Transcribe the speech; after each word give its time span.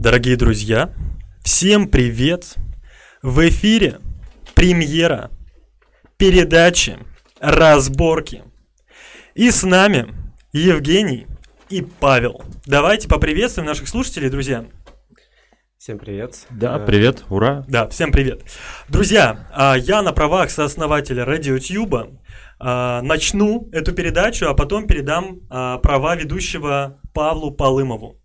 Дорогие 0.00 0.36
друзья, 0.36 0.94
всем 1.44 1.86
привет! 1.86 2.54
В 3.20 3.46
эфире 3.50 3.98
премьера 4.54 5.30
передачи 6.16 6.96
«Разборки». 7.38 8.42
И 9.34 9.50
с 9.50 9.62
нами 9.62 10.08
Евгений 10.54 11.26
и 11.68 11.82
Павел. 11.82 12.42
Давайте 12.64 13.08
поприветствуем 13.08 13.66
наших 13.66 13.88
слушателей, 13.88 14.30
друзья. 14.30 14.64
Всем 15.76 15.98
привет. 15.98 16.46
Да, 16.48 16.78
Э, 16.78 16.86
привет, 16.86 17.24
ура. 17.28 17.66
Да, 17.68 17.86
всем 17.88 18.10
привет. 18.10 18.40
Друзья, 18.88 19.48
а, 19.52 19.76
я 19.76 20.00
на 20.00 20.14
правах 20.14 20.50
сооснователя 20.50 21.24
RadioTube 21.24 22.16
а, 22.58 23.02
начну 23.02 23.68
эту 23.70 23.92
передачу, 23.92 24.46
а 24.46 24.54
потом 24.54 24.86
передам 24.86 25.40
а, 25.50 25.76
права 25.76 26.16
ведущего 26.16 26.98
Павлу 27.12 27.50
Палымову. 27.50 28.16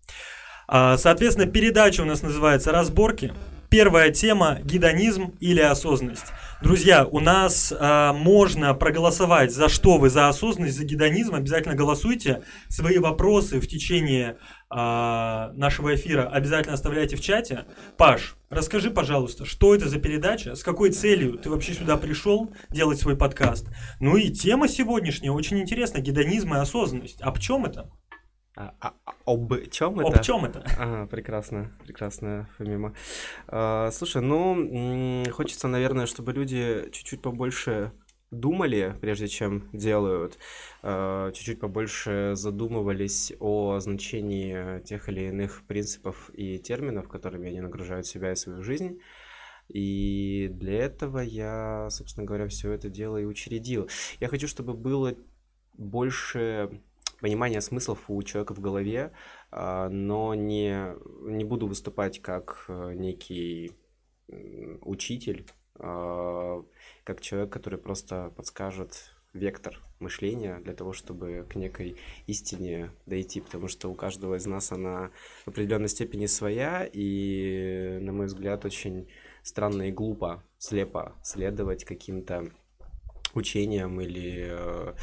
А, 0.68 0.96
Соответственно, 0.96 1.46
передача 1.50 2.02
у 2.02 2.04
нас 2.04 2.22
называется 2.22 2.72
«Разборки». 2.72 3.32
Первая 3.68 4.10
тема– 4.10 4.58
гедонизм 4.62 5.34
или 5.40 5.60
осознанность. 5.60 6.26
Друзья, 6.62 7.04
у 7.04 7.18
нас 7.18 7.74
а, 7.76 8.12
можно 8.12 8.72
проголосовать 8.74 9.52
за 9.52 9.68
что 9.68 9.98
вы, 9.98 10.08
за 10.08 10.28
осознанность, 10.28 10.76
за 10.76 10.84
гедонизм. 10.84 11.34
Обязательно 11.34 11.74
голосуйте. 11.74 12.42
Свои 12.68 12.98
вопросы 12.98 13.60
в 13.60 13.66
течение 13.66 14.38
а, 14.70 15.50
нашего 15.54 15.94
эфира 15.96 16.28
обязательно 16.28 16.74
оставляйте 16.74 17.16
в 17.16 17.20
чате. 17.20 17.64
Паш, 17.96 18.36
расскажи, 18.50 18.90
пожалуйста, 18.90 19.44
что 19.44 19.74
это 19.74 19.88
за 19.88 19.98
передача, 19.98 20.54
с 20.54 20.62
какой 20.62 20.90
целью 20.90 21.36
ты 21.36 21.50
вообще 21.50 21.74
сюда 21.74 21.96
пришел 21.96 22.52
делать 22.70 23.00
свой 23.00 23.16
подкаст. 23.16 23.66
Ну 23.98 24.16
и 24.16 24.30
тема 24.30 24.68
сегодняшняя 24.68 25.32
очень 25.32 25.58
интересна– 25.58 25.98
гедонизм 26.00 26.54
и 26.54 26.58
осознанность. 26.58 27.20
Об 27.20 27.40
чем 27.40 27.66
это? 27.66 27.90
А- 28.56 28.74
а- 28.80 28.94
а 29.04 29.14
об 29.26 29.52
чем 29.70 30.00
это? 30.00 30.18
Об 30.18 30.22
чем 30.24 30.44
это? 30.46 30.64
Ага, 30.78 31.06
прекрасно, 31.06 31.72
прекрасно, 31.84 32.48
Фомима. 32.56 32.94
А, 33.48 33.90
слушай, 33.92 34.22
ну, 34.22 35.24
хочется, 35.30 35.68
наверное, 35.68 36.06
чтобы 36.06 36.32
люди 36.32 36.88
чуть-чуть 36.90 37.20
побольше 37.20 37.92
думали, 38.30 38.96
прежде 39.00 39.28
чем 39.28 39.68
делают, 39.74 40.38
а, 40.82 41.30
чуть-чуть 41.32 41.60
побольше 41.60 42.32
задумывались 42.34 43.34
о 43.40 43.78
значении 43.78 44.80
тех 44.84 45.08
или 45.10 45.28
иных 45.28 45.62
принципов 45.66 46.30
и 46.32 46.58
терминов, 46.58 47.08
которыми 47.08 47.50
они 47.50 47.60
нагружают 47.60 48.06
себя 48.06 48.32
и 48.32 48.36
свою 48.36 48.62
жизнь. 48.62 49.00
И 49.68 50.48
для 50.50 50.84
этого 50.84 51.18
я, 51.18 51.88
собственно 51.90 52.24
говоря, 52.26 52.48
все 52.48 52.72
это 52.72 52.88
дело 52.88 53.18
и 53.18 53.24
учредил. 53.24 53.88
Я 54.20 54.28
хочу, 54.28 54.48
чтобы 54.48 54.74
было 54.74 55.14
больше 55.74 56.80
понимания 57.26 57.60
смыслов 57.60 58.04
у 58.06 58.22
человека 58.22 58.54
в 58.54 58.60
голове, 58.60 59.10
а, 59.50 59.88
но 59.88 60.32
не, 60.34 60.94
не 61.28 61.42
буду 61.42 61.66
выступать 61.66 62.22
как 62.22 62.66
э, 62.68 62.92
некий 62.94 63.72
учитель, 64.82 65.44
а, 65.74 66.62
как 67.02 67.20
человек, 67.20 67.50
который 67.52 67.80
просто 67.80 68.32
подскажет 68.36 69.16
вектор 69.32 69.82
мышления 69.98 70.60
для 70.60 70.72
того, 70.72 70.92
чтобы 70.92 71.44
к 71.50 71.56
некой 71.56 71.96
истине 72.28 72.92
дойти, 73.06 73.40
потому 73.40 73.66
что 73.66 73.90
у 73.90 73.96
каждого 73.96 74.36
из 74.36 74.46
нас 74.46 74.70
она 74.70 75.10
в 75.46 75.48
определенной 75.48 75.88
степени 75.88 76.26
своя, 76.26 76.88
и, 76.92 77.98
на 78.02 78.12
мой 78.12 78.26
взгляд, 78.26 78.64
очень 78.64 79.08
странно 79.42 79.88
и 79.88 79.92
глупо, 79.92 80.44
слепо 80.58 81.16
следовать 81.24 81.84
каким-то 81.84 82.52
учениям 83.34 84.00
или 84.00 84.46
э, 84.48 84.94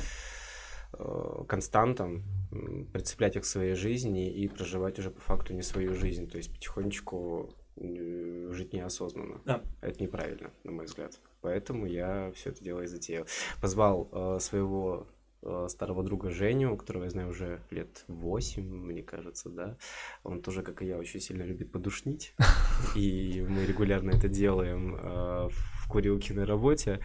константам, 1.47 2.23
м, 2.51 2.85
прицеплять 2.85 3.35
их 3.35 3.43
к 3.43 3.45
своей 3.45 3.75
жизни 3.75 4.31
и 4.31 4.47
проживать 4.47 4.99
уже 4.99 5.09
по 5.09 5.19
факту 5.21 5.53
не 5.53 5.61
свою 5.61 5.95
жизнь, 5.95 6.29
то 6.29 6.37
есть 6.37 6.51
потихонечку 6.51 7.53
э, 7.77 8.49
жить 8.51 8.73
неосознанно. 8.73 9.41
Да. 9.45 9.63
Это 9.81 10.01
неправильно, 10.01 10.51
на 10.63 10.71
мой 10.71 10.85
взгляд. 10.85 11.19
Поэтому 11.41 11.85
я 11.85 12.31
все 12.35 12.51
это 12.51 12.63
дело 12.63 12.81
и 12.81 12.87
затеял. 12.87 13.25
Позвал 13.61 14.09
э, 14.11 14.39
своего 14.39 15.07
э, 15.41 15.67
старого 15.69 16.03
друга 16.03 16.29
Женю, 16.29 16.77
которого 16.77 17.05
я 17.05 17.09
знаю 17.09 17.29
уже 17.29 17.61
лет 17.71 18.05
8, 18.07 18.63
мне 18.63 19.01
кажется, 19.01 19.49
да. 19.49 19.77
Он 20.23 20.41
тоже, 20.41 20.61
как 20.61 20.81
и 20.81 20.85
я, 20.85 20.97
очень 20.97 21.19
сильно 21.19 21.43
любит 21.43 21.71
подушнить. 21.71 22.35
И 22.95 23.45
мы 23.47 23.65
регулярно 23.65 24.11
это 24.11 24.27
делаем 24.27 24.95
э, 25.01 25.49
в 25.83 25.87
курилке 25.87 26.33
на 26.33 26.45
работе. 26.45 26.99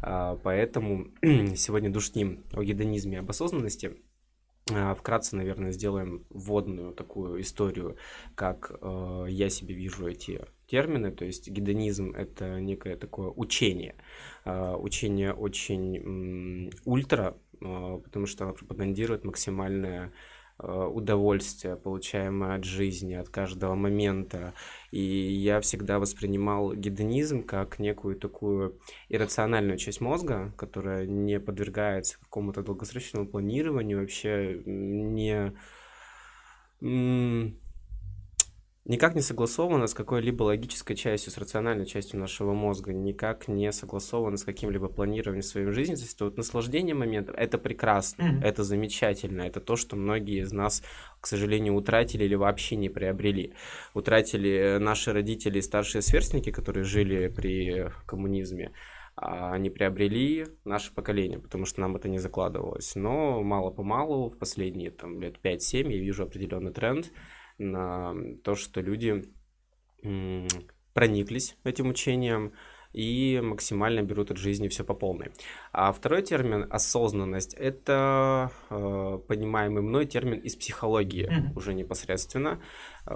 А, 0.00 0.36
Поэтому 0.42 1.08
сегодня 1.56 1.90
душним 1.90 2.44
о 2.52 2.62
гедонизме 2.64 3.16
и 3.16 3.20
об 3.20 3.30
осознанности. 3.30 3.96
А, 4.72 4.94
Вкратце, 4.94 5.36
наверное, 5.36 5.72
сделаем 5.72 6.24
вводную 6.30 6.92
такую 6.92 7.40
историю, 7.40 7.96
как 8.34 8.72
э, 8.80 9.26
я 9.28 9.50
себе 9.50 9.74
вижу 9.74 10.06
эти 10.06 10.40
термины. 10.66 11.10
То 11.12 11.24
есть 11.24 11.48
гедонизм– 11.48 12.12
это 12.16 12.60
некое 12.60 12.96
такое 12.96 13.28
учение. 13.28 13.94
А, 14.44 14.76
Учение 14.76 15.34
очень 15.34 16.70
ультра, 16.84 17.36
потому 17.60 18.26
что 18.26 18.44
оно 18.44 18.54
пропагандирует 18.54 19.24
максимальное 19.24 20.12
удовольствие, 20.62 21.76
получаемое 21.76 22.56
от 22.56 22.64
жизни, 22.64 23.14
от 23.14 23.28
каждого 23.28 23.74
момента. 23.74 24.54
И 24.90 25.00
я 25.00 25.60
всегда 25.60 25.98
воспринимал 25.98 26.74
гедонизм 26.74 27.42
как 27.42 27.78
некую 27.78 28.16
такую 28.16 28.78
иррациональную 29.08 29.78
часть 29.78 30.00
мозга, 30.00 30.52
которая 30.56 31.06
не 31.06 31.40
подвергается 31.40 32.18
какому-то 32.20 32.62
долгосрочному 32.62 33.26
планированию, 33.26 34.00
вообще 34.00 34.62
не 34.64 35.54
никак 38.84 39.14
не 39.14 39.20
согласована 39.20 39.86
с 39.86 39.94
какой-либо 39.94 40.42
логической 40.42 40.96
частью, 40.96 41.32
с 41.32 41.38
рациональной 41.38 41.86
частью 41.86 42.18
нашего 42.18 42.52
мозга, 42.52 42.92
никак 42.92 43.48
не 43.48 43.70
согласована 43.72 44.36
с 44.36 44.44
каким-либо 44.44 44.88
планированием 44.88 45.42
своей 45.42 45.70
жизни. 45.70 45.94
То 45.94 46.02
есть 46.02 46.20
вот 46.20 46.36
наслаждение 46.36 46.94
моментом, 46.94 47.34
это 47.36 47.58
прекрасно, 47.58 48.24
Мгм. 48.24 48.42
это 48.42 48.64
замечательно, 48.64 49.42
это 49.42 49.60
то, 49.60 49.76
что 49.76 49.96
многие 49.96 50.40
из 50.42 50.52
нас, 50.52 50.82
к 51.20 51.26
сожалению, 51.26 51.74
утратили 51.74 52.24
или 52.24 52.34
вообще 52.34 52.76
не 52.76 52.88
приобрели. 52.88 53.54
Утратили 53.94 54.78
наши 54.80 55.12
родители 55.12 55.58
и 55.58 55.62
старшие 55.62 56.02
сверстники, 56.02 56.50
которые 56.50 56.84
жили 56.84 57.28
при 57.28 57.90
коммунизме, 58.06 58.72
а 59.14 59.52
они 59.52 59.70
приобрели 59.70 60.46
наше 60.64 60.92
поколение, 60.92 61.38
потому 61.38 61.66
что 61.66 61.80
нам 61.82 61.96
это 61.96 62.08
не 62.08 62.18
закладывалось. 62.18 62.96
Но 62.96 63.42
мало-помалу, 63.42 64.30
в 64.30 64.38
последние 64.38 64.90
там, 64.90 65.20
лет 65.20 65.36
5-7 65.42 65.92
я 65.92 65.98
вижу 65.98 66.24
определенный 66.24 66.72
тренд 66.72 67.12
на 67.62 68.14
то, 68.44 68.54
что 68.54 68.80
люди 68.80 69.24
прониклись 70.92 71.56
этим 71.64 71.88
учением 71.88 72.52
и 72.92 73.40
максимально 73.42 74.02
берут 74.02 74.30
от 74.30 74.36
жизни 74.36 74.68
все 74.68 74.84
по 74.84 74.94
полной. 74.94 75.30
А 75.72 75.92
второй 75.92 76.22
термин 76.22 76.66
осознанность 76.70 77.54
это 77.54 78.50
э, 78.70 79.18
понимаемый 79.28 79.82
мной 79.82 80.06
термин 80.06 80.38
из 80.40 80.56
психологии 80.56 81.26
Мгм. 81.30 81.56
уже 81.56 81.72
непосредственно, 81.74 82.60
э, 83.06 83.10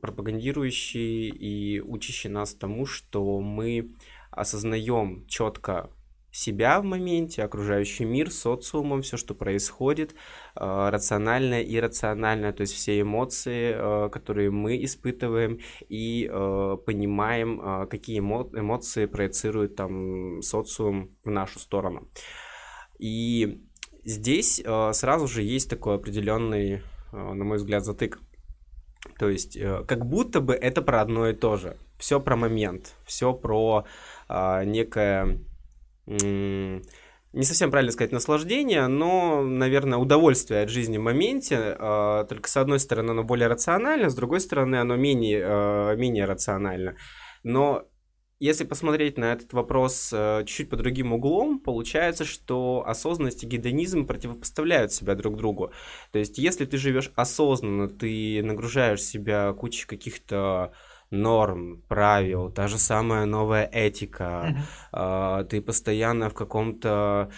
пропагандирующий 0.00 1.28
и 1.28 1.80
учащий 1.80 2.30
нас 2.30 2.54
тому, 2.54 2.86
что 2.86 3.40
мы 3.40 3.90
осознаем 4.30 5.26
четко 5.26 5.90
себя 6.32 6.80
в 6.80 6.84
моменте, 6.84 7.42
окружающий 7.42 8.04
мир, 8.04 8.30
социумом, 8.30 9.02
все, 9.02 9.16
что 9.16 9.34
происходит, 9.34 10.12
э, 10.12 10.88
рациональное 10.90 11.62
и 11.62 11.76
иррациональное, 11.76 12.52
то 12.52 12.62
есть 12.62 12.74
все 12.74 13.00
эмоции, 13.00 13.74
э, 13.74 14.08
которые 14.10 14.50
мы 14.50 14.82
испытываем, 14.84 15.58
и 15.88 16.28
э, 16.30 16.76
понимаем, 16.86 17.88
какие 17.88 18.20
эмо- 18.20 18.50
эмоции 18.58 19.06
проецирует 19.06 19.76
там 19.76 20.42
социум 20.42 21.16
в 21.24 21.30
нашу 21.30 21.58
сторону. 21.58 22.08
И 22.98 23.62
здесь 24.04 24.62
сразу 24.92 25.26
же 25.26 25.42
есть 25.42 25.70
такой 25.70 25.94
определенный, 25.94 26.82
на 27.12 27.44
мой 27.44 27.56
взгляд, 27.56 27.84
затык. 27.84 28.20
То 29.18 29.28
есть, 29.28 29.58
как 29.86 30.06
будто 30.06 30.40
бы 30.40 30.54
это 30.54 30.82
про 30.82 31.00
одно 31.00 31.28
и 31.28 31.34
то 31.34 31.56
же. 31.56 31.76
Все 31.98 32.20
про 32.20 32.36
момент, 32.36 32.94
все 33.04 33.32
про 33.32 33.86
некое, 34.28 35.38
не 37.32 37.44
совсем 37.44 37.70
правильно 37.70 37.92
сказать 37.92 38.12
наслаждение, 38.12 38.86
но, 38.88 39.42
наверное, 39.42 39.98
удовольствие 39.98 40.62
от 40.62 40.68
жизни 40.68 40.98
в 40.98 41.02
моменте. 41.02 41.76
а, 41.78 42.24
только 42.24 42.48
с 42.48 42.56
одной 42.56 42.80
стороны 42.80 43.12
оно 43.12 43.22
более 43.22 43.48
рационально, 43.48 44.10
с 44.10 44.14
другой 44.14 44.40
стороны 44.40 44.76
оно 44.76 44.96
менее, 44.96 45.42
а, 45.44 45.94
менее 45.94 46.24
рационально. 46.24 46.96
Но 47.44 47.86
если 48.40 48.64
посмотреть 48.64 49.18
на 49.18 49.34
этот 49.34 49.52
вопрос 49.52 50.10
э, 50.14 50.44
чуть-чуть 50.46 50.70
по 50.70 50.76
другим 50.76 51.12
углом, 51.12 51.60
получается, 51.60 52.24
что 52.24 52.82
осознанность 52.86 53.44
и 53.44 53.46
гедонизм 53.46 54.06
противопоставляют 54.06 54.94
себя 54.94 55.14
друг 55.14 55.36
другу. 55.36 55.72
То 56.10 56.18
есть, 56.18 56.38
если 56.38 56.64
ты 56.64 56.78
живешь 56.78 57.12
осознанно, 57.16 57.90
ты 57.90 58.42
нагружаешь 58.42 59.02
себя 59.02 59.52
кучей 59.52 59.86
каких-то 59.86 60.72
норм, 61.10 61.82
правил, 61.88 62.50
та 62.50 62.68
же 62.68 62.78
самая 62.78 63.26
новая 63.26 63.68
этика, 63.72 64.56
mm-hmm. 64.92 65.44
ты 65.44 65.60
постоянно 65.60 66.30
в 66.30 66.34
каком-то 66.34 67.30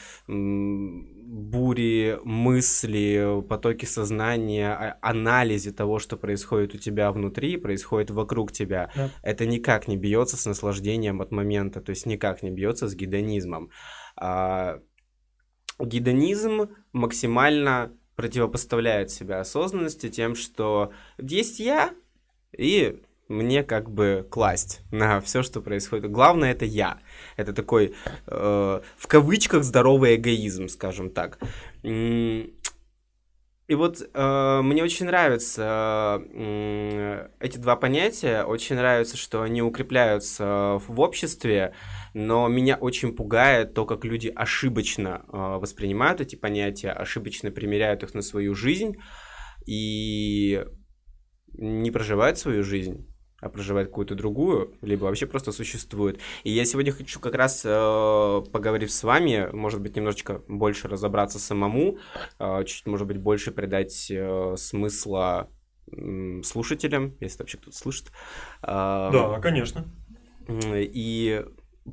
буре 1.32 2.20
мысли, 2.24 3.42
потоке 3.48 3.86
сознания, 3.86 4.98
анализе 5.00 5.72
того, 5.72 5.98
что 5.98 6.18
происходит 6.18 6.74
у 6.74 6.78
тебя 6.78 7.10
внутри, 7.10 7.56
происходит 7.56 8.10
вокруг 8.10 8.52
тебя, 8.52 8.90
да. 8.94 9.10
это 9.22 9.46
никак 9.46 9.88
не 9.88 9.96
бьется 9.96 10.36
с 10.36 10.44
наслаждением 10.44 11.22
от 11.22 11.32
момента, 11.32 11.80
то 11.80 11.90
есть 11.90 12.04
никак 12.04 12.42
не 12.42 12.50
бьется 12.50 12.88
с 12.88 12.94
гедонизмом. 12.94 13.70
А, 14.16 14.80
гедонизм 15.78 16.68
максимально 16.92 17.96
противопоставляет 18.16 19.10
себя 19.10 19.40
осознанности 19.40 20.10
тем, 20.10 20.34
что 20.34 20.92
есть 21.18 21.60
я, 21.60 21.94
и 22.56 23.02
мне 23.28 23.62
как 23.62 23.90
бы 23.90 24.26
класть 24.30 24.82
на 24.90 25.20
все, 25.20 25.42
что 25.42 25.60
происходит. 25.60 26.10
Главное 26.10 26.52
это 26.52 26.64
я. 26.64 26.98
Это 27.36 27.52
такой 27.52 27.94
э, 28.26 28.80
в 28.96 29.06
кавычках 29.06 29.64
здоровый 29.64 30.16
эгоизм, 30.16 30.68
скажем 30.68 31.10
так. 31.10 31.38
И 33.68 33.74
вот 33.74 34.02
э, 34.02 34.60
мне 34.62 34.82
очень 34.82 35.06
нравятся 35.06 36.20
э, 36.34 37.28
эти 37.40 37.58
два 37.58 37.76
понятия. 37.76 38.44
Очень 38.44 38.76
нравится, 38.76 39.16
что 39.16 39.40
они 39.42 39.62
укрепляются 39.62 40.78
в 40.86 41.00
обществе, 41.00 41.72
но 42.12 42.48
меня 42.48 42.76
очень 42.76 43.14
пугает 43.16 43.72
то, 43.72 43.86
как 43.86 44.04
люди 44.04 44.30
ошибочно 44.34 45.24
э, 45.32 45.36
воспринимают 45.36 46.20
эти 46.20 46.36
понятия, 46.36 46.90
ошибочно 46.90 47.50
примеряют 47.50 48.02
их 48.02 48.12
на 48.14 48.20
свою 48.20 48.54
жизнь 48.54 48.96
и 49.64 50.64
не 51.54 51.90
проживают 51.90 52.38
свою 52.38 52.64
жизнь 52.64 53.11
а 53.42 53.48
проживает 53.48 53.88
какую-то 53.88 54.14
другую, 54.14 54.72
либо 54.82 55.04
вообще 55.04 55.26
просто 55.26 55.50
существует. 55.50 56.20
И 56.44 56.50
я 56.50 56.64
сегодня 56.64 56.92
хочу 56.92 57.18
как 57.18 57.34
раз, 57.34 57.62
э, 57.64 58.42
поговорив 58.52 58.92
с 58.92 59.02
вами, 59.02 59.48
может 59.52 59.80
быть, 59.80 59.96
немножечко 59.96 60.42
больше 60.46 60.86
разобраться 60.86 61.40
самому, 61.40 61.98
э, 62.38 62.64
чуть, 62.64 62.86
может 62.86 63.08
быть, 63.08 63.18
больше 63.18 63.50
придать 63.50 64.08
э, 64.12 64.54
смысла 64.56 65.50
э, 65.90 66.40
слушателям, 66.44 67.16
если 67.18 67.40
вообще 67.40 67.58
кто-то 67.58 67.76
слышит. 67.76 68.12
Э, 68.62 69.10
да, 69.12 69.40
конечно. 69.40 69.92
И 70.48 71.44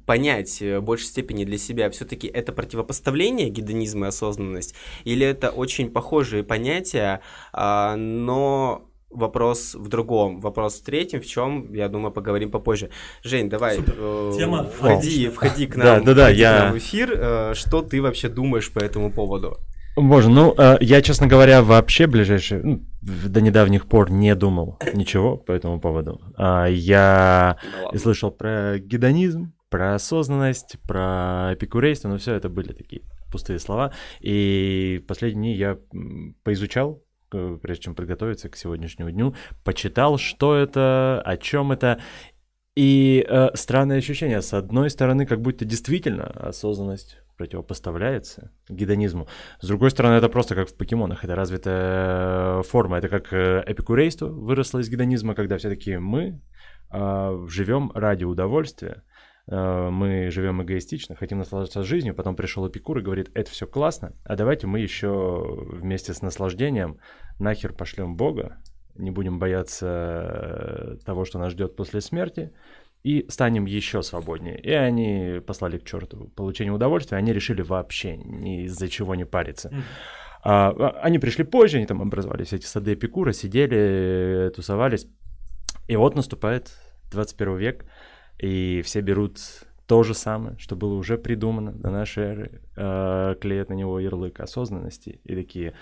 понять 0.05 0.61
в 0.61 0.81
большей 0.81 1.07
степени 1.07 1.45
для 1.45 1.57
себя, 1.57 1.89
все-таки 1.89 2.27
это 2.27 2.53
противопоставление 2.53 3.49
гедонизма 3.49 4.05
и 4.05 4.09
осознанность, 4.09 4.75
или 5.03 5.25
это 5.25 5.49
очень 5.49 5.89
похожие 5.89 6.43
понятия, 6.43 7.21
э, 7.53 7.95
но 7.95 8.88
вопрос 9.09 9.75
в 9.75 9.87
другом, 9.87 10.39
вопрос 10.41 10.79
в 10.79 10.83
третьем, 10.83 11.21
в 11.21 11.25
чем, 11.25 11.73
я 11.73 11.89
думаю, 11.89 12.11
поговорим 12.11 12.51
попозже. 12.51 12.89
Жень, 13.23 13.49
давай, 13.49 13.79
э, 13.79 14.33
Тема 14.37 14.63
входи, 14.63 15.29
входи 15.29 15.67
к 15.67 15.75
нам, 15.77 16.03
да, 16.03 16.13
да, 16.13 16.13
да, 16.13 16.29
я... 16.29 16.71
в 16.71 16.77
эфир. 16.77 17.11
Э, 17.15 17.53
что 17.55 17.81
ты 17.81 18.01
вообще 18.01 18.29
думаешь 18.29 18.71
по 18.71 18.79
этому 18.79 19.11
поводу? 19.11 19.57
Боже, 19.95 20.29
ну, 20.29 20.53
э, 20.57 20.77
я, 20.81 21.01
честно 21.01 21.27
говоря, 21.27 21.61
вообще 21.61 22.07
ближайшие, 22.07 22.61
ну, 22.63 22.81
до 23.01 23.41
недавних 23.41 23.85
пор 23.87 24.11
не 24.11 24.33
думал 24.35 24.77
ничего 24.93 25.37
по 25.37 25.51
этому 25.51 25.79
поводу. 25.79 26.21
А, 26.37 26.67
я 26.67 27.57
да 27.91 27.99
слышал 27.99 28.31
про 28.31 28.77
гедонизм, 28.79 29.53
про 29.69 29.95
осознанность, 29.95 30.77
про 30.87 31.53
эпикурейство, 31.53 32.09
но 32.09 32.17
все 32.17 32.33
это 32.33 32.49
были 32.49 32.73
такие 32.73 33.01
пустые 33.31 33.59
слова. 33.59 33.91
И 34.21 35.03
последние 35.07 35.53
дни 35.53 35.55
я 35.55 35.77
поизучал 36.43 37.03
прежде 37.29 37.83
чем 37.83 37.95
подготовиться 37.95 38.49
к 38.49 38.55
сегодняшнему 38.55 39.11
дню, 39.11 39.35
почитал, 39.63 40.17
что 40.17 40.55
это, 40.55 41.21
о 41.23 41.37
чем 41.37 41.71
это. 41.71 41.99
И 42.75 43.25
э, 43.27 43.49
странное 43.55 43.97
ощущение. 43.97 44.41
С 44.41 44.53
одной 44.53 44.89
стороны, 44.89 45.25
как 45.25 45.41
будто 45.41 45.65
действительно 45.65 46.25
осознанность 46.25 47.17
противопоставляется 47.39 48.51
гедонизму. 48.67 49.27
С 49.61 49.67
другой 49.67 49.91
стороны, 49.91 50.15
это 50.15 50.29
просто 50.29 50.55
как 50.55 50.69
в 50.69 50.75
покемонах. 50.75 51.23
Это 51.23 51.35
развитая 51.35 52.61
форма. 52.63 52.97
Это 52.97 53.07
как 53.07 53.33
э, 53.33 53.63
эпикурейство 53.65 54.27
выросло 54.27 54.79
из 54.79 54.89
гедонизма, 54.89 55.35
когда 55.35 55.57
все 55.57 55.69
таки 55.69 55.97
мы 55.97 56.41
э, 56.91 57.45
живем 57.47 57.91
ради 57.95 58.25
удовольствия. 58.25 59.03
Э, 59.49 59.89
мы 59.89 60.29
живем 60.29 60.61
эгоистично, 60.61 61.15
хотим 61.15 61.39
наслаждаться 61.39 61.83
жизнью, 61.83 62.13
потом 62.13 62.35
пришел 62.35 62.67
Эпикур 62.67 62.99
и 62.99 63.01
говорит, 63.01 63.31
это 63.33 63.49
все 63.49 63.65
классно, 63.65 64.13
а 64.23 64.35
давайте 64.35 64.67
мы 64.67 64.79
еще 64.79 65.65
вместе 65.71 66.13
с 66.13 66.21
наслаждением 66.21 66.99
нахер 67.39 67.73
пошлем 67.73 68.15
Бога, 68.15 68.57
не 68.95 69.11
будем 69.11 69.39
бояться 69.39 69.87
э, 69.87 70.97
того, 71.03 71.25
что 71.25 71.39
нас 71.39 71.53
ждет 71.53 71.75
после 71.75 72.01
смерти, 72.01 72.53
и 73.01 73.25
станем 73.29 73.65
еще 73.65 74.03
свободнее. 74.03 74.59
И 74.59 74.71
они 74.71 75.39
послали 75.39 75.77
к 75.77 75.85
черту 75.85 76.31
получение 76.35 76.73
удовольствия, 76.73 77.17
они 77.17 77.31
решили 77.31 77.61
вообще 77.61 78.17
ни 78.17 78.65
из-за 78.65 78.89
чего 78.89 79.15
не 79.15 79.25
париться. 79.25 79.71
А, 80.43 80.69
а, 80.69 80.99
они 81.01 81.17
пришли 81.17 81.45
позже, 81.45 81.77
они 81.77 81.85
там 81.85 82.01
образовали 82.01 82.43
все 82.43 82.57
эти 82.57 82.65
сады 82.65 82.93
Эпикура, 82.93 83.31
сидели, 83.31 84.51
тусовались. 84.53 85.07
И 85.87 85.95
вот 85.95 86.15
наступает 86.15 86.73
21 87.11 87.57
век, 87.57 87.85
и 88.39 88.81
все 88.83 89.01
берут 89.01 89.39
то 89.85 90.03
же 90.03 90.13
самое, 90.13 90.57
что 90.59 90.75
было 90.75 90.93
уже 90.93 91.17
придумано 91.17 91.71
до 91.71 91.89
нашей 91.89 92.23
эры, 92.23 92.61
э, 92.75 93.35
клеят 93.41 93.69
на 93.69 93.73
него 93.73 93.99
ярлык 93.99 94.39
осознанности 94.39 95.19
и 95.23 95.35
такие, 95.35 95.73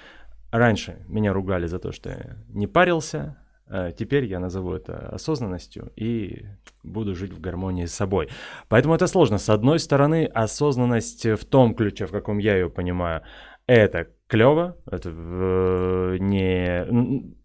раньше 0.50 1.06
меня 1.08 1.34
ругали 1.34 1.68
за 1.68 1.78
то, 1.78 1.92
что 1.92 2.10
я 2.10 2.38
не 2.48 2.68
парился, 2.68 3.38
э, 3.68 3.92
теперь 3.98 4.24
я 4.26 4.40
назову 4.40 4.74
это 4.74 5.10
осознанностью 5.10 5.92
и 5.98 6.46
буду 6.84 7.16
жить 7.16 7.34
в 7.34 7.42
гармонии 7.42 7.86
с 7.86 7.94
собой. 7.94 8.30
Поэтому 8.70 8.96
это 8.96 9.08
сложно. 9.08 9.38
С 9.38 9.50
одной 9.50 9.78
стороны, 9.80 10.26
осознанность 10.26 11.26
в 11.26 11.44
том 11.44 11.76
ключе, 11.76 12.06
в 12.06 12.12
каком 12.12 12.38
я 12.38 12.56
ее 12.56 12.70
понимаю, 12.70 13.24
это 13.66 14.08
клево, 14.28 14.78
это 14.90 15.10
э, 15.10 16.18
не 16.20 17.36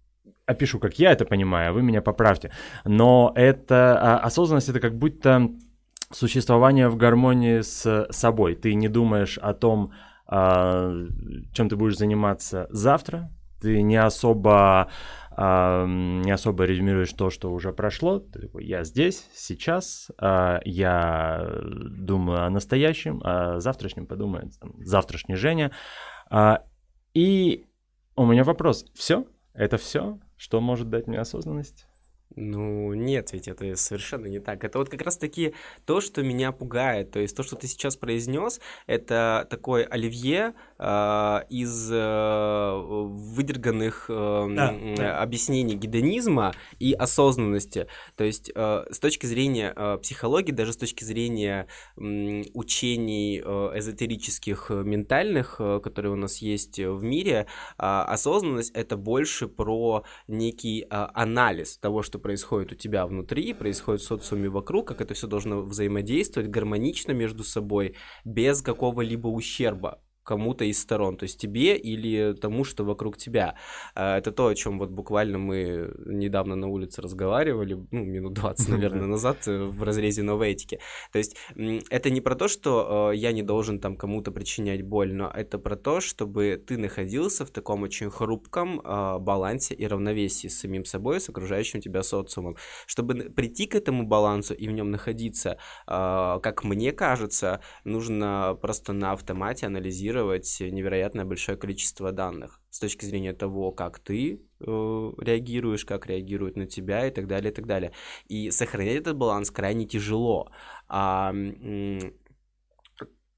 опишу, 0.46 0.78
как 0.78 0.98
я 0.98 1.12
это 1.12 1.24
понимаю, 1.24 1.74
вы 1.74 1.82
меня 1.82 2.02
поправьте. 2.02 2.50
Но 2.84 3.32
это 3.34 3.98
а, 4.00 4.18
осознанность 4.18 4.68
это 4.68 4.80
как 4.80 4.96
будто 4.96 5.50
существование 6.10 6.88
в 6.88 6.96
гармонии 6.96 7.60
с 7.60 8.06
собой. 8.10 8.54
Ты 8.54 8.74
не 8.74 8.88
думаешь 8.88 9.38
о 9.38 9.54
том, 9.54 9.92
а, 10.26 10.92
чем 11.52 11.68
ты 11.68 11.76
будешь 11.76 11.96
заниматься 11.96 12.66
завтра. 12.70 13.30
Ты 13.60 13.82
не 13.82 13.96
особо 13.96 14.90
а, 15.30 15.86
не 15.86 16.30
особо 16.30 16.64
резюмируешь 16.64 17.12
то, 17.12 17.30
что 17.30 17.52
уже 17.52 17.72
прошло. 17.72 18.18
Ты 18.18 18.40
такой, 18.40 18.66
я 18.66 18.84
здесь, 18.84 19.28
сейчас, 19.34 20.10
я 20.20 21.48
думаю 21.62 22.44
о 22.44 22.50
настоящем, 22.50 23.22
о 23.24 23.60
завтрашнем 23.60 24.06
подумает 24.06 24.58
там, 24.58 24.74
Женя. 25.36 25.70
И 27.14 27.66
у 28.16 28.26
меня 28.26 28.44
вопрос. 28.44 28.84
Все? 28.94 29.26
Это 29.54 29.76
все? 29.76 30.18
Что 30.42 30.60
может 30.60 30.90
дать 30.90 31.06
мне 31.06 31.20
осознанность? 31.20 31.86
Ну, 32.36 32.94
нет, 32.94 33.32
ведь 33.32 33.48
это 33.48 33.76
совершенно 33.76 34.26
не 34.26 34.38
так. 34.38 34.64
Это 34.64 34.78
вот 34.78 34.88
как 34.88 35.02
раз-таки 35.02 35.54
то, 35.84 36.00
что 36.00 36.22
меня 36.22 36.52
пугает. 36.52 37.10
То 37.10 37.18
есть 37.18 37.36
то, 37.36 37.42
что 37.42 37.56
ты 37.56 37.66
сейчас 37.66 37.96
произнес, 37.96 38.60
это 38.86 39.46
такой 39.50 39.82
оливье 39.82 40.54
э, 40.78 41.40
из 41.50 41.90
э, 41.92 42.82
выдерганных 42.84 44.06
э, 44.08 44.46
да, 44.50 44.74
да. 44.96 45.20
объяснений 45.20 45.74
гедонизма 45.74 46.54
и 46.78 46.94
осознанности. 46.94 47.86
То 48.16 48.24
есть 48.24 48.50
э, 48.54 48.84
с 48.90 48.98
точки 48.98 49.26
зрения 49.26 49.72
э, 49.76 49.98
психологии, 50.00 50.52
даже 50.52 50.72
с 50.72 50.76
точки 50.76 51.04
зрения 51.04 51.66
э, 51.96 52.42
учений 52.54 53.42
э, 53.44 53.78
эзотерических, 53.78 54.70
ментальных, 54.70 55.56
э, 55.58 55.80
которые 55.82 56.12
у 56.12 56.16
нас 56.16 56.38
есть 56.38 56.78
в 56.78 57.02
мире, 57.02 57.46
э, 57.78 57.82
осознанность 57.82 58.70
это 58.74 58.96
больше 58.96 59.48
про 59.48 60.04
некий 60.28 60.82
э, 60.82 60.86
анализ 60.90 61.76
того, 61.76 62.02
что 62.02 62.21
происходит 62.22 62.72
у 62.72 62.74
тебя 62.74 63.06
внутри, 63.06 63.52
происходит 63.52 64.00
в 64.00 64.06
социуме 64.06 64.48
вокруг, 64.48 64.88
как 64.88 65.00
это 65.00 65.14
все 65.14 65.26
должно 65.26 65.62
взаимодействовать 65.62 66.48
гармонично 66.48 67.12
между 67.12 67.44
собой, 67.44 67.96
без 68.24 68.62
какого-либо 68.62 69.28
ущерба 69.28 70.01
кому-то 70.24 70.64
из 70.64 70.80
сторон, 70.80 71.16
то 71.16 71.24
есть 71.24 71.40
тебе 71.40 71.76
или 71.76 72.34
тому, 72.34 72.64
что 72.64 72.84
вокруг 72.84 73.16
тебя. 73.16 73.56
А, 73.94 74.18
это 74.18 74.32
то, 74.32 74.46
о 74.46 74.54
чем 74.54 74.78
вот 74.78 74.90
буквально 74.90 75.38
мы 75.38 75.92
недавно 76.06 76.56
на 76.56 76.68
улице 76.68 77.02
разговаривали, 77.02 77.74
ну, 77.90 78.04
минут 78.04 78.34
20, 78.34 78.68
наверное, 78.68 79.06
назад 79.06 79.48
э, 79.48 79.64
в 79.64 79.82
разрезе 79.82 80.22
новой 80.22 80.52
этики. 80.52 80.78
То 81.12 81.18
есть 81.18 81.36
это 81.90 82.10
не 82.10 82.20
про 82.20 82.34
то, 82.34 82.48
что 82.48 83.10
э, 83.12 83.16
я 83.16 83.32
не 83.32 83.42
должен 83.42 83.80
там 83.80 83.96
кому-то 83.96 84.30
причинять 84.30 84.82
боль, 84.82 85.12
но 85.12 85.30
это 85.34 85.58
про 85.58 85.76
то, 85.76 86.00
чтобы 86.00 86.62
ты 86.64 86.78
находился 86.78 87.44
в 87.44 87.50
таком 87.50 87.82
очень 87.82 88.10
хрупком 88.10 88.80
а, 88.84 89.18
балансе 89.18 89.74
и 89.74 89.86
равновесии 89.86 90.48
с 90.48 90.60
самим 90.60 90.84
собой, 90.84 91.20
с 91.20 91.28
окружающим 91.28 91.80
тебя 91.80 92.02
социумом. 92.02 92.56
Чтобы 92.86 93.14
прийти 93.30 93.66
к 93.66 93.74
этому 93.74 94.06
балансу 94.06 94.54
и 94.54 94.68
в 94.68 94.72
нем 94.72 94.90
находиться, 94.90 95.58
а, 95.86 96.38
как 96.40 96.64
мне 96.64 96.92
кажется, 96.92 97.60
нужно 97.84 98.56
просто 98.60 98.92
на 98.92 99.12
автомате 99.12 99.66
анализировать 99.66 100.11
анализировать 100.12 100.60
невероятное 100.60 101.24
большое 101.24 101.56
количество 101.58 102.12
данных 102.12 102.60
с 102.70 102.78
точки 102.78 103.04
зрения 103.04 103.32
того, 103.32 103.72
как 103.72 103.98
ты 103.98 104.40
э, 104.60 104.64
реагируешь, 104.66 105.84
как 105.84 106.06
реагируют 106.06 106.56
на 106.56 106.66
тебя 106.66 107.06
и 107.06 107.10
так 107.10 107.26
далее, 107.26 107.50
и 107.50 107.54
так 107.54 107.66
далее. 107.66 107.92
И 108.28 108.50
сохранять 108.50 109.00
этот 109.00 109.16
баланс 109.16 109.50
крайне 109.50 109.86
тяжело. 109.86 110.50
А, 110.88 111.32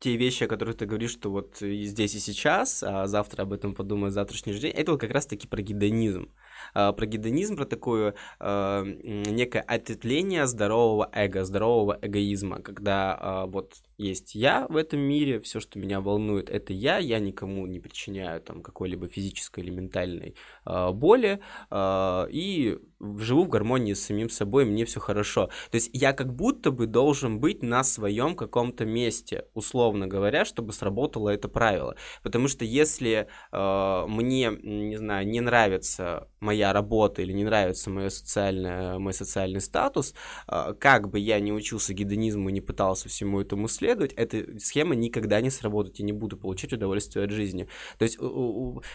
те 0.01 0.17
вещи, 0.17 0.45
о 0.45 0.49
которых 0.49 0.77
ты 0.77 0.87
говоришь, 0.87 1.13
что 1.13 1.31
вот 1.31 1.57
здесь 1.61 2.15
и 2.15 2.19
сейчас, 2.19 2.83
а 2.83 3.07
завтра 3.07 3.43
об 3.43 3.53
этом 3.53 3.75
подумаю, 3.75 4.11
завтрашний 4.11 4.55
день, 4.55 4.73
это 4.73 4.93
вот 4.93 5.01
как 5.01 5.11
раз-таки 5.13 5.47
про 5.47 5.63
гедонизм. 5.63 6.29
А, 6.73 6.93
про 6.93 7.07
гедонизм, 7.07 7.57
про 7.57 7.65
такое 7.65 8.15
а, 8.41 8.83
некое 8.85 9.61
ответвление 9.61 10.47
здорового 10.47 11.09
эго, 11.13 11.45
здорового 11.45 11.99
эгоизма, 12.01 12.61
когда 12.61 13.19
а, 13.21 13.47
вот 13.47 13.75
есть 13.97 14.35
я 14.35 14.67
в 14.69 14.77
этом 14.77 15.01
мире, 15.01 15.41
все, 15.41 15.61
что 15.61 15.79
меня 15.79 16.01
волнует, 16.01 16.51
это 16.51 16.73
я, 16.73 16.99
я 16.99 17.21
никому 17.21 17.67
не 17.67 17.79
причиняю 17.79 18.41
там 18.41 18.63
какой-либо 18.63 19.09
физической 19.09 19.61
или 19.61 19.71
ментальной 19.71 20.35
э, 20.67 20.91
боли, 20.91 21.41
э, 21.71 22.27
и 22.31 22.79
живу 23.19 23.45
в 23.45 23.49
гармонии 23.49 23.93
с 23.93 24.05
самим 24.05 24.31
собой, 24.31 24.65
мне 24.65 24.85
все 24.85 24.99
хорошо. 24.99 25.47
То 25.71 25.77
есть 25.77 25.91
я 25.93 26.13
как 26.13 26.35
будто 26.35 26.71
бы 26.71 26.87
должен 26.87 27.39
быть 27.39 27.63
на 27.63 27.85
своем 27.85 28.35
каком-то 28.35 28.85
месте, 28.85 29.47
условно 29.55 30.07
говоря, 30.07 30.45
чтобы 30.45 30.73
сработало 30.73 31.29
это 31.29 31.49
правило. 31.49 31.97
Потому 32.23 32.49
что 32.49 32.65
если 32.65 33.29
э, 33.53 34.05
мне, 34.09 34.51
не 34.63 34.97
знаю, 34.97 35.27
не 35.29 35.41
нравится 35.41 36.29
моя 36.41 36.54
работа 36.73 37.23
или 37.23 37.33
не 37.33 37.45
нравится 37.45 37.91
мое 37.91 38.09
социальное, 38.09 38.99
мой 38.99 39.13
социальный 39.13 39.61
статус, 39.61 40.15
э, 40.49 40.75
как 40.79 41.11
бы 41.11 41.19
я 41.19 41.41
не 41.41 41.53
учился 41.53 41.95
гедонизму 41.95 42.49
и 42.49 42.53
не 42.53 42.61
пытался 42.61 43.09
всему 43.09 43.41
этому 43.41 43.69
следовать, 43.69 44.13
эта 44.15 44.59
схема 44.59 44.95
никогда 44.95 45.41
не 45.41 45.51
сработает, 45.51 45.99
я 45.99 46.05
не 46.05 46.13
буду 46.13 46.37
получать 46.37 46.73
удовольствие 46.73 47.25
от 47.25 47.31
жизни. 47.31 47.69
То 47.99 48.05
есть 48.05 48.19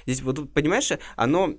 здесь 0.05 0.21
вот, 0.21 0.53
понимаешь, 0.53 0.91
оно 1.15 1.53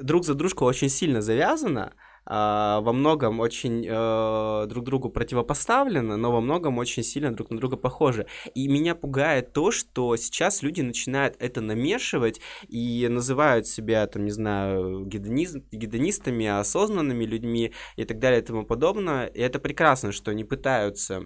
друг 0.00 0.24
за 0.24 0.34
дружку 0.34 0.64
очень 0.64 0.88
сильно 0.88 1.22
завязано, 1.22 1.92
во 2.30 2.92
многом 2.92 3.40
очень 3.40 3.84
uh, 3.86 4.66
друг 4.66 4.84
другу 4.84 5.10
противопоставлено, 5.10 6.16
но 6.16 6.30
во 6.30 6.40
многом 6.40 6.78
очень 6.78 7.02
сильно 7.02 7.34
друг 7.34 7.50
на 7.50 7.56
друга 7.56 7.76
похожи. 7.76 8.26
И 8.54 8.68
меня 8.68 8.94
пугает 8.94 9.52
то, 9.52 9.72
что 9.72 10.14
сейчас 10.16 10.62
люди 10.62 10.80
начинают 10.80 11.34
это 11.40 11.60
намешивать 11.60 12.40
и 12.68 13.08
называют 13.08 13.66
себя, 13.66 14.06
там, 14.06 14.24
не 14.24 14.30
знаю, 14.30 15.04
гедониз... 15.06 15.56
гедонистами, 15.72 16.46
осознанными 16.46 17.24
людьми 17.24 17.72
и 17.96 18.04
так 18.04 18.20
далее 18.20 18.40
и 18.40 18.44
тому 18.44 18.64
подобное. 18.64 19.26
И 19.26 19.40
это 19.40 19.58
прекрасно, 19.58 20.12
что 20.12 20.30
они 20.30 20.44
пытаются 20.44 21.24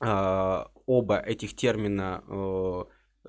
а, 0.00 0.70
оба 0.86 1.18
этих 1.18 1.54
термина 1.54 2.24
э, 2.26 2.84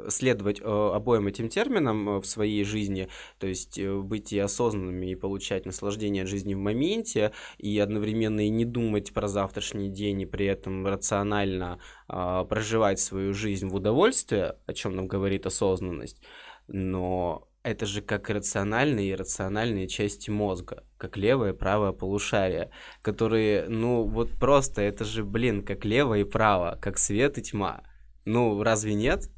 следовать 0.09 0.59
э, 0.59 0.63
обоим 0.63 1.27
этим 1.27 1.49
терминам 1.49 2.09
э, 2.09 2.19
в 2.19 2.25
своей 2.25 2.63
жизни, 2.63 3.09
то 3.39 3.47
есть 3.47 3.79
быть 3.81 4.33
и 4.33 4.39
осознанными 4.39 5.11
и 5.11 5.15
получать 5.15 5.65
наслаждение 5.65 6.23
от 6.23 6.29
жизни 6.29 6.53
в 6.53 6.59
моменте, 6.59 7.31
и 7.57 7.77
одновременно 7.79 8.45
и 8.45 8.49
не 8.49 8.65
думать 8.65 9.13
про 9.13 9.27
завтрашний 9.27 9.89
день, 9.89 10.21
и 10.21 10.25
при 10.25 10.45
этом 10.45 10.85
рационально 10.87 11.79
а, 12.07 12.43
проживать 12.45 12.99
свою 12.99 13.33
жизнь 13.33 13.67
в 13.67 13.75
удовольствие, 13.75 14.57
о 14.65 14.73
чем 14.73 14.95
нам 14.95 15.07
говорит 15.07 15.45
осознанность, 15.45 16.21
но 16.67 17.47
это 17.63 17.85
же 17.85 18.01
как 18.01 18.29
рациональные 18.29 19.07
и 19.07 19.11
иррациональные 19.13 19.87
части 19.87 20.29
мозга, 20.29 20.83
как 20.97 21.17
левое 21.17 21.53
и 21.53 21.55
правое 21.55 21.93
полушарие, 21.93 22.71
которые, 23.01 23.67
ну, 23.69 24.03
вот 24.03 24.31
просто, 24.31 24.81
это 24.81 25.05
же, 25.05 25.23
блин, 25.23 25.63
как 25.63 25.85
лево 25.85 26.15
и 26.15 26.23
право, 26.25 26.77
как 26.81 26.97
свет 26.97 27.37
и 27.37 27.41
тьма. 27.41 27.83
Ну, 28.25 28.61
разве 28.61 28.93
нет? 28.93 29.29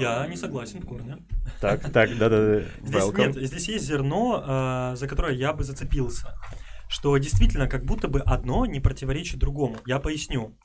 Я 0.00 0.26
не 0.26 0.36
согласен 0.36 0.80
в 0.80 0.86
корне. 0.86 1.18
Так, 1.60 1.90
так, 1.92 2.16
да-да-да. 2.16 2.62
Здесь, 2.82 3.12
нет, 3.12 3.36
здесь 3.36 3.68
есть 3.68 3.84
зерно, 3.84 4.92
э, 4.92 4.96
за 4.96 5.08
которое 5.08 5.34
я 5.34 5.52
бы 5.52 5.64
зацепился. 5.64 6.34
Что 6.88 7.16
действительно, 7.18 7.68
как 7.68 7.84
будто 7.84 8.08
бы 8.08 8.20
одно 8.20 8.66
не 8.66 8.80
противоречит 8.80 9.38
другому. 9.38 9.76
Я 9.86 10.00
поясню. 10.00 10.56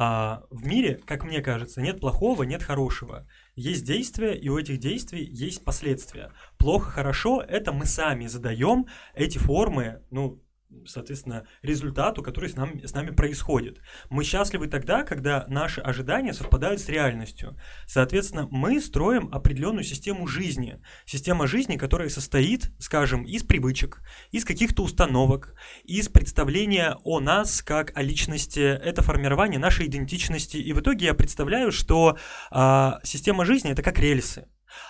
А, 0.00 0.44
в 0.50 0.64
мире, 0.64 1.00
как 1.06 1.24
мне 1.24 1.40
кажется, 1.40 1.80
нет 1.80 1.98
плохого, 1.98 2.44
нет 2.44 2.62
хорошего. 2.62 3.26
Есть 3.56 3.84
действия, 3.84 4.32
и 4.32 4.48
у 4.48 4.56
этих 4.56 4.78
действий 4.78 5.24
есть 5.24 5.64
последствия. 5.64 6.30
Плохо, 6.56 6.90
хорошо, 6.90 7.42
это 7.42 7.72
мы 7.72 7.84
сами 7.84 8.26
задаем 8.26 8.86
эти 9.14 9.38
формы, 9.38 10.02
ну, 10.12 10.40
соответственно, 10.86 11.46
результату, 11.62 12.22
который 12.22 12.50
с 12.50 12.56
нами, 12.56 12.84
с 12.84 12.92
нами 12.92 13.10
происходит. 13.10 13.80
Мы 14.10 14.24
счастливы 14.24 14.68
тогда, 14.68 15.02
когда 15.02 15.44
наши 15.48 15.80
ожидания 15.80 16.32
совпадают 16.32 16.80
с 16.80 16.88
реальностью. 16.88 17.56
Соответственно, 17.86 18.48
мы 18.50 18.80
строим 18.80 19.28
определенную 19.32 19.84
систему 19.84 20.26
жизни. 20.26 20.80
Система 21.06 21.46
жизни, 21.46 21.76
которая 21.76 22.08
состоит, 22.08 22.72
скажем, 22.78 23.24
из 23.24 23.44
привычек, 23.44 24.02
из 24.30 24.44
каких-то 24.44 24.82
установок, 24.82 25.54
из 25.84 26.08
представления 26.08 26.96
о 27.04 27.20
нас 27.20 27.62
как 27.62 27.96
о 27.96 28.02
личности. 28.02 28.60
Это 28.60 29.02
формирование 29.02 29.58
нашей 29.58 29.86
идентичности. 29.86 30.56
И 30.58 30.72
в 30.72 30.80
итоге 30.80 31.06
я 31.06 31.14
представляю, 31.14 31.72
что 31.72 32.18
э, 32.50 32.90
система 33.04 33.44
жизни 33.44 33.70
это 33.70 33.82
как 33.82 33.98
рельсы, 33.98 34.48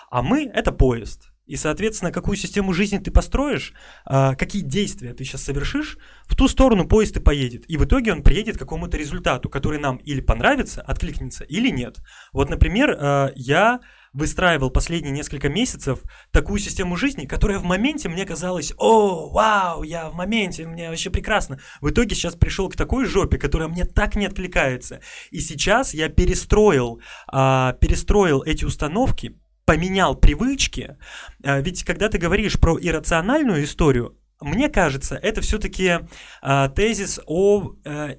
а 0.09 0.21
мы 0.21 0.45
это 0.45 0.71
поезд. 0.71 1.28
И, 1.49 1.55
соответственно, 1.55 2.11
какую 2.11 2.37
систему 2.37 2.73
жизни 2.73 2.99
ты 2.99 3.09
построишь, 3.09 3.73
э, 4.05 4.35
какие 4.35 4.61
действия 4.61 5.15
ты 5.15 5.23
сейчас 5.23 5.41
совершишь, 5.41 5.97
в 6.27 6.35
ту 6.35 6.47
сторону 6.47 6.87
поезд 6.87 7.17
и 7.17 7.19
поедет. 7.19 7.63
И 7.67 7.75
в 7.75 7.85
итоге 7.85 8.13
он 8.13 8.21
приедет 8.21 8.57
к 8.57 8.59
какому-то 8.59 8.97
результату, 8.97 9.49
который 9.49 9.79
нам 9.79 9.97
или 9.97 10.21
понравится, 10.21 10.81
откликнется, 10.81 11.43
или 11.45 11.69
нет. 11.71 11.97
Вот, 12.33 12.51
например, 12.51 12.91
э, 12.91 13.31
я 13.35 13.79
выстраивал 14.13 14.69
последние 14.69 15.11
несколько 15.11 15.49
месяцев 15.49 16.03
такую 16.31 16.59
систему 16.59 16.95
жизни, 16.95 17.25
которая 17.25 17.57
в 17.57 17.63
моменте 17.63 18.09
мне 18.09 18.25
казалась, 18.25 18.71
о, 18.77 19.31
вау, 19.31 19.81
я 19.81 20.09
в 20.09 20.13
моменте, 20.13 20.67
мне 20.67 20.89
вообще 20.89 21.09
прекрасно. 21.09 21.59
В 21.81 21.89
итоге 21.89 22.13
сейчас 22.13 22.35
пришел 22.35 22.69
к 22.69 22.75
такой 22.75 23.05
жопе, 23.05 23.39
которая 23.39 23.69
мне 23.69 23.85
так 23.85 24.15
не 24.15 24.27
откликается. 24.27 25.01
И 25.31 25.39
сейчас 25.39 25.95
я 25.95 26.09
перестроил, 26.09 27.01
э, 27.33 27.73
перестроил 27.81 28.43
эти 28.43 28.65
установки, 28.65 29.39
поменял 29.69 30.15
привычки. 30.15 30.97
А, 31.43 31.61
ведь 31.61 31.83
когда 31.83 32.09
ты 32.09 32.17
говоришь 32.17 32.59
про 32.59 32.79
иррациональную 32.81 33.63
историю, 33.63 34.17
мне 34.41 34.67
кажется, 34.67 35.15
это 35.15 35.41
все-таки 35.41 35.99
э, 36.41 36.69
тезис 36.75 37.19
о 37.27 37.75
э, 37.85 38.15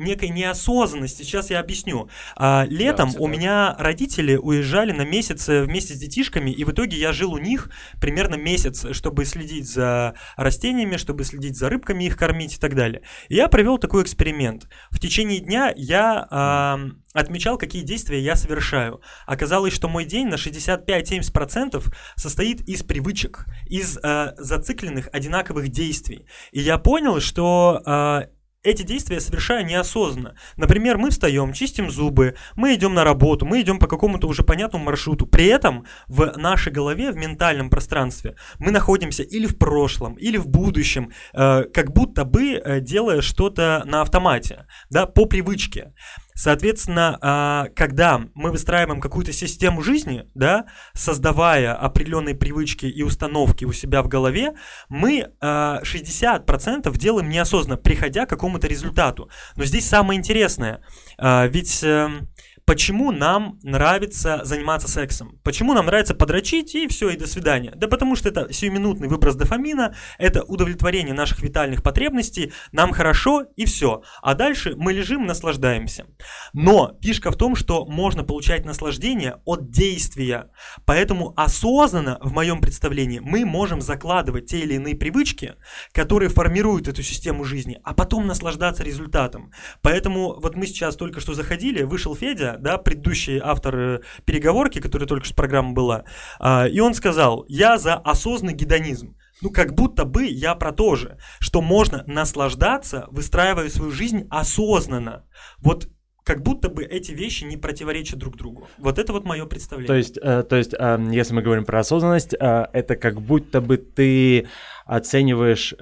некой 0.00 0.30
неосознанности. 0.30 1.22
Сейчас 1.22 1.50
я 1.50 1.60
объясню. 1.60 2.08
А, 2.36 2.66
летом 2.68 3.10
да, 3.12 3.18
у 3.18 3.26
меня 3.26 3.76
родители 3.78 4.36
уезжали 4.36 4.92
на 4.92 5.02
месяц 5.02 5.48
вместе 5.48 5.94
с 5.94 5.98
детишками, 5.98 6.50
и 6.50 6.64
в 6.64 6.70
итоге 6.72 6.96
я 6.96 7.12
жил 7.12 7.32
у 7.32 7.38
них 7.38 7.70
примерно 8.00 8.34
месяц, 8.34 8.86
чтобы 8.92 9.24
следить 9.24 9.68
за 9.68 10.14
растениями, 10.36 10.96
чтобы 10.96 11.24
следить 11.24 11.56
за 11.56 11.68
рыбками, 11.68 12.04
их 12.04 12.16
кормить 12.16 12.56
и 12.56 12.58
так 12.58 12.74
далее. 12.74 13.02
И 13.28 13.36
я 13.36 13.48
провел 13.48 13.78
такой 13.78 14.02
эксперимент. 14.02 14.68
В 14.90 14.98
течение 14.98 15.40
дня 15.40 15.72
я 15.76 16.26
а, 16.30 16.78
отмечал, 17.12 17.58
какие 17.58 17.82
действия 17.82 18.20
я 18.20 18.36
совершаю. 18.36 19.00
Оказалось, 19.26 19.72
что 19.72 19.88
мой 19.88 20.04
день 20.04 20.28
на 20.28 20.34
65-70% 20.34 21.82
состоит 22.16 22.60
из 22.68 22.82
привычек, 22.82 23.46
из 23.66 23.98
э, 24.02 24.34
зацикленных 24.36 25.08
одинаковых 25.12 25.68
действий. 25.68 26.26
И 26.52 26.60
я 26.60 26.78
понял, 26.78 27.20
что 27.20 27.82
э, 27.84 28.28
эти 28.62 28.82
действия 28.82 29.16
я 29.16 29.20
совершаю 29.20 29.64
неосознанно. 29.64 30.34
Например, 30.56 30.98
мы 30.98 31.10
встаем, 31.10 31.52
чистим 31.52 31.90
зубы, 31.90 32.36
мы 32.56 32.74
идем 32.74 32.94
на 32.94 33.04
работу, 33.04 33.46
мы 33.46 33.60
идем 33.62 33.78
по 33.78 33.86
какому-то 33.86 34.28
уже 34.28 34.42
понятному 34.42 34.84
маршруту. 34.84 35.26
При 35.26 35.46
этом 35.46 35.86
в 36.08 36.36
нашей 36.36 36.72
голове, 36.72 37.10
в 37.10 37.16
ментальном 37.16 37.70
пространстве, 37.70 38.36
мы 38.58 38.70
находимся 38.70 39.22
или 39.22 39.46
в 39.46 39.56
прошлом, 39.56 40.14
или 40.14 40.36
в 40.36 40.46
будущем, 40.46 41.10
э, 41.32 41.64
как 41.72 41.92
будто 41.92 42.24
бы 42.24 42.52
э, 42.52 42.80
делая 42.80 43.22
что-то 43.22 43.82
на 43.86 44.02
автомате, 44.02 44.66
да, 44.90 45.06
по 45.06 45.24
привычке. 45.24 45.94
Соответственно, 46.40 47.18
а, 47.20 47.66
когда 47.76 48.22
мы 48.32 48.50
выстраиваем 48.50 49.02
какую-то 49.02 49.30
систему 49.30 49.82
жизни, 49.82 50.24
да, 50.34 50.64
создавая 50.94 51.74
определенные 51.74 52.34
привычки 52.34 52.86
и 52.86 53.02
установки 53.02 53.66
у 53.66 53.74
себя 53.74 54.02
в 54.02 54.08
голове, 54.08 54.54
мы 54.88 55.32
60% 55.42 56.46
а, 56.94 56.98
делаем 56.98 57.28
неосознанно, 57.28 57.76
приходя 57.76 58.24
к 58.24 58.30
какому-то 58.30 58.68
результату. 58.68 59.28
Но 59.56 59.66
здесь 59.66 59.86
самое 59.86 60.18
интересное, 60.18 60.82
а, 61.18 61.46
ведь 61.46 61.84
эм, 61.84 62.30
Почему 62.70 63.10
нам 63.10 63.58
нравится 63.64 64.42
заниматься 64.44 64.86
сексом? 64.86 65.40
Почему 65.42 65.74
нам 65.74 65.86
нравится 65.86 66.14
подрочить 66.14 66.72
и 66.76 66.86
все, 66.86 67.08
и 67.10 67.16
до 67.16 67.26
свидания? 67.26 67.72
Да 67.74 67.88
потому 67.88 68.14
что 68.14 68.28
это 68.28 68.52
сиюминутный 68.52 69.08
выброс 69.08 69.34
дофамина, 69.34 69.96
это 70.18 70.44
удовлетворение 70.44 71.12
наших 71.12 71.40
витальных 71.42 71.82
потребностей, 71.82 72.52
нам 72.70 72.92
хорошо 72.92 73.46
и 73.56 73.64
все. 73.64 74.04
А 74.22 74.34
дальше 74.34 74.74
мы 74.76 74.92
лежим, 74.92 75.26
наслаждаемся. 75.26 76.06
Но 76.52 76.96
фишка 77.02 77.32
в 77.32 77.36
том, 77.36 77.56
что 77.56 77.86
можно 77.86 78.22
получать 78.22 78.64
наслаждение 78.64 79.38
от 79.44 79.72
действия. 79.72 80.52
Поэтому 80.84 81.34
осознанно, 81.36 82.20
в 82.22 82.32
моем 82.32 82.60
представлении, 82.60 83.18
мы 83.18 83.44
можем 83.44 83.80
закладывать 83.80 84.46
те 84.46 84.60
или 84.60 84.74
иные 84.74 84.94
привычки, 84.94 85.54
которые 85.90 86.28
формируют 86.28 86.86
эту 86.86 87.02
систему 87.02 87.42
жизни, 87.42 87.80
а 87.82 87.94
потом 87.94 88.28
наслаждаться 88.28 88.84
результатом. 88.84 89.50
Поэтому 89.82 90.38
вот 90.38 90.54
мы 90.54 90.68
сейчас 90.68 90.94
только 90.94 91.18
что 91.18 91.34
заходили, 91.34 91.82
вышел 91.82 92.14
Федя, 92.14 92.58
да, 92.60 92.78
предыдущий 92.78 93.40
автор 93.42 93.76
э, 93.76 94.00
переговорки, 94.24 94.80
которая 94.80 95.08
только 95.08 95.26
что 95.26 95.34
программа 95.34 95.72
была, 95.72 96.04
а, 96.38 96.66
и 96.66 96.80
он 96.80 96.94
сказал, 96.94 97.44
я 97.48 97.78
за 97.78 97.94
осознанный 97.94 98.54
гедонизм. 98.54 99.16
Ну, 99.42 99.50
как 99.50 99.74
будто 99.74 100.04
бы 100.04 100.26
я 100.26 100.54
про 100.54 100.72
то 100.72 100.96
же, 100.96 101.16
что 101.38 101.62
можно 101.62 102.04
наслаждаться, 102.06 103.06
выстраивая 103.10 103.70
свою 103.70 103.90
жизнь 103.90 104.26
осознанно. 104.30 105.24
Вот 105.58 105.88
как 106.24 106.42
будто 106.42 106.68
бы 106.68 106.84
эти 106.84 107.12
вещи 107.12 107.44
не 107.44 107.56
противоречат 107.56 108.18
друг 108.18 108.36
другу. 108.36 108.68
Вот 108.78 108.98
это 108.98 109.12
вот 109.12 109.24
мое 109.24 109.46
представление. 109.46 109.88
То 109.88 109.94
есть, 109.94 110.18
э, 110.18 110.42
то 110.42 110.56
есть 110.56 110.74
э, 110.74 111.08
если 111.10 111.34
мы 111.34 111.42
говорим 111.42 111.64
про 111.64 111.80
осознанность, 111.80 112.34
э, 112.34 112.66
это 112.72 112.96
как 112.96 113.20
будто 113.20 113.60
бы 113.60 113.78
ты 113.78 114.46
оцениваешь 114.84 115.74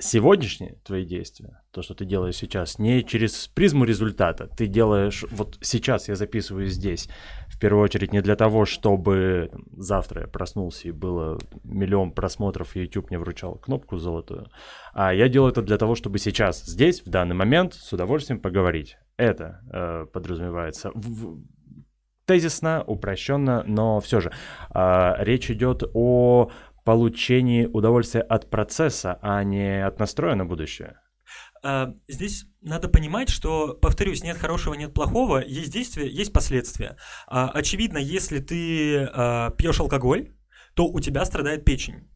сегодняшние 0.00 0.76
твои 0.84 1.04
действия, 1.04 1.61
то, 1.72 1.80
что 1.80 1.94
ты 1.94 2.04
делаешь 2.04 2.36
сейчас, 2.36 2.78
не 2.78 3.02
через 3.02 3.48
призму 3.48 3.84
результата. 3.84 4.46
Ты 4.46 4.66
делаешь, 4.66 5.24
вот 5.30 5.56
сейчас 5.62 6.08
я 6.08 6.14
записываю 6.14 6.66
здесь, 6.66 7.08
в 7.48 7.58
первую 7.58 7.82
очередь 7.82 8.12
не 8.12 8.20
для 8.20 8.36
того, 8.36 8.66
чтобы 8.66 9.50
завтра 9.72 10.22
я 10.22 10.26
проснулся 10.26 10.88
и 10.88 10.90
было 10.90 11.38
миллион 11.64 12.12
просмотров, 12.12 12.76
и 12.76 12.80
YouTube 12.80 13.08
мне 13.10 13.18
вручал 13.18 13.54
кнопку 13.56 13.96
золотую, 13.96 14.48
а 14.92 15.14
я 15.14 15.28
делаю 15.28 15.50
это 15.52 15.62
для 15.62 15.78
того, 15.78 15.94
чтобы 15.94 16.18
сейчас, 16.18 16.62
здесь, 16.62 17.02
в 17.02 17.08
данный 17.08 17.34
момент, 17.34 17.74
с 17.74 17.92
удовольствием 17.92 18.38
поговорить. 18.38 18.98
Это 19.16 19.60
э, 19.72 20.06
подразумевается. 20.12 20.90
В, 20.94 21.40
тезисно, 22.26 22.84
упрощенно, 22.86 23.64
но 23.66 24.00
все 24.00 24.20
же 24.20 24.30
э, 24.74 25.14
речь 25.18 25.50
идет 25.50 25.84
о 25.94 26.50
получении 26.84 27.66
удовольствия 27.66 28.22
от 28.22 28.50
процесса, 28.50 29.18
а 29.22 29.42
не 29.44 29.86
от 29.86 29.98
настроя 29.98 30.34
на 30.34 30.44
будущее. 30.44 30.98
А, 31.62 31.94
здесь 32.08 32.46
надо 32.60 32.88
понимать, 32.88 33.28
что, 33.28 33.74
повторюсь, 33.74 34.22
нет 34.22 34.36
хорошего, 34.36 34.74
нет 34.74 34.92
плохого, 34.92 35.42
есть 35.44 35.72
действия, 35.72 36.08
есть 36.08 36.32
последствия. 36.32 36.96
А, 37.26 37.48
очевидно, 37.48 37.98
если 37.98 38.40
ты 38.40 39.08
а, 39.12 39.50
пьешь 39.50 39.80
алкоголь, 39.80 40.32
то 40.74 40.86
у 40.86 41.00
тебя 41.00 41.24
страдает 41.24 41.64
печень. 41.64 42.08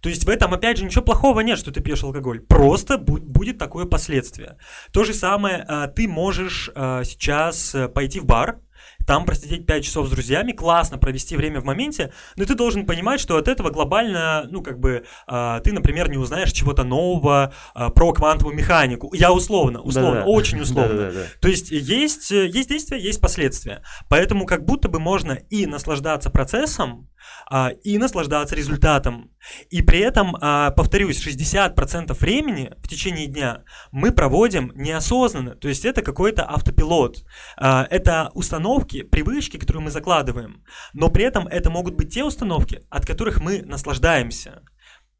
То 0.00 0.08
есть 0.08 0.24
в 0.24 0.28
этом, 0.28 0.54
опять 0.54 0.78
же, 0.78 0.84
ничего 0.84 1.02
плохого 1.02 1.40
нет, 1.40 1.58
что 1.58 1.72
ты 1.72 1.80
пьешь 1.80 2.04
алкоголь. 2.04 2.40
Просто 2.40 2.96
будет 2.96 3.58
такое 3.58 3.86
последствие. 3.86 4.56
То 4.92 5.02
же 5.02 5.12
самое, 5.12 5.66
ты 5.96 6.06
можешь 6.06 6.70
сейчас 6.72 7.74
э, 7.74 7.88
пойти 7.88 8.20
в 8.20 8.24
бар, 8.24 8.60
там 9.06 9.24
просидеть 9.24 9.66
5 9.66 9.84
часов 9.84 10.06
с 10.06 10.10
друзьями, 10.10 10.52
классно 10.52 10.98
провести 10.98 11.36
время 11.36 11.60
в 11.60 11.64
моменте, 11.64 12.12
но 12.36 12.44
ты 12.44 12.54
должен 12.54 12.86
понимать, 12.86 13.20
что 13.20 13.36
от 13.36 13.48
этого 13.48 13.70
глобально, 13.70 14.46
ну, 14.50 14.62
как 14.62 14.78
бы, 14.78 15.04
э, 15.26 15.60
ты, 15.62 15.72
например, 15.72 16.10
не 16.10 16.16
узнаешь 16.16 16.52
чего-то 16.52 16.84
нового 16.84 17.52
э, 17.74 17.90
про 17.90 18.12
квантовую 18.12 18.56
механику. 18.56 19.12
Я 19.14 19.32
условно, 19.32 19.80
условно, 19.80 20.20
Да-да. 20.20 20.26
очень 20.26 20.60
условно. 20.60 20.94
Да-да-да. 20.94 21.26
То 21.40 21.48
есть 21.48 21.70
есть, 21.70 22.30
есть 22.30 22.68
действия, 22.68 22.98
есть 22.98 23.20
последствия. 23.20 23.82
Поэтому 24.08 24.46
как 24.46 24.64
будто 24.64 24.88
бы 24.88 24.98
можно 24.98 25.32
и 25.32 25.66
наслаждаться 25.66 26.30
процессом, 26.30 27.08
а, 27.50 27.70
и 27.82 27.98
наслаждаться 27.98 28.54
результатом. 28.54 29.30
И 29.70 29.82
при 29.82 30.00
этом, 30.00 30.36
а, 30.40 30.70
повторюсь, 30.70 31.20
60% 31.20 32.18
времени 32.18 32.72
в 32.82 32.88
течение 32.88 33.26
дня 33.26 33.64
мы 33.92 34.12
проводим 34.12 34.72
неосознанно, 34.74 35.54
то 35.54 35.68
есть 35.68 35.84
это 35.84 36.02
какой-то 36.02 36.44
автопилот. 36.44 37.24
А, 37.56 37.86
это 37.90 38.30
установки, 38.34 39.02
привычки, 39.02 39.56
которые 39.56 39.82
мы 39.82 39.90
закладываем, 39.90 40.64
но 40.92 41.10
при 41.10 41.24
этом 41.24 41.46
это 41.46 41.70
могут 41.70 41.94
быть 41.94 42.12
те 42.12 42.24
установки, 42.24 42.82
от 42.90 43.06
которых 43.06 43.40
мы 43.40 43.62
наслаждаемся. 43.62 44.62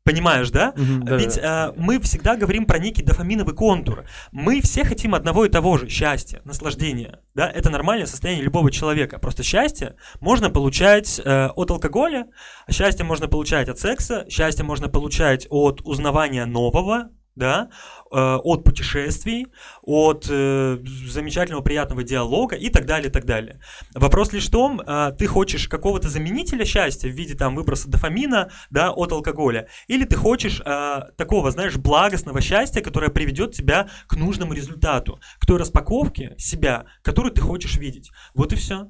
Понимаешь, 0.05 0.51
да? 0.51 0.75
Угу, 0.77 1.05
да 1.05 1.17
Ведь 1.17 1.37
да. 1.37 1.69
Э, 1.71 1.81
мы 1.81 1.99
всегда 1.99 2.37
говорим 2.37 2.67
про 2.67 2.79
некий 2.79 3.03
дофаминовый 3.03 3.55
контур. 3.55 4.05
Мы 4.33 4.61
все 4.61 4.85
хотим 4.85 5.15
одного 5.15 5.47
и 5.47 5.49
того 5.49 5.79
же 5.79 5.89
счастья, 5.89 6.43
наслаждения. 6.45 7.21
Да? 7.35 7.51
Это 7.51 7.71
нормальное 7.71 8.07
состояние 8.07 8.45
любого 8.45 8.71
человека. 8.71 9.19
Просто 9.19 9.43
счастье 9.43 9.97
можно 10.21 10.51
получать 10.51 11.19
э, 11.25 11.47
от 11.47 11.71
алкоголя, 11.71 12.27
счастье 12.71 13.03
можно 13.05 13.29
получать 13.29 13.71
от 13.71 13.79
секса, 13.79 14.27
счастье 14.29 14.63
можно 14.63 14.91
получать 14.91 15.47
от 15.49 15.81
узнавания 15.85 16.45
нового, 16.45 17.09
да, 17.37 17.71
э, 18.11 18.17
от 18.17 18.65
путешествий, 18.65 19.47
от 19.83 20.27
э, 20.31 20.79
замечательного 21.09 21.63
приятного 21.63 22.03
диалога 22.03 22.57
и 22.57 22.69
так 22.71 22.87
далее, 22.87 23.09
и 23.09 23.13
так 23.13 23.25
далее. 23.25 23.61
Вопрос 23.95 24.33
лишь 24.33 24.49
в 24.49 24.51
том, 24.51 24.81
э, 24.81 25.13
ты 25.19 25.27
хочешь 25.27 25.69
какого-то 25.69 26.09
заменителя 26.09 26.65
счастья 26.65 27.09
в 27.09 27.13
виде 27.13 27.35
там 27.35 27.55
выброса 27.55 27.89
дофамина, 27.89 28.51
да, 28.71 28.93
от 28.93 29.13
алкоголя, 29.13 29.69
или 29.89 30.05
ты 30.05 30.17
хочешь 30.17 30.61
такого, 31.17 31.51
знаешь, 31.51 31.77
благостного 31.77 32.41
счастья, 32.41 32.81
которое 32.81 33.11
приведет 33.11 33.53
тебя 33.53 33.89
к 34.07 34.17
нужному 34.17 34.53
результату, 34.53 35.21
к 35.39 35.47
той 35.47 35.59
распаковке 35.59 36.35
себя, 36.39 36.87
которую 37.03 37.33
ты 37.33 37.41
хочешь 37.41 37.77
видеть. 37.77 38.11
Вот 38.35 38.53
и 38.53 38.57
все. 38.57 38.89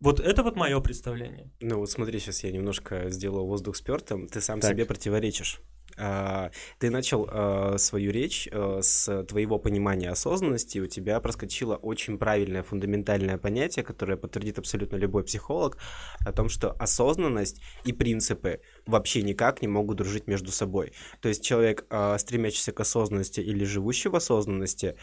Вот 0.00 0.20
это 0.20 0.42
вот 0.42 0.56
мое 0.56 0.78
представление. 0.80 1.50
Ну 1.60 1.78
вот 1.78 1.90
смотри, 1.90 2.18
сейчас 2.18 2.44
я 2.44 2.52
немножко 2.52 3.10
сделаю 3.10 3.46
воздух 3.46 3.76
спертым, 3.76 4.28
ты 4.28 4.40
сам 4.40 4.60
так. 4.60 4.70
себе 4.70 4.84
противоречишь. 4.84 5.60
А, 5.96 6.50
ты 6.78 6.90
начал 6.90 7.28
а, 7.30 7.76
свою 7.78 8.10
речь 8.10 8.48
а, 8.50 8.80
с 8.82 9.24
твоего 9.24 9.58
понимания 9.58 10.10
осознанности, 10.10 10.78
у 10.78 10.86
тебя 10.86 11.20
проскочило 11.20 11.76
очень 11.76 12.18
правильное 12.18 12.62
фундаментальное 12.62 13.38
понятие, 13.38 13.84
которое 13.84 14.16
подтвердит 14.16 14.58
абсолютно 14.58 14.96
любой 14.96 15.24
психолог, 15.24 15.78
о 16.24 16.32
том, 16.32 16.48
что 16.48 16.72
осознанность 16.72 17.60
и 17.84 17.92
принципы 17.92 18.60
вообще 18.86 19.22
никак 19.22 19.62
не 19.62 19.68
могут 19.68 19.98
дружить 19.98 20.26
между 20.26 20.50
собой. 20.50 20.92
То 21.20 21.28
есть 21.28 21.44
человек, 21.44 21.84
стремящийся 22.18 22.72
к 22.72 22.80
осознанности 22.80 23.40
или 23.40 23.64
живущий 23.64 24.08
в 24.08 24.16
осознанности, 24.16 24.96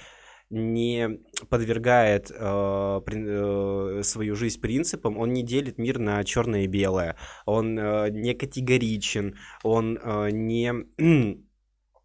не 0.52 1.22
подвергает 1.50 2.30
э, 2.30 3.02
э, 3.08 4.02
свою 4.04 4.36
жизнь 4.36 4.60
принципам, 4.62 5.18
он 5.18 5.34
не 5.34 5.44
делит 5.44 5.78
мир 5.78 5.98
на 5.98 6.24
черное 6.24 6.64
и 6.64 6.68
белое, 6.68 7.16
он 7.46 7.80
э, 7.80 8.10
не 8.12 8.34
категоричен, 8.34 9.38
он 9.64 9.98
э, 9.98 10.30
не, 10.32 10.74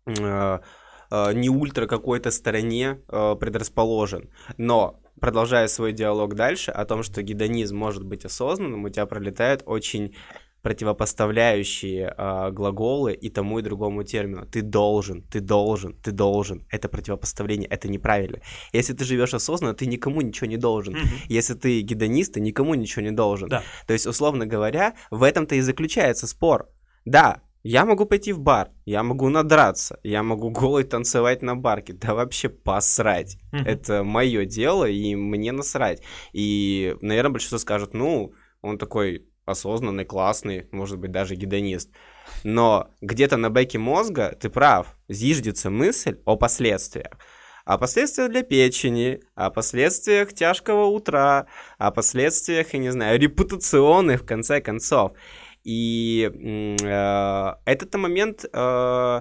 э, 0.07 0.61
э, 1.11 1.33
не 1.35 1.51
ультра 1.51 1.87
какой-то 1.87 2.31
стороне 2.31 3.01
э, 3.09 3.37
предрасположен. 3.39 4.31
Но 4.57 5.01
продолжая 5.21 5.67
свой 5.67 5.93
диалог 5.93 6.35
дальше 6.35 6.71
о 6.71 6.85
том, 6.85 7.03
что 7.03 7.23
гедонизм 7.23 7.77
может 7.77 8.05
быть 8.05 8.25
осознанным, 8.25 8.85
у 8.85 8.89
тебя 8.89 9.07
пролетает 9.07 9.63
очень 9.67 10.15
противопоставляющие 10.67 12.13
э, 12.19 12.51
глаголы 12.51 13.15
и 13.15 13.31
тому 13.31 13.61
и 13.61 13.63
другому 13.63 14.03
термину. 14.03 14.47
Ты 14.47 14.63
должен, 14.63 15.23
ты 15.23 15.39
должен, 15.39 15.95
ты 16.03 16.11
должен. 16.11 16.67
Это 16.73 16.89
противопоставление, 16.89 17.69
это 17.69 17.89
неправильно. 17.89 18.41
Если 18.73 18.93
ты 18.93 19.05
живешь 19.05 19.35
осознанно, 19.35 19.75
ты 19.75 19.87
никому 19.87 20.23
ничего 20.23 20.49
не 20.49 20.57
должен. 20.57 20.95
Mm-hmm. 20.95 21.27
Если 21.29 21.55
ты 21.55 21.83
гедонист, 21.83 22.35
ты 22.35 22.41
никому 22.41 22.75
ничего 22.75 23.05
не 23.05 23.13
должен. 23.13 23.49
Да. 23.49 23.63
То 23.87 23.93
есть, 23.93 24.09
условно 24.09 24.45
говоря, 24.45 24.95
в 25.13 25.23
этом-то 25.23 25.55
и 25.55 25.61
заключается 25.61 26.27
спор. 26.27 26.69
Да, 27.05 27.43
я 27.63 27.85
могу 27.85 28.05
пойти 28.05 28.33
в 28.33 28.41
бар, 28.41 28.71
я 28.87 29.05
могу 29.05 29.29
надраться, 29.29 30.01
я 30.03 30.25
могу 30.25 30.51
голый 30.51 30.83
танцевать 30.83 31.43
на 31.43 31.55
барке, 31.55 31.93
да 31.93 32.13
вообще 32.13 32.49
посрать. 32.49 33.39
Mm-hmm. 33.53 33.65
Это 33.65 34.03
мое 34.03 34.47
дело, 34.47 34.85
и 34.89 35.15
мне 35.15 35.53
насрать. 35.53 36.03
И, 36.33 36.97
наверное, 37.03 37.31
большинство 37.31 37.59
скажет, 37.59 37.95
ну, 37.95 38.33
он 38.63 38.79
такой 38.79 39.29
осознанный, 39.47 40.05
классный, 40.05 40.69
может 40.73 40.99
быть, 40.99 41.13
даже 41.13 41.37
гедонист. 41.37 41.91
Но 42.45 42.91
где-то 43.01 43.37
на 43.37 43.49
бэке 43.49 43.79
мозга, 43.79 44.37
ты 44.39 44.51
прав, 44.51 44.97
зиждется 45.09 45.71
мысль 45.71 46.19
о 46.25 46.37
последствиях. 46.37 47.13
О 47.65 47.79
последствиях 47.79 48.31
для 48.31 48.43
печени, 48.43 49.21
о 49.35 49.51
последствиях 49.51 50.33
тяжкого 50.33 50.85
утра, 50.85 51.47
о 51.79 51.91
последствиях, 51.91 52.75
я 52.75 52.79
не 52.79 52.91
знаю, 52.91 53.19
репутационных, 53.19 54.23
в 54.23 54.27
конце 54.27 54.61
концов. 54.61 55.13
И 55.65 56.31
э, 56.33 57.53
этот 57.65 57.95
момент, 57.97 58.45
э, 58.45 59.21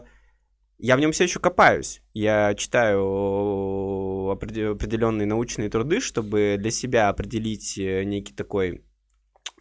я 0.77 0.95
в 0.95 0.99
нем 0.99 1.11
все 1.11 1.23
еще 1.23 1.39
копаюсь. 1.39 2.03
Я 2.13 2.53
читаю 2.53 4.29
определенные 4.29 5.25
научные 5.25 5.69
труды, 5.69 5.99
чтобы 5.99 6.57
для 6.59 6.69
себя 6.69 7.09
определить 7.09 7.79
э, 7.79 8.03
некий 8.03 8.33
такой 8.33 8.83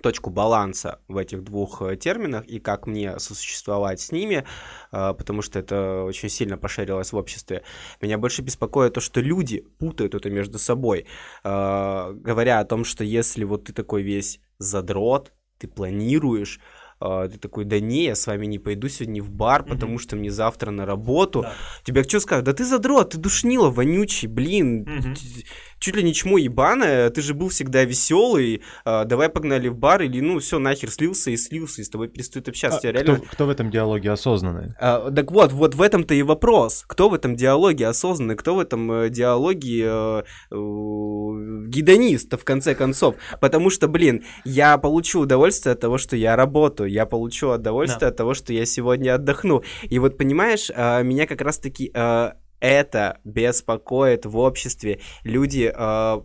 точку 0.05 0.29
баланса 0.29 0.99
в 1.09 1.17
этих 1.17 1.43
двух 1.43 1.81
э, 1.81 1.97
терминах 1.97 2.45
и 2.45 2.61
как 2.61 2.87
мне 2.87 3.19
сосуществовать 3.19 4.01
с 4.01 4.13
ними, 4.13 4.45
э, 4.93 5.15
потому 5.17 5.41
что 5.41 5.59
это 5.59 6.05
очень 6.05 6.29
сильно 6.29 6.59
поширилось 6.59 7.13
в 7.13 7.17
обществе. 7.17 7.63
Меня 8.03 8.19
больше 8.19 8.43
беспокоит 8.43 8.93
то, 8.93 9.01
что 9.01 9.23
люди 9.23 9.65
путают 9.79 10.15
это 10.15 10.29
между 10.29 10.59
собой, 10.59 11.07
э, 11.43 12.13
говоря 12.23 12.61
о 12.61 12.65
том, 12.67 12.85
что 12.85 13.03
если 13.03 13.45
вот 13.45 13.65
ты 13.65 13.73
такой 13.73 14.03
весь 14.03 14.41
задрот, 14.59 15.33
ты 15.59 15.69
планируешь, 15.69 16.61
ты 17.01 17.39
такой, 17.39 17.65
да 17.65 17.81
не, 17.81 18.05
я 18.05 18.15
с 18.15 18.27
вами 18.27 18.47
не 18.47 18.59
пойду 18.59 18.89
сегодня 18.89 19.23
в 19.23 19.31
бар, 19.31 19.63
mm-hmm. 19.63 19.69
потому 19.69 19.99
что 19.99 20.17
мне 20.17 20.31
завтра 20.31 20.71
на 20.71 20.87
работу. 20.87 21.43
Да. 21.43 21.53
Тебе 21.83 22.03
что 22.05 22.21
скажут? 22.21 22.45
Да 22.45 22.53
ты 22.53 22.65
задрот, 22.65 23.11
ты 23.11 23.19
душнила, 23.19 23.69
вонючий, 23.71 24.29
блин. 24.29 24.85
Mm-hmm 24.85 25.45
чуть 25.85 25.97
ли 25.97 26.03
не 26.03 26.15
чмо 26.15 26.39
ебаное, 26.39 27.11
ты 27.11 27.21
же 27.21 27.35
был 27.35 27.51
всегда 27.51 27.85
веселый, 27.85 28.63
а, 28.87 29.05
давай 29.05 29.29
погнали 29.29 29.69
в 29.69 29.77
бар, 29.77 30.01
или 30.01 30.21
ну 30.21 30.39
все, 30.39 30.59
нахер 30.59 30.91
слился 30.91 31.31
и 31.31 31.37
слился, 31.37 31.83
и 31.83 31.85
с 31.85 31.91
тобой 31.91 32.09
перестают 32.09 32.49
общаться. 32.49 32.79
А, 32.79 32.81
Тебя 32.81 32.93
реально... 32.93 33.17
кто, 33.17 33.27
кто 33.27 33.47
в 33.47 33.51
этом 33.51 33.71
диалоге 33.71 34.11
осознанный? 34.11 34.73
А, 34.81 35.11
так 35.11 35.31
вот, 35.31 35.53
вот 35.53 35.75
в 35.75 35.83
этом-то 35.83 36.15
и 36.15 36.23
вопрос. 36.23 36.85
Кто 36.87 37.11
в 37.11 37.15
этом 37.15 37.37
диалоге 37.37 37.87
осознанный, 37.87 38.35
кто 38.35 38.55
в 38.55 38.61
этом 38.61 38.91
э, 38.93 39.11
диалоге 39.11 39.85
э, 39.85 40.23
э, 40.51 40.55
гидонист, 41.69 42.33
в 42.33 42.45
конце 42.45 42.75
концов. 42.75 43.17
Потому 43.43 43.69
что, 43.69 43.87
блин, 43.87 44.25
я 44.47 44.79
получу 44.79 45.21
удовольствие 45.21 45.75
от 45.75 45.81
того, 45.81 45.99
что 45.99 46.17
я 46.17 46.35
работаю, 46.35 46.91
я 46.91 47.05
получу 47.05 47.51
удовольствие 47.51 48.01
да. 48.01 48.09
от 48.09 48.17
того, 48.17 48.33
что 48.33 48.55
я 48.55 48.65
сегодня 48.65 49.17
отдохну. 49.17 49.63
И 49.83 49.99
вот, 49.99 50.17
понимаешь, 50.17 50.71
а, 50.75 51.03
меня 51.03 51.27
как 51.27 51.43
раз-таки 51.43 51.91
а, 51.95 52.37
это 52.65 53.21
беспокоит 53.25 54.25
в 54.25 54.39
обществе. 54.39 55.01
Люди 55.23 55.71
э, 55.75 56.21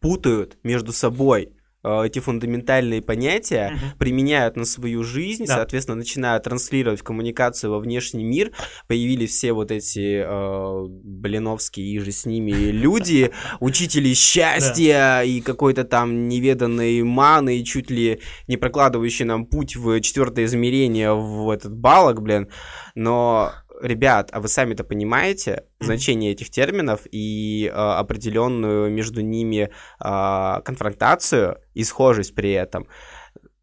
путают 0.00 0.56
между 0.62 0.92
собой 0.92 1.56
э, 1.82 2.06
эти 2.06 2.20
фундаментальные 2.20 3.02
понятия, 3.02 3.72
uh-huh. 3.74 3.98
применяют 3.98 4.54
на 4.56 4.64
свою 4.64 5.02
жизнь, 5.02 5.46
да. 5.46 5.56
соответственно, 5.56 5.96
начинают 5.96 6.44
транслировать 6.44 7.02
коммуникацию 7.02 7.72
во 7.72 7.80
внешний 7.80 8.22
мир. 8.22 8.52
Появились 8.86 9.30
все 9.30 9.52
вот 9.52 9.72
эти 9.72 10.22
э, 10.24 10.86
блиновские 11.02 11.88
и 11.88 11.98
же 11.98 12.12
с 12.12 12.24
ними 12.24 12.52
люди, 12.70 13.32
учители 13.58 14.14
счастья 14.14 15.22
и 15.22 15.40
какой-то 15.40 15.82
там 15.82 16.28
неведанной 16.28 17.02
маны, 17.02 17.58
и 17.58 17.64
чуть 17.64 17.90
ли 17.90 18.20
не 18.46 18.56
прокладывающий 18.56 19.24
нам 19.24 19.46
путь 19.46 19.74
в 19.74 20.00
четвертое 20.02 20.44
измерение 20.44 21.14
в 21.14 21.50
этот 21.50 21.76
балок, 21.76 22.22
блин. 22.22 22.48
Но 22.94 23.52
ребят, 23.82 24.30
а 24.32 24.40
вы 24.40 24.48
сами-то 24.48 24.84
понимаете 24.84 25.64
значение 25.80 26.32
этих 26.32 26.50
терминов 26.50 27.00
и 27.10 27.66
э, 27.66 27.70
определенную 27.70 28.90
между 28.90 29.20
ними 29.20 29.70
э, 30.00 30.60
конфронтацию 30.64 31.58
и 31.74 31.84
схожесть 31.84 32.34
при 32.34 32.52
этом? 32.52 32.86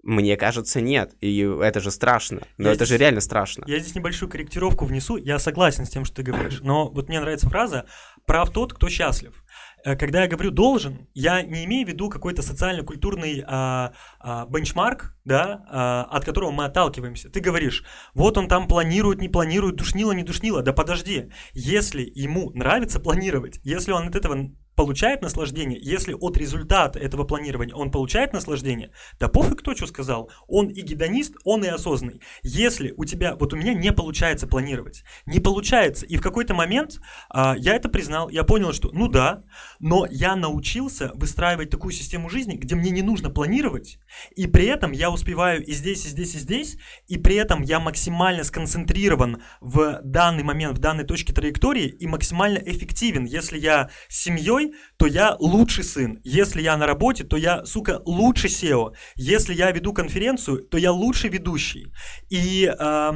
Мне 0.01 0.37
кажется, 0.37 0.79
нет. 0.79 1.13
И 1.19 1.39
это 1.39 1.79
же 1.81 1.91
страшно. 1.91 2.41
Но 2.57 2.69
я 2.69 2.73
это 2.73 2.85
здесь, 2.85 2.97
же 2.97 2.97
реально 2.97 3.21
страшно. 3.21 3.65
Я 3.67 3.79
здесь 3.79 3.95
небольшую 3.95 4.29
корректировку 4.29 4.85
внесу. 4.85 5.17
Я 5.17 5.39
согласен 5.39 5.85
с 5.85 5.89
тем, 5.89 6.05
что 6.05 6.17
ты 6.17 6.23
говоришь. 6.23 6.61
Но 6.61 6.89
вот 6.89 7.09
мне 7.09 7.19
нравится 7.19 7.49
фраза 7.49 7.85
«прав 8.25 8.49
тот, 8.51 8.73
кто 8.73 8.87
счастлив». 8.89 9.43
Э, 9.83 9.95
когда 9.95 10.21
я 10.21 10.27
говорю 10.27 10.51
должен, 10.51 11.07
я 11.13 11.41
не 11.41 11.65
имею 11.65 11.85
в 11.85 11.89
виду 11.89 12.09
какой-то 12.09 12.41
социально-культурный 12.41 13.43
а, 13.47 13.93
а, 14.19 14.45
бенчмарк, 14.47 15.15
да, 15.25 15.63
а, 15.69 16.03
от 16.03 16.25
которого 16.25 16.51
мы 16.51 16.65
отталкиваемся. 16.65 17.29
Ты 17.29 17.39
говоришь, 17.39 17.83
вот 18.13 18.37
он 18.37 18.47
там 18.47 18.67
планирует, 18.67 19.21
не 19.21 19.29
планирует, 19.29 19.75
душнило, 19.75 20.11
не 20.11 20.23
душнило. 20.23 20.61
Да 20.61 20.73
подожди, 20.73 21.31
если 21.53 22.11
ему 22.15 22.51
нравится 22.51 22.99
планировать, 22.99 23.59
если 23.63 23.91
он 23.91 24.07
от 24.07 24.15
этого 24.15 24.49
получает 24.79 25.21
наслаждение, 25.21 25.77
если 25.81 26.13
от 26.13 26.37
результата 26.37 26.97
этого 26.97 27.25
планирования 27.25 27.75
он 27.75 27.91
получает 27.91 28.31
наслаждение, 28.31 28.91
да 29.19 29.27
пофиг 29.27 29.59
кто 29.59 29.75
что 29.75 29.87
сказал, 29.87 30.31
он 30.47 30.69
и 30.69 30.79
гедонист, 30.79 31.35
он 31.43 31.65
и 31.65 31.67
осознанный. 31.67 32.21
Если 32.43 32.93
у 32.95 33.03
тебя, 33.03 33.35
вот 33.35 33.51
у 33.51 33.57
меня 33.57 33.73
не 33.73 33.91
получается 33.91 34.47
планировать, 34.47 35.03
не 35.25 35.41
получается, 35.41 36.05
и 36.05 36.15
в 36.15 36.21
какой-то 36.21 36.53
момент 36.53 37.01
а, 37.29 37.57
я 37.57 37.75
это 37.75 37.89
признал, 37.89 38.29
я 38.29 38.45
понял, 38.45 38.71
что 38.71 38.89
ну 38.93 39.09
да, 39.09 39.43
но 39.79 40.07
я 40.09 40.37
научился 40.37 41.11
выстраивать 41.13 41.69
такую 41.69 41.91
систему 41.91 42.29
жизни, 42.29 42.55
где 42.55 42.75
мне 42.75 42.91
не 42.91 43.01
нужно 43.01 43.29
планировать, 43.29 43.99
и 44.33 44.47
при 44.47 44.65
этом 44.67 44.93
я 44.93 45.11
успеваю 45.11 45.61
и 45.61 45.73
здесь, 45.73 46.05
и 46.05 46.07
здесь, 46.07 46.35
и 46.35 46.39
здесь, 46.39 46.77
и 47.09 47.17
при 47.17 47.35
этом 47.35 47.63
я 47.63 47.81
максимально 47.81 48.45
сконцентрирован 48.45 49.43
в 49.59 49.99
данный 50.05 50.43
момент, 50.43 50.77
в 50.77 50.81
данной 50.81 51.03
точке 51.03 51.33
траектории 51.33 51.87
и 51.87 52.07
максимально 52.07 52.59
эффективен. 52.59 53.25
Если 53.25 53.59
я 53.59 53.89
с 54.07 54.23
семьей, 54.23 54.68
то 54.97 55.07
я 55.07 55.35
лучший 55.39 55.83
сын. 55.83 56.19
Если 56.23 56.61
я 56.61 56.77
на 56.77 56.85
работе, 56.85 57.23
то 57.23 57.37
я, 57.37 57.65
сука, 57.65 58.01
лучший 58.05 58.49
SEO. 58.49 58.93
Если 59.15 59.53
я 59.53 59.71
веду 59.71 59.93
конференцию, 59.93 60.63
то 60.63 60.77
я 60.77 60.91
лучший 60.91 61.29
ведущий. 61.29 61.87
И 62.29 62.65
э, 62.65 63.11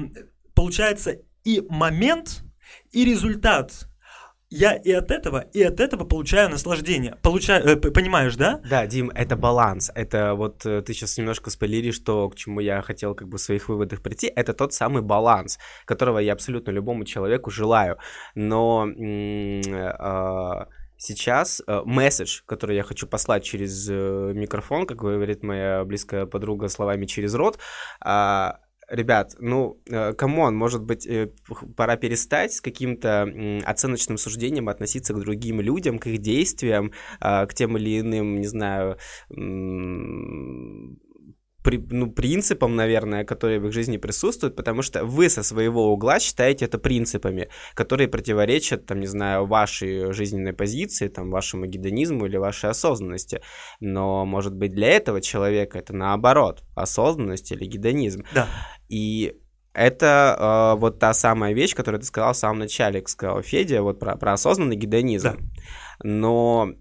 получается 0.54 1.18
и 1.44 1.62
момент, 1.70 2.44
и 2.92 3.06
результат 3.06 3.88
я 4.56 4.76
и 4.76 4.92
от 4.92 5.10
этого, 5.10 5.40
и 5.40 5.64
от 5.64 5.80
этого 5.80 6.06
получаю 6.06 6.50
наслаждение. 6.50 7.16
Получаю, 7.24 7.66
э, 7.66 7.76
понимаешь, 7.76 8.36
да? 8.36 8.62
Да, 8.70 8.86
Дим, 8.86 9.10
это 9.10 9.36
баланс. 9.36 9.92
Это 9.96 10.36
вот 10.36 10.64
э, 10.66 10.84
ты 10.84 10.94
сейчас 10.94 11.18
немножко 11.18 11.50
спойлеришь 11.50 11.98
то, 12.00 12.30
к 12.30 12.36
чему 12.36 12.60
я 12.60 12.84
хотел 12.84 13.16
как 13.16 13.30
бы 13.30 13.38
в 13.38 13.42
своих 13.42 13.68
выводах 13.68 14.04
прийти. 14.04 14.28
Это 14.28 14.54
тот 14.54 14.72
самый 14.72 15.02
баланс, 15.02 15.58
которого 15.86 16.20
я 16.20 16.34
абсолютно 16.34 16.70
любому 16.70 17.04
человеку 17.04 17.50
желаю. 17.50 17.98
Но... 18.36 18.88
Э, 18.88 20.66
сейчас 21.04 21.62
э, 21.68 21.82
месседж, 21.86 22.42
который 22.46 22.78
я 22.78 22.84
хочу 22.84 23.08
послать 23.08 23.44
через 23.44 23.90
э, 23.90 24.32
микрофон, 24.34 24.86
как 24.86 24.98
говорит 24.98 25.44
моя 25.44 25.84
близкая 25.84 26.26
подруга 26.26 26.70
словами 26.70 27.06
через 27.06 27.34
рот, 27.36 27.60
э, 28.06 28.52
ребят, 28.88 29.36
ну, 29.40 29.82
э, 29.90 30.14
come 30.14 30.38
on, 30.38 30.56
может 30.56 30.84
быть, 30.84 31.08
пора 31.76 31.98
перестать 31.98 32.54
с 32.54 32.62
каким-то 32.62 33.28
оценочным 33.66 34.18
суждением 34.18 34.70
относиться 34.70 35.14
к 35.14 35.20
другим 35.20 35.60
людям, 35.60 36.00
к 36.00 36.08
их 36.08 36.20
действиям, 36.20 36.94
э, 37.20 37.46
к 37.48 37.54
тем 37.54 37.78
или 37.78 38.00
иным, 38.00 38.40
не 38.40 38.48
знаю, 38.48 38.98
при, 41.64 41.78
ну, 41.78 42.12
принципам, 42.12 42.76
наверное, 42.76 43.24
которые 43.24 43.60
в 43.60 43.68
их 43.68 43.74
жизни 43.74 43.98
присутствуют, 43.98 44.56
потому 44.56 44.82
что 44.82 45.06
вы 45.06 45.30
со 45.30 45.44
своего 45.44 45.92
угла 45.94 46.20
считаете 46.20 46.66
это 46.66 46.78
принципами, 46.78 47.50
которые 47.74 48.10
противоречат, 48.10 48.86
там, 48.86 49.00
не 49.00 49.08
знаю, 49.08 49.46
вашей 49.46 50.12
жизненной 50.12 50.54
позиции, 50.54 51.08
там, 51.08 51.32
вашему 51.32 51.66
гедонизму 51.66 52.26
или 52.26 52.38
вашей 52.38 52.70
осознанности. 52.70 53.42
Но, 53.80 54.26
может 54.26 54.54
быть, 54.54 54.74
для 54.74 54.90
этого 54.90 55.22
человека 55.22 55.80
это 55.80 55.96
наоборот, 55.96 56.64
осознанность 56.76 57.52
или 57.52 57.66
гедонизм. 57.66 58.26
Да. 58.34 58.48
И 58.90 59.38
это 59.74 60.74
э, 60.76 60.80
вот 60.80 61.00
та 61.00 61.14
самая 61.14 61.54
вещь, 61.54 61.76
которую 61.76 62.02
ты 62.02 62.06
сказал 62.06 62.34
в 62.34 62.38
самом 62.38 62.60
начале, 62.60 63.04
сказал 63.08 63.42
Федя, 63.42 63.82
вот 63.82 64.00
про, 64.00 64.16
про 64.18 64.34
осознанный 64.34 64.76
гедонизм. 64.76 65.30
Да. 65.30 65.38
Но 66.04 66.74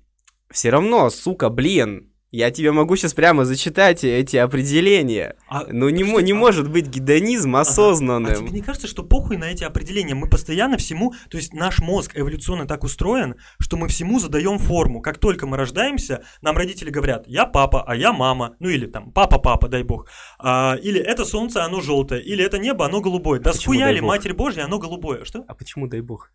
все 0.51 0.71
равно, 0.71 1.09
сука, 1.09 1.49
блин, 1.49 2.12
я 2.33 2.51
тебе 2.51 2.73
могу 2.73 2.97
сейчас 2.97 3.13
прямо 3.13 3.45
зачитать 3.45 4.05
эти 4.05 4.39
определения. 4.39 5.37
А, 5.49 5.67
Но 5.71 5.91
не, 5.91 6.03
что, 6.03 6.21
не 6.21 6.33
а... 6.33 6.35
может 6.35 6.71
быть 6.71 6.89
гедонизм 6.89 7.55
осознанным. 7.57 8.33
Ага. 8.33 8.41
А 8.41 8.47
тебе 8.47 8.51
не 8.51 8.63
кажется, 8.63 8.89
что 8.89 9.03
похуй 9.03 9.37
на 9.37 9.45
эти 9.45 9.65
определения? 9.65 10.15
Мы 10.15 10.29
постоянно 10.29 10.79
всему... 10.79 11.13
То 11.29 11.37
есть 11.37 11.53
наш 11.53 11.81
мозг 11.81 12.13
эволюционно 12.15 12.67
так 12.67 12.85
устроен, 12.85 13.37
что 13.61 13.77
мы 13.77 13.87
всему 13.89 14.19
задаем 14.19 14.59
форму. 14.59 15.03
Как 15.03 15.19
только 15.19 15.47
мы 15.47 15.59
рождаемся, 15.59 16.25
нам 16.41 16.57
родители 16.57 16.89
говорят, 16.89 17.25
я 17.27 17.45
папа, 17.45 17.85
а 17.87 17.95
я 17.95 18.15
мама. 18.15 18.57
Ну 18.61 18.71
или 18.71 18.87
там, 18.87 19.13
папа-папа, 19.13 19.69
дай 19.69 19.83
бог. 19.83 20.09
А, 20.39 20.77
или 20.83 21.01
это 21.01 21.27
солнце, 21.27 21.65
оно 21.65 21.83
желтое. 21.83 22.23
Или 22.23 22.43
это 22.43 22.59
небо, 22.59 22.87
оно 22.87 23.03
голубое. 23.03 23.41
Да 23.41 23.53
схуяли, 23.53 24.01
Матерь 24.01 24.33
Божья, 24.33 24.65
оно 24.65 24.79
голубое. 24.79 25.25
Что? 25.25 25.45
А 25.49 25.55
почему 25.55 25.87
дай 25.87 26.01
бог? 26.01 26.31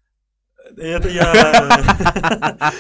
Это 0.78 1.10
я... 1.10 2.72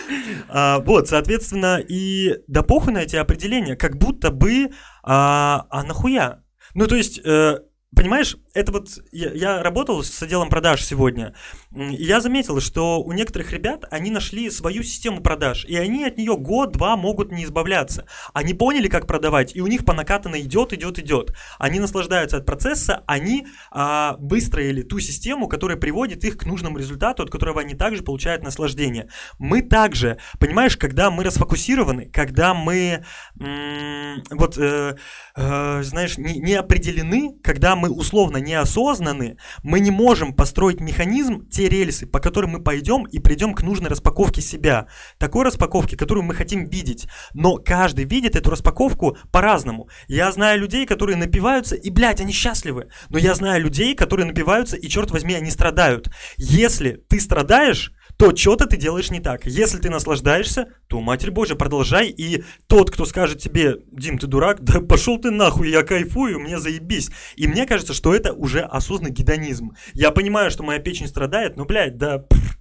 А, 0.50 0.80
вот, 0.80 1.10
соответственно, 1.10 1.78
и 1.78 2.36
да 2.47 2.63
похуй 2.63 2.93
на 2.93 3.00
эти 3.00 3.17
определения, 3.17 3.76
как 3.76 3.97
будто 3.97 4.32
бы, 4.32 4.71
а, 5.04 5.65
а 5.69 5.84
нахуя? 5.84 6.41
Ну, 6.73 6.88
то 6.88 6.95
есть, 6.95 7.19
э, 7.23 7.58
Понимаешь, 7.97 8.36
это 8.58 8.72
вот 8.72 8.89
я, 9.12 9.32
я 9.34 9.62
работал 9.62 10.04
с 10.04 10.22
отделом 10.24 10.50
продаж 10.50 10.84
сегодня, 10.84 11.36
и 11.76 12.04
я 12.04 12.22
заметил, 12.22 12.60
что 12.60 13.02
у 13.04 13.12
некоторых 13.12 13.52
ребят 13.54 13.86
они 13.91 14.10
нашли 14.10 14.50
свою 14.50 14.82
систему 14.82 15.22
продаж, 15.22 15.63
и 15.65 15.76
они 15.76 16.04
от 16.06 16.17
нее 16.17 16.36
год-два 16.36 16.98
могут 16.98 17.32
не 17.32 17.43
избавляться. 17.43 18.06
Они 18.34 18.56
поняли, 18.56 18.88
как 18.88 19.06
продавать, 19.06 19.56
и 19.56 19.62
у 19.62 19.67
них 19.67 19.86
по 19.86 19.93
накатанной 19.93 20.41
идет, 20.41 20.74
идет, 20.74 20.98
идет. 20.98 21.36
Они 21.60 21.80
наслаждаются 21.80 22.38
от 22.38 22.46
процесса, 22.48 23.04
они 23.06 23.46
а, 23.72 24.15
выстроили 24.17 24.82
ту 24.82 25.00
систему, 25.00 25.48
которая 25.48 25.78
приводит 25.78 26.24
их 26.24 26.38
к 26.38 26.46
нужному 26.46 26.80
результату, 26.80 27.24
от 27.24 27.30
которого 27.30 27.62
они 27.62 27.76
также 27.76 28.02
получают 28.02 28.43
наслаждение. 28.43 29.10
Мы 29.38 29.62
также, 29.62 30.17
понимаешь, 30.39 30.78
когда 30.78 31.12
мы 31.12 31.24
расфокусированы, 31.24 32.10
когда 32.12 32.56
мы 32.56 33.06
м- 33.39 34.24
вот, 34.32 34.58
э, 34.58 34.96
э, 35.36 35.84
знаешь, 35.84 36.17
не, 36.17 36.39
не 36.39 36.56
определены, 36.56 37.38
когда 37.43 37.76
мы 37.76 37.89
условно 37.91 38.46
неосознаны, 38.47 39.38
мы 39.63 39.79
не 39.79 39.91
можем 39.91 40.33
построить 40.33 40.79
механизм, 40.79 41.47
те 41.49 41.69
рельсы, 41.69 42.07
по 42.07 42.19
которым 42.19 42.51
мы 42.51 42.63
пойдем 42.63 43.03
и 43.03 43.19
придем 43.19 43.53
к 43.53 43.62
нужной 43.62 43.89
распаковке 43.89 44.41
себя. 44.41 44.88
Такой 45.19 45.45
распаковки, 45.45 45.95
которую 45.95 46.23
мы 46.23 46.33
хотим 46.33 46.67
видеть. 46.67 47.07
Но 47.33 47.57
каждый 47.57 48.05
видит 48.05 48.36
эту 48.36 48.49
распаковку 48.49 49.17
по-разному. 49.31 49.89
Я 50.07 50.31
знаю 50.31 50.60
людей, 50.60 50.86
которые 50.86 51.17
напиваются, 51.17 51.75
и, 51.75 51.89
блядь, 51.89 52.21
они 52.21 52.31
счастливы. 52.31 52.88
Но 53.10 53.17
я 53.17 53.36
знаю 53.36 53.62
людей, 53.62 53.93
которые 53.93 54.25
напиваются, 54.25 54.77
и, 54.77 54.88
черт 54.88 55.12
возьми, 55.12 55.36
они 55.36 55.51
страдают. 55.51 56.10
Если 56.38 57.03
ты 57.10 57.19
страдаешь, 57.19 57.91
то 58.17 58.36
что-то 58.36 58.65
ты 58.65 58.77
делаешь 58.77 59.12
не 59.12 59.19
так. 59.19 59.45
Если 59.45 59.77
ты 59.77 59.89
наслаждаешься, 59.89 60.69
то, 60.88 60.99
Матерь 61.01 61.32
Божья, 61.32 61.56
продолжай. 61.56 62.10
И 62.10 62.43
тот, 62.67 62.89
кто 62.89 63.06
скажет 63.06 63.39
тебе, 63.39 63.77
Дим, 63.91 64.17
ты 64.17 64.27
дурак, 64.27 64.62
да 64.62 64.82
пошел 64.82 65.19
ты 65.19 65.30
нахуй, 65.30 65.69
я 65.69 65.84
кайфую, 65.84 66.39
мне 66.39 66.60
заебись. 66.60 67.12
И 67.36 67.47
мне 67.47 67.65
кажется, 67.67 67.93
что 67.93 68.13
это 68.13 68.34
уже 68.34 68.62
осознанный 68.62 69.13
гедонизм. 69.13 69.73
Я 69.93 70.12
понимаю, 70.12 70.49
что 70.49 70.63
моя 70.63 70.80
печень 70.80 71.08
страдает, 71.08 71.58
но, 71.58 71.65
блядь, 71.65 71.97
да... 71.97 72.19
Пфф, 72.19 72.58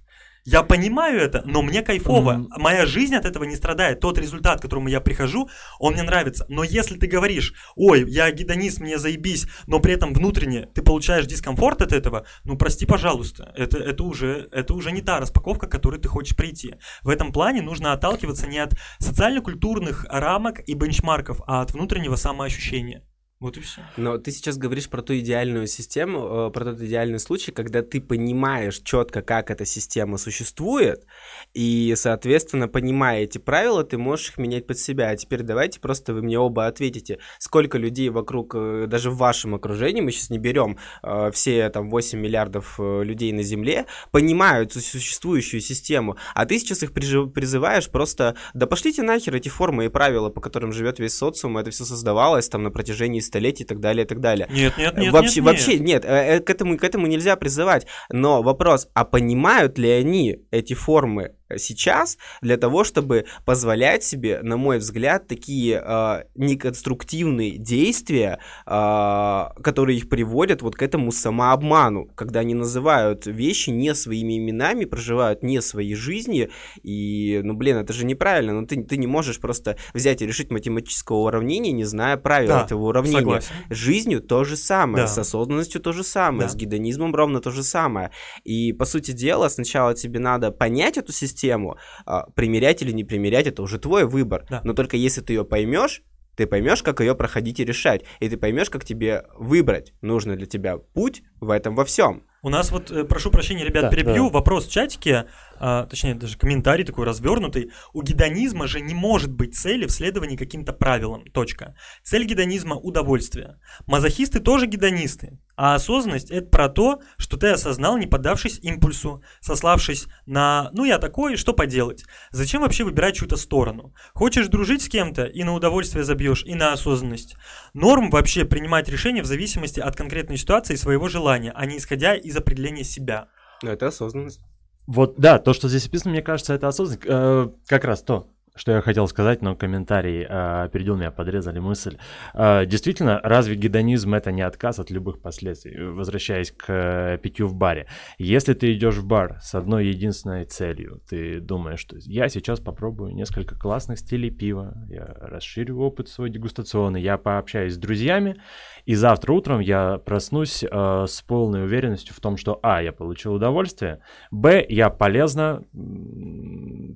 я 0.47 0.63
понимаю 0.63 1.19
это, 1.19 1.41
но 1.45 1.61
мне 1.61 1.81
кайфово. 1.81 2.31
Mm-hmm. 2.31 2.47
Моя 2.59 2.85
жизнь 2.85 3.13
от 3.15 3.25
этого 3.25 3.43
не 3.43 3.57
страдает. 3.57 3.99
Тот 3.99 4.17
результат, 4.17 4.59
к 4.59 4.61
которому 4.61 4.87
я 4.87 5.01
прихожу, 5.01 5.49
он 5.77 5.91
мне 5.91 6.03
нравится. 6.03 6.45
Но 6.47 6.63
если 6.63 6.97
ты 6.97 7.05
говоришь, 7.05 7.53
ой, 7.75 8.09
я 8.09 8.31
гедонист, 8.31 8.79
мне 8.79 8.97
заебись, 8.97 9.45
но 9.67 9.81
при 9.81 9.93
этом 9.93 10.13
внутренне 10.13 10.69
ты 10.73 10.81
получаешь 10.81 11.25
дискомфорт 11.25 11.81
от 11.81 11.91
этого, 11.91 12.25
ну 12.45 12.57
прости, 12.57 12.85
пожалуйста, 12.85 13.51
это, 13.57 13.77
это, 13.77 14.05
уже, 14.05 14.47
это 14.53 14.73
уже 14.73 14.93
не 14.93 15.01
та 15.01 15.19
распаковка, 15.19 15.67
к 15.67 15.71
которой 15.71 15.99
ты 15.99 16.07
хочешь 16.07 16.37
прийти. 16.37 16.75
В 17.03 17.09
этом 17.09 17.33
плане 17.33 17.61
нужно 17.61 17.91
отталкиваться 17.91 18.47
не 18.47 18.59
от 18.59 18.73
социально-культурных 18.99 20.05
рамок 20.09 20.61
и 20.65 20.75
бенчмарков, 20.75 21.41
а 21.45 21.61
от 21.61 21.73
внутреннего 21.73 22.15
самоощущения. 22.15 23.03
Вот 23.39 23.55
и 23.55 23.59
все. 23.59 23.81
Но 23.97 24.17
ты 24.17 24.31
сейчас 24.31 24.57
говоришь 24.57 24.89
про 24.89 25.03
ту 25.03 25.15
идеальную 25.15 25.67
систему, 25.67 26.47
э, 26.47 26.51
про 26.51 26.65
тот 26.65 26.81
идеальный 26.81 27.19
случай, 27.19 27.51
когда 27.51 27.83
ты 27.83 28.01
понимаешь 28.01 28.79
четко, 28.83 29.21
как 29.21 29.51
эта 29.51 29.63
система 29.63 30.17
существует, 30.17 31.05
и, 31.53 31.93
соответственно, 31.95 32.67
понимая 32.67 33.21
эти 33.21 33.37
правила, 33.37 33.83
ты 33.83 33.99
можешь 33.99 34.29
их 34.29 34.37
менять 34.39 34.65
под 34.65 34.79
себя. 34.79 35.09
А 35.09 35.15
теперь 35.15 35.43
давайте 35.43 35.79
просто 35.79 36.15
вы 36.15 36.23
мне 36.23 36.39
оба 36.39 36.65
ответите, 36.65 37.19
сколько 37.37 37.77
людей 37.77 38.09
вокруг, 38.09 38.55
э, 38.55 38.85
даже 38.87 39.11
в 39.11 39.17
вашем 39.17 39.53
окружении, 39.53 40.01
мы 40.01 40.11
сейчас 40.11 40.31
не 40.31 40.39
берем 40.39 40.79
э, 41.03 41.29
все 41.31 41.69
там 41.69 41.91
8 41.91 42.19
миллиардов 42.19 42.79
людей 42.79 43.31
на 43.33 43.43
Земле, 43.43 43.85
понимают 44.09 44.73
существующую 44.73 45.61
систему, 45.61 46.17
а 46.33 46.47
ты 46.47 46.57
сейчас 46.57 46.81
их 46.81 46.91
призываешь 46.91 47.87
просто, 47.91 48.35
да 48.55 48.65
пошлите 48.65 49.03
нахер 49.03 49.35
эти 49.35 49.49
формы 49.49 49.85
и 49.85 49.89
правила, 49.89 50.29
по 50.29 50.41
которым 50.41 50.71
живет 50.71 50.97
весь 50.97 51.15
социум, 51.15 51.59
это 51.59 51.69
все 51.69 51.85
создавалось 51.85 52.49
там 52.49 52.63
на 52.63 52.71
протяжении 52.71 53.19
столетий 53.27 53.63
и 53.63 53.67
так 53.67 53.79
далее, 53.79 54.05
и 54.05 54.07
так 54.07 54.19
далее. 54.19 54.47
Нет, 54.49 54.77
нет, 54.77 54.97
нет, 54.97 55.13
вообще, 55.13 55.41
нет, 55.41 55.45
вообще 55.45 55.79
нет, 55.79 56.05
э, 56.05 56.37
э, 56.37 56.39
к 56.39 56.49
этому, 56.49 56.77
к 56.77 56.83
этому 56.83 57.07
нельзя 57.07 57.35
призывать. 57.35 57.85
Но 58.09 58.41
вопрос, 58.41 58.89
а 58.93 59.05
понимают 59.05 59.77
ли 59.77 59.89
они 59.89 60.39
эти 60.51 60.73
формы 60.73 61.33
сейчас 61.55 62.17
для 62.41 62.57
того, 62.57 62.83
чтобы 62.83 63.25
позволять 63.45 64.03
себе, 64.03 64.41
на 64.41 64.57
мой 64.57 64.79
взгляд, 64.79 65.27
такие 65.27 65.81
э, 65.83 66.23
неконструктивные 66.35 67.57
действия, 67.57 68.39
э, 68.65 69.45
которые 69.61 69.97
их 69.97 70.09
приводят 70.09 70.61
вот 70.61 70.75
к 70.75 70.81
этому 70.81 71.11
самообману, 71.11 72.09
когда 72.15 72.41
они 72.41 72.53
называют 72.53 73.25
вещи 73.25 73.69
не 73.69 73.95
своими 73.95 74.37
именами, 74.37 74.85
проживают 74.85 75.43
не 75.43 75.61
свои 75.61 75.93
жизни, 75.93 76.49
и, 76.83 77.41
ну, 77.43 77.53
блин, 77.53 77.77
это 77.77 77.93
же 77.93 78.05
неправильно, 78.05 78.53
но 78.53 78.61
ну, 78.61 78.67
ты, 78.67 78.83
ты 78.83 78.97
не 78.97 79.07
можешь 79.07 79.39
просто 79.39 79.77
взять 79.93 80.21
и 80.21 80.27
решить 80.27 80.51
математическое 80.51 81.17
уравнение, 81.17 81.71
не 81.71 81.83
зная 81.83 82.17
правил 82.17 82.49
да, 82.49 82.63
этого 82.63 82.87
уравнения. 82.87 83.19
Согласен. 83.19 83.53
Жизнью 83.69 84.21
то 84.21 84.43
же 84.43 84.55
самое, 84.55 85.05
да. 85.05 85.07
с 85.07 85.17
осознанностью 85.17 85.81
то 85.81 85.91
же 85.91 86.03
самое, 86.03 86.43
да. 86.43 86.49
с 86.49 86.55
гедонизмом 86.55 87.15
ровно 87.15 87.39
то 87.39 87.51
же 87.51 87.63
самое. 87.63 88.11
И, 88.43 88.73
по 88.73 88.85
сути 88.85 89.11
дела, 89.11 89.49
сначала 89.49 89.93
тебе 89.93 90.19
надо 90.19 90.51
понять 90.51 90.97
эту 90.97 91.11
систему, 91.11 91.36
систему. 91.37 91.77
А, 92.05 92.29
примерять 92.31 92.81
или 92.81 92.91
не 92.91 93.03
примерять, 93.03 93.47
это 93.47 93.61
уже 93.61 93.77
твой 93.77 94.05
выбор. 94.05 94.45
Да. 94.49 94.61
Но 94.63 94.73
только 94.73 94.97
если 94.97 95.21
ты 95.21 95.33
ее 95.33 95.45
поймешь, 95.45 96.01
ты 96.35 96.45
поймешь, 96.45 96.83
как 96.83 96.99
ее 96.99 97.15
проходить 97.15 97.59
и 97.59 97.65
решать. 97.65 98.03
И 98.19 98.29
ты 98.29 98.37
поймешь, 98.37 98.69
как 98.69 98.85
тебе 98.85 99.25
выбрать 99.35 99.93
нужный 100.01 100.35
для 100.35 100.45
тебя 100.45 100.77
путь 100.77 101.23
в 101.39 101.49
этом 101.49 101.75
во 101.75 101.83
всем. 101.83 102.23
У 102.43 102.49
нас 102.49 102.71
вот, 102.71 102.91
э, 102.91 103.03
прошу 103.03 103.31
прощения, 103.31 103.65
ребят, 103.65 103.83
да, 103.83 103.89
перебью, 103.89 104.27
да. 104.27 104.33
вопрос 104.33 104.67
в 104.67 104.71
чатике, 104.71 105.25
а, 105.59 105.85
точнее, 105.85 106.15
даже 106.15 106.37
комментарий 106.37 106.85
такой 106.85 107.05
развернутый. 107.05 107.71
У 107.93 108.01
гедонизма 108.01 108.67
же 108.67 108.81
не 108.81 108.93
может 108.93 109.31
быть 109.31 109.55
цели 109.55 109.85
в 109.85 109.91
следовании 109.91 110.35
каким-то 110.35 110.73
правилам, 110.73 111.25
точка. 111.25 111.75
Цель 112.03 112.25
гедонизма– 112.25 112.75
удовольствие. 112.75 113.59
Мазохисты 113.85 114.39
тоже 114.39 114.67
гедонисты, 114.67 115.39
а 115.55 115.75
осознанность– 115.75 116.31
это 116.31 116.47
про 116.47 116.69
то, 116.69 117.01
что 117.17 117.37
ты 117.37 117.47
осознал, 117.49 117.97
не 117.97 118.07
поддавшись 118.07 118.59
импульсу, 118.59 119.23
сославшись 119.41 120.07
на 120.25 120.69
«ну 120.73 120.85
я 120.85 120.99
такой, 120.99 121.35
что 121.35 121.53
поделать?». 121.53 122.05
Зачем 122.31 122.61
вообще 122.61 122.83
выбирать 122.83 123.15
чью-то 123.15 123.37
сторону? 123.37 123.93
Хочешь 124.13 124.47
дружить 124.47 124.83
с 124.83 124.89
кем-то 124.89 125.25
и 125.25 125.43
на 125.43 125.53
удовольствие 125.53 126.03
забьешь, 126.03 126.43
и 126.45 126.55
на 126.55 126.73
осознанность. 126.73 127.35
Норм 127.73 128.09
вообще 128.09 128.45
принимать 128.45 128.89
решения 128.89 129.21
в 129.21 129.25
зависимости 129.25 129.79
от 129.79 129.95
конкретной 129.95 130.37
ситуации 130.37 130.73
и 130.73 130.77
своего 130.77 131.07
желания, 131.07 131.51
а 131.55 131.65
не 131.65 131.77
исходя 131.77 132.15
из 132.15 132.35
определения 132.35 132.83
себя. 132.83 133.29
Но 133.63 133.71
это 133.71 133.87
осознанность. 133.87 134.41
Вот, 134.87 135.15
да, 135.17 135.37
то, 135.37 135.53
что 135.53 135.67
здесь 135.67 135.85
описано, 135.85 136.11
мне 136.11 136.21
кажется, 136.21 136.53
это 136.53 136.69
осознанность. 136.69 137.05
Э, 137.07 137.49
как 137.67 137.83
раз 137.83 138.01
то, 138.01 138.29
что 138.57 138.71
я 138.73 138.81
хотел 138.81 139.07
сказать, 139.07 139.41
но 139.41 139.55
комментарий 139.55 140.23
э, 140.23 140.63
опередил 140.63 140.95
меня, 140.95 141.11
подрезали 141.11 141.59
мысль. 141.59 141.97
Э, 142.33 142.65
действительно, 142.65 143.19
разве 143.23 143.55
гедонизм 143.55 144.13
это 144.13 144.31
не 144.31 144.41
отказ 144.41 144.79
от 144.79 144.91
любых 144.91 145.21
последствий? 145.21 145.77
Возвращаясь 145.77 146.51
к 146.51 146.65
э, 146.67 147.17
питью 147.21 147.47
в 147.47 147.55
баре. 147.55 147.87
Если 148.17 148.53
ты 148.53 148.73
идешь 148.73 148.95
в 148.95 149.05
бар 149.05 149.39
с 149.41 149.55
одной 149.55 149.87
единственной 149.87 150.45
целью, 150.45 151.01
ты 151.09 151.39
думаешь, 151.39 151.79
что 151.79 151.97
я 151.99 152.29
сейчас 152.29 152.59
попробую 152.59 153.13
несколько 153.13 153.57
классных 153.57 153.99
стилей 153.99 154.31
пива, 154.31 154.73
я 154.89 155.05
расширю 155.05 155.79
опыт 155.79 156.09
свой 156.09 156.29
дегустационный, 156.29 157.01
я 157.01 157.17
пообщаюсь 157.17 157.73
с 157.73 157.77
друзьями, 157.77 158.41
и 158.85 158.95
завтра 158.95 159.33
утром 159.33 159.59
я 159.59 159.97
проснусь 159.97 160.63
э, 160.63 161.05
с 161.07 161.21
полной 161.21 161.63
уверенностью 161.63 162.15
в 162.15 162.19
том, 162.19 162.37
что 162.37 162.59
а, 162.63 162.81
я 162.81 162.91
получил 162.91 163.33
удовольствие, 163.33 164.01
б, 164.31 164.65
я 164.67 164.89
полезно 164.89 165.63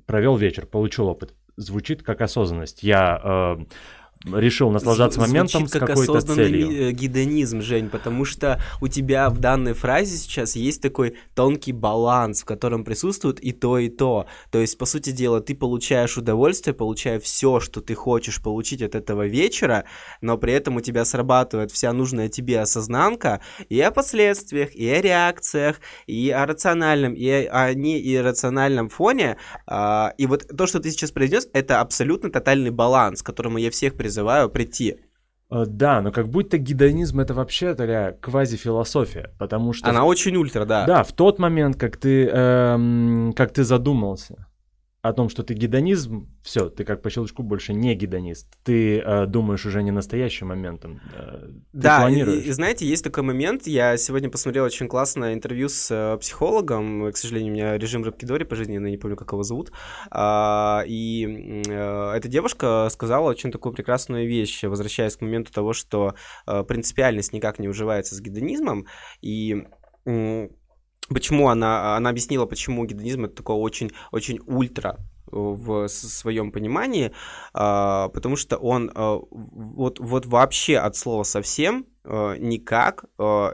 провел 0.08 0.36
вечер, 0.36 0.66
получил 0.66 1.08
опыт 1.08 1.36
звучит 1.58 2.04
как 2.04 2.22
осознанность. 2.22 2.84
Я 2.84 3.20
э, 3.24 3.66
решил 4.26 4.70
наслаждаться 4.70 5.20
Звучит 5.20 5.34
моментом 5.34 5.68
с 5.68 5.72
какой-то 5.72 6.22
целью. 6.22 6.90
Э, 6.90 6.92
гедонизм, 6.92 7.62
Жень, 7.62 7.90
потому 7.90 8.26
что 8.26 8.62
у 8.80 8.88
тебя 8.88 9.30
в 9.30 9.40
данной 9.40 9.74
фразе 9.74 10.16
сейчас 10.18 10.56
есть 10.56 10.82
такой 10.82 11.16
тонкий 11.34 11.72
баланс, 11.72 12.42
в 12.42 12.46
котором 12.46 12.84
присутствует 12.84 13.40
и 13.44 13.52
то, 13.52 13.80
и 13.80 13.90
то. 13.90 14.28
То 14.52 14.60
есть, 14.60 14.78
по 14.78 14.86
сути 14.86 15.12
дела, 15.12 15.42
ты 15.42 15.56
получаешь 15.56 16.18
удовольствие, 16.18 16.74
получая 16.74 17.20
все, 17.20 17.60
что 17.60 17.82
ты 17.82 17.96
хочешь 17.96 18.42
получить 18.42 18.82
от 18.82 18.96
этого 18.96 19.26
вечера, 19.26 19.86
но 20.22 20.38
при 20.38 20.54
этом 20.54 20.76
у 20.76 20.82
тебя 20.82 21.04
срабатывает 21.06 21.72
вся 21.72 21.92
нужная 21.92 22.30
тебе 22.30 22.60
осознанка 22.60 23.42
и 23.70 23.80
о 23.82 23.92
последствиях, 23.92 24.76
и 24.76 24.88
о 24.88 25.02
реакциях, 25.02 25.78
и 26.06 26.30
о 26.30 26.46
рациональном, 26.46 27.14
и 27.14 27.28
о 27.28 27.74
неиррациональном 27.74 28.90
фоне. 28.90 29.38
А, 29.66 30.14
и 30.18 30.28
вот 30.28 30.48
то, 30.56 30.68
что 30.68 30.80
ты 30.80 30.92
сейчас 30.92 31.12
произнес, 31.12 31.48
это 31.54 31.82
абсолютно 31.82 32.30
тотальный 32.30 32.70
баланс, 32.70 33.24
к 33.24 33.26
которому 33.26 33.58
я 33.58 33.72
всех 33.72 33.96
призываю 33.96 34.11
призываю 34.12 34.50
прийти. 34.50 34.98
Э, 35.50 35.64
да, 35.66 36.02
но 36.02 36.12
как 36.12 36.28
будто 36.28 36.58
гедонизм 36.58 37.20
это 37.20 37.34
вообще 37.34 37.74
такая 37.74 38.14
квазифилософия, 38.14 39.32
потому 39.40 39.74
что... 39.74 39.90
Она 39.90 40.04
очень 40.04 40.36
ультра, 40.36 40.66
да. 40.66 40.86
Да, 40.86 41.04
в 41.04 41.14
тот 41.14 41.40
момент, 41.40 41.78
как 41.78 41.98
ты, 41.98 42.28
эм, 42.28 43.34
как 43.36 43.54
ты 43.54 43.64
задумался, 43.64 44.48
о 45.02 45.14
том, 45.14 45.30
что 45.30 45.44
ты 45.44 45.56
гедонизм, 45.56 46.30
все, 46.44 46.70
ты 46.70 46.84
как 46.84 47.02
по 47.02 47.10
щелчку 47.10 47.42
больше 47.42 47.74
не 47.74 47.96
гедонист. 47.96 48.48
Ты 48.64 49.00
э, 49.00 49.26
думаешь 49.26 49.66
уже 49.66 49.82
не 49.82 49.90
настоящим 49.90 50.48
моментом. 50.48 51.02
Э, 51.16 51.50
да, 51.74 52.08
И, 52.10 52.20
и 52.20 52.52
знаете, 52.52 52.86
есть 52.86 53.04
такой 53.04 53.24
момент. 53.24 53.66
Я 53.66 53.98
сегодня 53.98 54.30
посмотрел 54.30 54.64
очень 54.64 54.88
классное 54.88 55.34
интервью 55.34 55.70
с 55.70 55.90
э, 55.90 56.18
психологом. 56.20 57.12
К 57.12 57.18
сожалению, 57.18 57.52
у 57.52 57.56
меня 57.56 57.78
режим 57.78 58.04
Рабкидори 58.04 58.44
по 58.44 58.56
жизни, 58.56 58.74
я 58.74 58.80
не 58.80 58.98
помню, 58.98 59.18
как 59.18 59.32
его 59.32 59.42
зовут. 59.42 59.72
А, 60.12 60.84
и 60.86 61.64
э, 61.68 62.12
эта 62.12 62.28
девушка 62.28 62.88
сказала 62.92 63.28
очень 63.30 63.52
такую 63.52 63.74
прекрасную 63.74 64.28
вещь, 64.28 64.64
возвращаясь 64.64 65.18
к 65.18 65.22
моменту 65.22 65.52
того, 65.52 65.74
что 65.74 66.14
э, 66.46 66.64
принципиальность 66.64 67.34
никак 67.34 67.58
не 67.58 67.68
уживается 67.68 68.14
с 68.14 68.22
гедонизмом. 68.22 68.86
И 69.22 69.66
Почему 71.14 71.50
она, 71.50 71.96
она 71.96 72.10
объяснила, 72.10 72.46
почему 72.46 72.86
гедонизм 72.86 73.26
это 73.26 73.36
такое 73.36 73.58
очень, 73.58 73.92
очень 74.12 74.40
ультра 74.48 74.98
в 75.32 75.88
своем 75.88 76.52
понимании, 76.52 77.12
а, 77.54 78.10
потому 78.10 78.36
что 78.36 78.58
он 78.58 78.92
а, 78.94 79.20
вот, 79.32 80.00
вот 80.00 80.26
вообще 80.26 80.78
от 80.78 80.96
слова 80.96 81.24
совсем 81.24 81.86
а, 82.04 82.36
никак 82.38 83.06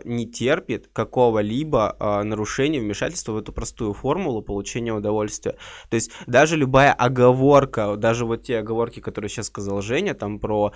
не 0.06 0.26
терпит 0.26 0.90
какого-либо 0.92 2.24
нарушения, 2.24 2.80
вмешательства 2.80 3.34
в 3.34 3.38
эту 3.38 3.54
простую 3.54 3.94
формулу 3.94 4.42
получения 4.42 4.94
удовольствия. 4.94 5.56
То 5.90 5.96
есть 5.96 6.12
даже 6.26 6.58
любая 6.58 6.94
оговорка, 6.94 7.96
даже 7.96 8.26
вот 8.26 8.44
те 8.44 8.60
оговорки, 8.60 9.00
которые 9.00 9.30
сейчас 9.30 9.48
сказал 9.48 9.82
Женя, 9.82 10.14
там 10.14 10.40
про 10.40 10.74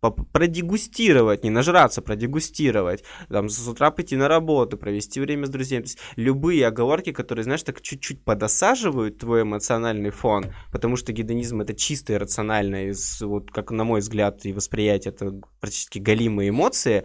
продегустировать, 0.00 1.44
не 1.44 1.50
нажраться, 1.50 2.02
продегустировать, 2.02 3.04
там, 3.28 3.48
с 3.48 3.66
утра 3.66 3.90
пойти 3.90 4.16
на 4.16 4.28
работу, 4.28 4.76
провести 4.76 5.20
время 5.20 5.46
с 5.46 5.50
друзьями. 5.50 5.82
То 5.82 5.88
есть 5.88 5.98
любые 6.16 6.66
оговорки, 6.66 7.12
которые, 7.12 7.44
знаешь, 7.44 7.62
так 7.62 7.80
чуть-чуть 7.80 8.24
подосаживают 8.24 9.18
твой 9.18 9.42
эмоциональный 9.42 10.10
фон, 10.10 10.52
потому 10.72 10.96
что 10.96 11.12
гедонизм 11.12 11.60
это 11.60 11.74
чисто 11.74 12.14
иррационально, 12.14 12.92
вот 13.20 13.50
как 13.50 13.70
на 13.70 13.84
мой 13.84 14.00
взгляд 14.00 14.44
и 14.44 14.52
восприятие, 14.52 15.12
это 15.12 15.40
практически 15.60 15.98
галимые 15.98 16.50
эмоции, 16.50 17.04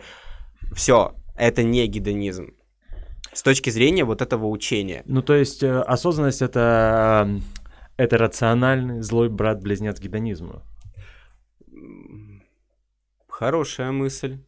все, 0.73 1.15
это 1.35 1.63
не 1.63 1.87
гедонизм. 1.87 2.53
С 3.33 3.43
точки 3.43 3.69
зрения 3.69 4.05
вот 4.05 4.21
этого 4.21 4.47
учения. 4.47 5.03
Ну, 5.05 5.21
то 5.21 5.35
есть 5.35 5.63
э, 5.63 5.81
осознанность 5.81 6.41
это, 6.41 7.27
э, 7.27 8.03
это 8.03 8.17
рациональный 8.17 9.01
злой 9.01 9.29
брат-близнец 9.29 9.99
гедонизма. 9.99 10.63
Хорошая 13.39 13.93
мысль. 13.93 14.39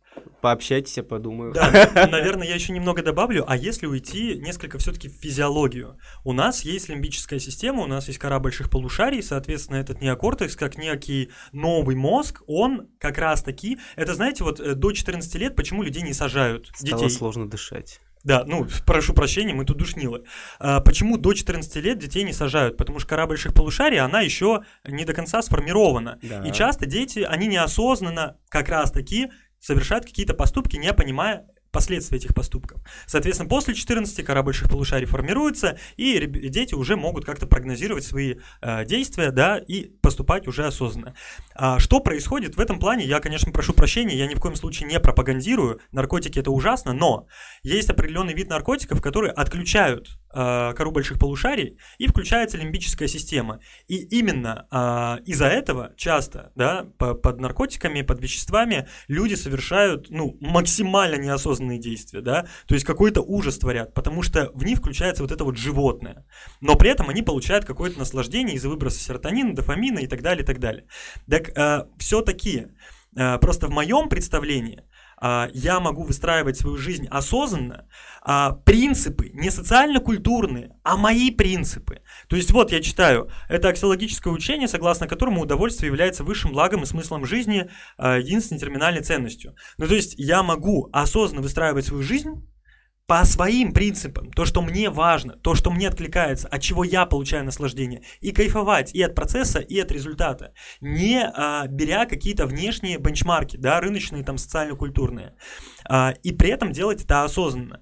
Пообщайтесь, 0.41 0.97
я 0.97 1.03
подумаю. 1.03 1.53
Да, 1.53 1.71
наверное, 2.11 2.45
я 2.45 2.55
еще 2.55 2.73
немного 2.73 3.01
добавлю. 3.01 3.45
А 3.47 3.55
если 3.55 3.85
уйти 3.85 4.35
несколько 4.37 4.79
все-таки 4.79 5.07
в 5.07 5.13
физиологию? 5.13 5.97
У 6.25 6.33
нас 6.33 6.65
есть 6.65 6.89
лимбическая 6.89 7.39
система, 7.39 7.83
у 7.83 7.87
нас 7.87 8.09
есть 8.09 8.19
кора 8.19 8.39
больших 8.39 8.69
полушарий, 8.69 9.23
соответственно, 9.23 9.77
этот 9.77 10.01
неокортекс, 10.01 10.57
как 10.57 10.77
некий 10.77 11.31
новый 11.53 11.95
мозг, 11.95 12.41
он 12.47 12.89
как 12.99 13.17
раз-таки... 13.17 13.79
Это, 13.95 14.13
знаете, 14.13 14.43
вот 14.43 14.59
э, 14.59 14.75
до 14.75 14.91
14 14.91 15.35
лет 15.35 15.55
почему 15.55 15.83
людей 15.83 16.03
не 16.03 16.11
сажают? 16.11 16.67
Стало 16.75 17.03
детей. 17.03 17.15
сложно 17.15 17.49
дышать. 17.49 18.01
Да, 18.23 18.43
ну, 18.45 18.67
прошу 18.85 19.13
прощения, 19.13 19.53
мы 19.53 19.65
тут 19.65 19.77
душнилы. 19.77 20.23
А, 20.59 20.79
почему 20.79 21.17
до 21.17 21.33
14 21.33 21.75
лет 21.77 21.97
детей 21.97 22.23
не 22.23 22.33
сажают? 22.33 22.77
Потому 22.77 22.99
что 22.99 23.09
кора 23.09 23.27
больших 23.27 23.53
полушарий, 23.53 23.99
она 23.99 24.21
еще 24.21 24.61
не 24.87 25.05
до 25.05 25.13
конца 25.13 25.41
сформирована. 25.41 26.19
Да. 26.21 26.45
И 26.47 26.51
часто 26.51 26.85
дети, 26.85 27.19
они 27.19 27.47
неосознанно 27.47 28.37
как 28.49 28.69
раз-таки 28.69 29.31
совершают 29.59 30.05
какие-то 30.05 30.33
поступки, 30.33 30.75
не 30.77 30.93
понимая 30.93 31.47
последствия 31.71 32.17
этих 32.17 32.33
поступков. 32.33 32.81
Соответственно, 33.05 33.49
после 33.49 33.73
14 33.73 34.25
кора 34.25 34.43
больших 34.43 34.69
полушарий 34.69 35.05
формируется, 35.07 35.77
и 35.97 36.25
дети 36.25 36.73
уже 36.73 36.95
могут 36.95 37.25
как-то 37.25 37.47
прогнозировать 37.47 38.03
свои 38.03 38.35
э, 38.61 38.85
действия, 38.85 39.31
да, 39.31 39.57
и 39.57 39.85
поступать 40.01 40.47
уже 40.47 40.65
осознанно. 40.65 41.15
А 41.55 41.79
что 41.79 41.99
происходит 41.99 42.55
в 42.55 42.59
этом 42.59 42.79
плане? 42.79 43.05
Я, 43.05 43.19
конечно, 43.19 43.51
прошу 43.51 43.73
прощения, 43.73 44.15
я 44.15 44.27
ни 44.27 44.35
в 44.35 44.39
коем 44.39 44.55
случае 44.55 44.89
не 44.89 44.99
пропагандирую, 44.99 45.79
наркотики 45.91 46.39
это 46.39 46.51
ужасно, 46.51 46.93
но 46.93 47.27
есть 47.63 47.89
определенный 47.89 48.33
вид 48.33 48.49
наркотиков, 48.49 49.01
которые 49.01 49.31
отключают 49.31 50.20
кору 50.33 50.91
больших 50.91 51.19
полушарий, 51.19 51.77
и 51.97 52.07
включается 52.07 52.57
лимбическая 52.57 53.07
система. 53.07 53.59
И 53.87 53.97
именно 53.97 54.67
э, 54.71 55.23
из-за 55.25 55.47
этого 55.47 55.93
часто, 55.97 56.51
да, 56.55 56.87
по- 56.97 57.13
под 57.13 57.39
наркотиками, 57.39 58.01
под 58.01 58.21
веществами 58.21 58.87
люди 59.07 59.35
совершают, 59.35 60.09
ну, 60.09 60.37
максимально 60.39 61.15
неосознанные 61.15 61.79
действия, 61.79 62.21
да, 62.21 62.47
то 62.67 62.73
есть 62.73 62.85
какой-то 62.85 63.21
ужас 63.21 63.57
творят, 63.57 63.93
потому 63.93 64.21
что 64.21 64.51
в 64.53 64.63
них 64.63 64.79
включается 64.79 65.23
вот 65.23 65.31
это 65.31 65.43
вот 65.43 65.57
животное. 65.57 66.25
Но 66.61 66.75
при 66.75 66.89
этом 66.89 67.09
они 67.09 67.21
получают 67.21 67.65
какое-то 67.65 67.99
наслаждение 67.99 68.55
из-за 68.55 68.69
выброса 68.69 68.99
серотонина, 68.99 69.55
дофамина 69.55 69.99
и 69.99 70.07
так 70.07 70.21
далее, 70.21 70.43
и 70.43 70.45
так 70.45 70.59
далее. 70.59 70.85
Так 71.29 71.49
э, 71.57 71.85
все-таки, 71.97 72.67
э, 73.15 73.37
просто 73.39 73.67
в 73.67 73.71
моем 73.71 74.09
представлении, 74.09 74.83
а, 74.83 74.90
я 75.53 75.79
могу 75.79 76.03
выстраивать 76.03 76.57
свою 76.57 76.77
жизнь 76.77 77.07
осознанно, 77.09 77.87
а, 78.23 78.51
принципы 78.51 79.29
не 79.33 79.49
социально-культурные, 79.49 80.71
а 80.83 80.97
мои 80.97 81.31
принципы. 81.31 82.01
То 82.27 82.35
есть 82.35 82.51
вот 82.51 82.71
я 82.71 82.81
читаю, 82.81 83.29
это 83.49 83.69
аксиологическое 83.69 84.33
учение, 84.33 84.67
согласно 84.67 85.07
которому 85.07 85.41
удовольствие 85.41 85.87
является 85.87 86.23
высшим 86.23 86.51
благом 86.51 86.83
и 86.83 86.85
смыслом 86.85 87.25
жизни, 87.25 87.69
а, 87.97 88.17
единственной 88.17 88.59
терминальной 88.59 89.01
ценностью. 89.01 89.55
Ну 89.77 89.87
то 89.87 89.95
есть 89.95 90.15
я 90.17 90.43
могу 90.43 90.89
осознанно 90.91 91.41
выстраивать 91.41 91.85
свою 91.85 92.03
жизнь, 92.03 92.47
по 93.11 93.25
своим 93.25 93.73
принципам, 93.73 94.31
то, 94.31 94.45
что 94.45 94.61
мне 94.61 94.89
важно, 94.89 95.33
то, 95.33 95.53
что 95.53 95.69
мне 95.69 95.89
откликается, 95.89 96.47
от 96.47 96.61
чего 96.61 96.85
я 96.85 97.05
получаю 97.05 97.43
наслаждение, 97.43 98.03
и 98.21 98.31
кайфовать 98.31 98.95
и 98.95 99.01
от 99.01 99.15
процесса, 99.15 99.59
и 99.59 99.77
от 99.81 99.91
результата, 99.91 100.53
не 100.79 101.21
а, 101.21 101.67
беря 101.67 102.05
какие-то 102.05 102.45
внешние 102.45 102.99
бенчмарки, 102.99 103.57
да, 103.57 103.81
рыночные, 103.81 104.23
там, 104.23 104.37
социально-культурные, 104.37 105.35
а, 105.89 106.13
и 106.23 106.31
при 106.31 106.51
этом 106.51 106.71
делать 106.71 107.03
это 107.03 107.25
осознанно. 107.25 107.81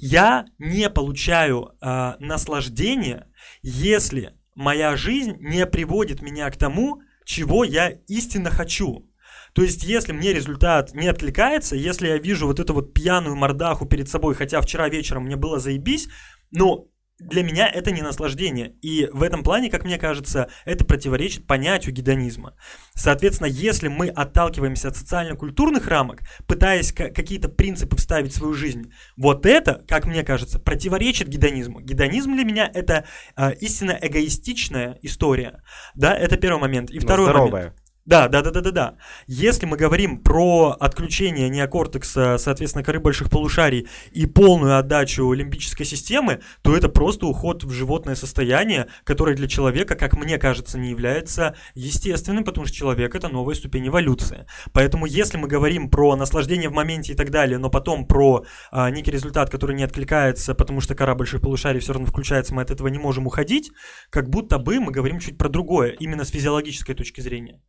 Я 0.00 0.46
не 0.56 0.88
получаю 0.88 1.72
а, 1.82 2.16
наслаждения, 2.18 3.26
если 3.60 4.32
моя 4.54 4.96
жизнь 4.96 5.36
не 5.40 5.66
приводит 5.66 6.22
меня 6.22 6.50
к 6.50 6.56
тому, 6.56 7.02
чего 7.26 7.64
я 7.64 7.90
истинно 8.06 8.48
хочу. 8.48 9.07
То 9.52 9.62
есть, 9.62 9.84
если 9.84 10.12
мне 10.12 10.32
результат 10.32 10.94
не 10.94 11.08
откликается, 11.08 11.76
если 11.76 12.08
я 12.08 12.18
вижу 12.18 12.46
вот 12.46 12.60
эту 12.60 12.74
вот 12.74 12.94
пьяную 12.94 13.36
мордаху 13.36 13.86
перед 13.86 14.08
собой, 14.08 14.34
хотя 14.34 14.60
вчера 14.60 14.88
вечером 14.88 15.24
мне 15.24 15.36
было 15.36 15.58
заебись, 15.58 16.08
но 16.50 16.88
для 17.18 17.42
меня 17.42 17.68
это 17.68 17.90
не 17.90 18.02
наслаждение. 18.02 18.74
И 18.80 19.08
в 19.12 19.22
этом 19.22 19.42
плане, 19.42 19.70
как 19.70 19.84
мне 19.84 19.98
кажется, 19.98 20.50
это 20.64 20.84
противоречит 20.84 21.46
понятию 21.46 21.92
гедонизма. 21.92 22.54
Соответственно, 22.94 23.48
если 23.48 23.88
мы 23.88 24.08
отталкиваемся 24.08 24.88
от 24.88 24.96
социально-культурных 24.96 25.88
рамок, 25.88 26.20
пытаясь 26.46 26.92
ка- 26.92 27.10
какие-то 27.10 27.48
принципы 27.48 27.96
вставить 27.96 28.32
в 28.32 28.36
свою 28.36 28.54
жизнь, 28.54 28.92
вот 29.16 29.46
это, 29.46 29.84
как 29.88 30.06
мне 30.06 30.22
кажется, 30.22 30.60
противоречит 30.60 31.28
гедонизму. 31.28 31.80
Гедонизм 31.80 32.34
для 32.34 32.44
меня 32.44 32.70
это 32.72 33.04
э, 33.36 33.54
истинно 33.54 33.98
эгоистичная 34.00 34.98
история. 35.02 35.62
Да, 35.94 36.14
это 36.14 36.36
первый 36.36 36.60
момент. 36.60 36.90
И 36.90 37.00
Но 37.00 37.00
второй 37.00 37.32
момент. 37.32 37.74
Да, 38.08 38.26
да, 38.26 38.40
да, 38.40 38.50
да, 38.50 38.62
да, 38.62 38.70
да. 38.70 38.94
Если 39.26 39.66
мы 39.66 39.76
говорим 39.76 40.22
про 40.22 40.74
отключение 40.80 41.50
неокортекса, 41.50 42.38
соответственно, 42.38 42.82
коры 42.82 43.00
больших 43.00 43.28
полушарий 43.28 43.86
и 44.12 44.24
полную 44.24 44.78
отдачу 44.78 45.30
лимбической 45.30 45.84
системы, 45.84 46.40
то 46.62 46.74
это 46.74 46.88
просто 46.88 47.26
уход 47.26 47.64
в 47.64 47.70
животное 47.70 48.14
состояние, 48.14 48.86
которое 49.04 49.36
для 49.36 49.46
человека, 49.46 49.94
как 49.94 50.16
мне 50.16 50.38
кажется, 50.38 50.78
не 50.78 50.88
является 50.88 51.54
естественным, 51.74 52.44
потому 52.44 52.64
что 52.66 52.74
человек 52.74 53.14
это 53.14 53.28
новая 53.28 53.54
ступень 53.54 53.88
эволюции. 53.88 54.46
Поэтому, 54.72 55.04
если 55.04 55.36
мы 55.36 55.46
говорим 55.46 55.90
про 55.90 56.16
наслаждение 56.16 56.70
в 56.70 56.72
моменте 56.72 57.12
и 57.12 57.14
так 57.14 57.30
далее, 57.30 57.58
но 57.58 57.68
потом 57.68 58.06
про 58.06 58.46
а, 58.70 58.88
некий 58.88 59.10
результат, 59.10 59.50
который 59.50 59.76
не 59.76 59.84
откликается, 59.84 60.54
потому 60.54 60.80
что 60.80 60.94
кора 60.94 61.14
больших 61.14 61.42
полушарий 61.42 61.80
все 61.80 61.92
равно 61.92 62.06
включается, 62.06 62.54
мы 62.54 62.62
от 62.62 62.70
этого 62.70 62.88
не 62.88 62.98
можем 62.98 63.26
уходить, 63.26 63.70
как 64.08 64.30
будто 64.30 64.56
бы 64.56 64.80
мы 64.80 64.92
говорим 64.92 65.18
чуть 65.18 65.36
про 65.36 65.50
другое, 65.50 65.90
именно 65.90 66.24
с 66.24 66.30
физиологической 66.30 66.94
точки 66.94 67.20
зрения. 67.20 67.60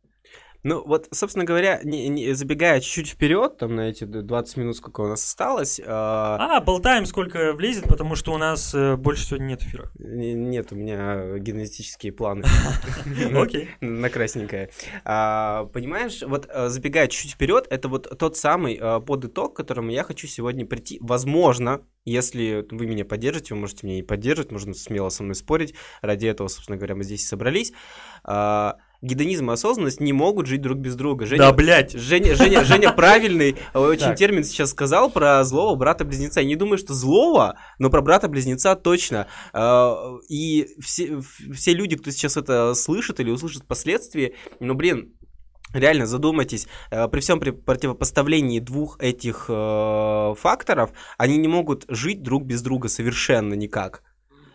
Ну, 0.62 0.82
вот, 0.86 1.08
собственно 1.12 1.44
говоря, 1.44 1.80
не, 1.84 2.08
не- 2.08 2.32
забегая 2.34 2.80
чуть-чуть 2.80 3.08
вперед, 3.08 3.56
там, 3.58 3.76
на 3.76 3.88
эти 3.88 4.04
20 4.04 4.56
минут, 4.58 4.76
сколько 4.76 5.00
у 5.00 5.06
нас 5.08 5.24
осталось, 5.24 5.80
а, 5.84 6.56
А, 6.58 6.60
болтаем, 6.60 7.06
сколько 7.06 7.52
влезет, 7.54 7.84
потому 7.88 8.14
что 8.14 8.32
у 8.32 8.38
нас 8.38 8.74
э, 8.74 8.96
больше 8.96 9.24
сегодня 9.24 9.46
нет 9.46 9.62
эфира. 9.62 9.90
не- 9.98 10.34
нет, 10.34 10.72
у 10.72 10.76
меня 10.76 11.38
генетические 11.38 12.12
планы. 12.12 12.44
Окей. 13.34 13.70
На 13.80 14.10
красненькое. 14.10 14.70
А, 15.04 15.64
понимаешь, 15.72 16.22
вот 16.22 16.46
а, 16.52 16.68
забегая 16.68 17.08
чуть 17.08 17.32
вперед, 17.32 17.66
это 17.70 17.88
вот 17.88 18.18
тот 18.18 18.36
самый 18.36 18.78
а, 18.80 19.00
подыток, 19.00 19.54
к 19.54 19.56
которому 19.56 19.90
я 19.90 20.02
хочу 20.04 20.26
сегодня 20.26 20.66
прийти. 20.66 20.98
Возможно, 21.00 21.82
если 22.04 22.66
вы 22.70 22.86
меня 22.86 23.04
поддержите, 23.04 23.54
вы 23.54 23.60
можете 23.60 23.86
меня 23.86 23.98
и 23.98 24.02
поддерживать, 24.02 24.50
можно 24.52 24.74
смело 24.74 25.08
со 25.08 25.22
мной 25.22 25.34
спорить. 25.34 25.74
Ради 26.02 26.26
этого, 26.26 26.48
собственно 26.48 26.76
говоря, 26.76 26.94
мы 26.96 27.04
здесь 27.04 27.22
и 27.22 27.26
собрались. 27.26 27.72
Гедонизм 29.02 29.50
и 29.50 29.54
осознанность 29.54 30.00
не 30.00 30.12
могут 30.12 30.46
жить 30.46 30.60
друг 30.60 30.78
без 30.78 30.94
друга. 30.94 31.24
Женя, 31.24 31.38
Да, 31.40 31.52
блядь. 31.52 31.92
Женя, 31.92 32.34
Женя, 32.34 32.64
Женя 32.64 32.92
правильный 32.96 33.56
э, 33.72 33.78
очень 33.78 34.00
Так. 34.06 34.16
термин 34.16 34.44
сейчас 34.44 34.70
сказал 34.70 35.10
про 35.10 35.42
злого 35.44 35.74
брата-близнеца. 35.74 36.40
Я 36.40 36.46
не 36.46 36.56
думаю, 36.56 36.76
что 36.78 36.92
злого, 36.92 37.56
но 37.78 37.88
про 37.88 38.02
брата-близнеца 38.02 38.74
точно. 38.76 39.26
Э, 39.54 39.94
И 40.28 40.68
все, 40.80 41.20
все 41.52 41.72
люди, 41.72 41.96
кто 41.96 42.10
сейчас 42.10 42.36
это 42.36 42.74
слышит 42.74 43.20
или 43.20 43.30
услышит 43.30 43.62
впоследствии, 43.62 44.34
ну, 44.60 44.74
блин, 44.74 45.14
Реально 45.72 46.06
задумайтесь, 46.06 46.66
э, 46.90 47.06
при 47.06 47.20
всем 47.20 47.38
при 47.38 47.52
противопоставлении 47.52 48.58
двух 48.58 48.98
этих 49.00 49.46
э, 49.48 50.34
факторов, 50.36 50.90
они 51.16 51.36
не 51.36 51.46
могут 51.46 51.84
жить 51.88 52.22
друг 52.22 52.44
без 52.44 52.60
друга 52.60 52.88
совершенно 52.88 53.54
никак. 53.54 54.02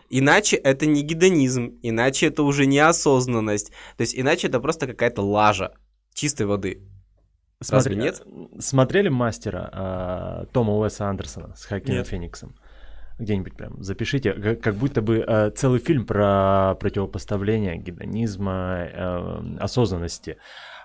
Иначе 0.09 0.55
это 0.57 0.85
не 0.85 1.01
гедонизм, 1.01 1.77
иначе 1.81 2.27
это 2.27 2.43
уже 2.43 2.65
не 2.65 2.79
осознанность, 2.79 3.71
то 3.97 4.01
есть 4.01 4.17
иначе 4.17 4.47
это 4.47 4.59
просто 4.59 4.87
какая-то 4.87 5.21
лажа 5.21 5.71
чистой 6.13 6.45
воды. 6.45 6.81
Разве 7.59 7.93
Смотри- 7.93 7.95
нет? 7.97 8.21
э, 8.25 8.59
Смотрели 8.59 9.09
мастера 9.09 9.69
а, 9.71 10.45
Тома 10.51 10.73
Уэса 10.77 11.07
Андерсона 11.07 11.55
с 11.55 11.65
Хакином. 11.65 12.03
Фениксом? 12.03 12.55
Где-нибудь 13.17 13.55
прям 13.55 13.81
запишите, 13.81 14.33
как, 14.33 14.59
как 14.61 14.75
будто 14.75 15.01
бы 15.01 15.23
э, 15.25 15.49
целый 15.51 15.79
фильм 15.79 16.05
про 16.05 16.75
противопоставление 16.79 17.77
гедонизма, 17.77 18.89
э, 18.91 19.57
осознанности. 19.59 20.37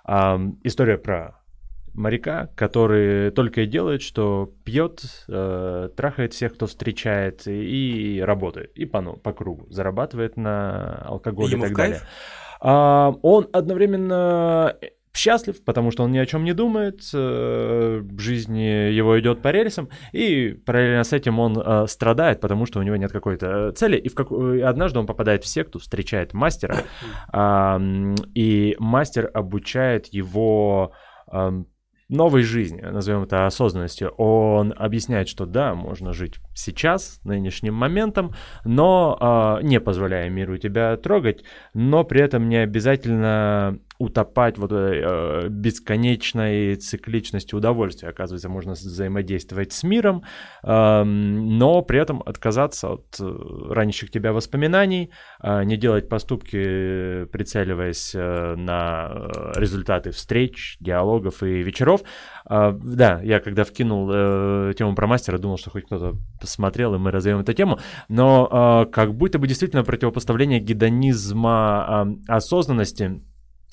Ам, 0.04 0.58
история 0.62 0.96
про 0.96 1.40
моряка, 1.94 2.48
который 2.54 3.30
только 3.30 3.62
и 3.62 3.66
делает, 3.66 4.02
что 4.02 4.52
пьет, 4.64 5.02
э, 5.28 5.90
трахает 5.96 6.32
всех, 6.32 6.54
кто 6.54 6.66
встречает, 6.66 7.46
и, 7.46 8.22
работает, 8.24 8.72
и 8.76 8.84
по, 8.84 9.00
ну, 9.00 9.16
по 9.16 9.32
кругу, 9.32 9.66
зарабатывает 9.70 10.36
на 10.36 11.02
алкоголе 11.06 11.52
Ему 11.52 11.64
и 11.64 11.68
так 11.68 11.76
кайф? 11.76 11.90
далее. 11.90 12.08
А, 12.60 13.14
он 13.22 13.48
одновременно 13.52 14.76
счастлив, 15.12 15.62
потому 15.64 15.90
что 15.90 16.04
он 16.04 16.12
ни 16.12 16.18
о 16.18 16.26
чем 16.26 16.44
не 16.44 16.52
думает, 16.52 17.00
э, 17.12 18.02
жизнь 18.18 18.58
его 18.58 19.18
идет 19.18 19.42
по 19.42 19.48
рельсам, 19.48 19.88
и 20.12 20.50
параллельно 20.64 21.04
с 21.04 21.12
этим 21.12 21.40
он 21.40 21.58
э, 21.58 21.86
страдает, 21.88 22.40
потому 22.40 22.66
что 22.66 22.78
у 22.78 22.82
него 22.82 22.96
нет 22.96 23.10
какой-то 23.10 23.72
цели, 23.72 23.96
и 23.96 24.08
в 24.08 24.14
как... 24.14 24.30
и 24.30 24.60
однажды 24.60 25.00
он 25.00 25.06
попадает 25.06 25.44
в 25.44 25.48
секту, 25.48 25.78
встречает 25.78 26.32
мастера, 26.32 26.84
ам, 27.32 28.14
и 28.34 28.76
мастер 28.78 29.30
обучает 29.34 30.06
его 30.06 30.92
новой 32.10 32.42
жизни, 32.42 32.80
назовем 32.80 33.22
это 33.22 33.46
осознанностью, 33.46 34.10
он 34.16 34.74
объясняет, 34.76 35.28
что 35.28 35.46
да, 35.46 35.74
можно 35.74 36.12
жить 36.12 36.34
сейчас, 36.54 37.20
нынешним 37.24 37.74
моментом, 37.74 38.34
но 38.64 39.58
э, 39.60 39.64
не 39.64 39.80
позволяя 39.80 40.28
миру 40.28 40.58
тебя 40.58 40.96
трогать, 40.96 41.44
но 41.74 42.04
при 42.04 42.20
этом 42.20 42.48
не 42.48 42.56
обязательно 42.56 43.78
утопать 44.00 44.56
в 44.56 44.66
э, 44.72 45.48
бесконечной 45.50 46.76
цикличности 46.76 47.54
удовольствия. 47.54 48.08
Оказывается, 48.08 48.48
можно 48.48 48.72
взаимодействовать 48.72 49.72
с 49.72 49.82
миром, 49.82 50.24
э, 50.62 51.04
но 51.04 51.82
при 51.82 52.00
этом 52.00 52.22
отказаться 52.24 52.94
от 52.94 53.20
э, 53.20 53.24
ранящих 53.68 54.10
тебя 54.10 54.32
воспоминаний, 54.32 55.12
э, 55.42 55.64
не 55.64 55.76
делать 55.76 56.08
поступки, 56.08 57.26
прицеливаясь 57.26 58.14
э, 58.14 58.54
на 58.56 59.10
э, 59.12 59.60
результаты 59.60 60.12
встреч, 60.12 60.78
диалогов 60.80 61.42
и 61.42 61.62
вечеров. 61.62 62.00
Э, 62.48 62.72
да, 62.72 63.20
я 63.22 63.38
когда 63.40 63.64
вкинул 63.64 64.10
э, 64.10 64.72
тему 64.78 64.94
про 64.94 65.06
мастера, 65.06 65.36
думал, 65.36 65.58
что 65.58 65.70
хоть 65.70 65.84
кто-то 65.84 66.16
посмотрел, 66.40 66.94
и 66.94 66.98
мы 66.98 67.10
развеем 67.10 67.40
эту 67.40 67.52
тему, 67.52 67.78
но 68.08 68.48
э, 68.86 68.90
как 68.90 69.14
будто 69.14 69.38
бы 69.38 69.46
действительно 69.46 69.84
противопоставление 69.84 70.58
гедонизма 70.58 72.16
э, 72.26 72.32
осознанности 72.32 73.20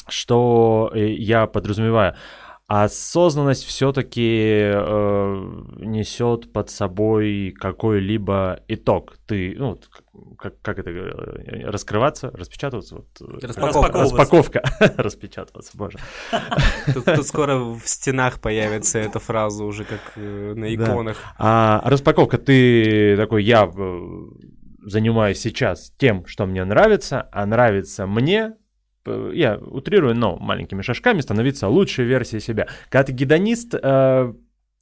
что 0.10 0.92
э, 0.94 1.10
я 1.10 1.48
подразумеваю? 1.48 2.16
Осознанность 2.68 3.64
все-таки 3.64 4.60
э, 4.74 5.64
несет 5.78 6.52
под 6.52 6.70
собой 6.70 7.56
какой-либо 7.58 8.60
итог. 8.68 9.16
Ты, 9.26 9.56
ну, 9.58 9.80
как, 10.38 10.60
как 10.62 10.80
это 10.80 10.90
э, 10.90 11.70
раскрываться, 11.70 12.30
распечатываться? 12.32 12.96
Вот, 12.96 13.08
э, 13.22 13.48
распаковка. 13.48 13.98
Распаковка. 14.00 14.64
распечатываться, 14.98 15.78
боже. 15.78 15.98
Тут, 16.94 17.06
тут 17.06 17.26
скоро 17.26 17.56
в 17.56 17.84
стенах 17.86 18.42
появится 18.42 19.00
эта 19.00 19.20
фраза 19.20 19.64
уже 19.64 19.86
как 19.86 20.02
на 20.18 20.74
иконах. 20.76 21.16
Да. 21.16 21.82
А 21.84 21.90
распаковка, 21.90 22.38
ты 22.38 23.16
такой, 23.16 23.46
я 23.46 23.72
занимаюсь 24.84 25.40
сейчас 25.40 25.94
тем, 25.98 26.26
что 26.28 26.46
мне 26.46 26.66
нравится, 26.66 27.30
а 27.32 27.46
нравится 27.46 28.08
мне 28.08 28.56
я 29.34 29.58
утрирую, 29.58 30.16
но 30.16 30.38
маленькими 30.38 30.82
шажками 30.82 31.22
становиться 31.22 31.68
лучшей 31.68 32.06
версией 32.06 32.42
себя. 32.42 32.68
Когда 32.90 33.06
ты 33.06 33.12
гедонист, 33.14 33.76
э, 33.76 34.34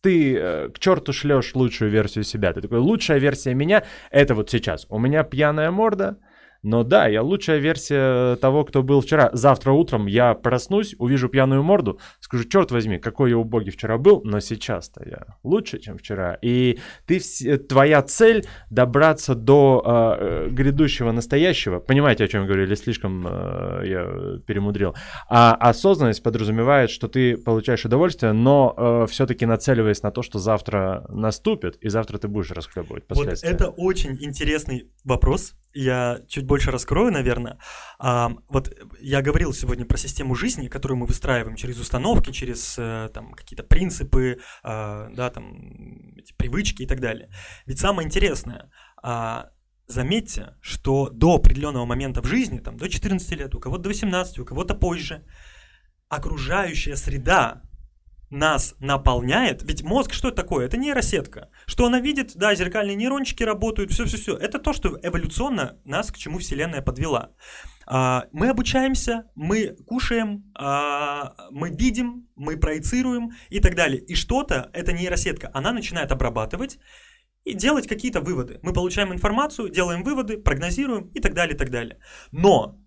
ты 0.01 0.37
э, 0.37 0.69
к 0.69 0.79
черту 0.79 1.13
шлешь 1.13 1.55
лучшую 1.55 1.91
версию 1.91 2.23
себя. 2.23 2.53
Ты 2.53 2.61
такой, 2.61 2.79
лучшая 2.79 3.17
версия 3.19 3.53
меня— 3.53 3.83
это 4.11 4.35
вот 4.35 4.49
сейчас. 4.49 4.85
У 4.89 4.99
меня 4.99 5.23
пьяная 5.23 5.71
морда, 5.71 6.17
но 6.65 6.83
да, 6.83 7.07
я 7.07 7.21
лучшая 7.21 7.59
версия 7.59 8.35
того, 8.37 8.65
кто 8.65 8.81
был 8.81 9.01
вчера. 9.01 9.29
Завтра 9.33 9.71
утром 9.71 10.07
я 10.07 10.33
проснусь, 10.33 10.95
увижу 10.97 11.29
пьяную 11.29 11.61
морду, 11.61 11.99
скажу, 12.19 12.45
черт 12.45 12.71
возьми, 12.71 12.97
какой 12.97 13.29
я 13.29 13.37
убогий 13.37 13.71
вчера 13.71 13.99
был, 13.99 14.21
но 14.23 14.39
сейчас-то 14.39 15.07
я 15.07 15.25
лучше, 15.43 15.79
чем 15.79 15.99
вчера. 15.99 16.39
И 16.41 16.79
ты, 17.05 17.19
твоя 17.59 18.01
цель 18.01 18.47
добраться 18.71 19.35
до 19.35 19.83
э, 19.85 20.47
грядущего 20.49 21.11
настоящего. 21.11 21.79
Понимаете, 21.79 22.23
о 22.23 22.27
чем 22.27 22.41
я 22.41 22.47
говорю, 22.47 22.63
или 22.63 22.73
слишком 22.73 23.27
э, 23.27 23.81
я 23.85 24.39
перемудрил. 24.47 24.95
А 25.29 25.53
осознанность 25.53 26.23
подразумевает, 26.23 26.89
что 26.89 27.07
ты 27.07 27.37
получаешь 27.37 27.85
удовольствие, 27.85 28.31
но 28.31 28.73
э, 28.75 29.07
все-таки 29.07 29.45
нацеливаясь 29.45 30.01
на 30.01 30.09
то, 30.09 30.23
что 30.23 30.39
завтра 30.39 31.05
наступит, 31.09 31.77
и 31.77 31.89
завтра 31.89 32.17
ты 32.17 32.27
будешь 32.27 32.49
расхлебывать 32.49 33.05
последствия. 33.05 33.51
Вот 33.51 33.55
это 33.55 33.69
очень 33.69 34.17
интересный 34.19 34.89
вопрос, 35.03 35.53
я 35.75 36.21
чуть 36.27 36.45
больше 36.45 36.54
раскрою, 36.63 37.11
наверное. 37.11 37.59
А, 37.99 38.31
вот 38.49 38.71
я 38.99 39.21
говорил 39.21 39.53
сегодня 39.53 39.85
про 39.85 39.97
систему 39.97 40.35
жизни, 40.35 40.67
которую 40.67 40.97
мы 40.97 41.05
выстраиваем 41.05 41.55
через 41.55 41.79
установки, 41.79 42.31
через 42.31 42.75
э, 42.77 43.09
там, 43.13 43.33
какие-то 43.33 43.63
принципы, 43.63 44.39
а, 44.63 45.09
да, 45.11 45.29
там, 45.29 46.15
эти 46.17 46.33
привычки 46.33 46.83
и 46.83 46.87
так 46.87 46.99
далее. 46.99 47.29
Ведь 47.65 47.79
самое 47.79 48.05
интересное, 48.05 48.71
а, 49.01 49.49
заметьте, 49.87 50.55
что 50.61 51.09
до 51.09 51.35
определенного 51.35 51.85
момента 51.85 52.21
в 52.21 52.25
жизни, 52.25 52.59
там, 52.59 52.77
до 52.77 52.89
14 52.89 53.31
лет, 53.31 53.55
у 53.55 53.59
кого-то 53.59 53.83
до 53.83 53.89
18, 53.89 54.39
у 54.39 54.45
кого-то 54.45 54.75
позже, 54.75 55.25
окружающая 56.09 56.95
среда 56.95 57.61
нас 58.35 58.75
наполняет, 58.79 59.63
ведь 59.63 59.83
мозг 59.83 60.13
что 60.13 60.27
это 60.27 60.35
такое? 60.43 60.65
Это 60.65 60.77
нейросетка. 60.77 61.49
Что 61.65 61.85
она 61.85 61.99
видит? 61.99 62.35
Да, 62.35 62.55
зеркальные 62.55 62.95
нейрончики 62.95 63.43
работают, 63.43 63.91
все-все-все. 63.91 64.37
Это 64.37 64.59
то, 64.59 64.73
что 64.73 64.99
эволюционно 65.01 65.77
нас 65.85 66.11
к 66.11 66.17
чему 66.17 66.37
Вселенная 66.39 66.81
подвела. 66.81 67.29
А, 67.87 68.25
мы 68.31 68.49
обучаемся, 68.49 69.23
мы 69.35 69.75
кушаем, 69.87 70.43
а, 70.55 71.35
мы 71.51 71.69
видим, 71.69 72.27
мы 72.35 72.57
проецируем 72.57 73.31
и 73.49 73.59
так 73.59 73.75
далее. 73.75 74.03
И 74.07 74.15
что-то, 74.15 74.69
эта 74.73 74.91
нейросетка, 74.93 75.49
она 75.53 75.71
начинает 75.71 76.11
обрабатывать 76.11 76.77
и 77.45 77.53
делать 77.53 77.87
какие-то 77.87 78.21
выводы. 78.21 78.59
Мы 78.63 78.73
получаем 78.73 79.13
информацию, 79.13 79.69
делаем 79.69 80.03
выводы, 80.03 80.37
прогнозируем 80.37 81.09
и 81.13 81.19
так 81.19 81.33
далее, 81.33 81.55
и 81.55 81.57
так 81.57 81.69
далее. 81.69 81.99
Но 82.31 82.79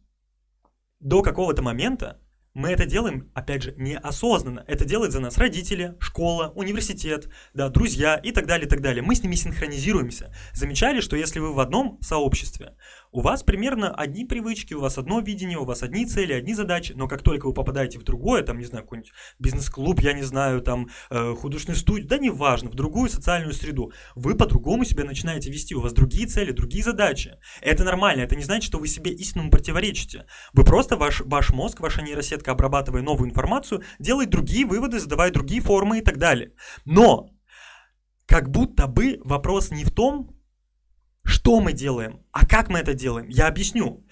до 1.01 1.23
какого-то 1.23 1.63
момента 1.63 2.21
мы 2.59 2.71
это 2.71 2.87
делаем, 2.87 3.31
опять 3.35 3.63
же, 3.63 3.75
неосознанно. 3.77 4.65
Это 4.67 4.85
делают 4.85 5.13
за 5.13 5.21
нас 5.21 5.39
родители, 5.39 5.95
школа, 6.01 6.53
университет, 6.57 7.29
да, 7.55 7.69
друзья 7.69 8.17
и 8.17 8.33
так 8.33 8.47
далее, 8.47 8.67
и 8.67 8.69
так 8.69 8.81
далее. 8.81 9.01
Мы 9.01 9.15
с 9.15 9.23
ними 9.23 9.37
синхронизируемся. 9.37 10.35
Замечали, 10.55 11.01
что 11.01 11.17
если 11.17 11.39
вы 11.39 11.53
в 11.53 11.61
одном 11.61 12.01
сообществе, 12.03 12.75
у 13.13 13.21
вас 13.21 13.43
примерно 13.43 13.95
одни 13.95 14.25
привычки, 14.25 14.75
у 14.75 14.81
вас 14.81 14.99
одно 14.99 15.21
видение, 15.21 15.59
у 15.59 15.65
вас 15.65 15.83
одни 15.83 16.07
цели, 16.07 16.33
одни 16.33 16.55
задачи, 16.55 16.93
но 16.95 17.09
как 17.09 17.23
только 17.23 17.47
вы 17.47 17.55
попадаете 17.55 17.99
в 17.99 18.05
другое, 18.05 18.43
там, 18.43 18.59
не 18.59 18.65
знаю, 18.65 18.85
какой-нибудь 18.85 19.13
бизнес-клуб, 19.39 20.01
я 20.01 20.13
не 20.13 20.23
знаю, 20.23 20.61
там, 20.61 20.89
э, 21.11 21.35
художественную 21.35 21.79
студию, 21.79 22.09
да 22.09 22.19
неважно, 22.19 22.71
в 22.71 22.75
другую 22.75 23.09
социальную 23.09 23.53
среду, 23.53 23.93
вы 24.15 24.35
по-другому 24.35 24.85
себя 24.85 25.05
начинаете 25.05 25.51
вести, 25.51 25.75
у 25.75 25.81
вас 25.81 25.93
другие 25.93 26.27
цели, 26.27 26.53
другие 26.53 26.85
задачи. 26.85 27.39
Это 27.61 27.85
нормально, 27.85 28.23
это 28.23 28.37
не 28.37 28.45
значит, 28.45 28.69
что 28.69 28.79
вы 28.79 28.89
себе 28.89 29.11
истинному 29.13 29.51
противоречите. 29.51 30.27
Вы 30.53 30.65
просто, 30.65 30.97
ваш, 30.97 31.21
ваш 31.21 31.51
мозг, 31.51 31.81
ваша 31.81 32.03
нейросетка, 32.03 32.53
обрабатывая 32.53 33.03
новую 33.03 33.31
информацию, 33.31 33.83
делает 33.99 34.31
другие 34.31 34.67
выводы, 34.67 34.99
задавая 34.99 35.31
другие 35.31 35.61
формы 35.61 35.99
и 35.99 36.03
так 36.03 36.19
далее. 36.19 36.53
Но 36.85 37.31
как 38.27 38.51
будто 38.51 38.87
бы 38.87 39.19
вопрос 39.25 39.71
не 39.71 39.85
в 39.85 39.91
том, 39.91 40.38
что 41.29 41.61
мы 41.61 41.73
делаем? 41.73 42.21
А 42.33 42.47
как 42.47 42.69
мы 42.69 42.79
это 42.79 42.95
делаем? 42.95 43.29
Я 43.29 43.49
объясню. 43.49 44.05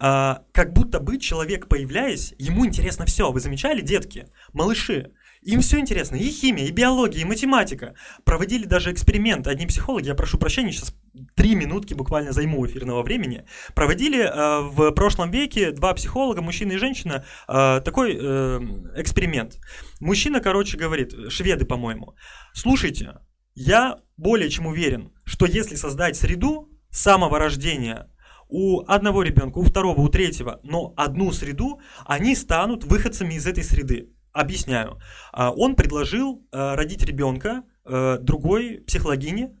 А, 0.00 0.42
как 0.52 0.72
будто 0.72 1.00
бы 1.00 1.18
человек, 1.18 1.68
появляясь, 1.68 2.34
ему 2.38 2.66
интересно 2.66 3.04
все. 3.06 3.30
Вы 3.30 3.40
замечали, 3.40 3.82
детки, 3.82 4.26
малыши? 4.52 5.12
Им 5.42 5.60
все 5.60 5.80
интересно, 5.80 6.16
и 6.16 6.30
химия, 6.30 6.66
и 6.66 6.70
биология, 6.70 7.22
и 7.22 7.24
математика. 7.24 7.94
Проводили 8.24 8.64
даже 8.64 8.92
эксперимент. 8.92 9.48
Одни 9.48 9.66
психологи, 9.66 10.06
я 10.06 10.14
прошу 10.14 10.38
прощения, 10.38 10.70
сейчас 10.70 10.94
три 11.34 11.56
минутки 11.56 11.94
буквально 11.94 12.32
займу 12.32 12.64
эфирного 12.64 13.02
времени. 13.02 13.44
Проводили 13.74 14.20
э, 14.20 14.60
в 14.62 14.92
прошлом 14.92 15.32
веке 15.32 15.72
два 15.72 15.94
психолога, 15.94 16.42
мужчина 16.42 16.72
и 16.72 16.76
женщина, 16.76 17.24
э, 17.48 17.80
такой 17.84 18.16
э, 18.18 18.60
эксперимент. 18.96 19.58
Мужчина, 20.00 20.40
короче, 20.40 20.76
говорит, 20.76 21.12
шведы, 21.28 21.64
по-моему, 21.64 22.14
слушайте, 22.54 23.14
я 23.54 23.98
более 24.16 24.48
чем 24.50 24.66
уверен, 24.66 25.12
что 25.24 25.46
если 25.46 25.74
создать 25.74 26.16
среду 26.16 26.70
с 26.90 27.00
самого 27.00 27.38
рождения 27.38 28.08
у 28.48 28.82
одного 28.86 29.22
ребенка, 29.22 29.58
у 29.58 29.62
второго, 29.62 30.00
у 30.00 30.08
третьего, 30.08 30.60
но 30.62 30.92
одну 30.96 31.32
среду, 31.32 31.80
они 32.04 32.36
станут 32.36 32.84
выходцами 32.84 33.34
из 33.34 33.46
этой 33.46 33.64
среды. 33.64 34.10
Объясняю. 34.32 34.98
А, 35.32 35.50
он 35.50 35.74
предложил 35.74 36.46
э, 36.52 36.74
родить 36.74 37.04
ребенка 37.04 37.64
э, 37.84 38.18
другой 38.20 38.82
психологине, 38.86 39.56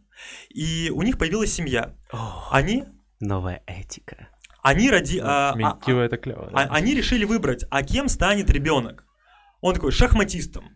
и 0.50 0.90
у 0.94 1.02
них 1.02 1.18
появилась 1.18 1.52
семья. 1.52 1.94
Они... 2.50 2.84
Новая 3.20 3.62
этика. 3.66 4.28
Они 4.62 4.90
роди... 4.90 5.18
А, 5.18 5.52
а, 5.52 5.78
а, 5.84 5.92
это 5.92 6.16
клево. 6.16 6.50
Да? 6.52 6.68
Они 6.70 6.94
решили 6.94 7.24
выбрать, 7.24 7.64
а 7.70 7.82
кем 7.82 8.08
станет 8.08 8.50
ребенок. 8.50 9.06
Он 9.60 9.74
такой, 9.74 9.92
шахматистом. 9.92 10.70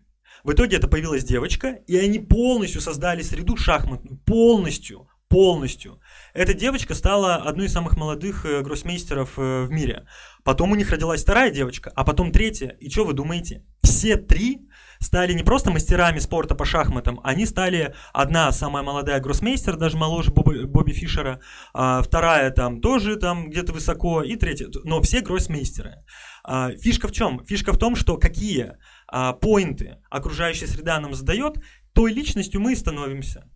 В 0.46 0.52
итоге 0.52 0.76
это 0.76 0.86
появилась 0.86 1.24
девочка, 1.24 1.70
и 1.88 1.96
они 1.96 2.20
полностью 2.20 2.80
создали 2.80 3.20
среду 3.22 3.56
шахматную. 3.56 4.16
Полностью. 4.18 5.08
Полностью. 5.28 5.98
Эта 6.34 6.54
девочка 6.54 6.94
стала 6.94 7.34
одной 7.34 7.66
из 7.66 7.72
самых 7.72 7.96
молодых 7.96 8.46
э, 8.46 8.62
гроссмейстеров 8.62 9.40
э, 9.40 9.64
в 9.64 9.72
мире. 9.72 10.06
Потом 10.44 10.70
у 10.70 10.76
них 10.76 10.92
родилась 10.92 11.22
вторая 11.22 11.50
девочка, 11.50 11.90
а 11.96 12.04
потом 12.04 12.30
третья. 12.30 12.68
И 12.78 12.88
что 12.88 13.04
вы 13.04 13.12
думаете? 13.12 13.64
Все 13.82 14.16
три 14.16 14.68
стали 15.00 15.32
не 15.32 15.42
просто 15.42 15.72
мастерами 15.72 16.20
спорта 16.20 16.54
по 16.54 16.64
шахматам, 16.64 17.20
они 17.22 17.44
стали 17.44 17.94
одна 18.12 18.52
самая 18.52 18.82
молодая 18.82 19.20
гроссмейстер, 19.20 19.76
даже 19.76 19.96
моложе 19.96 20.30
Бобби, 20.30 20.64
Бобби 20.64 20.92
Фишера, 20.92 21.40
а 21.74 22.02
вторая 22.02 22.50
там 22.50 22.80
тоже 22.80 23.16
там 23.16 23.50
где-то 23.50 23.72
высоко, 23.72 24.22
и 24.22 24.36
третья, 24.36 24.68
но 24.84 25.00
все 25.02 25.20
гроссмейстеры. 25.20 26.04
А, 26.44 26.70
фишка 26.72 27.08
в 27.08 27.12
чем? 27.12 27.44
Фишка 27.44 27.72
в 27.72 27.78
том, 27.78 27.96
что 27.96 28.16
какие 28.16 28.76
а, 29.08 29.32
поинты 29.32 29.98
окружающая 30.10 30.66
среда 30.66 31.00
нам 31.00 31.14
задает, 31.14 31.58
той 31.92 32.12
личностью 32.12 32.60
мы 32.60 32.72
и 32.72 32.76
становимся. 32.76 33.50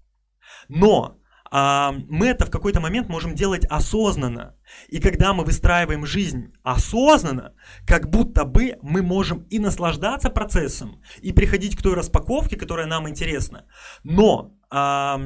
Но 0.68 1.20
а, 1.50 1.92
мы 2.08 2.28
это 2.28 2.46
в 2.46 2.50
какой-то 2.50 2.80
момент 2.80 3.08
можем 3.08 3.34
делать 3.34 3.64
осознанно. 3.66 4.54
И 4.88 5.00
когда 5.00 5.32
мы 5.32 5.44
выстраиваем 5.44 6.06
жизнь 6.06 6.52
осознанно, 6.62 7.54
как 7.86 8.08
будто 8.08 8.44
бы 8.44 8.78
мы 8.82 9.02
можем 9.02 9.42
и 9.50 9.58
наслаждаться 9.58 10.30
процессом, 10.30 11.02
и 11.22 11.32
приходить 11.32 11.76
к 11.76 11.82
той 11.82 11.94
распаковке, 11.94 12.56
которая 12.56 12.86
нам 12.86 13.08
интересна. 13.08 13.66
Но, 14.04 14.54
а, 14.70 15.20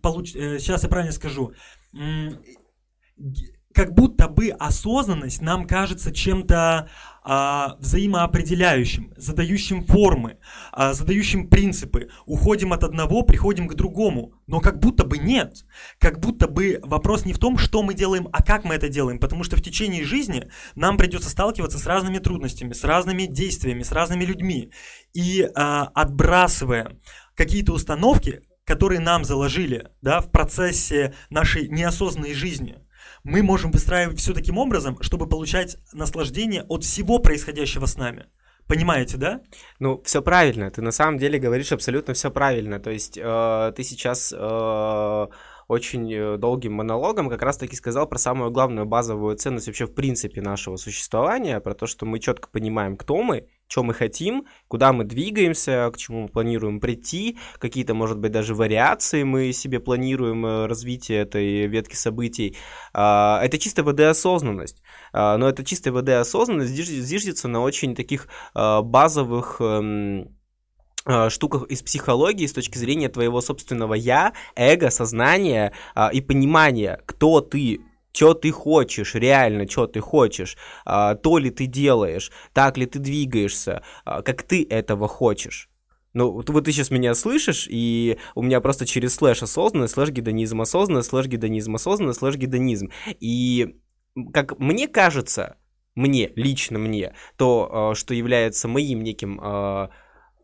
получ... 0.00 0.34
Э, 0.34 0.58
сейчас 0.58 0.82
я 0.84 0.88
правильно 0.88 1.12
скажу, 1.12 1.52
как 3.74 3.94
будто 3.94 4.28
бы 4.28 4.48
осознанность 4.48 5.42
нам 5.42 5.66
кажется 5.66 6.12
чем-то 6.12 6.88
а, 7.30 7.76
взаимоопределяющим, 7.78 9.12
задающим 9.18 9.84
формы, 9.84 10.38
а, 10.72 10.94
задающим 10.94 11.48
принципы. 11.48 12.08
Уходим 12.24 12.72
от 12.72 12.84
одного, 12.84 13.22
приходим 13.22 13.68
к 13.68 13.74
другому. 13.74 14.32
Но 14.46 14.60
как 14.60 14.78
будто 14.78 15.04
бы 15.04 15.18
нет. 15.18 15.66
Как 15.98 16.20
будто 16.20 16.48
бы 16.48 16.80
вопрос 16.82 17.26
не 17.26 17.34
в 17.34 17.38
том, 17.38 17.58
что 17.58 17.82
мы 17.82 17.92
делаем, 17.92 18.28
а 18.32 18.42
как 18.42 18.64
мы 18.64 18.74
это 18.76 18.88
делаем. 18.88 19.18
Потому 19.18 19.44
что 19.44 19.56
в 19.56 19.62
течение 19.62 20.04
жизни 20.04 20.48
нам 20.74 20.96
придется 20.96 21.28
сталкиваться 21.28 21.78
с 21.78 21.84
разными 21.84 22.16
трудностями, 22.16 22.72
с 22.72 22.82
разными 22.82 23.26
действиями, 23.26 23.82
с 23.82 23.92
разными 23.92 24.24
людьми. 24.24 24.72
И 25.12 25.46
а, 25.54 25.90
отбрасывая 25.94 26.98
какие-то 27.34 27.74
установки, 27.74 28.40
которые 28.64 29.00
нам 29.00 29.24
заложили 29.24 29.90
да, 30.00 30.22
в 30.22 30.30
процессе 30.30 31.12
нашей 31.28 31.68
неосознанной 31.68 32.32
жизни– 32.32 32.78
мы 33.24 33.42
можем 33.42 33.70
выстраивать 33.70 34.18
все 34.18 34.32
таким 34.32 34.58
образом, 34.58 35.00
чтобы 35.02 35.28
получать 35.28 35.76
наслаждение 35.92 36.64
от 36.68 36.84
всего 36.84 37.18
происходящего 37.18 37.86
с 37.86 37.96
нами. 37.96 38.26
Понимаете, 38.66 39.16
да? 39.16 39.40
Ну, 39.78 40.02
все 40.04 40.20
правильно. 40.20 40.70
Ты 40.70 40.82
на 40.82 40.92
самом 40.92 41.18
деле 41.18 41.38
говоришь 41.38 41.72
абсолютно 41.72 42.12
все 42.12 42.30
правильно. 42.30 42.78
То 42.78 42.90
есть 42.90 43.16
э, 43.16 43.72
ты 43.74 43.82
сейчас 43.82 44.32
э, 44.36 45.26
очень 45.68 46.12
э, 46.12 46.36
долгим 46.38 46.72
монологом 46.72 47.28
как 47.28 47.42
раз-таки 47.42 47.76
сказал 47.76 48.08
про 48.08 48.18
самую 48.18 48.50
главную 48.50 48.86
базовую 48.86 49.36
ценность 49.36 49.66
вообще 49.66 49.86
в 49.86 49.94
принципе 49.94 50.40
нашего 50.40 50.76
существования, 50.76 51.60
про 51.60 51.74
то, 51.74 51.86
что 51.86 52.06
мы 52.06 52.18
четко 52.18 52.48
понимаем, 52.48 52.96
кто 52.96 53.22
мы, 53.22 53.48
что 53.68 53.82
мы 53.82 53.92
хотим, 53.92 54.46
куда 54.66 54.94
мы 54.94 55.04
двигаемся, 55.04 55.90
к 55.92 55.98
чему 55.98 56.22
мы 56.22 56.28
планируем 56.28 56.80
прийти, 56.80 57.38
какие-то, 57.58 57.92
может 57.92 58.18
быть, 58.18 58.32
даже 58.32 58.54
вариации 58.54 59.22
мы 59.24 59.52
себе 59.52 59.78
планируем 59.78 60.44
э, 60.46 60.66
развитие 60.66 61.20
этой 61.20 61.66
ветки 61.66 61.94
событий. 61.94 62.56
А, 62.94 63.40
это 63.44 63.58
чисто 63.58 63.82
ВД-осознанность. 63.82 64.82
А, 65.12 65.36
но 65.36 65.48
эта 65.48 65.64
чистая 65.64 65.92
ВД-осознанность 65.92 66.72
зиждется 66.72 67.46
на 67.46 67.60
очень 67.60 67.94
таких 67.94 68.28
а, 68.54 68.80
базовых 68.80 69.56
эм, 69.60 70.37
штуках 71.30 71.64
из 71.64 71.82
психологии 71.82 72.46
с 72.46 72.52
точки 72.52 72.78
зрения 72.78 73.08
твоего 73.08 73.40
собственного 73.40 73.94
я, 73.94 74.32
эго, 74.56 74.90
сознания 74.90 75.72
и 76.12 76.20
понимания, 76.20 77.00
кто 77.06 77.40
ты 77.40 77.80
что 78.18 78.34
ты 78.34 78.50
хочешь, 78.50 79.14
реально, 79.14 79.68
что 79.68 79.86
ты 79.86 80.00
хочешь, 80.00 80.56
а, 80.84 81.14
то 81.14 81.38
ли 81.38 81.50
ты 81.50 81.66
делаешь, 81.66 82.32
так 82.52 82.76
ли 82.76 82.84
ты 82.86 82.98
двигаешься, 82.98 83.82
а, 84.04 84.22
как 84.22 84.42
ты 84.42 84.66
этого 84.68 85.06
хочешь. 85.06 85.68
Ну, 86.14 86.32
вот, 86.32 86.50
вот 86.50 86.64
ты 86.64 86.72
сейчас 86.72 86.90
меня 86.90 87.14
слышишь, 87.14 87.68
и 87.70 88.18
у 88.34 88.42
меня 88.42 88.60
просто 88.60 88.86
через 88.86 89.14
слэш 89.14 89.42
осознанность, 89.44 89.94
слэш 89.94 90.08
гедонизм 90.08 90.60
осознанность, 90.60 91.10
слэш 91.10 91.26
гедонизм 91.26 91.76
осознанность, 91.76 92.18
слэш 92.18 92.34
гедонизм. 92.34 92.90
И, 93.20 93.76
как 94.32 94.58
мне 94.58 94.88
кажется, 94.88 95.56
мне, 95.94 96.32
лично 96.34 96.78
мне, 96.80 97.14
то, 97.36 97.68
а, 97.70 97.94
что 97.94 98.14
является 98.14 98.66
моим 98.66 99.02
неким 99.02 99.40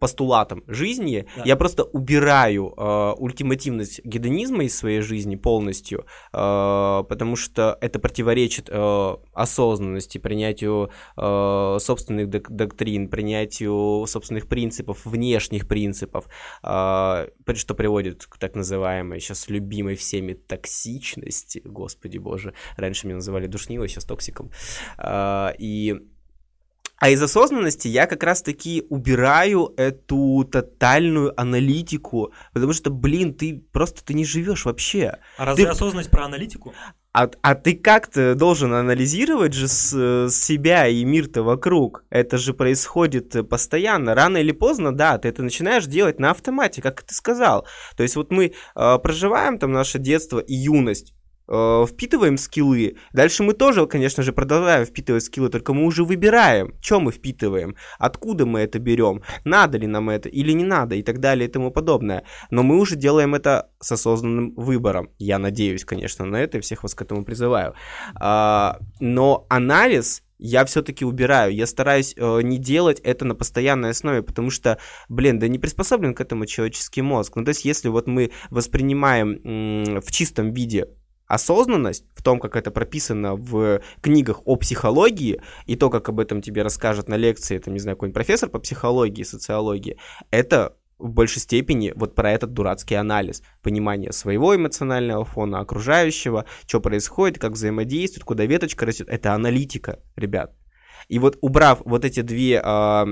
постулатом 0.05 0.63
жизни, 0.67 1.25
да. 1.35 1.45
я 1.47 1.57
просто 1.57 1.83
убираю 1.83 2.75
э, 2.77 3.15
ультимативность 3.17 4.05
гедонизма 4.05 4.65
из 4.65 4.77
своей 4.77 5.01
жизни 5.01 5.37
полностью, 5.37 6.05
э, 6.31 7.05
потому 7.09 7.37
что 7.37 7.79
это 7.81 7.99
противоречит 7.99 8.69
э, 8.71 9.17
осознанности, 9.33 10.19
принятию 10.19 10.91
э, 11.17 11.79
собственных 11.81 12.29
док- 12.29 12.51
доктрин, 12.51 13.09
принятию 13.09 14.05
собственных 14.07 14.47
принципов, 14.47 15.07
внешних 15.07 15.67
принципов, 15.67 16.27
э, 16.63 17.29
что 17.55 17.75
приводит 17.75 18.27
к 18.27 18.37
так 18.37 18.57
называемой 18.57 19.21
сейчас 19.21 19.49
любимой 19.49 19.95
всеми 19.95 20.35
токсичности, 20.35 21.63
господи 21.65 22.19
боже, 22.19 22.53
раньше 22.77 23.07
меня 23.07 23.17
называли 23.17 23.47
душнилой, 23.47 23.89
сейчас 23.89 24.05
токсиком, 24.05 24.51
э, 24.99 25.53
и 25.59 25.95
а 26.99 27.11
из 27.11 27.23
осознанности 27.23 27.89
я 27.89 28.07
как 28.07 28.23
раз-таки 28.23 28.85
убираю 28.89 29.75
эту 29.77 30.49
тотальную 30.51 31.39
аналитику, 31.41 32.33
потому 32.53 32.73
что, 32.73 32.91
блин, 32.91 33.35
ты 33.35 33.63
просто 33.73 34.05
ты 34.05 34.15
не 34.15 34.25
живешь 34.25 34.65
вообще. 34.65 35.19
А 35.37 35.45
разве 35.45 35.65
ты... 35.65 35.71
осознанность 35.71 36.11
про 36.11 36.25
аналитику? 36.25 36.73
А, 37.17 37.31
а 37.43 37.55
ты 37.55 37.75
как-то 37.75 38.35
должен 38.35 38.75
анализировать 38.75 39.53
же 39.53 39.69
с, 39.69 39.93
с 40.29 40.35
себя 40.35 40.89
и 40.89 41.05
мир-то 41.05 41.45
вокруг. 41.45 42.05
Это 42.11 42.39
же 42.39 42.55
происходит 42.55 43.49
постоянно. 43.49 44.17
Рано 44.17 44.39
или 44.39 44.51
поздно, 44.51 44.93
да, 44.93 45.17
ты 45.19 45.29
это 45.29 45.45
начинаешь 45.45 45.87
делать 45.87 46.19
на 46.19 46.33
автомате, 46.33 46.83
как 46.83 47.03
ты 47.03 47.15
сказал. 47.15 47.69
То 47.97 48.03
есть 48.03 48.17
вот 48.17 48.33
мы 48.33 48.47
э, 48.75 48.99
проживаем 48.99 49.61
там 49.61 49.71
наше 49.71 50.01
детство 50.01 50.41
и 50.41 50.55
юность, 50.55 51.15
Э, 51.47 51.85
впитываем 51.87 52.39
скиллы. 52.39 52.97
Дальше 53.13 53.43
мы 53.43 53.53
тоже, 53.53 53.87
конечно 53.87 54.23
же, 54.23 54.33
продолжаем 54.33 54.87
впитывать 54.87 55.25
скиллы, 55.25 55.51
только 55.51 55.75
мы 55.75 55.85
уже 55.85 56.05
выбираем, 56.05 56.75
что 56.81 57.01
мы 57.01 57.13
впитываем, 57.13 57.77
откуда 57.99 58.47
мы 58.47 58.61
это 58.61 58.79
берем, 58.79 59.23
надо 59.45 59.77
ли 59.79 59.87
нам 59.87 60.09
это 60.09 60.29
или 60.29 60.53
не 60.53 60.65
надо 60.65 60.95
и 60.95 61.03
так 61.03 61.21
далее 61.21 61.49
и 61.49 61.53
тому 61.53 61.71
подобное. 61.71 62.25
Но 62.51 62.63
мы 62.63 62.79
уже 62.79 62.97
делаем 62.97 63.35
это 63.35 63.71
с 63.81 63.93
осознанным 63.93 64.55
выбором. 64.55 65.11
Я 65.19 65.39
надеюсь, 65.39 65.85
конечно, 65.85 66.25
на 66.25 66.37
это 66.37 66.59
и 66.59 66.61
всех 66.61 66.83
вас 66.83 66.95
к 66.95 67.03
этому 67.03 67.25
призываю. 67.25 67.75
А, 68.15 68.79
но 69.01 69.47
анализ 69.51 70.23
я 70.39 70.65
все-таки 70.65 71.05
убираю. 71.05 71.55
Я 71.55 71.67
стараюсь 71.67 72.15
э, 72.17 72.43
не 72.43 72.59
делать 72.59 73.01
это 73.01 73.25
на 73.25 73.35
постоянной 73.35 73.91
основе, 73.91 74.23
потому 74.23 74.51
что, 74.51 74.79
блин, 75.09 75.39
да 75.39 75.49
не 75.49 75.59
приспособлен 75.59 76.15
к 76.15 76.21
этому 76.21 76.47
человеческий 76.47 77.03
мозг. 77.03 77.37
Ну, 77.37 77.45
то 77.45 77.51
есть, 77.51 77.65
если 77.65 77.89
вот 77.89 78.07
мы 78.07 78.31
воспринимаем 78.51 79.41
м- 79.45 80.01
в 80.01 80.11
чистом 80.11 80.53
виде 80.53 80.89
осознанность 81.35 82.05
в 82.15 82.23
том, 82.23 82.41
как 82.41 82.57
это 82.57 82.71
прописано 82.71 83.35
в 83.35 83.81
книгах 84.01 84.43
о 84.45 84.57
психологии, 84.57 85.41
и 85.67 85.77
то, 85.77 85.91
как 85.91 86.09
об 86.09 86.21
этом 86.21 86.41
тебе 86.41 86.63
расскажет 86.63 87.09
на 87.09 87.17
лекции, 87.17 87.59
там, 87.59 87.75
не 87.75 87.81
знаю, 87.81 87.97
какой-нибудь 87.97 88.15
профессор 88.15 88.49
по 88.49 88.59
психологии, 88.59 89.23
социологии, 89.23 89.99
это 90.31 90.77
в 90.99 91.11
большей 91.11 91.41
степени 91.41 91.93
вот 91.97 92.15
про 92.15 92.33
этот 92.33 92.53
дурацкий 92.53 92.95
анализ, 92.95 93.43
понимание 93.63 94.13
своего 94.13 94.55
эмоционального 94.55 95.25
фона, 95.25 95.61
окружающего, 95.61 96.47
что 96.67 96.81
происходит, 96.81 97.39
как 97.39 97.53
взаимодействует, 97.53 98.25
куда 98.25 98.47
веточка 98.47 98.87
растет, 98.87 99.09
это 99.11 99.35
аналитика, 99.35 99.99
ребят. 100.17 100.55
И 101.09 101.19
вот 101.19 101.37
убрав 101.43 101.83
вот 101.85 102.05
эти 102.05 102.21
две, 102.21 102.63
э, 102.65 103.05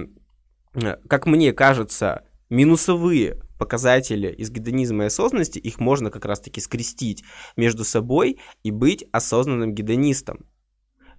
как 1.09 1.27
мне 1.27 1.53
кажется, 1.53 2.25
минусовые 2.49 3.43
показатели 3.63 4.27
из 4.27 4.51
гедонизма 4.51 5.05
и 5.05 5.07
осознанности, 5.07 5.61
их 5.61 5.79
можно 5.79 6.11
как 6.11 6.25
раз-таки 6.25 6.61
скрестить 6.61 7.23
между 7.57 7.85
собой 7.85 8.41
и 8.65 8.73
быть 8.73 9.05
осознанным 9.13 9.73
гедонистом, 9.73 10.47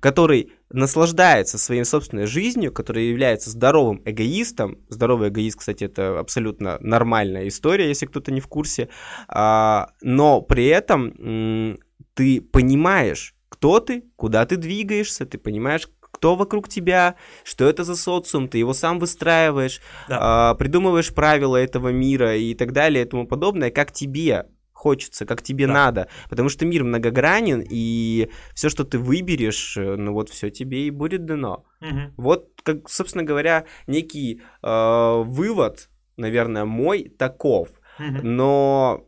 который 0.02 0.52
наслаждается 0.70 1.58
своей 1.58 1.86
собственной 1.86 2.26
жизнью, 2.26 2.74
который 2.74 3.08
является 3.08 3.50
здоровым 3.50 4.02
эгоистом. 4.04 4.80
Здоровый 4.90 5.30
эгоист, 5.30 5.60
кстати, 5.60 5.86
это 5.86 6.20
абсолютно 6.20 6.78
нормальная 6.82 7.48
история, 7.48 7.88
если 7.88 8.08
кто-то 8.08 8.34
не 8.34 8.42
в 8.42 8.48
курсе. 8.48 8.90
А, 9.30 9.92
но 10.02 10.42
при 10.42 10.66
этом 10.66 11.80
ты 12.14 12.42
понимаешь, 12.42 13.36
кто 13.48 13.80
ты, 13.80 14.04
куда 14.18 14.46
ты 14.46 14.58
двигаешься, 14.58 15.26
ты 15.26 15.38
понимаешь, 15.38 15.88
кто 16.24 16.36
вокруг 16.36 16.70
тебя, 16.70 17.16
что 17.44 17.68
это 17.68 17.84
за 17.84 17.98
социум, 17.98 18.48
ты 18.48 18.58
его 18.58 18.72
сам 18.74 18.98
выстраиваешь, 18.98 19.82
да. 20.08 20.52
а, 20.52 20.56
придумываешь 20.56 21.14
правила 21.14 21.58
этого 21.58 21.90
мира 21.90 22.38
и 22.38 22.54
так 22.56 22.72
далее 22.72 23.04
и 23.04 23.06
тому 23.06 23.28
подобное, 23.28 23.72
как 23.72 23.92
тебе 23.92 24.46
хочется, 24.72 25.26
как 25.26 25.42
тебе 25.42 25.68
да. 25.68 25.74
надо. 25.74 26.08
Потому 26.30 26.48
что 26.48 26.66
мир 26.66 26.86
многогранен, 26.86 27.62
и 27.70 28.30
все, 28.56 28.70
что 28.70 28.86
ты 28.86 29.00
выберешь, 29.00 29.76
э, 29.76 29.98
ну 29.98 30.14
вот 30.14 30.30
все 30.30 30.50
тебе 30.50 30.88
и 30.88 30.92
будет 30.92 31.26
дано. 31.26 31.66
Угу. 31.82 32.14
Вот, 32.16 32.52
как, 32.64 32.90
собственно 32.90 33.26
говоря, 33.26 33.66
некий 33.88 34.42
э, 34.62 35.24
вывод, 35.26 35.90
наверное, 36.16 36.64
мой 36.64 37.10
таков. 37.20 37.68
Угу. 38.00 38.26
Но 38.26 39.06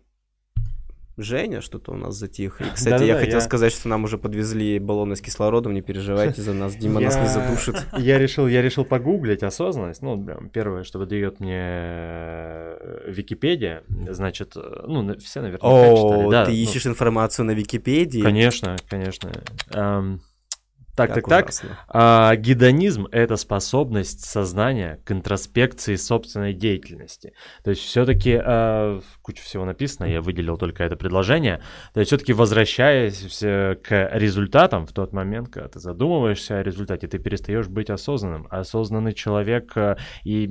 Женя 1.17 1.61
что-то 1.61 1.91
у 1.91 1.95
нас 1.95 2.15
затих. 2.15 2.61
И, 2.61 2.63
кстати, 2.73 3.03
я 3.03 3.17
хотел 3.17 3.41
сказать, 3.41 3.71
что 3.73 3.87
нам 3.87 4.03
уже 4.03 4.17
подвезли 4.17 4.79
баллоны 4.79 5.15
с 5.15 5.21
кислородом, 5.21 5.73
не 5.73 5.81
переживайте 5.81 6.41
за 6.41 6.53
нас, 6.53 6.75
Дима 6.75 6.99
нас 6.99 7.17
не 7.17 7.27
задушит. 7.27 7.75
Я 7.97 8.19
решил, 8.19 8.47
я 8.47 8.61
решил 8.61 8.85
погуглить 8.85 9.43
осознанность. 9.43 10.01
Ну, 10.01 10.49
первое, 10.53 10.83
что 10.83 10.99
выдает 10.99 11.39
мне 11.39 11.57
э, 11.57 13.11
Википедия, 13.11 13.83
значит, 14.09 14.53
э, 14.55 14.83
ну, 14.87 15.17
все 15.19 15.41
наверное 15.41 15.69
О, 15.69 16.45
ты 16.45 16.51
ну. 16.51 16.57
ищешь 16.57 16.85
информацию 16.85 17.45
на 17.45 17.51
Википедии? 17.51 18.21
Конечно, 18.21 18.75
конечно. 18.89 19.31
Так, 20.95 21.13
так, 21.13 21.27
ужасно. 21.27 21.69
так. 21.69 21.77
А, 21.89 22.35
гедонизм— 22.35 23.07
это 23.11 23.35
способность 23.35 24.25
сознания 24.25 24.99
к 25.03 25.11
интроспекции 25.11 25.95
собственной 25.95 26.53
деятельности. 26.53 27.33
То 27.63 27.71
есть 27.71 27.81
все-таки 27.81 28.41
куча 29.21 29.43
всего 29.43 29.65
написано, 29.65 30.05
я 30.05 30.21
выделил 30.21 30.57
только 30.57 30.83
это 30.83 30.95
предложение. 30.95 31.61
То 31.93 31.99
есть 31.99 32.09
все-таки 32.09 32.33
возвращаясь 32.33 33.17
к 33.39 34.09
результатам 34.13 34.85
в 34.85 34.93
тот 34.93 35.13
момент, 35.13 35.49
когда 35.49 35.67
ты 35.67 35.79
задумываешься 35.79 36.59
о 36.59 36.63
результате, 36.63 37.07
ты 37.07 37.19
перестаешь 37.19 37.67
быть 37.67 37.89
осознанным. 37.89 38.47
Осознанный 38.49 39.13
человек 39.13 39.71
э, 39.75 39.97
и 40.23 40.47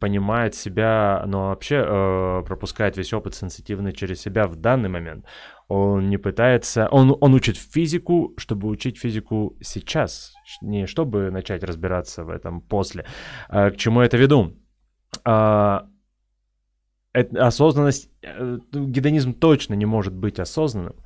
понимает 0.00 0.54
себя, 0.54 1.22
но 1.26 1.48
вообще 1.48 1.84
э, 1.86 2.42
пропускает 2.46 2.96
весь 2.96 3.12
опыт 3.12 3.34
сенситивный 3.34 3.92
через 3.92 4.20
себя 4.20 4.46
в 4.46 4.56
данный 4.56 4.88
момент. 4.88 5.26
Он 5.68 6.08
не 6.08 6.18
пытается, 6.18 6.88
он, 6.90 7.16
он 7.20 7.34
учит 7.34 7.56
физику, 7.56 8.34
чтобы 8.36 8.68
учить 8.68 8.98
физику 8.98 9.56
сейчас, 9.60 10.34
не 10.60 10.86
чтобы 10.86 11.30
начать 11.30 11.64
разбираться 11.64 12.24
в 12.24 12.30
этом 12.30 12.60
после. 12.60 13.04
А, 13.48 13.70
к 13.70 13.76
чему 13.76 14.00
я 14.00 14.06
это 14.06 14.16
веду? 14.16 14.56
А, 15.24 15.86
осознанность, 17.12 18.10
э, 18.22 18.58
гедонизм 18.72 19.34
точно 19.34 19.74
не 19.74 19.84
может 19.84 20.14
быть 20.14 20.38
осознанным 20.38 20.96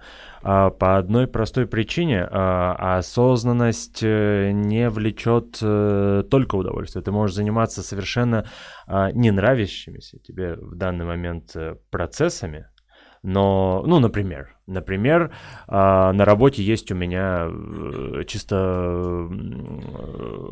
а, 0.43 0.71
по 0.71 0.97
одной 0.99 1.27
простой 1.27 1.67
причине. 1.67 2.27
а, 2.31 2.99
осознанность 2.99 4.03
э, 4.03 4.53
не 4.53 4.89
влечет 4.89 5.59
э, 5.61 6.23
только 6.31 6.57
удовольствие. 6.57 7.03
Ты 7.03 7.11
можешь 7.11 7.35
заниматься 7.35 7.83
совершенно 7.83 8.47
а, 8.87 9.11
не 9.11 9.31
нравящимися 9.31 10.19
тебе 10.19 10.55
в 10.55 10.77
данный 10.77 11.05
момент 11.05 11.57
процессами, 11.91 12.69
но, 13.23 13.83
ну, 13.87 13.99
например, 13.99 14.56
например, 14.67 15.31
а, 15.69 16.13
на 16.13 16.25
работе 16.25 16.63
есть 16.63 16.91
у 16.91 16.95
меня 16.95 17.49
э, 17.49 18.25
чисто 18.27 19.29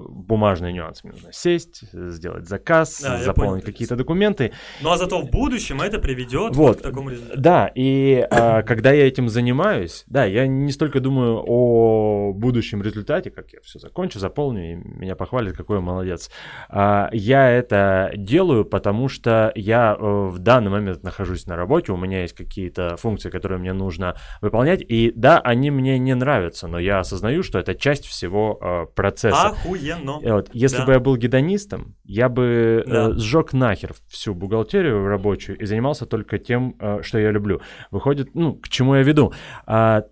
бумажный 0.09 0.73
нюанс. 0.73 1.03
Мне 1.05 1.13
нужно 1.13 1.33
сесть, 1.33 1.83
сделать 1.93 2.47
заказ, 2.49 3.01
Да, 3.03 3.19
заполнить 3.19 3.65
то 3.65 3.73
какие-то 3.73 3.97
документы. 3.97 4.53
Ну 4.81 4.91
а 4.91 4.97
зато 4.97 5.21
в 5.21 5.31
будущем 5.31 5.81
это 5.81 5.99
приведет 5.99 6.55
Вот. 6.55 6.79
к 6.79 6.83
такому 6.83 7.11
результату. 7.11 7.41
Да, 7.41 7.71
и 7.75 8.27
а, 8.31 8.63
когда 8.63 8.93
я 8.93 9.07
этим 9.07 9.29
занимаюсь, 9.29 10.05
да, 10.07 10.25
я 10.25 10.47
не 10.47 10.73
столько 10.73 11.01
думаю 11.01 11.43
о 11.47 12.33
будущем 12.33 12.83
результате, 12.83 13.31
как 13.31 13.53
я 13.53 13.61
все 13.63 13.79
закончу, 13.79 14.19
заполню, 14.19 14.73
и 14.73 14.75
меня 14.75 15.17
похвалят, 15.17 15.57
какой 15.57 15.79
я 15.79 15.81
молодец. 15.81 16.31
А, 16.69 17.09
я 17.13 17.51
это 17.51 18.13
делаю, 18.17 18.65
потому 18.65 19.09
что 19.09 19.53
я 19.55 19.97
э, 19.99 20.05
в 20.05 20.39
данный 20.39 20.71
момент 20.71 21.03
нахожусь 21.03 21.47
на 21.47 21.57
работе, 21.57 21.93
у 21.93 21.97
меня 21.97 22.23
есть 22.23 22.35
какие-то 22.35 22.97
функции, 22.97 23.31
которые 23.31 23.59
мне 23.59 23.73
нужно 23.73 24.04
выполнять, 24.41 24.83
и 24.87 25.13
да, 25.15 25.39
они 25.41 25.71
мне 25.71 25.99
не 25.99 26.15
нравятся, 26.15 26.69
но 26.69 26.79
я 26.79 27.01
осознаю, 27.01 27.43
что 27.43 27.59
это 27.59 27.75
часть 27.75 28.07
всего 28.07 28.59
э, 28.61 28.87
процесса. 28.95 29.49
Охуенно. 29.49 30.19
Вот, 30.21 30.51
если 30.53 30.79
Да. 30.79 30.87
бы 30.87 30.93
я 30.93 31.01
был 31.01 31.17
гедонистом, 31.17 31.95
я 32.05 32.29
бы 32.29 32.83
Да. 32.87 33.09
э, 33.11 33.13
сжег 33.15 33.53
нахер 33.53 33.93
всю 34.09 34.35
бухгалтерию 34.35 35.07
рабочую 35.07 35.59
и 35.59 35.65
занимался 35.67 36.07
только 36.07 36.39
тем, 36.39 36.77
э, 36.81 36.99
что 37.03 37.19
я 37.19 37.31
люблю. 37.31 37.61
Выходит, 37.91 38.35
ну, 38.35 38.55
к 38.55 38.69
чему 38.69 38.95
я 38.97 39.03
веду? 39.03 39.33
А, 39.67 40.05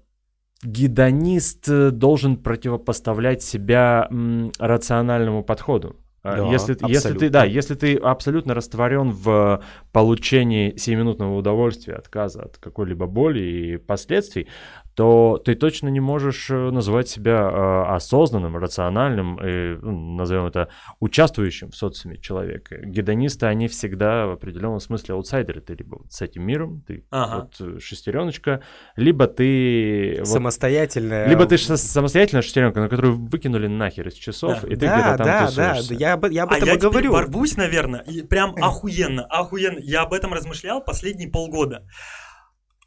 гедонист 0.64 1.68
э, 1.68 1.90
должен 1.90 2.36
противопоставлять 2.36 3.42
себя 3.42 4.06
м, 4.10 4.52
рациональному 4.58 5.42
подходу. 5.42 5.96
А, 6.24 6.36
Да, 6.36 6.52
если, 6.52 6.76
если 6.86 7.14
ты, 7.14 7.30
да, 7.30 7.44
если 7.44 7.74
ты 7.74 7.96
абсолютно 7.96 8.54
растворен 8.54 9.10
в 9.10 9.62
получении 9.90 10.76
сиюминутного 10.76 11.36
удовольствия, 11.36 11.94
отказа 11.94 12.42
от 12.42 12.58
какой-либо 12.58 13.06
боли 13.06 13.40
и 13.40 13.76
последствий, 13.76 14.46
то 14.94 15.40
ты 15.42 15.54
точно 15.54 15.88
не 15.88 16.00
можешь 16.00 16.50
э, 16.50 16.70
называть 16.70 17.08
себя 17.08 17.32
э, 17.50 17.94
осознанным, 17.94 18.56
рациональным, 18.56 19.38
и, 19.42 19.78
ну, 19.80 20.16
назовем 20.16 20.46
это, 20.46 20.68
участвующим 21.00 21.70
в 21.70 21.76
социуме 21.76 22.18
человека. 22.18 22.76
Гедонисты, 22.84 23.46
они 23.46 23.68
всегда 23.68 24.26
в 24.26 24.32
определенном 24.32 24.80
смысле 24.80 25.14
аутсайдеры. 25.14 25.60
Ты 25.62 25.74
либо 25.74 25.96
вот 26.02 26.12
с 26.12 26.20
этим 26.20 26.42
миром, 26.44 26.82
ты 26.86 27.06
Ага. 27.10 27.48
вот 27.58 27.76
э, 27.76 27.78
шестереночка, 27.80 28.62
либо 28.96 29.26
ты... 29.28 30.16
вот- 30.18 30.28
Самостоятельная... 30.28 31.26
либо 31.26 31.46
ты 31.46 31.56
самостоятельная 31.56 32.42
шестеренка, 32.42 32.80
на 32.80 32.88
которую 32.88 33.16
выкинули 33.26 33.68
нахер 33.68 34.08
из 34.08 34.14
часов, 34.14 34.60
Да. 34.62 34.68
и 34.68 34.72
ты 34.76 34.86
да, 34.86 34.94
где-то 34.94 35.16
там 35.16 35.26
да, 35.26 35.40
да, 35.40 35.46
тусуешься. 35.46 35.88
да, 35.88 35.94
я, 36.00 36.12
об- 36.14 36.30
я 36.30 36.42
об 36.42 36.52
А 36.52 36.56
этом 36.56 36.68
я 36.68 36.74
и 36.74 36.76
теперь 36.76 36.90
говорю. 36.90 37.12
ворвусь, 37.12 37.56
наверное, 37.56 38.00
и 38.00 38.20
прям 38.22 38.54
охуенно, 38.56 39.24
охуенно. 39.24 39.78
Я 39.80 40.02
об 40.02 40.12
этом 40.12 40.34
размышлял 40.34 40.84
последние 40.84 41.30
полгода. 41.30 41.86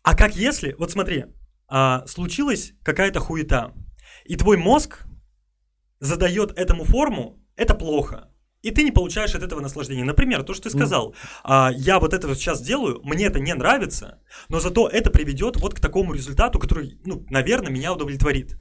А 0.03 0.16
как 0.16 0.36
если, 0.36 0.76
вот 0.78 0.91
смотри, 0.91 1.26
а, 1.68 2.05
случилась 2.07 2.74
какая-то 2.84 3.20
хуета, 3.20 3.74
и 4.26 4.36
твой 4.36 4.57
мозг 4.57 5.05
задает 5.99 6.57
этому 6.57 6.84
форму, 6.84 7.39
это 7.55 7.74
плохо. 7.76 8.30
И 8.61 8.72
ты 8.72 8.82
не 8.82 8.91
получаешь 8.91 9.36
от 9.36 9.43
этого 9.43 9.61
наслаждения. 9.61 10.03
Например, 10.03 10.41
то, 10.41 10.55
что 10.55 10.63
ты 10.63 10.70
сказал, 10.72 11.13
а, 11.43 11.72
я 11.76 11.99
вот 11.99 12.13
это 12.13 12.28
вот 12.28 12.38
сейчас 12.38 12.61
делаю, 12.61 12.99
мне 13.03 13.26
это 13.26 13.39
не 13.39 13.53
нравится, 13.53 14.20
но 14.49 14.59
зато 14.59 14.88
это 14.88 15.11
приведет 15.11 15.57
вот 15.57 15.76
к 15.76 15.80
такому 15.80 16.13
результату, 16.13 16.57
который, 16.57 16.99
ну, 17.05 17.24
наверное, 17.30 17.72
меня 17.72 17.93
удовлетворит. 17.93 18.57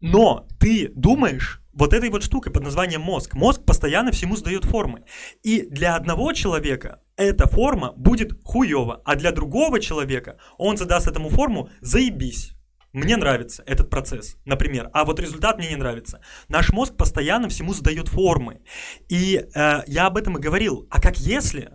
Но 0.00 0.48
ты 0.58 0.90
думаешь 0.94 1.60
вот 1.74 1.92
этой 1.92 2.08
вот 2.08 2.22
штукой 2.22 2.50
под 2.50 2.62
названием 2.62 3.02
мозг. 3.02 3.34
Мозг 3.34 3.64
постоянно 3.64 4.10
всему 4.10 4.36
сдает 4.36 4.64
формы. 4.64 5.04
И 5.42 5.68
для 5.68 5.96
одного 5.96 6.32
человека 6.32 7.02
эта 7.22 7.46
форма 7.46 7.92
будет 7.92 8.32
хуево, 8.44 9.02
а 9.04 9.14
для 9.16 9.32
другого 9.32 9.80
человека 9.80 10.38
он 10.58 10.76
задаст 10.76 11.06
этому 11.06 11.28
форму 11.28 11.68
заебись. 11.80 12.52
Мне 12.92 13.16
нравится 13.16 13.62
этот 13.66 13.88
процесс, 13.88 14.36
например, 14.44 14.90
а 14.92 15.04
вот 15.04 15.20
результат 15.20 15.58
мне 15.58 15.68
не 15.68 15.76
нравится. 15.76 16.20
Наш 16.48 16.72
мозг 16.72 16.96
постоянно 16.96 17.48
всему 17.48 17.72
задает 17.72 18.08
формы. 18.08 18.62
И 19.08 19.36
э, 19.54 19.82
я 19.86 20.06
об 20.06 20.16
этом 20.16 20.38
и 20.38 20.40
говорил. 20.40 20.88
А 20.90 21.00
как 21.00 21.18
если 21.18 21.70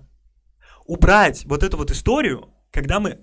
убрать 0.85 1.45
вот 1.45 1.63
эту 1.63 1.77
вот 1.77 1.91
историю, 1.91 2.53
когда 2.71 2.99
мы... 2.99 3.19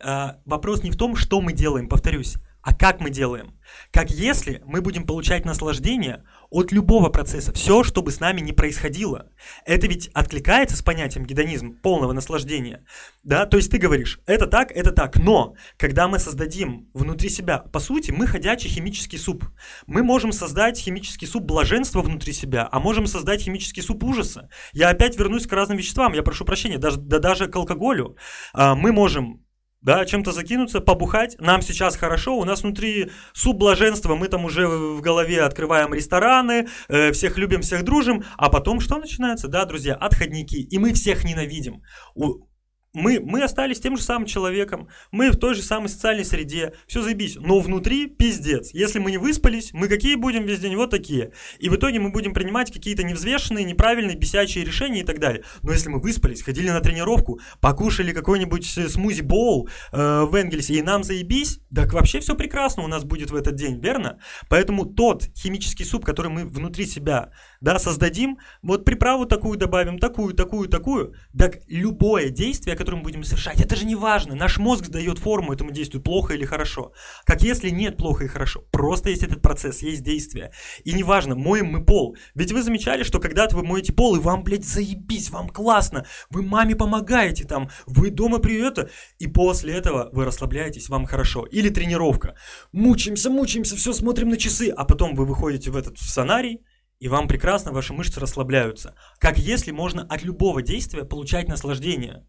э, 0.00 0.28
вопрос 0.44 0.82
не 0.82 0.90
в 0.90 0.96
том, 0.96 1.14
что 1.14 1.40
мы 1.40 1.52
делаем, 1.52 1.88
повторюсь, 1.88 2.36
а 2.66 2.74
как 2.74 3.00
мы 3.00 3.10
делаем. 3.10 3.54
Как 3.92 4.10
если 4.10 4.60
мы 4.66 4.80
будем 4.80 5.06
получать 5.06 5.44
наслаждение 5.44 6.24
от 6.50 6.72
любого 6.72 7.10
процесса, 7.10 7.52
все, 7.52 7.84
что 7.84 8.02
бы 8.02 8.10
с 8.10 8.18
нами 8.18 8.40
ни 8.40 8.50
происходило. 8.50 9.30
Это 9.64 9.86
ведь 9.86 10.10
откликается 10.14 10.76
с 10.76 10.82
понятием 10.82 11.24
гедонизм, 11.26 11.80
полного 11.80 12.12
наслаждения. 12.12 12.84
Да, 13.22 13.46
то 13.46 13.56
есть 13.56 13.70
ты 13.70 13.78
говоришь, 13.78 14.18
это 14.26 14.48
так, 14.48 14.72
это 14.72 14.90
так, 14.90 15.16
но 15.16 15.54
когда 15.76 16.08
мы 16.08 16.18
создадим 16.18 16.90
внутри 16.92 17.30
себя, 17.30 17.58
по 17.58 17.78
сути, 17.78 18.10
мы 18.10 18.26
ходячий 18.26 18.68
химический 18.68 19.18
суп. 19.18 19.44
Мы 19.86 20.02
можем 20.02 20.32
создать 20.32 20.76
химический 20.76 21.28
суп 21.28 21.44
блаженства 21.44 22.02
внутри 22.02 22.32
себя, 22.32 22.68
а 22.72 22.80
можем 22.80 23.06
создать 23.06 23.42
химический 23.42 23.82
суп 23.82 24.02
ужаса. 24.02 24.48
Я 24.72 24.88
опять 24.90 25.16
вернусь 25.16 25.46
к 25.46 25.52
разным 25.52 25.78
веществам, 25.78 26.14
я 26.14 26.24
прошу 26.24 26.44
прощения, 26.44 26.78
даже, 26.78 26.98
да 26.98 27.20
даже 27.20 27.46
к 27.46 27.54
алкоголю. 27.54 28.16
А, 28.52 28.74
мы 28.74 28.90
можем 28.90 29.45
да, 29.86 30.04
чем-то 30.04 30.32
закинуться, 30.32 30.80
побухать. 30.80 31.36
Нам 31.38 31.62
сейчас 31.62 31.96
хорошо, 31.96 32.36
у 32.36 32.44
нас 32.44 32.64
внутри 32.64 33.12
суп 33.32 33.56
блаженства, 33.58 34.16
мы 34.16 34.26
там 34.26 34.44
уже 34.44 34.66
в 34.66 35.00
голове 35.00 35.42
открываем 35.42 35.94
рестораны, 35.94 36.66
э, 36.88 37.12
всех 37.12 37.38
любим, 37.38 37.60
всех 37.62 37.84
дружим, 37.84 38.24
а 38.36 38.50
потом 38.50 38.80
что 38.80 38.98
начинается? 38.98 39.46
Да, 39.46 39.64
друзья, 39.64 39.94
отходники, 39.94 40.56
и 40.56 40.78
мы 40.78 40.92
всех 40.92 41.22
ненавидим. 41.22 41.82
У- 42.16 42.40
мы, 42.96 43.20
мы 43.20 43.42
остались 43.42 43.78
тем 43.78 43.96
же 43.96 44.02
самым 44.02 44.26
человеком, 44.26 44.88
мы 45.12 45.30
в 45.30 45.36
той 45.36 45.54
же 45.54 45.62
самой 45.62 45.90
социальной 45.90 46.24
среде, 46.24 46.72
все 46.86 47.02
заебись, 47.02 47.36
но 47.36 47.60
внутри 47.60 48.06
пиздец. 48.06 48.70
Если 48.72 48.98
мы 48.98 49.10
не 49.10 49.18
выспались, 49.18 49.74
мы 49.74 49.88
какие 49.88 50.14
будем 50.14 50.44
весь 50.44 50.60
день? 50.60 50.76
Вот 50.76 50.90
такие. 50.90 51.32
И 51.58 51.68
в 51.68 51.76
итоге 51.76 52.00
мы 52.00 52.10
будем 52.10 52.32
принимать 52.32 52.72
какие-то 52.72 53.02
невзвешенные, 53.02 53.64
неправильные, 53.64 54.16
бесячие 54.16 54.64
решения 54.64 55.00
и 55.00 55.04
так 55.04 55.18
далее. 55.18 55.44
Но 55.62 55.72
если 55.72 55.90
мы 55.90 56.00
выспались, 56.00 56.42
ходили 56.42 56.70
на 56.70 56.80
тренировку, 56.80 57.38
покушали 57.60 58.12
какой-нибудь 58.12 58.66
смузи-боул 58.66 59.68
э, 59.92 60.22
в 60.22 60.34
Энгельсе, 60.34 60.74
и 60.74 60.82
нам 60.82 61.04
заебись, 61.04 61.60
так 61.74 61.92
вообще 61.92 62.20
все 62.20 62.34
прекрасно 62.34 62.82
у 62.82 62.88
нас 62.88 63.04
будет 63.04 63.30
в 63.30 63.36
этот 63.36 63.56
день, 63.56 63.78
верно? 63.78 64.18
Поэтому 64.48 64.86
тот 64.86 65.24
химический 65.36 65.84
суп, 65.84 66.06
который 66.06 66.30
мы 66.30 66.46
внутри 66.46 66.86
себя 66.86 67.30
да, 67.60 67.78
создадим, 67.78 68.38
вот 68.62 68.86
приправу 68.86 69.26
такую 69.26 69.58
добавим, 69.58 69.98
такую, 69.98 70.32
такую, 70.32 70.68
такую, 70.68 71.14
так 71.36 71.58
любое 71.66 72.30
действие, 72.30 72.76
которое 72.76 72.85
мы 72.94 73.02
будем 73.02 73.24
совершать, 73.24 73.60
это 73.60 73.74
же 73.74 73.86
не 73.86 73.94
важно. 73.94 74.34
Наш 74.34 74.58
мозг 74.58 74.88
дает 74.88 75.18
форму 75.18 75.52
этому 75.52 75.70
действию, 75.70 76.02
плохо 76.02 76.34
или 76.34 76.44
хорошо. 76.44 76.92
Как 77.24 77.42
если 77.42 77.70
нет 77.70 77.96
плохо 77.96 78.24
и 78.24 78.28
хорошо, 78.28 78.60
просто 78.70 79.10
есть 79.10 79.22
этот 79.22 79.40
процесс, 79.40 79.82
есть 79.82 80.02
действие. 80.02 80.52
И 80.84 80.92
неважно, 80.92 81.34
моем 81.34 81.66
мы 81.66 81.84
пол. 81.84 82.16
Ведь 82.34 82.52
вы 82.52 82.62
замечали, 82.62 83.02
что 83.02 83.18
когда-то 83.18 83.56
вы 83.56 83.64
моете 83.64 83.92
пол, 83.92 84.16
и 84.16 84.20
вам, 84.20 84.44
блядь, 84.44 84.64
заебись, 84.64 85.30
вам 85.30 85.48
классно, 85.48 86.04
вы 86.30 86.42
маме 86.42 86.76
помогаете 86.76 87.44
там, 87.44 87.70
вы 87.86 88.10
дома 88.10 88.38
при 88.38 88.66
и 89.18 89.26
после 89.26 89.74
этого 89.74 90.08
вы 90.12 90.24
расслабляетесь, 90.24 90.88
вам 90.88 91.06
хорошо. 91.06 91.44
Или 91.44 91.68
тренировка. 91.68 92.34
Мучаемся, 92.72 93.30
мучаемся, 93.30 93.76
все 93.76 93.92
смотрим 93.92 94.28
на 94.28 94.36
часы, 94.36 94.72
а 94.76 94.84
потом 94.84 95.14
вы 95.14 95.24
выходите 95.24 95.70
в 95.70 95.76
этот 95.76 95.98
сценарий, 95.98 96.62
и 96.98 97.08
вам 97.08 97.28
прекрасно 97.28 97.72
ваши 97.72 97.92
мышцы 97.92 98.20
расслабляются. 98.20 98.94
Как 99.18 99.38
если 99.38 99.70
можно 99.70 100.02
от 100.02 100.22
любого 100.22 100.62
действия 100.62 101.04
получать 101.04 101.48
наслаждение. 101.48 102.26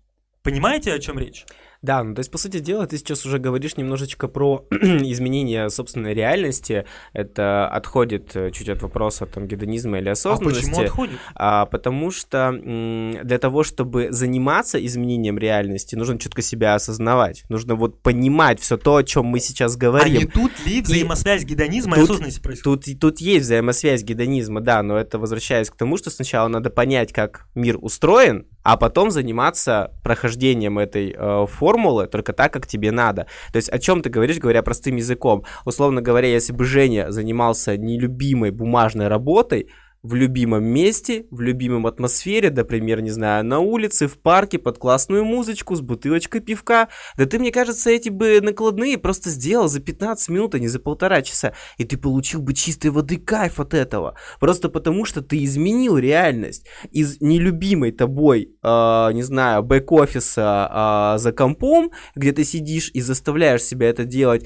Понимаете, 0.48 0.94
о 0.94 1.00
чем 1.00 1.20
речь? 1.20 1.46
Да, 1.82 2.04
ну 2.04 2.16
то 2.16 2.22
есть, 2.22 2.32
по 2.32 2.38
сути 2.38 2.60
дела, 2.60 2.88
ты 2.88 2.98
сейчас 2.98 3.26
уже 3.26 3.38
говоришь 3.38 3.76
немножечко 3.76 4.28
про 4.30 4.66
изменение 4.72 5.70
собственной 5.70 6.14
реальности. 6.14 6.86
Это 7.12 7.68
отходит 7.68 8.36
э, 8.36 8.52
чуть 8.52 8.70
от 8.70 8.82
вопроса 8.82 9.26
там 9.26 9.46
гедонизма 9.46 10.00
или 10.00 10.10
осознанности. 10.10 10.60
А 10.60 10.70
почему 10.70 10.86
отходит? 10.86 11.20
А, 11.36 11.66
потому 11.66 12.12
что 12.12 12.52
для 12.62 13.38
того, 13.40 13.64
чтобы 13.64 14.08
заниматься 14.12 14.84
изменением 14.84 15.38
реальности, 15.38 15.96
нужно 15.96 16.18
четко 16.18 16.42
себя 16.42 16.76
осознавать. 16.76 17.44
Нужно 17.50 17.76
вот 17.76 18.02
понимать 18.02 18.60
все 18.60 18.78
то, 18.78 18.96
о 18.96 19.04
чем 19.04 19.26
мы 19.26 19.40
сейчас 19.40 19.76
говорим. 19.76 20.16
А 20.16 20.20
не 20.20 20.26
тут 20.26 20.52
ли 20.66 20.82
взаимосвязь 20.82 21.44
гедонизма 21.44 21.96
тут, 21.96 22.00
и 22.00 22.04
осознанности 22.06 22.40
происходит? 22.40 22.86
Тут, 22.86 23.00
тут 23.00 23.20
есть 23.20 23.46
взаимосвязь 23.46 24.04
гедонизма, 24.04 24.62
да, 24.62 24.82
но 24.82 24.98
это 24.98 25.20
возвращаясь 25.20 25.70
к 25.70 25.76
тому, 25.76 25.98
что 25.98 26.10
сначала 26.10 26.48
надо 26.48 26.70
понять, 26.70 27.12
как 27.12 27.48
мир 27.54 27.78
устроен, 27.80 28.48
а 28.68 28.76
потом 28.76 29.12
заниматься 29.12 29.92
прохождением 30.04 30.78
этой 30.78 31.16
э, 31.18 31.46
формулы 31.48 32.08
только 32.08 32.34
так, 32.34 32.52
как 32.52 32.68
тебе 32.68 32.92
надо. 32.92 33.26
То 33.54 33.56
есть 33.56 33.70
о 33.70 33.80
чем 33.80 34.02
ты 34.02 34.10
говоришь, 34.10 34.40
говоря 34.40 34.62
простым 34.62 34.98
языком? 34.98 35.46
Условно 35.64 36.02
говоря, 36.02 36.28
если 36.28 36.52
бы 36.52 36.66
Женя 36.66 37.10
занимался 37.10 37.78
нелюбимой 37.78 38.52
бумажной 38.52 39.08
работой, 39.08 39.70
в 40.04 40.14
любимом 40.14 40.64
месте, 40.64 41.26
в 41.32 41.42
любимом 41.42 41.88
атмосфере, 41.88 42.50
например, 42.52 43.02
не 43.02 43.10
знаю, 43.10 43.44
на 43.44 43.60
улице, 43.60 44.08
в 44.08 44.20
парке, 44.20 44.60
под 44.60 44.78
классную 44.78 45.26
музычку, 45.26 45.76
с 45.76 45.82
бутылочкой 45.82 46.42
пивка. 46.42 46.90
Да 47.18 47.26
ты, 47.26 47.40
мне 47.40 47.52
кажется, 47.52 47.90
эти 47.90 48.10
бы 48.10 48.40
накладные 48.42 48.98
просто 48.98 49.30
сделал 49.30 49.68
за 49.68 49.80
15 49.80 50.30
минут, 50.30 50.56
а 50.56 50.60
не 50.60 50.68
за 50.68 50.80
полтора 50.80 51.22
часа. 51.22 51.54
И 51.78 51.84
ты 51.84 51.98
получил 51.98 52.42
бы 52.42 52.54
чистой 52.54 52.92
воды 52.92 53.18
кайф 53.18 53.60
от 53.60 53.74
этого. 53.74 54.16
Просто 54.40 54.70
потому, 54.70 55.06
что 55.06 55.22
ты 55.22 55.44
изменил 55.44 55.98
реальность. 55.98 56.66
Из 56.92 57.20
нелюбимой 57.20 57.92
тобой, 57.92 58.56
э, 58.62 59.10
не 59.14 59.24
знаю, 59.24 59.64
бэк-офиса 59.64 61.16
э, 61.16 61.20
за 61.20 61.32
компом, 61.32 61.92
где 62.16 62.32
ты 62.32 62.44
сидишь 62.44 62.92
и 62.94 63.02
заставляешь 63.02 63.64
себя 63.64 63.90
это 63.90 64.06
делать, 64.06 64.46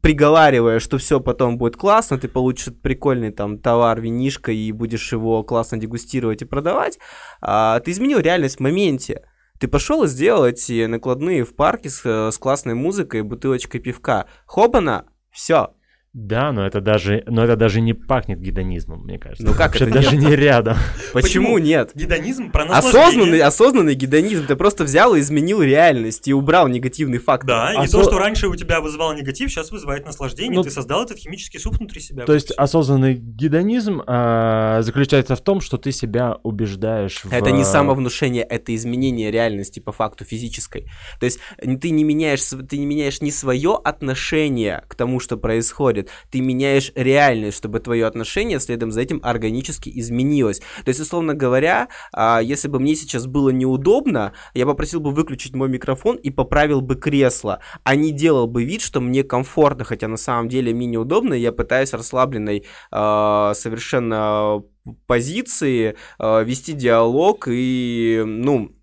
приговаривая, 0.00 0.78
что 0.78 0.98
все 0.98 1.20
потом 1.20 1.58
будет 1.58 1.76
классно, 1.76 2.18
ты 2.18 2.28
получишь 2.28 2.74
прикольный 2.82 3.32
там 3.32 3.58
товар, 3.58 4.00
винишко 4.00 4.52
и 4.52 4.72
будешь 4.76 5.12
его 5.12 5.42
классно 5.42 5.78
дегустировать 5.78 6.42
и 6.42 6.44
продавать, 6.44 6.98
а, 7.40 7.80
ты 7.80 7.90
изменил 7.90 8.20
реальность 8.20 8.56
в 8.56 8.60
моменте. 8.60 9.26
Ты 9.58 9.68
пошел 9.68 10.04
и 10.04 10.08
сделал 10.08 10.44
эти 10.44 10.84
накладные 10.84 11.44
в 11.44 11.54
парке 11.54 11.88
с, 11.88 12.04
с 12.04 12.38
классной 12.38 12.74
музыкой, 12.74 13.22
бутылочкой 13.22 13.80
пивка. 13.80 14.26
Хобана, 14.44 15.06
все, 15.30 15.74
да, 16.18 16.50
но 16.50 16.66
это 16.66 16.80
даже, 16.80 17.22
но 17.26 17.44
это 17.44 17.56
даже 17.56 17.82
не 17.82 17.92
пахнет 17.92 18.40
гедонизмом, 18.40 19.02
мне 19.02 19.18
кажется. 19.18 19.44
Ну 19.44 19.52
как 19.52 19.76
это 19.76 19.90
даже 19.90 20.16
не 20.16 20.34
рядом. 20.34 20.78
Почему 21.12 21.58
нет? 21.58 21.90
Гедонизм 21.94 22.50
про 22.50 22.64
Осознанный, 22.64 23.40
осознанный 23.40 23.94
гедонизм. 23.94 24.46
Ты 24.46 24.56
просто 24.56 24.84
взял 24.84 25.14
и 25.14 25.20
изменил 25.20 25.60
реальность 25.60 26.26
и 26.26 26.32
убрал 26.32 26.68
негативный 26.68 27.18
фактор. 27.18 27.48
Да, 27.48 27.84
и 27.84 27.86
то, 27.86 28.02
что 28.02 28.18
раньше 28.18 28.48
у 28.48 28.56
тебя 28.56 28.80
вызывало 28.80 29.12
негатив, 29.12 29.50
сейчас 29.50 29.70
вызывает 29.70 30.06
наслаждение. 30.06 30.56
Ну, 30.56 30.62
ты 30.62 30.70
создал 30.70 31.04
этот 31.04 31.18
химический 31.18 31.60
суп 31.60 31.76
внутри 31.76 32.00
себя. 32.00 32.24
То 32.24 32.32
есть 32.32 32.50
осознанный 32.50 33.16
гедонизм 33.16 34.02
а, 34.06 34.80
заключается 34.80 35.36
в 35.36 35.42
том, 35.42 35.60
что 35.60 35.76
ты 35.76 35.92
себя 35.92 36.38
убеждаешь 36.42 37.24
в... 37.24 37.30
Это 37.30 37.50
не 37.50 37.62
самовнушение, 37.62 38.42
это 38.42 38.74
изменение 38.74 39.30
реальности 39.30 39.80
по 39.80 39.92
факту 39.92 40.24
физической. 40.24 40.86
То 41.20 41.26
есть 41.26 41.40
ты 41.58 41.90
не 41.90 42.04
меняешь, 42.04 42.42
ты 42.42 42.78
не 42.78 42.86
меняешь 42.86 43.20
ни 43.20 43.28
свое 43.28 43.78
отношение 43.84 44.82
к 44.88 44.94
тому, 44.94 45.20
что 45.20 45.36
происходит, 45.36 46.05
происходит. 46.06 46.10
Ты 46.30 46.40
меняешь 46.40 46.92
реальность, 46.94 47.56
чтобы 47.56 47.80
твое 47.80 48.06
отношение 48.06 48.60
следом 48.60 48.90
за 48.90 49.00
этим 49.00 49.20
органически 49.22 49.90
изменилось. 49.94 50.60
То 50.84 50.88
есть, 50.88 51.00
условно 51.00 51.34
говоря, 51.34 51.88
а, 52.12 52.40
если 52.42 52.68
бы 52.68 52.78
мне 52.80 52.94
сейчас 52.94 53.26
было 53.26 53.50
неудобно, 53.50 54.32
я 54.54 54.66
попросил 54.66 55.00
бы 55.00 55.10
выключить 55.10 55.54
мой 55.54 55.68
микрофон 55.68 56.16
и 56.16 56.30
поправил 56.30 56.80
бы 56.80 56.96
кресло, 56.96 57.60
а 57.84 57.96
не 57.96 58.12
делал 58.12 58.46
бы 58.46 58.64
вид, 58.64 58.82
что 58.82 59.00
мне 59.00 59.22
комфортно, 59.24 59.84
хотя 59.84 60.08
на 60.08 60.16
самом 60.16 60.48
деле 60.48 60.74
мне 60.74 60.86
неудобно, 60.86 61.34
и 61.34 61.40
я 61.40 61.52
пытаюсь 61.52 61.92
расслабленной 61.92 62.64
а, 62.90 63.54
совершенно 63.54 64.62
позиции 65.06 65.96
а, 66.18 66.42
вести 66.42 66.72
диалог 66.72 67.48
и, 67.48 68.22
ну, 68.24 68.75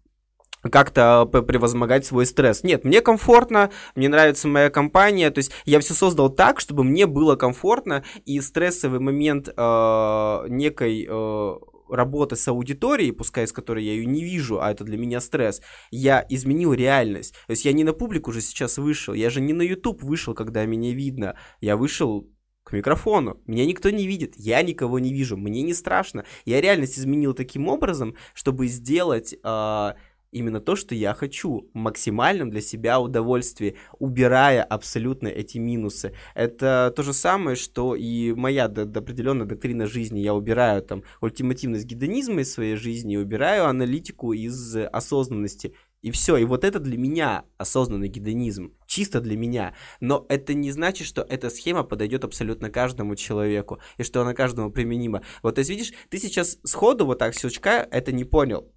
как-то 0.72 1.26
превозмогать 1.26 2.06
свой 2.06 2.26
стресс. 2.26 2.64
Нет, 2.64 2.84
мне 2.84 3.02
комфортно, 3.02 3.72
мне 3.96 4.10
нравится 4.10 4.48
моя 4.48 4.70
компания, 4.70 5.30
то 5.32 5.40
есть 5.40 5.52
я 5.66 5.80
все 5.80 5.94
создал 5.94 6.30
так, 6.30 6.60
чтобы 6.60 6.84
мне 6.84 7.06
было 7.06 7.36
комфортно, 7.36 8.04
и 8.26 8.40
стрессовый 8.42 9.00
момент 9.00 9.50
э, 9.50 10.46
некой 10.50 11.08
э, 11.10 11.54
работы 11.90 12.36
с 12.36 12.48
аудиторией, 12.48 13.12
пускай 13.12 13.48
с 13.48 13.52
которой 13.52 13.84
я 13.84 13.94
ее 13.94 14.06
не 14.06 14.24
вижу, 14.24 14.62
а 14.62 14.72
это 14.72 14.84
для 14.84 14.98
меня 14.98 15.20
стресс, 15.20 15.62
я 15.92 16.26
изменил 16.30 16.74
реальность. 16.74 17.34
То 17.48 17.52
есть 17.52 17.66
я 17.66 17.74
не 17.74 17.84
на 17.84 17.94
публику 17.94 18.32
уже 18.32 18.42
сейчас 18.42 18.78
вышел, 18.78 19.14
я 19.14 19.30
же 19.30 19.42
не 19.42 19.54
на 19.54 19.62
YouTube 19.62 20.02
вышел, 20.02 20.34
когда 20.34 20.66
меня 20.66 20.94
видно, 20.94 21.36
я 21.62 21.78
вышел 21.78 22.30
к 22.64 22.72
микрофону. 22.72 23.42
Меня 23.46 23.66
никто 23.66 23.90
не 23.90 24.08
видит, 24.08 24.34
я 24.38 24.62
никого 24.62 25.00
не 25.00 25.14
вижу, 25.14 25.38
мне 25.38 25.62
не 25.62 25.74
страшно. 25.74 26.24
Я 26.46 26.62
реальность 26.62 26.98
изменил 26.98 27.34
таким 27.34 27.68
образом, 27.68 28.16
чтобы 28.34 28.68
сделать... 28.68 29.36
Э, 29.44 29.94
именно 30.34 30.60
то, 30.60 30.76
что 30.76 30.96
я 30.96 31.14
хочу, 31.14 31.70
максимальном 31.74 32.50
для 32.50 32.62
себя 32.62 33.00
удовольствии, 33.00 33.76
убирая 34.00 34.64
абсолютно 34.64 35.28
эти 35.28 35.58
минусы. 35.58 36.14
Это 36.36 36.92
то 36.96 37.04
же 37.04 37.14
самое, 37.14 37.56
что 37.56 37.96
и 37.96 38.34
моя 38.34 38.68
до, 38.68 38.86
до 38.86 39.00
определенная 39.00 39.46
доктрина 39.46 39.88
жизни. 39.88 40.20
Я 40.20 40.34
убираю 40.34 40.82
там 40.82 41.04
ультимативность 41.22 41.86
гедонизма 41.86 42.42
из 42.42 42.52
своей 42.52 42.76
жизни, 42.76 43.18
убираю 43.18 43.68
аналитику 43.68 44.34
из 44.34 44.76
осознанности. 44.76 45.74
И 46.04 46.12
все, 46.12 46.36
и 46.36 46.44
вот 46.44 46.66
это 46.66 46.80
для 46.80 46.98
меня 46.98 47.46
осознанный 47.58 48.10
гедонизм, 48.10 48.74
чисто 48.88 49.22
для 49.22 49.38
меня. 49.38 49.74
Но 50.02 50.26
это 50.28 50.54
не 50.54 50.70
значит, 50.72 51.08
что 51.08 51.22
эта 51.22 51.50
схема 51.50 51.84
подойдет 51.84 52.26
абсолютно 52.26 52.70
каждому 52.70 53.16
человеку, 53.16 53.80
и 53.98 54.04
что 54.04 54.22
она 54.22 54.34
каждому 54.34 54.70
применима. 54.70 55.22
Вот, 55.42 55.56
то 55.56 55.60
есть, 55.60 55.70
видишь, 55.70 55.94
ты 56.10 56.18
сейчас 56.18 56.60
сходу 56.66 57.06
вот 57.06 57.20
так 57.20 57.34
щелчка 57.34 57.88
это 57.90 58.12
не 58.12 58.26
понял. 58.26 58.70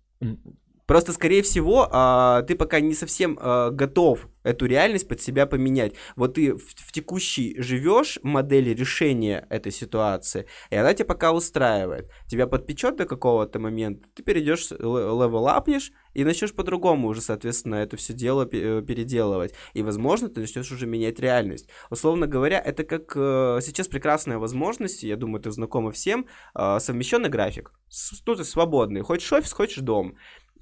Просто, 0.87 1.13
скорее 1.13 1.43
всего, 1.43 1.89
а, 1.91 2.43
ты 2.43 2.55
пока 2.55 2.81
не 2.81 2.95
совсем 2.95 3.39
а, 3.41 3.71
готов 3.71 4.29
эту 4.45 4.67
реальность 4.67 5.09
под 5.09 5.21
себя 5.21 5.47
поменять. 5.47 5.95
Вот 6.15 6.35
ты 6.35 6.55
в, 6.55 6.61
в 6.61 6.93
текущей 6.93 7.61
живешь 7.61 8.19
модели 8.23 8.71
решения 8.71 9.47
этой 9.51 9.73
ситуации, 9.73 10.47
и 10.71 10.77
она 10.77 10.95
тебя 10.95 11.07
пока 11.07 11.33
устраивает. 11.33 12.11
Тебя 12.29 12.47
подпечет 12.47 12.97
до 12.97 13.07
какого-то 13.07 13.59
момента, 13.59 14.09
ты 14.15 14.23
перейдешь, 14.23 14.71
level 14.71 15.49
up 15.49 15.59
нешь, 15.59 15.91
и 16.17 16.25
начнешь 16.25 16.55
по-другому 16.55 17.09
уже, 17.09 17.21
соответственно, 17.21 17.75
это 17.75 17.99
все 17.99 18.15
дело 18.15 18.49
э, 18.51 18.83
переделывать. 18.83 19.53
И, 19.75 19.83
возможно, 19.83 20.31
ты 20.31 20.41
начнешь 20.41 20.73
уже 20.73 20.87
менять 20.87 21.21
реальность. 21.21 21.69
Условно 21.91 22.27
говоря, 22.27 22.59
это 22.59 22.85
как 22.85 23.13
э, 23.15 23.59
сейчас 23.61 23.87
прекрасная 23.87 24.39
возможность, 24.39 25.03
я 25.03 25.17
думаю, 25.17 25.43
ты 25.43 25.51
знакома 25.51 25.91
всем, 25.91 26.27
э, 26.55 26.79
совмещенный 26.81 27.29
график. 27.29 27.73
С, 27.89 28.23
ну, 28.25 28.35
ты 28.35 28.45
свободный. 28.45 29.03
Хочешь 29.03 29.31
офис, 29.31 29.53
хочешь 29.53 29.83
дом. 29.83 30.17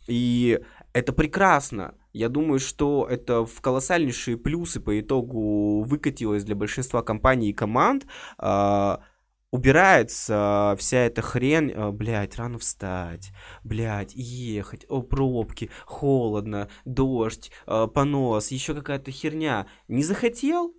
И 0.07 0.61
это 0.93 1.13
прекрасно. 1.13 1.95
Я 2.13 2.29
думаю, 2.29 2.61
что 2.61 3.07
это 3.11 3.45
в 3.45 3.61
колоссальнейшие 3.61 4.37
плюсы 4.37 4.81
по 4.81 4.99
итогу 5.01 5.83
выкатилось 5.83 6.45
для 6.45 6.55
большинства 6.55 7.03
компаний 7.03 7.51
и 7.51 7.55
команд. 7.55 8.07
А, 8.39 9.01
убирается 9.51 10.77
вся 10.79 10.99
эта 10.99 11.23
хрень, 11.23 11.73
а, 11.75 11.91
блядь, 11.91 12.37
рано 12.37 12.59
встать, 12.59 13.33
блядь, 13.65 14.15
ехать, 14.15 14.87
о, 14.89 15.03
пробки, 15.03 15.71
холодно, 15.87 16.69
дождь, 16.85 17.51
а, 17.67 17.89
понос, 17.89 18.53
еще 18.53 18.75
какая-то 18.75 19.11
херня. 19.11 19.67
Не 19.89 20.05
захотел? 20.05 20.75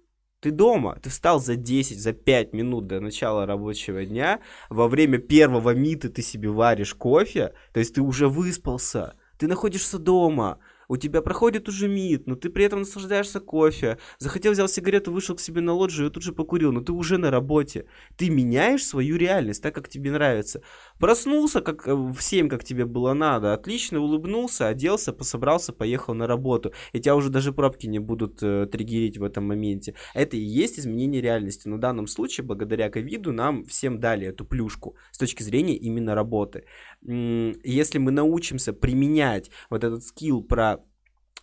Ты 0.45 0.51
дома, 0.51 0.99
ты 1.01 1.09
встал 1.09 1.39
за 1.39 1.55
10, 1.55 1.99
за 1.99 2.13
5 2.13 2.53
минут 2.53 2.85
до 2.85 2.99
начала 2.99 3.47
рабочего 3.47 4.05
дня, 4.05 4.41
во 4.69 4.87
время 4.87 5.17
первого 5.17 5.73
мита 5.73 6.07
ты 6.07 6.21
себе 6.21 6.49
варишь 6.49 6.93
кофе, 6.93 7.53
то 7.73 7.79
есть 7.79 7.95
ты 7.95 8.01
уже 8.03 8.29
выспался, 8.29 9.15
ты 9.39 9.47
находишься 9.47 9.97
дома, 9.97 10.59
у 10.87 10.97
тебя 10.97 11.21
проходит 11.21 11.67
уже 11.67 11.87
мид, 11.87 12.27
но 12.27 12.35
ты 12.35 12.49
при 12.49 12.65
этом 12.65 12.79
наслаждаешься 12.79 13.39
кофе. 13.39 13.97
Захотел, 14.19 14.51
взял 14.51 14.67
сигарету, 14.67 15.11
вышел 15.11 15.35
к 15.35 15.39
себе 15.39 15.61
на 15.61 15.73
лоджию 15.73 16.09
и 16.09 16.11
тут 16.11 16.23
же 16.23 16.33
покурил, 16.33 16.71
но 16.71 16.81
ты 16.81 16.91
уже 16.91 17.17
на 17.17 17.31
работе. 17.31 17.85
Ты 18.17 18.29
меняешь 18.29 18.85
свою 18.85 19.17
реальность 19.17 19.61
так, 19.61 19.73
как 19.73 19.89
тебе 19.89 20.11
нравится. 20.11 20.61
Проснулся 20.99 21.61
как 21.61 21.87
э, 21.87 21.93
в 21.93 22.19
7, 22.19 22.49
как 22.49 22.63
тебе 22.63 22.85
было 22.85 23.13
надо, 23.13 23.53
отлично 23.53 23.99
улыбнулся, 23.99 24.67
оделся, 24.67 25.13
пособрался, 25.13 25.73
поехал 25.73 26.13
на 26.13 26.27
работу. 26.27 26.73
И 26.93 26.99
тебя 26.99 27.15
уже 27.15 27.29
даже 27.29 27.51
пробки 27.51 27.87
не 27.87 27.99
будут 27.99 28.41
э, 28.41 28.67
триггерить 28.71 29.17
в 29.17 29.23
этом 29.23 29.45
моменте. 29.45 29.95
Это 30.13 30.37
и 30.37 30.41
есть 30.41 30.79
изменение 30.79 31.21
реальности. 31.21 31.67
Но 31.67 31.77
в 31.77 31.79
данном 31.79 32.07
случае, 32.07 32.45
благодаря 32.45 32.89
ковиду, 32.89 33.31
нам 33.31 33.65
всем 33.65 33.99
дали 33.99 34.27
эту 34.27 34.45
плюшку 34.45 34.95
с 35.11 35.17
точки 35.17 35.43
зрения 35.43 35.75
именно 35.75 36.15
работы. 36.15 36.65
Если 37.01 37.97
мы 37.97 38.11
научимся 38.11 38.73
применять 38.73 39.51
вот 39.69 39.83
этот 39.83 40.03
скилл 40.03 40.43
про 40.43 40.74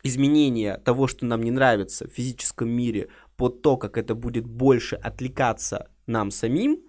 изменение 0.02 0.78
того, 0.78 1.06
что 1.06 1.26
нам 1.26 1.42
не 1.42 1.50
нравится 1.50 2.08
в 2.08 2.12
физическом 2.12 2.70
мире, 2.70 3.08
под 3.36 3.62
то, 3.62 3.76
как 3.76 3.96
это 3.96 4.14
будет 4.14 4.46
больше 4.46 4.96
отвлекаться 4.96 5.90
нам 6.06 6.30
самим, 6.30 6.80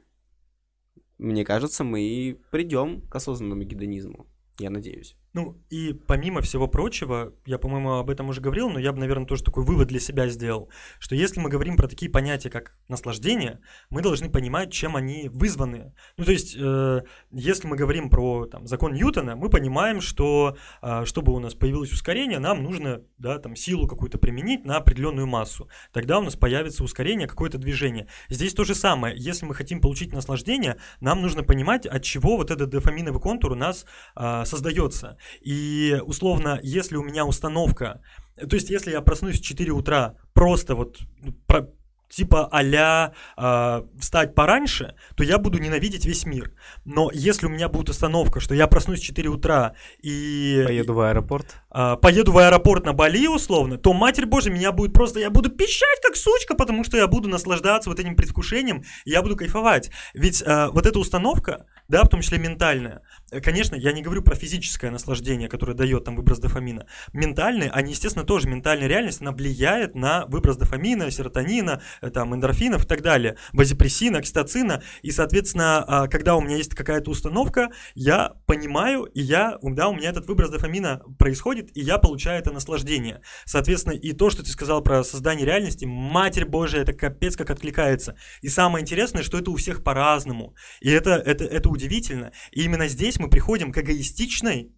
мне 1.17 1.45
кажется, 1.45 1.83
мы 1.83 2.37
придем 2.51 3.01
к 3.01 3.15
осознанному 3.15 3.63
гедонизму. 3.63 4.27
Я 4.59 4.69
надеюсь. 4.69 5.15
Ну, 5.33 5.59
и 5.71 5.93
помимо 5.93 6.41
всего 6.41 6.67
прочего, 6.67 7.33
я, 7.47 7.57
по-моему, 7.57 7.93
об 7.93 8.11
этом 8.11 8.29
уже 8.29 8.39
говорил, 8.39 8.69
но 8.69 8.77
я 8.77 8.91
бы, 8.91 8.99
наверное, 8.99 9.25
тоже 9.25 9.43
такой 9.43 9.63
вывод 9.63 9.87
для 9.87 9.99
себя 9.99 10.27
сделал, 10.27 10.69
что 10.99 11.15
если 11.15 11.39
мы 11.39 11.49
говорим 11.49 11.75
про 11.75 11.87
такие 11.87 12.11
понятия, 12.11 12.51
как 12.51 12.77
наслаждение, 12.87 13.59
мы 13.89 14.03
должны 14.03 14.29
понимать, 14.29 14.71
чем 14.71 14.95
они 14.95 15.29
вызваны. 15.29 15.93
Ну, 16.17 16.25
то 16.25 16.31
есть, 16.31 16.55
э, 16.55 17.01
если 17.31 17.65
мы 17.65 17.75
говорим 17.75 18.11
про 18.11 18.45
там, 18.45 18.67
закон 18.67 18.93
Ньютона, 18.93 19.35
мы 19.35 19.49
понимаем, 19.49 20.01
что 20.01 20.55
э, 20.83 21.05
чтобы 21.05 21.33
у 21.33 21.39
нас 21.39 21.55
появилось 21.55 21.91
ускорение, 21.91 22.37
нам 22.37 22.61
нужно 22.61 23.01
да, 23.17 23.39
там, 23.39 23.55
силу 23.55 23.87
какую-то 23.87 24.19
применить 24.19 24.65
на 24.65 24.77
определенную 24.77 25.25
массу. 25.25 25.67
Тогда 25.91 26.19
у 26.19 26.21
нас 26.21 26.35
появится 26.35 26.83
ускорение, 26.83 27.27
какое-то 27.27 27.57
движение. 27.57 28.07
Здесь 28.29 28.53
то 28.53 28.65
же 28.65 28.75
самое. 28.75 29.15
Если 29.17 29.47
мы 29.47 29.55
хотим 29.55 29.81
получить 29.81 30.13
наслаждение, 30.13 30.77
нам 31.01 31.23
нужно 31.23 31.41
понимать, 31.41 31.87
от 31.87 32.03
чего 32.03 32.37
вот 32.37 32.51
этот 32.51 32.69
дофаминовый 32.69 33.19
контур 33.19 33.53
у 33.53 33.55
нас 33.55 33.87
э, 34.15 34.43
создается. 34.45 35.17
И 35.41 35.99
условно, 36.05 36.59
если 36.63 36.95
у 36.95 37.03
меня 37.03 37.25
установка, 37.25 38.01
то 38.35 38.55
есть 38.55 38.69
если 38.69 38.91
я 38.91 39.01
проснусь 39.01 39.39
в 39.39 39.43
4 39.43 39.71
утра 39.71 40.15
просто 40.33 40.75
вот 40.75 40.99
ну, 41.21 41.33
про, 41.45 41.67
типа 42.09 42.47
а-ля 42.51 43.13
э, 43.37 43.83
встать 43.99 44.35
пораньше, 44.35 44.95
то 45.15 45.23
я 45.23 45.37
буду 45.37 45.57
ненавидеть 45.57 46.05
весь 46.05 46.25
мир. 46.25 46.53
Но 46.85 47.09
если 47.13 47.47
у 47.47 47.49
меня 47.49 47.69
будет 47.69 47.89
установка, 47.89 48.39
что 48.39 48.53
я 48.55 48.67
проснусь 48.67 48.99
в 48.99 49.03
4 49.03 49.29
утра 49.29 49.75
и... 50.01 50.63
Поеду 50.65 50.93
в 50.93 51.01
аэропорт. 51.01 51.55
Э, 51.73 51.95
поеду 52.01 52.31
в 52.31 52.37
аэропорт 52.37 52.85
на 52.85 52.93
Бали 52.93 53.27
условно, 53.27 53.77
то, 53.77 53.93
Матерь 53.93 54.25
Божья, 54.25 54.51
меня 54.51 54.71
будет 54.71 54.93
просто... 54.93 55.19
Я 55.19 55.29
буду 55.29 55.49
пищать 55.49 55.99
как 56.01 56.15
сучка, 56.15 56.55
потому 56.55 56.83
что 56.83 56.97
я 56.97 57.07
буду 57.07 57.29
наслаждаться 57.29 57.89
вот 57.89 57.99
этим 57.99 58.15
предвкушением, 58.15 58.83
и 59.05 59.11
я 59.11 59.21
буду 59.21 59.35
кайфовать. 59.35 59.91
Ведь 60.13 60.41
э, 60.41 60.67
вот 60.71 60.85
эта 60.85 60.99
установка, 60.99 61.65
да, 61.87 62.03
в 62.03 62.09
том 62.09 62.21
числе 62.21 62.37
ментальная, 62.37 63.01
конечно, 63.43 63.75
я 63.75 63.91
не 63.91 64.01
говорю 64.01 64.21
про 64.21 64.35
физическое 64.35 64.91
наслаждение, 64.91 65.49
которое 65.49 65.73
дает 65.73 66.03
там 66.03 66.15
выброс 66.15 66.39
дофамина. 66.39 66.87
Ментальные, 67.13 67.69
они, 67.71 67.91
естественно, 67.91 68.25
тоже 68.25 68.47
ментальная 68.47 68.87
реальность, 68.87 69.21
она 69.21 69.31
влияет 69.31 69.95
на 69.95 70.25
выброс 70.27 70.57
дофамина, 70.57 71.09
серотонина, 71.11 71.81
Э, 72.03 72.09
там, 72.09 72.35
эндорфинов 72.35 72.83
и 72.83 72.87
так 72.87 73.01
далее, 73.01 73.37
базипрессина, 73.53 74.19
окситоцина, 74.19 74.83
и, 75.01 75.11
соответственно, 75.11 75.83
а, 75.87 76.07
когда 76.07 76.35
у 76.35 76.41
меня 76.41 76.57
есть 76.57 76.75
какая-то 76.75 77.11
установка, 77.11 77.69
я 77.95 78.33
понимаю, 78.45 79.05
и 79.05 79.21
я, 79.21 79.57
да, 79.61 79.87
у 79.87 79.95
меня 79.95 80.09
этот 80.09 80.27
выброс 80.27 80.49
дофамина 80.49 81.01
происходит, 81.17 81.62
и 81.73 81.81
я 81.81 81.97
получаю 81.97 82.39
это 82.39 82.51
наслаждение. 82.51 83.21
Соответственно, 83.45 83.93
и 83.93 84.13
то, 84.13 84.29
что 84.29 84.43
ты 84.43 84.49
сказал 84.49 84.81
про 84.81 85.03
создание 85.03 85.45
реальности, 85.45 85.85
Матерь 85.85 86.45
Божия, 86.45 86.81
это 86.81 86.93
капец 86.93 87.35
как 87.35 87.49
откликается. 87.49 88.15
И 88.41 88.49
самое 88.49 88.81
интересное, 88.81 89.23
что 89.23 89.37
это 89.37 89.51
у 89.51 89.55
всех 89.55 89.83
по-разному. 89.83 90.55
И 90.81 90.89
это, 90.89 91.11
это, 91.11 91.43
это 91.45 91.69
удивительно. 91.69 92.31
И 92.51 92.63
именно 92.63 92.87
здесь 92.87 93.19
мы 93.19 93.29
приходим 93.29 93.71
к 93.71 93.77
эгоистичной 93.77 94.73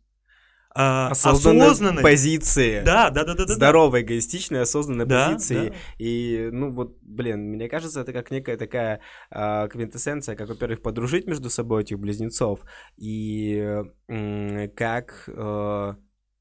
а, 0.77 1.07
осознанной, 1.07 1.67
осознанной 1.67 2.03
позиции. 2.03 2.81
Да, 2.83 3.09
да, 3.09 3.23
да, 3.23 3.33
да. 3.33 3.47
Здоровой, 3.47 4.01
да. 4.01 4.07
эгоистичной, 4.07 4.61
осознанной 4.61 5.05
да, 5.05 5.27
позиции. 5.27 5.69
Да. 5.69 5.75
И, 5.99 6.49
ну, 6.51 6.69
вот, 6.69 6.97
блин, 7.01 7.51
мне 7.51 7.69
кажется, 7.69 8.01
это 8.01 8.11
как 8.11 8.29
некая 8.29 8.57
такая 8.57 8.99
а, 9.31 9.69
квинтэссенция, 9.69 10.35
как, 10.35 10.49
во-первых, 10.49 10.81
подружить 10.81 11.27
между 11.27 11.49
собой 11.49 11.83
этих 11.83 11.97
близнецов, 11.97 12.59
и 12.97 13.83
м- 14.09 14.69
как 14.75 15.29
а, 15.29 15.95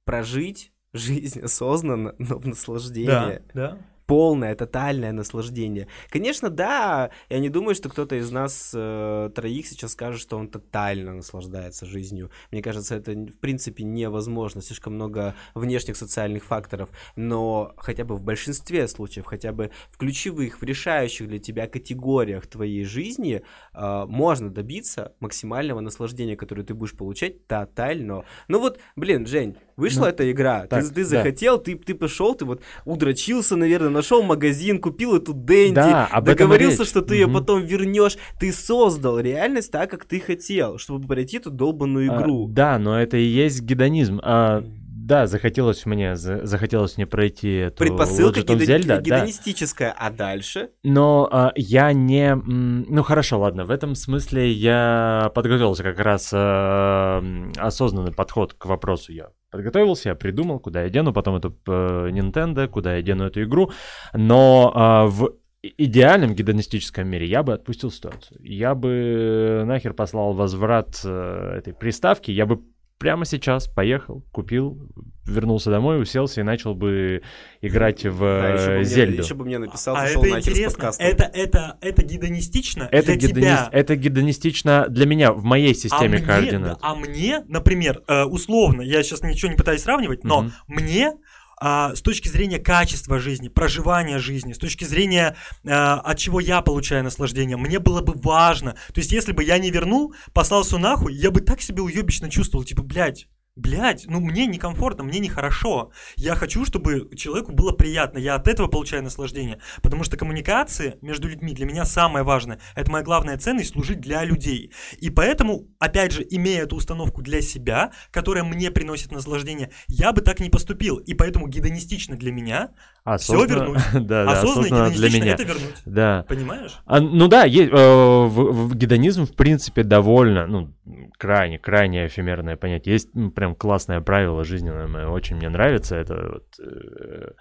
прожить 0.05 0.73
жизнь 0.93 1.41
осознанно, 1.41 2.15
но 2.19 2.39
в 2.39 2.47
наслаждении. 2.47 3.07
Да, 3.09 3.41
да 3.55 3.79
полное, 4.07 4.55
тотальное 4.55 5.13
наслаждение. 5.13 5.89
Конечно, 6.11 6.51
да, 6.51 7.11
я 7.29 7.39
не 7.39 7.49
думаю, 7.49 7.75
что 7.75 7.89
кто-то 7.89 8.17
из 8.17 8.31
нас 8.31 8.73
э, 8.75 9.31
троих 9.35 9.67
сейчас 9.67 9.93
скажет, 9.93 10.21
что 10.21 10.37
он 10.37 10.49
тотально 10.49 11.15
наслаждается 11.15 11.87
жизнью. 11.87 12.31
Мне 12.51 12.63
кажется, 12.63 12.97
это 12.97 13.13
в 13.13 13.39
принципе 13.39 13.85
невозможно, 13.85 14.61
слишком 14.61 14.95
много 14.95 15.35
внешних 15.55 15.97
социальных 15.97 16.45
факторов. 16.45 16.91
Но 17.17 17.73
хотя 17.77 18.05
бы 18.05 18.17
в 18.17 18.23
большинстве 18.23 18.89
случаев, 18.89 19.25
хотя 19.25 19.53
бы 19.53 19.71
в 19.91 19.97
ключевых, 19.97 20.61
в 20.61 20.63
решающих 20.63 21.29
для 21.29 21.39
тебя 21.39 21.67
категориях 21.67 22.47
твоей 22.47 22.85
жизни 22.85 23.43
э, 23.73 24.05
можно 24.07 24.51
добиться 24.51 25.15
максимального 25.21 25.81
наслаждения, 25.81 26.37
которое 26.37 26.63
ты 26.63 26.75
будешь 26.75 26.97
получать 26.97 27.47
тотально. 27.47 28.25
Ну 28.49 28.59
вот, 28.59 28.79
блин, 28.97 29.27
Жень, 29.27 29.57
вышла 29.77 30.03
ну, 30.03 30.07
эта 30.09 30.31
игра, 30.31 30.67
так, 30.67 30.85
ты, 30.85 30.95
ты 30.95 31.05
захотел, 31.05 31.59
да. 31.59 31.65
ты, 31.65 31.77
ты 31.77 31.95
пошел, 31.95 32.35
ты 32.35 32.45
вот 32.45 32.63
удрочился, 32.85 33.57
наверное, 33.57 33.91
нашел 33.91 34.23
магазин, 34.23 34.81
купил 34.81 35.17
эту 35.17 35.33
Дэнди, 35.33 35.75
да, 35.75 36.09
договорился, 36.21 36.85
что 36.85 37.03
ты 37.03 37.15
угу. 37.15 37.15
ее 37.15 37.29
потом 37.29 37.63
вернешь. 37.63 38.17
Ты 38.39 38.53
создал 38.53 39.19
реальность 39.19 39.71
так, 39.71 39.91
как 39.91 40.05
ты 40.05 40.21
хотел, 40.21 40.79
чтобы 40.79 41.07
пройти 41.07 41.39
эту 41.39 41.51
долбанную 41.51 42.13
а, 42.13 42.17
игру. 42.17 42.47
А, 42.47 42.51
да, 42.51 42.79
но 42.79 43.01
это 43.01 43.17
и 43.17 43.25
есть 43.25 43.63
гедонизм. 43.63 44.21
А, 44.23 44.65
да, 45.05 45.27
захотелось 45.27 45.85
мне, 45.85 46.17
захотелось 46.17 46.97
мне 46.97 47.07
пройти 47.07 47.53
эту 47.57 47.77
Предпосылка 47.77 48.41
гид- 48.41 48.67
Zelda, 48.67 49.03
гедонистическая, 49.03 49.91
да. 49.91 50.07
а 50.07 50.11
дальше? 50.11 50.71
Но 50.83 51.29
а, 51.31 51.53
я 51.57 51.93
не... 51.93 52.35
Ну 52.35 53.03
хорошо, 53.03 53.39
ладно, 53.39 53.67
в 53.67 53.71
этом 53.71 53.95
смысле 53.95 54.51
я 54.51 55.31
подготовился 55.35 55.83
как 55.83 55.99
раз 55.99 56.31
а, 56.33 57.23
осознанный 57.59 58.13
подход 58.13 58.55
к 58.55 58.65
вопросу 58.65 59.13
я 59.13 59.29
подготовился, 59.55 60.09
я 60.09 60.15
придумал, 60.17 60.59
куда 60.59 60.83
я 60.83 60.89
дену 60.89 61.13
потом 61.13 61.37
эту 61.37 61.57
э, 61.67 62.09
Nintendo, 62.11 62.67
куда 62.67 62.97
я 62.97 63.03
дену 63.03 63.25
эту 63.25 63.45
игру, 63.45 63.71
но 64.13 64.73
э, 64.75 65.09
в 65.09 65.37
идеальном 65.63 66.35
гедонистическом 66.35 67.07
мире 67.07 67.27
я 67.27 67.45
бы 67.45 67.53
отпустил 67.53 67.93
ситуацию. 67.93 68.41
Я 68.43 68.75
бы 68.75 69.63
нахер 69.65 69.95
послал 69.95 70.35
возврат 70.35 71.01
э, 71.05 71.55
этой 71.59 71.73
приставки, 71.73 72.33
я 72.33 72.47
бы 72.47 72.63
прямо 72.99 73.25
сейчас 73.25 73.69
поехал, 73.69 74.25
купил, 74.33 74.91
вернулся 75.27 75.71
домой, 75.71 76.01
уселся 76.01 76.41
и 76.41 76.45
начал 76.45 76.75
бы 76.75 77.23
играть 77.61 78.05
в 78.05 78.21
да, 78.21 78.49
еще 78.51 78.79
бы 78.79 78.85
Зельду. 78.85 79.13
Мне, 79.13 79.23
еще 79.23 79.35
бы 79.35 79.45
мне 79.45 79.59
написал, 79.59 79.97
а 79.97 80.07
это 80.07 80.29
интересно, 80.29 80.93
это, 80.99 81.25
это, 81.25 81.79
это 81.81 82.03
гедонистично 82.03 82.89
это 82.91 83.07
для 83.07 83.17
гедони... 83.17 83.43
тебя? 83.43 83.69
Это 83.73 83.97
гедонистично 83.97 84.87
для 84.89 85.07
меня, 85.07 85.33
в 85.33 85.45
моей 85.45 85.75
системе 85.75 86.19
а 86.19 86.27
координат. 86.27 86.79
А 86.83 86.95
мне, 86.95 87.43
например, 87.49 88.03
э, 88.07 88.25
условно, 88.25 88.83
я 88.83 89.03
сейчас 89.03 89.23
ничего 89.23 89.51
не 89.51 89.57
пытаюсь 89.57 89.83
сравнивать, 89.83 90.25
но 90.25 90.41
угу. 90.41 90.51
мне 90.69 91.15
а, 91.57 91.95
с 91.95 92.03
точки 92.03 92.29
зрения 92.29 92.59
качества 92.59 93.19
жизни, 93.19 93.49
проживания 93.49 94.19
жизни, 94.19 94.53
с 94.53 94.59
точки 94.59 94.85
зрения 94.85 95.37
а, 95.67 96.01
от 96.01 96.19
чего 96.19 96.41
я 96.41 96.61
получаю 96.61 97.05
наслаждение, 97.05 97.57
мне 97.57 97.79
было 97.79 98.03
бы 98.03 98.13
важно. 98.17 98.73
То 98.93 99.01
есть, 99.01 99.13
если 99.13 99.33
бы 99.33 99.43
я 99.45 99.59
не 99.59 99.71
вернул, 99.71 100.15
послался 100.33 100.79
нахуй, 100.79 101.15
я 101.15 101.31
бы 101.31 101.41
так 101.41 101.63
себе 101.63 101.83
уебично 101.83 102.29
чувствовал, 102.29 102.65
типа, 102.65 102.83
блядь, 102.83 103.29
Блять, 103.57 104.07
ну 104.09 104.19
мне 104.19 104.47
некомфортно, 104.47 105.05
мне 105.05 105.21
нехорошо. 105.21 105.93
Я 106.17 106.35
хочу, 106.35 106.65
чтобы 106.65 107.09
человеку 107.15 107.53
было 107.53 107.71
приятно. 107.71 108.19
Я 108.19 108.35
от 108.35 108.49
этого 108.49 108.67
получаю 108.67 109.05
наслаждение. 109.05 109.61
Потому 109.81 110.03
что 110.03 110.17
коммуникации 110.17 110.99
между 111.03 111.29
людьми 111.29 111.53
для 111.53 111.65
меня 111.65 111.85
самое 111.85 112.25
важное. 112.25 112.59
Это 112.75 112.91
моя 112.91 113.05
главная 113.05 113.39
ценность 113.39 113.71
служить 113.71 114.01
для 114.01 114.25
людей. 114.25 114.73
И 115.01 115.09
поэтому, 115.09 115.69
опять 115.79 116.11
же, 116.11 116.27
имея 116.29 116.63
эту 116.65 116.75
установку 116.75 117.23
для 117.23 117.41
себя, 117.43 117.93
которая 118.11 118.43
мне 118.43 118.73
приносит 118.73 119.13
наслаждение, 119.13 119.71
я 119.87 120.13
бы 120.13 120.21
так 120.21 120.41
не 120.41 120.51
поступил. 120.51 120.97
И 120.97 121.15
поэтому 121.15 121.47
гедонистично 121.47 122.17
для 122.17 122.33
меня 122.33 122.71
осознанно, 123.05 123.47
все 123.47 123.55
вернуть. 123.55 123.83
да, 124.09 124.25
да, 124.25 124.33
осознанно, 124.33 124.91
для 124.91 125.11
меня. 125.11 125.35
это 125.35 125.45
вернуть. 125.45 125.77
Да. 125.85 126.25
Понимаешь? 126.29 126.81
А, 126.87 126.99
ну 126.99 127.29
да, 127.29 127.45
есть, 127.45 127.71
э, 127.71 127.77
в, 127.77 128.69
в, 128.69 128.75
гедонизм 128.75 129.27
в 129.27 129.37
принципе 129.37 129.85
довольно, 129.85 130.47
ну, 130.49 130.75
крайне, 131.19 131.59
крайне 131.59 132.07
эфемерное 132.07 132.57
понятие. 132.57 132.95
Есть 132.95 133.15
ну, 133.15 133.31
прям 133.31 133.55
классное 133.55 134.01
правило 134.01 134.45
жизненное, 134.45 135.09
очень 135.09 135.37
мне 135.37 135.49
нравится. 135.49 135.97
Это 135.97 136.15
вот, 136.15 136.47
э, 136.61 137.33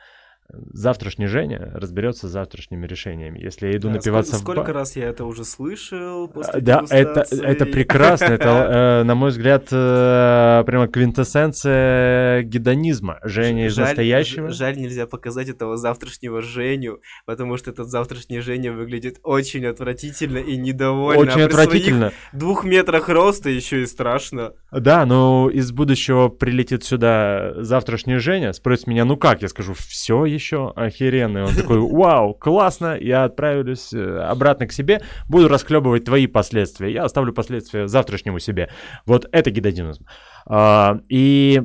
завтрашний 0.71 1.27
Женя 1.27 1.71
разберется 1.73 2.27
с 2.27 2.31
завтрашними 2.31 2.85
решениями. 2.85 3.39
Если 3.39 3.67
я 3.67 3.77
иду 3.77 3.87
да, 3.87 3.95
напиваться 3.95 4.35
сколько, 4.35 4.51
в 4.51 4.53
Сколько 4.53 4.73
раз 4.73 4.95
я 4.95 5.05
это 5.05 5.25
уже 5.25 5.45
слышал 5.45 6.27
после 6.27 6.61
Да, 6.61 6.83
это, 6.89 7.25
это 7.31 7.65
прекрасно. 7.65 8.25
Это, 8.25 8.49
э, 9.01 9.03
на 9.03 9.15
мой 9.15 9.31
взгляд, 9.31 9.67
э, 9.71 10.63
прямо 10.65 10.87
квинтэссенция 10.87 12.43
гедонизма. 12.43 13.19
Женя 13.23 13.67
из 13.67 13.77
настоящего. 13.77 14.51
Жаль, 14.51 14.77
нельзя 14.77 15.07
показать 15.07 15.49
этого 15.49 15.77
завтрашнего 15.77 16.41
Женю, 16.41 16.99
потому 17.25 17.57
что 17.57 17.71
этот 17.71 17.89
завтрашний 17.89 18.39
Женя 18.39 18.71
выглядит 18.71 19.19
очень 19.23 19.65
отвратительно 19.65 20.37
и 20.37 20.57
недовольно. 20.57 21.21
Очень 21.21 21.41
а 21.41 21.45
отвратительно. 21.45 22.11
двух 22.31 22.63
метрах 22.63 23.09
роста 23.09 23.49
еще 23.49 23.81
и 23.81 23.85
страшно. 23.85 24.53
Да, 24.71 25.05
но 25.05 25.49
из 25.49 25.71
будущего 25.71 26.29
прилетит 26.29 26.83
сюда 26.83 27.53
завтрашний 27.57 28.17
Женя, 28.17 28.53
спросит 28.53 28.87
меня, 28.87 29.05
ну 29.05 29.17
как? 29.17 29.41
Я 29.41 29.47
скажу, 29.47 29.73
все 29.73 30.25
еще 30.25 30.42
охеренный. 30.51 31.43
Он 31.43 31.53
такой, 31.53 31.79
вау, 31.79 32.33
классно, 32.33 32.97
я 32.99 33.25
отправлюсь 33.25 33.93
э, 33.93 34.19
обратно 34.19 34.67
к 34.67 34.71
себе, 34.71 35.01
буду 35.29 35.47
расхлебывать 35.47 36.05
твои 36.05 36.27
последствия. 36.27 36.91
Я 36.91 37.03
оставлю 37.05 37.33
последствия 37.33 37.87
завтрашнему 37.87 38.39
себе. 38.39 38.69
Вот 39.05 39.27
это 39.31 39.51
гедонизм. 39.51 40.05
А, 40.45 40.99
и 41.09 41.61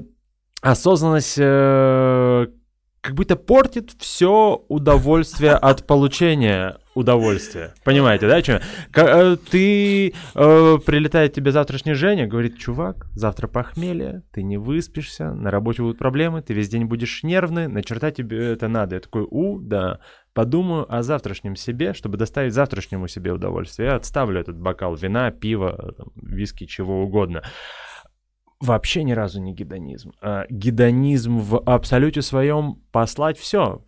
осознанность 0.60 1.36
э, 1.38 2.46
как 3.00 3.14
будто 3.14 3.36
портит 3.36 3.92
все 3.98 4.64
удовольствие 4.68 5.52
от 5.52 5.86
получения 5.86 6.76
удовольствие. 6.98 7.72
Понимаете, 7.84 8.26
да, 8.26 8.42
чем? 8.42 8.60
Э, 8.94 9.36
ты 9.50 10.08
э, 10.08 10.78
прилетает 10.84 11.32
тебе 11.32 11.52
завтрашний 11.52 11.94
Женя, 11.94 12.26
говорит, 12.26 12.58
чувак, 12.58 13.06
завтра 13.14 13.46
похмелье, 13.46 14.22
ты 14.32 14.42
не 14.42 14.58
выспишься, 14.58 15.32
на 15.32 15.50
работе 15.50 15.82
будут 15.82 15.98
проблемы, 15.98 16.42
ты 16.42 16.54
весь 16.54 16.68
день 16.68 16.86
будешь 16.86 17.22
нервный, 17.22 17.68
на 17.68 17.82
черта 17.82 18.10
тебе 18.10 18.52
это 18.52 18.68
надо. 18.68 18.96
Я 18.96 19.00
такой, 19.00 19.26
у, 19.28 19.60
да, 19.60 20.00
подумаю 20.34 20.92
о 20.92 21.02
завтрашнем 21.02 21.56
себе, 21.56 21.94
чтобы 21.94 22.16
доставить 22.16 22.52
завтрашнему 22.52 23.08
себе 23.08 23.32
удовольствие. 23.32 23.90
Я 23.90 23.94
отставлю 23.96 24.40
этот 24.40 24.56
бокал 24.58 24.94
вина, 24.94 25.30
пива, 25.30 25.94
виски, 26.16 26.66
чего 26.66 27.02
угодно. 27.02 27.42
Вообще 28.60 29.04
ни 29.04 29.12
разу 29.12 29.40
не 29.40 29.52
гедонизм. 29.52 30.12
А, 30.20 30.44
гедонизм 30.50 31.38
в 31.38 31.62
абсолюте 31.64 32.22
своем 32.22 32.82
послать 32.90 33.38
все. 33.38 33.82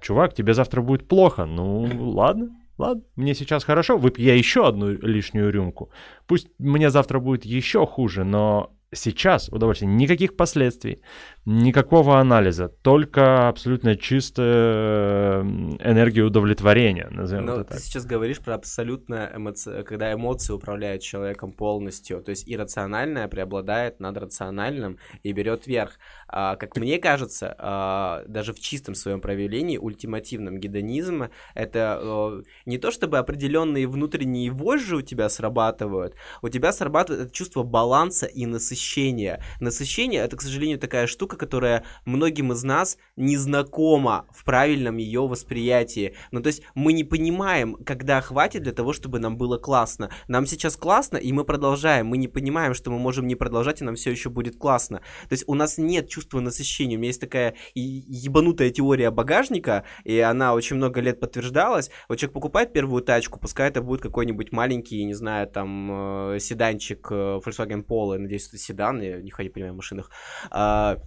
Чувак, 0.00 0.34
тебе 0.34 0.52
завтра 0.52 0.82
будет 0.82 1.06
плохо. 1.06 1.44
Ну, 1.44 1.88
ладно, 2.10 2.50
ладно, 2.76 3.04
мне 3.14 3.34
сейчас 3.34 3.62
хорошо, 3.62 3.96
выпью 3.96 4.24
я 4.24 4.34
еще 4.34 4.66
одну 4.66 4.90
лишнюю 4.90 5.50
рюмку. 5.50 5.90
Пусть 6.26 6.48
мне 6.58 6.90
завтра 6.90 7.20
будет 7.20 7.44
еще 7.44 7.86
хуже, 7.86 8.24
но 8.24 8.72
сейчас 8.92 9.48
удовольствие, 9.48 9.90
никаких 9.90 10.36
последствий, 10.36 11.00
никакого 11.46 12.18
анализа, 12.18 12.68
только 12.68 13.48
абсолютно 13.48 13.96
чистая 13.96 15.42
энергия 15.42 16.22
удовлетворения, 16.22 17.08
назовем 17.10 17.44
Но 17.44 17.54
это 17.54 17.64
ты 17.64 17.70
так. 17.74 17.80
сейчас 17.80 18.06
говоришь 18.06 18.38
про 18.38 18.54
абсолютно 18.54 19.30
эмоции, 19.34 19.82
когда 19.82 20.12
эмоции 20.12 20.52
управляют 20.54 21.02
человеком 21.02 21.52
полностью, 21.52 22.22
то 22.22 22.30
есть 22.30 22.48
иррациональное 22.50 23.28
преобладает 23.28 24.00
над 24.00 24.16
рациональным 24.16 24.98
и 25.22 25.32
берет 25.32 25.66
верх. 25.66 25.98
А, 26.28 26.56
как 26.56 26.76
мне 26.76 26.98
кажется, 26.98 27.54
а, 27.58 28.24
даже 28.26 28.54
в 28.54 28.60
чистом 28.60 28.94
своем 28.94 29.20
проявлении, 29.20 29.76
ультимативном 29.76 30.58
гедонизм, 30.58 31.28
это 31.54 31.98
а, 32.00 32.42
не 32.64 32.78
то 32.78 32.90
чтобы 32.90 33.18
определенные 33.18 33.86
внутренние 33.86 34.50
вожжи 34.50 34.96
у 34.96 35.02
тебя 35.02 35.28
срабатывают, 35.28 36.14
у 36.40 36.48
тебя 36.48 36.72
срабатывает 36.72 37.26
это 37.26 37.34
чувство 37.34 37.62
баланса 37.64 38.26
и 38.26 38.46
насыщения. 38.46 39.42
Насыщение 39.60 40.22
это, 40.22 40.36
к 40.36 40.42
сожалению, 40.42 40.78
такая 40.78 41.06
штука, 41.06 41.33
которая 41.36 41.84
многим 42.04 42.52
из 42.52 42.62
нас 42.62 42.98
не 43.16 43.36
знакома 43.36 44.26
в 44.30 44.44
правильном 44.44 44.96
ее 44.96 45.26
восприятии. 45.26 46.14
Ну, 46.30 46.40
то 46.40 46.48
есть 46.48 46.62
мы 46.74 46.92
не 46.92 47.04
понимаем, 47.04 47.76
когда 47.84 48.20
хватит 48.20 48.62
для 48.62 48.72
того, 48.72 48.92
чтобы 48.92 49.18
нам 49.18 49.36
было 49.36 49.58
классно. 49.58 50.10
Нам 50.28 50.46
сейчас 50.46 50.76
классно, 50.76 51.16
и 51.16 51.32
мы 51.32 51.44
продолжаем. 51.44 52.06
Мы 52.06 52.18
не 52.18 52.28
понимаем, 52.28 52.74
что 52.74 52.90
мы 52.90 52.98
можем 52.98 53.26
не 53.26 53.34
продолжать, 53.34 53.80
и 53.80 53.84
нам 53.84 53.94
все 53.94 54.10
еще 54.10 54.30
будет 54.30 54.56
классно. 54.56 54.98
То 55.28 55.32
есть 55.32 55.44
у 55.46 55.54
нас 55.54 55.78
нет 55.78 56.08
чувства 56.08 56.40
насыщения. 56.40 56.96
У 56.96 57.00
меня 57.00 57.08
есть 57.08 57.20
такая 57.20 57.54
ебанутая 57.74 58.70
теория 58.70 59.10
багажника, 59.10 59.84
и 60.04 60.18
она 60.18 60.54
очень 60.54 60.76
много 60.76 61.00
лет 61.00 61.20
подтверждалась. 61.20 61.90
Вот 62.08 62.18
человек 62.18 62.34
покупает 62.34 62.72
первую 62.72 63.02
тачку, 63.02 63.38
пускай 63.38 63.68
это 63.68 63.82
будет 63.82 64.00
какой-нибудь 64.00 64.52
маленький, 64.52 65.04
не 65.04 65.14
знаю, 65.14 65.48
там, 65.48 66.34
э, 66.34 66.38
седанчик 66.40 67.06
э, 67.10 67.40
Volkswagen 67.44 67.84
Polo, 67.84 68.18
надеюсь, 68.18 68.48
это 68.48 68.58
седан, 68.58 69.00
я 69.00 69.20
не 69.20 69.30
понимаю 69.30 69.72
в 69.72 69.76
машинах. 69.76 70.10
А, 70.50 70.98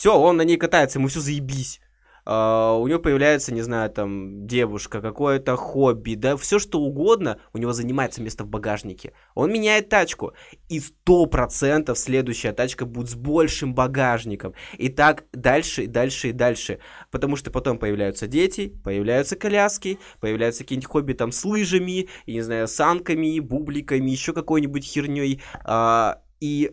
все, 0.00 0.18
он 0.18 0.38
на 0.38 0.42
ней 0.42 0.56
катается, 0.56 0.98
ему 0.98 1.08
все 1.08 1.20
заебись. 1.20 1.78
Uh, 2.26 2.80
у 2.80 2.88
него 2.88 3.00
появляется, 3.00 3.52
не 3.52 3.60
знаю, 3.60 3.90
там, 3.90 4.46
девушка, 4.46 5.02
какое-то 5.02 5.56
хобби, 5.56 6.14
да, 6.14 6.38
все 6.38 6.58
что 6.58 6.80
угодно, 6.80 7.38
у 7.52 7.58
него 7.58 7.72
занимается 7.72 8.22
место 8.22 8.44
в 8.44 8.48
багажнике. 8.48 9.12
Он 9.34 9.52
меняет 9.52 9.90
тачку, 9.90 10.32
и 10.70 10.80
сто 10.80 11.26
процентов 11.26 11.98
следующая 11.98 12.52
тачка 12.52 12.86
будет 12.86 13.10
с 13.10 13.14
большим 13.14 13.74
багажником. 13.74 14.54
И 14.78 14.88
так 14.88 15.24
дальше, 15.34 15.84
и 15.84 15.86
дальше, 15.86 16.30
и 16.30 16.32
дальше. 16.32 16.78
Потому 17.10 17.36
что 17.36 17.50
потом 17.50 17.78
появляются 17.78 18.26
дети, 18.26 18.72
появляются 18.82 19.36
коляски, 19.36 19.98
появляются 20.18 20.64
какие-нибудь 20.64 20.90
хобби 20.90 21.12
там 21.12 21.32
с 21.32 21.44
лыжами, 21.44 22.08
и, 22.24 22.32
не 22.32 22.40
знаю, 22.40 22.68
санками, 22.68 23.38
бубликами, 23.40 24.10
еще 24.10 24.32
какой-нибудь 24.32 24.84
херней. 24.84 25.42
Uh, 25.66 26.14
и 26.40 26.70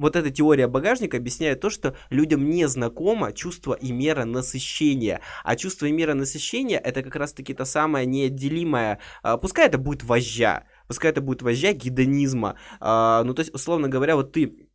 вот 0.00 0.16
эта 0.16 0.30
теория 0.30 0.66
багажника 0.66 1.18
объясняет 1.18 1.60
то, 1.60 1.70
что 1.70 1.94
людям 2.08 2.48
не 2.48 2.66
знакомо 2.66 3.32
чувство 3.32 3.74
и 3.74 3.92
мера 3.92 4.24
насыщения. 4.24 5.20
А 5.44 5.56
чувство 5.56 5.86
и 5.86 5.92
мера 5.92 6.14
насыщения 6.14 6.78
это 6.78 7.02
как 7.02 7.16
раз-таки 7.16 7.54
та 7.54 7.64
самая 7.64 8.06
неотделимая, 8.06 8.98
а, 9.22 9.36
пускай 9.36 9.66
это 9.66 9.78
будет 9.78 10.02
вожжа, 10.02 10.64
пускай 10.88 11.10
это 11.10 11.20
будет 11.20 11.42
вожжа 11.42 11.72
гедонизма. 11.72 12.56
А, 12.80 13.22
ну, 13.24 13.34
то 13.34 13.40
есть, 13.40 13.54
условно 13.54 13.88
говоря, 13.88 14.16
вот 14.16 14.32
ты 14.32 14.68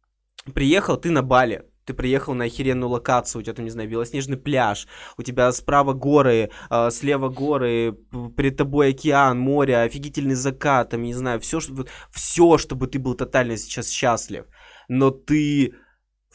приехал, 0.53 0.97
ты 0.97 1.09
на 1.09 1.23
Бали, 1.23 1.65
ты 1.85 1.93
приехал 1.93 2.35
на 2.35 2.45
охеренную 2.45 2.89
локацию, 2.89 3.39
у 3.39 3.43
тебя 3.43 3.53
там, 3.53 3.65
не 3.65 3.71
знаю, 3.71 3.89
белоснежный 3.89 4.37
пляж, 4.37 4.87
у 5.17 5.23
тебя 5.23 5.51
справа 5.51 5.93
горы, 5.93 6.51
э, 6.69 6.91
слева 6.91 7.29
горы, 7.29 7.97
перед 8.37 8.57
тобой 8.57 8.89
океан, 8.89 9.39
море, 9.39 9.77
офигительный 9.77 10.35
закат, 10.35 10.89
там, 10.91 11.01
не 11.01 11.13
знаю, 11.13 11.39
все, 11.39 11.59
что, 11.59 11.85
все, 12.11 12.57
чтобы 12.57 12.87
ты 12.87 12.99
был 12.99 13.15
тотально 13.15 13.57
сейчас 13.57 13.89
счастлив 13.89 14.45
но 14.87 15.11
ты 15.11 15.73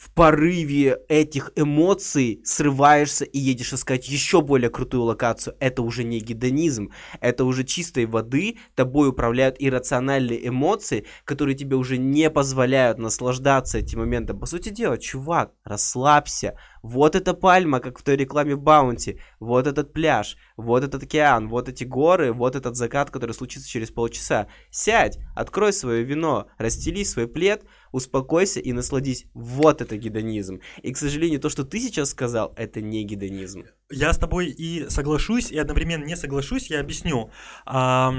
в 0.01 0.11
порыве 0.15 0.97
этих 1.09 1.51
эмоций 1.55 2.41
срываешься 2.43 3.23
и 3.23 3.37
едешь 3.37 3.71
искать 3.71 4.09
еще 4.09 4.41
более 4.41 4.71
крутую 4.71 5.03
локацию. 5.03 5.55
Это 5.59 5.83
уже 5.83 6.03
не 6.03 6.19
гедонизм, 6.19 6.89
это 7.19 7.45
уже 7.45 7.63
чистой 7.63 8.07
воды, 8.07 8.57
тобой 8.73 9.09
управляют 9.09 9.57
иррациональные 9.59 10.47
эмоции, 10.47 11.05
которые 11.23 11.55
тебе 11.55 11.75
уже 11.75 11.99
не 11.99 12.31
позволяют 12.31 12.97
наслаждаться 12.97 13.77
этим 13.77 13.99
моментом. 13.99 14.39
По 14.39 14.47
сути 14.47 14.69
дела, 14.69 14.97
чувак, 14.97 15.53
расслабься, 15.63 16.55
вот 16.81 17.15
эта 17.15 17.35
пальма, 17.35 17.79
как 17.79 17.99
в 17.99 18.03
той 18.03 18.15
рекламе 18.15 18.55
Баунти. 18.55 19.19
Вот 19.39 19.67
этот 19.67 19.93
пляж. 19.93 20.35
Вот 20.57 20.83
этот 20.83 21.03
океан. 21.03 21.47
Вот 21.47 21.69
эти 21.69 21.83
горы. 21.83 22.33
Вот 22.33 22.55
этот 22.55 22.75
закат, 22.75 23.11
который 23.11 23.33
случится 23.33 23.69
через 23.69 23.91
полчаса. 23.91 24.47
Сядь, 24.71 25.19
открой 25.35 25.73
свое 25.73 26.03
вино, 26.03 26.47
расстели 26.57 27.03
свой 27.03 27.27
плед, 27.27 27.63
успокойся 27.91 28.59
и 28.59 28.73
насладись. 28.73 29.25
Вот 29.33 29.81
это 29.81 29.97
гедонизм. 29.97 30.61
И, 30.81 30.91
к 30.91 30.97
сожалению, 30.97 31.39
то, 31.39 31.49
что 31.49 31.63
ты 31.63 31.79
сейчас 31.79 32.09
сказал, 32.09 32.53
это 32.55 32.81
не 32.81 33.03
гедонизм. 33.03 33.65
Я 33.91 34.13
с 34.13 34.17
тобой 34.17 34.47
и 34.47 34.89
соглашусь, 34.89 35.51
и 35.51 35.57
одновременно 35.57 36.05
не 36.05 36.15
соглашусь. 36.15 36.69
Я 36.69 36.79
объясню. 36.79 37.31
А, 37.65 38.13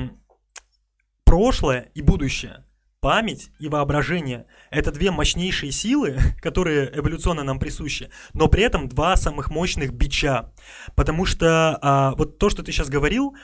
прошлое 1.25 1.91
и 1.95 2.03
будущее 2.03 2.65
память 3.03 3.51
и 3.59 3.69
воображение— 3.69 4.47
это 4.71 4.93
две 4.93 5.11
мощнейшие 5.11 5.73
силы, 5.73 6.17
которые 6.41 6.91
эволюционно 6.97 7.43
нам 7.43 7.59
присущи, 7.59 8.11
но 8.33 8.47
при 8.47 8.63
этом 8.63 8.89
два 8.89 9.17
самых 9.17 9.51
мощных 9.51 9.93
бича. 9.93 10.53
Потому 10.95 11.27
что 11.27 11.79
а, 11.83 12.15
вот 12.15 12.39
то, 12.39 12.49
что 12.49 12.63
ты 12.63 12.71
сейчас 12.71 12.89
говорил, 12.89 13.35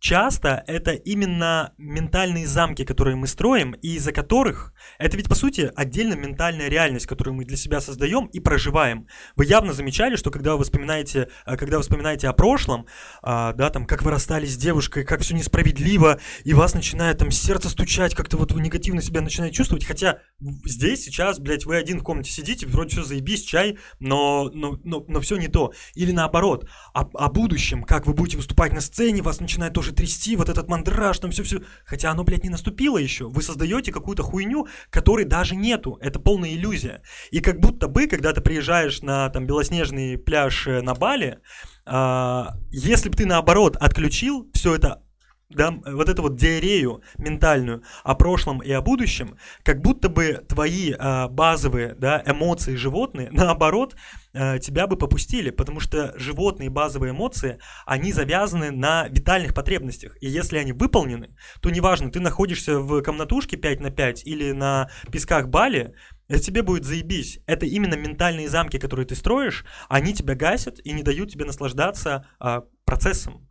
часто 0.00 0.64
это 0.66 0.92
именно 0.92 1.72
ментальные 1.78 2.46
замки, 2.46 2.84
которые 2.84 3.16
мы 3.16 3.26
строим, 3.26 3.72
и 3.72 3.96
из-за 3.96 4.12
которых 4.12 4.72
это 4.98 5.16
ведь 5.16 5.28
по 5.28 5.34
сути 5.34 5.70
отдельно 5.74 6.14
ментальная 6.14 6.68
реальность, 6.68 7.06
которую 7.06 7.34
мы 7.34 7.44
для 7.44 7.56
себя 7.56 7.80
создаем 7.80 8.26
и 8.26 8.40
проживаем. 8.40 9.06
Вы 9.36 9.46
явно 9.46 9.72
замечали, 9.72 10.16
что 10.16 10.30
когда 10.30 10.56
вы 10.56 10.64
вспоминаете, 10.64 11.28
э, 11.46 11.56
когда 11.56 11.76
вы 11.76 11.82
вспоминаете 11.82 12.28
о 12.28 12.32
прошлом, 12.32 12.86
а, 13.22 13.52
да, 13.52 13.70
там, 13.70 13.86
как 13.86 14.02
вы 14.02 14.10
расстались 14.10 14.54
с 14.54 14.56
девушкой, 14.56 15.04
как 15.04 15.20
все 15.20 15.34
несправедливо, 15.34 16.20
и 16.44 16.54
вас 16.54 16.74
начинает 16.74 17.18
там 17.18 17.30
сердце 17.30 17.68
стучать, 17.68 18.14
как-то 18.14 18.36
вот 18.36 18.52
вы 18.52 18.60
негативно 18.60 19.02
себя 19.02 19.20
начинаете 19.20 19.56
чувствовать, 19.56 19.84
хотя 19.84 20.18
здесь 20.64 21.04
сейчас, 21.04 21.38
блядь, 21.38 21.66
вы 21.66 21.76
один 21.76 22.00
в 22.00 22.02
комнате 22.02 22.30
сидите, 22.30 22.66
вроде 22.66 22.90
все 22.90 23.04
заебись, 23.04 23.42
чай, 23.42 23.78
но, 23.98 24.50
но, 24.54 24.78
но, 24.84 25.04
но 25.06 25.20
все 25.20 25.36
не 25.36 25.48
то. 25.48 25.72
Или 25.94 26.12
наоборот, 26.12 26.68
о, 26.94 27.00
о 27.00 27.30
будущем, 27.30 27.82
как 27.82 28.06
вы 28.06 28.14
будете 28.14 28.36
выступать 28.36 28.72
на 28.72 28.80
сцене, 28.80 29.22
вас 29.22 29.40
начинает 29.40 29.72
тоже 29.72 29.87
трясти, 29.92 30.36
вот 30.36 30.48
этот 30.48 30.68
мандраж, 30.68 31.18
там 31.18 31.30
все-все, 31.30 31.62
хотя 31.84 32.10
оно, 32.10 32.24
блядь, 32.24 32.44
не 32.44 32.50
наступило 32.50 32.98
еще. 32.98 33.28
Вы 33.28 33.42
создаете 33.42 33.92
какую-то 33.92 34.22
хуйню, 34.22 34.66
которой 34.90 35.24
даже 35.24 35.56
нету. 35.56 35.98
Это 36.00 36.18
полная 36.20 36.50
иллюзия. 36.50 37.02
И 37.30 37.40
как 37.40 37.60
будто 37.60 37.88
бы, 37.88 38.06
когда 38.06 38.32
ты 38.32 38.40
приезжаешь 38.40 39.02
на 39.02 39.28
там 39.30 39.46
белоснежный 39.46 40.18
пляж 40.18 40.66
э, 40.66 40.82
на 40.82 40.94
Бали, 40.94 41.38
э, 41.86 42.44
если 42.70 43.08
бы 43.08 43.16
ты 43.16 43.26
наоборот 43.26 43.76
отключил 43.76 44.50
все 44.54 44.74
это 44.74 45.02
да, 45.50 45.70
вот 45.70 46.08
эту 46.08 46.22
вот 46.22 46.36
диарею 46.36 47.02
ментальную 47.16 47.82
о 48.04 48.14
прошлом 48.14 48.62
и 48.62 48.70
о 48.70 48.82
будущем, 48.82 49.38
как 49.62 49.80
будто 49.80 50.08
бы 50.08 50.44
твои 50.46 50.92
э, 50.92 51.28
базовые 51.28 51.94
да, 51.94 52.22
эмоции 52.26 52.74
животные, 52.74 53.30
наоборот, 53.32 53.96
э, 54.34 54.58
тебя 54.58 54.86
бы 54.86 54.96
попустили, 54.96 55.50
потому 55.50 55.80
что 55.80 56.12
животные 56.18 56.68
базовые 56.68 57.12
эмоции, 57.12 57.58
они 57.86 58.12
завязаны 58.12 58.70
на 58.70 59.08
витальных 59.08 59.54
потребностях, 59.54 60.16
и 60.20 60.26
если 60.26 60.58
они 60.58 60.72
выполнены, 60.72 61.34
то 61.62 61.70
неважно, 61.70 62.10
ты 62.10 62.20
находишься 62.20 62.78
в 62.80 63.00
комнатушке 63.00 63.56
5 63.56 63.80
на 63.80 63.90
5 63.90 64.26
или 64.26 64.52
на 64.52 64.90
песках 65.10 65.48
Бали, 65.48 65.94
это 66.28 66.40
тебе 66.40 66.60
будет 66.60 66.84
заебись. 66.84 67.40
Это 67.46 67.64
именно 67.64 67.94
ментальные 67.94 68.50
замки, 68.50 68.78
которые 68.78 69.06
ты 69.06 69.14
строишь, 69.14 69.64
они 69.88 70.12
тебя 70.12 70.34
гасят 70.34 70.78
и 70.84 70.92
не 70.92 71.02
дают 71.02 71.30
тебе 71.30 71.46
наслаждаться 71.46 72.26
э, 72.38 72.60
процессом. 72.84 73.47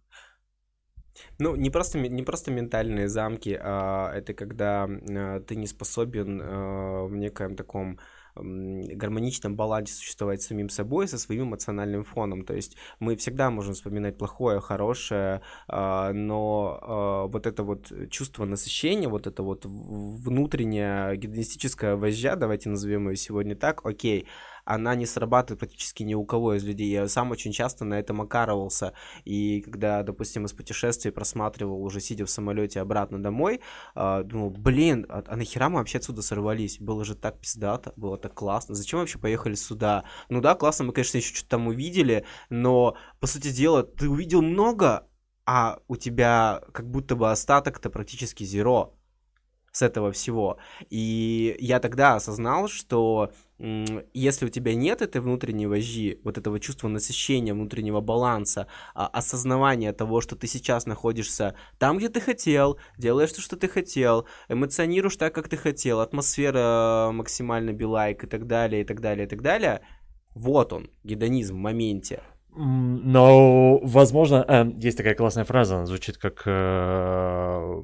Ну, 1.39 1.55
не 1.55 1.70
просто, 1.70 1.99
не 1.99 2.24
просто 2.24 2.51
ментальные 2.51 3.07
замки, 3.07 3.57
а 3.59 4.11
это 4.13 4.34
когда 4.34 4.88
а, 4.88 5.39
ты 5.41 5.55
не 5.55 5.68
способен 5.68 6.41
а, 6.43 7.05
в 7.05 7.15
некоем 7.15 7.55
таком 7.55 7.99
гармоничном 8.39 9.55
балансе 9.55 9.93
существовать 9.93 10.41
с 10.41 10.47
самим 10.47 10.70
собой, 10.70 11.07
со 11.07 11.18
своим 11.18 11.43
эмоциональным 11.43 12.03
фоном. 12.03 12.43
То 12.43 12.53
есть 12.53 12.78
мы 12.99 13.15
всегда 13.15 13.49
можем 13.49 13.74
вспоминать 13.74 14.18
плохое, 14.18 14.59
хорошее, 14.59 15.41
а, 15.68 16.13
но 16.13 16.80
а, 16.82 17.28
вот 17.28 17.47
это 17.47 17.63
вот 17.63 17.91
чувство 18.09 18.45
насыщения, 18.45 19.09
вот 19.09 19.28
это 19.28 19.43
вот 19.43 19.65
внутренняя 19.65 21.15
гедонистическая 21.15 21.95
вожжа, 21.95 22.36
давайте 22.36 22.70
назовем 22.70 23.09
ее 23.09 23.15
сегодня 23.15 23.55
так, 23.55 23.86
окей, 23.86 24.28
она 24.68 24.95
не 24.95 25.05
срабатывает 25.05 25.59
практически 25.59 26.03
ни 26.03 26.13
у 26.13 26.26
кого 26.26 26.55
из 26.55 26.63
людей. 26.63 26.89
Я 26.89 27.07
сам 27.07 27.32
очень 27.32 27.53
часто 27.53 27.86
на 27.86 27.95
этом 27.95 28.22
окарывался. 28.22 28.93
И 29.24 29.61
когда, 29.61 30.03
допустим, 30.03 30.45
из 30.45 30.53
путешествий 30.53 31.11
просматривал, 31.11 31.82
уже 31.82 32.01
сидя 32.01 32.26
в 32.26 32.30
самолете 32.30 32.82
обратно 32.82 33.22
домой, 33.24 33.61
э, 33.95 34.24
думал, 34.26 34.49
блин, 34.49 35.05
а, 35.07 35.24
а 35.26 35.36
нахера 35.38 35.70
мы 35.70 35.80
вообще 35.80 35.99
отсюда 35.99 36.22
сорвались? 36.22 36.80
Было 36.80 37.05
же 37.05 37.15
так 37.15 37.39
пиздато, 37.39 37.93
было 37.95 38.18
так 38.18 38.34
классно. 38.34 38.76
Зачем 38.76 38.99
вообще 38.99 39.18
поехали 39.20 39.55
сюда? 39.55 40.03
Ну 40.28 40.41
да, 40.41 40.53
классно, 40.53 40.86
мы, 40.86 40.93
конечно, 40.93 41.18
еще 41.18 41.34
что-то 41.34 41.51
там 41.51 41.68
увидели, 41.68 42.26
но, 42.49 42.97
по 43.22 43.28
сути 43.28 43.51
дела, 43.51 43.84
ты 43.84 44.09
увидел 44.09 44.41
много, 44.41 45.07
а 45.45 45.80
у 45.88 45.95
тебя 45.95 46.61
как 46.74 46.91
будто 46.91 47.15
бы 47.15 47.32
остаток-то 47.32 47.89
практически 47.89 48.43
зеро 48.43 48.97
с 49.78 49.82
этого 49.84 50.11
всего. 50.11 50.57
И 50.89 51.55
я 51.59 51.80
тогда 51.80 52.15
осознал, 52.15 52.67
что 52.67 53.32
если 54.13 54.45
у 54.45 54.49
тебя 54.49 54.75
нет 54.75 55.01
этой 55.01 55.21
внутренней 55.21 55.67
вожи, 55.67 56.19
вот 56.23 56.38
этого 56.38 56.59
чувства 56.59 56.88
насыщения, 56.88 57.53
внутреннего 57.53 58.01
баланса, 58.01 58.67
а, 58.93 59.07
осознавания 59.07 59.93
того, 59.93 60.21
что 60.21 60.36
ты 60.36 60.47
сейчас 60.47 60.86
находишься 60.86 61.55
там, 61.80 61.97
где 61.97 62.09
ты 62.09 62.21
хотел, 62.21 62.78
делаешь 62.97 63.34
то, 63.34 63.41
что 63.41 63.55
ты 63.55 63.67
хотел, 63.67 64.25
эмоционируешь 64.49 65.17
так, 65.17 65.34
как 65.34 65.49
ты 65.49 65.57
хотел, 65.57 66.01
атмосфера 66.01 67.09
максимально 67.13 67.71
билайк 67.71 68.23
и 68.23 68.28
так 68.28 68.45
далее, 68.45 68.82
и 68.82 68.86
так 68.86 68.99
далее, 68.99 69.25
и 69.25 69.30
так 69.30 69.41
далее, 69.41 69.82
вот 70.36 70.73
он, 70.73 70.89
гедонизм 71.03 71.55
в 71.55 71.59
моменте. 71.59 72.21
Но, 72.59 73.78
возможно, 73.84 74.43
э, 74.47 74.65
есть 74.78 74.97
такая 74.97 75.13
классная 75.13 75.45
фраза, 75.45 75.75
она 75.75 75.86
звучит 75.86 76.17
как 76.17 76.41
э, 76.47 77.84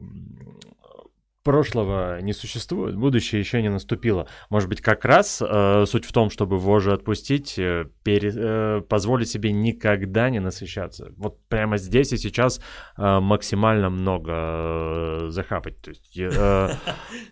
прошлого 1.43 2.21
не 2.21 2.33
существует, 2.33 2.95
будущее 2.95 3.39
еще 3.39 3.61
не 3.61 3.69
наступило. 3.69 4.27
Может 4.49 4.69
быть, 4.69 4.81
как 4.81 5.05
раз 5.05 5.41
э, 5.41 5.85
суть 5.85 6.05
в 6.05 6.11
том, 6.11 6.29
чтобы 6.29 6.57
вожжи 6.57 6.93
отпустить, 6.93 7.59
э, 7.59 7.85
пере, 8.03 8.31
э, 8.33 8.81
позволить 8.87 9.29
себе 9.29 9.51
никогда 9.51 10.29
не 10.29 10.39
насыщаться. 10.39 11.11
Вот 11.17 11.37
прямо 11.49 11.77
здесь 11.77 12.13
и 12.13 12.17
сейчас 12.17 12.61
э, 12.97 13.19
максимально 13.19 13.89
много 13.89 14.31
э, 14.33 15.27
захапать. 15.29 15.81
То 15.81 15.91
есть, 15.91 16.17
э, 16.17 16.69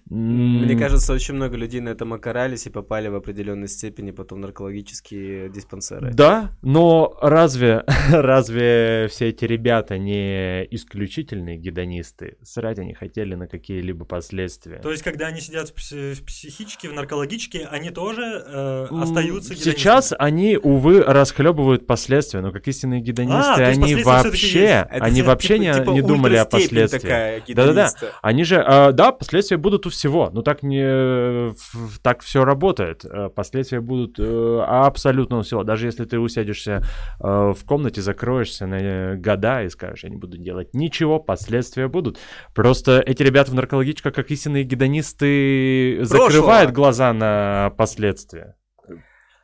Мне 0.09 0.77
кажется, 0.77 1.13
очень 1.13 1.35
много 1.35 1.55
людей 1.55 1.79
на 1.79 1.89
этом 1.89 2.13
окарались 2.13 2.67
и 2.67 2.69
попали 2.69 3.07
в 3.07 3.15
определенной 3.15 3.67
степени 3.67 4.11
потом 4.11 4.39
в 4.39 4.41
наркологические 4.41 5.49
диспансеры. 5.49 6.11
Да, 6.13 6.51
но 6.61 7.17
разве, 7.21 7.83
разве 8.11 9.07
все 9.09 9.29
эти 9.29 9.45
ребята 9.45 9.97
не 9.97 10.63
исключительные 10.71 11.57
гедонисты? 11.57 12.37
Срать 12.43 12.79
они 12.79 12.93
хотели 12.93 13.35
на 13.35 13.47
какие-либо 13.47 14.00
какие-либо 14.01 14.05
последствия. 14.05 14.77
То 14.77 14.91
есть, 14.91 15.03
когда 15.03 15.27
они 15.27 15.41
сидят 15.41 15.69
в, 15.69 15.75
пси- 15.75 16.13
в 16.13 16.25
психичке, 16.25 16.89
в 16.89 16.93
наркологичке, 16.93 17.67
они 17.71 17.89
тоже 17.91 18.43
э, 18.45 18.87
остаются 18.91 19.55
Сейчас 19.55 20.13
они, 20.17 20.57
увы, 20.57 21.01
расхлебывают 21.01 21.87
последствия, 21.87 22.41
но 22.41 22.51
как 22.51 22.67
истинные 22.67 23.01
гедонисты, 23.01 23.63
а, 23.63 23.67
они 23.67 23.95
вообще, 23.95 24.87
они 24.89 25.21
вообще 25.21 25.57
типа, 25.57 25.61
не, 25.61 25.73
типа 25.73 25.89
не 25.91 26.01
думали 26.01 26.35
о 26.37 26.45
последствиях. 26.45 27.43
Да-да-да. 27.47 27.91
Они 28.21 28.43
же, 28.43 28.55
э, 28.55 28.91
да, 28.91 29.11
последствия 29.11 29.57
будут 29.57 29.85
у 29.85 29.89
всего, 29.89 30.29
но 30.31 30.41
так 30.41 30.63
не 30.63 31.53
так 32.01 32.21
все 32.21 32.45
работает. 32.45 33.05
Э, 33.05 33.29
последствия 33.29 33.81
будут 33.81 34.15
э, 34.19 34.65
абсолютно 34.67 35.39
у 35.39 35.41
всего. 35.41 35.63
Даже 35.63 35.87
если 35.87 36.05
ты 36.05 36.19
усядешься 36.19 36.83
э, 37.19 37.53
в 37.55 37.65
комнате, 37.65 38.01
закроешься 38.01 38.65
на 38.65 39.15
года 39.15 39.63
и 39.63 39.69
скажешь, 39.69 40.03
я 40.03 40.09
не 40.09 40.17
буду 40.17 40.37
делать 40.37 40.73
ничего, 40.73 41.19
последствия 41.19 41.87
будут. 41.87 42.19
Просто 42.53 43.01
эти 43.05 43.23
ребята 43.23 43.51
в 43.51 43.53
наркологии 43.53 43.90
Логичка, 43.91 44.11
как 44.11 44.31
истинные 44.31 44.63
гедонисты, 44.63 45.97
Прошлого. 45.97 46.31
закрывает 46.31 46.71
глаза 46.71 47.11
на 47.11 47.73
последствия. 47.77 48.55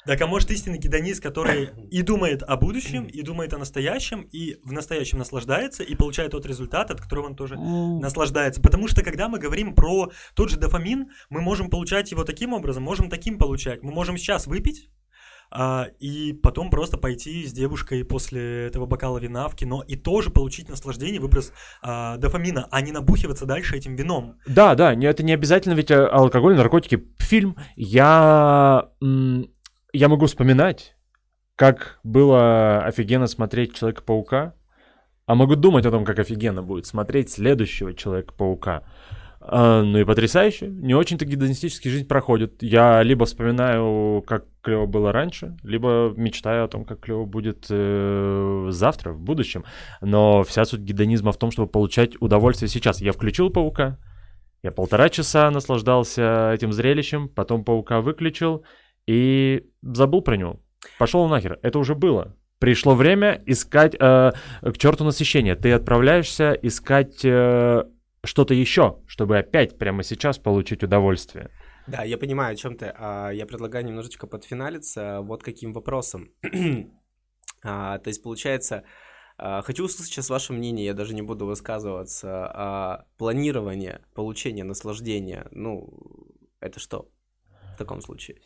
Так, 0.06 0.22
а 0.22 0.28
может 0.28 0.50
истинный 0.52 0.78
гедонист, 0.78 1.22
который 1.22 1.70
и 1.92 2.02
думает 2.02 2.42
о 2.44 2.56
будущем, 2.56 3.08
и 3.08 3.22
думает 3.24 3.54
о 3.54 3.58
настоящем, 3.58 4.22
и 4.22 4.56
в 4.64 4.72
настоящем 4.72 5.18
наслаждается, 5.18 5.84
и 5.84 5.96
получает 5.96 6.32
тот 6.32 6.46
результат, 6.46 6.92
от 6.92 7.02
которого 7.02 7.26
он 7.26 7.36
тоже 7.36 7.58
наслаждается. 7.58 8.62
Потому 8.62 8.88
что, 8.88 9.04
когда 9.04 9.28
мы 9.28 9.38
говорим 9.38 9.76
про 9.76 10.12
тот 10.34 10.50
же 10.50 10.58
дофамин, 10.58 11.10
мы 11.30 11.42
можем 11.42 11.70
получать 11.70 12.10
его 12.12 12.24
таким 12.24 12.54
образом, 12.54 12.84
можем 12.84 13.10
таким 13.10 13.38
получать. 13.38 13.84
Мы 13.84 13.92
можем 13.92 14.18
сейчас 14.18 14.48
выпить, 14.48 14.90
и 16.00 16.34
потом 16.44 16.70
просто 16.70 16.98
пойти 16.98 17.46
с 17.46 17.54
девушкой 17.54 18.04
после 18.04 18.68
этого 18.68 18.86
бокала 18.86 19.18
вина 19.18 19.48
в 19.48 19.56
кино 19.56 19.84
и 19.88 19.96
тоже 19.96 20.30
получить 20.30 20.70
наслаждение, 20.70 21.22
выброс 21.22 21.54
а, 21.82 22.18
дофамина, 22.18 22.68
а 22.70 22.82
не 22.82 22.92
набухиваться 22.92 23.46
дальше 23.46 23.78
этим 23.78 23.96
вином. 23.96 24.36
Да, 24.46 24.76
да, 24.76 24.94
это 24.94 25.24
не 25.24 25.34
обязательно 25.34 25.74
ведь 25.74 25.92
э, 25.92 26.06
алкоголь, 26.06 26.56
наркотики. 26.56 27.08
Фильм 27.20 27.56
я, 27.76 28.90
я 29.94 30.10
могу 30.10 30.26
вспоминать, 30.26 30.96
как 31.56 32.00
было 32.04 32.84
офигенно 32.84 33.28
смотреть 33.28 33.76
Человека-паука, 33.76 34.54
а 35.26 35.36
могу 35.36 35.56
думать 35.56 35.86
о 35.86 35.92
том, 35.92 36.06
как 36.06 36.20
офигенно 36.20 36.62
будет 36.62 36.86
смотреть 36.86 37.32
следующего 37.32 37.94
Человека-паука. 37.94 38.84
А, 39.50 39.82
ну 39.82 39.98
и 39.98 40.04
потрясающе. 40.04 40.68
Не 40.68 40.94
очень-то 40.94 41.26
гедонистически 41.26 41.88
жизнь 41.88 42.06
проходит. 42.06 42.62
Я 42.62 43.02
либо 43.02 43.26
вспоминаю, 43.26 44.22
как 44.28 44.46
клево 44.62 44.86
было 44.86 45.14
раньше, 45.14 45.56
либо 45.64 46.14
мечтаю 46.18 46.66
о 46.66 46.68
том, 46.68 46.84
как 46.84 47.00
клево 47.00 47.24
будет 47.24 47.68
э, 47.70 48.68
завтра, 48.70 49.14
в 49.14 49.22
будущем. 49.22 49.64
Но 50.02 50.44
вся 50.44 50.66
суть 50.66 50.82
гедонизма 50.82 51.32
в 51.32 51.38
том, 51.38 51.52
чтобы 51.52 51.70
получать 51.70 52.22
удовольствие 52.22 52.68
сейчас. 52.68 53.00
Я 53.00 53.14
включил 53.14 53.50
паука, 53.50 53.98
я 54.64 54.72
полтора 54.74 55.08
часа 55.08 55.50
наслаждался 55.50 56.52
этим 56.54 56.74
зрелищем, 56.74 57.30
потом 57.30 57.64
паука 57.64 58.02
выключил 58.02 58.66
и 59.06 59.64
забыл 59.82 60.22
про 60.22 60.36
него. 60.36 60.60
Пошел 61.00 61.26
нахер. 61.30 61.58
Это 61.62 61.80
уже 61.80 61.96
было. 61.96 62.36
Пришло 62.60 62.96
время 62.96 63.42
искать 63.46 63.96
э, 63.96 64.32
к 64.62 64.78
черту 64.78 65.06
насыщения. 65.06 65.56
Ты 65.56 65.72
отправляешься 65.72 66.52
искать 66.52 67.24
э, 67.24 67.84
что-то 68.28 68.54
еще, 68.54 69.00
чтобы 69.08 69.38
опять 69.38 69.78
прямо 69.78 70.04
сейчас 70.04 70.38
получить 70.38 70.84
удовольствие. 70.84 71.50
Да, 71.88 72.04
я 72.04 72.18
понимаю, 72.18 72.54
о 72.54 72.56
чем 72.56 72.76
ты. 72.76 72.94
А, 72.96 73.30
я 73.30 73.46
предлагаю 73.46 73.86
немножечко 73.86 74.28
подфиналиться 74.28 75.22
вот 75.22 75.42
каким 75.44 75.74
вопросом. 75.74 76.32
а, 77.64 77.98
то 78.00 78.08
есть, 78.10 78.22
получается, 78.22 78.84
а, 79.38 79.62
хочу 79.62 79.86
услышать 79.86 80.12
сейчас 80.12 80.30
ваше 80.30 80.54
мнение, 80.54 80.86
я 80.86 80.94
даже 80.94 81.14
не 81.14 81.22
буду 81.22 81.46
высказываться. 81.46 82.52
А, 82.54 83.06
планирование 83.18 84.02
получения 84.14 84.64
наслаждения, 84.64 85.48
ну, 85.52 85.90
это 86.60 86.80
что 86.80 87.10
в 87.76 87.78
таком 87.78 88.02
случае? 88.02 88.42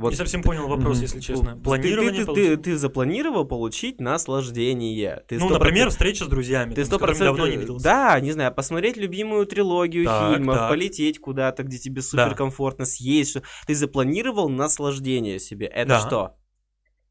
Вот. 0.00 0.10
Не 0.12 0.16
совсем 0.16 0.42
понял 0.42 0.66
вопрос, 0.66 0.98
mm-hmm. 0.98 1.02
если 1.02 1.20
честно. 1.20 1.58
Планирование 1.58 2.24
ты, 2.24 2.32
ты, 2.32 2.34
ты, 2.34 2.56
ты 2.56 2.76
запланировал 2.78 3.44
получить 3.44 4.00
наслаждение. 4.00 5.22
Ты 5.28 5.38
ну, 5.38 5.50
100%... 5.50 5.52
например, 5.52 5.90
встреча 5.90 6.24
с 6.24 6.28
друзьями, 6.28 6.72
ты 6.72 6.86
там, 6.86 7.00
100%... 7.00 7.14
с 7.14 7.18
давно 7.18 7.46
не 7.46 7.58
виделся. 7.58 7.84
Да, 7.84 8.18
не 8.18 8.32
знаю, 8.32 8.50
посмотреть 8.54 8.96
любимую 8.96 9.44
трилогию 9.44 10.06
так, 10.06 10.36
фильмов, 10.36 10.56
так. 10.56 10.70
полететь 10.70 11.18
куда-то, 11.18 11.64
где 11.64 11.76
тебе 11.76 12.00
супер 12.00 12.34
комфортно, 12.34 12.86
да. 12.86 12.90
съесть. 12.90 13.30
Что... 13.32 13.42
Ты 13.66 13.74
запланировал 13.74 14.48
наслаждение 14.48 15.38
себе. 15.38 15.66
Это 15.66 15.88
да. 15.88 16.00
что? 16.00 16.36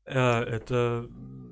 Э, 0.07 0.41
это 0.41 1.07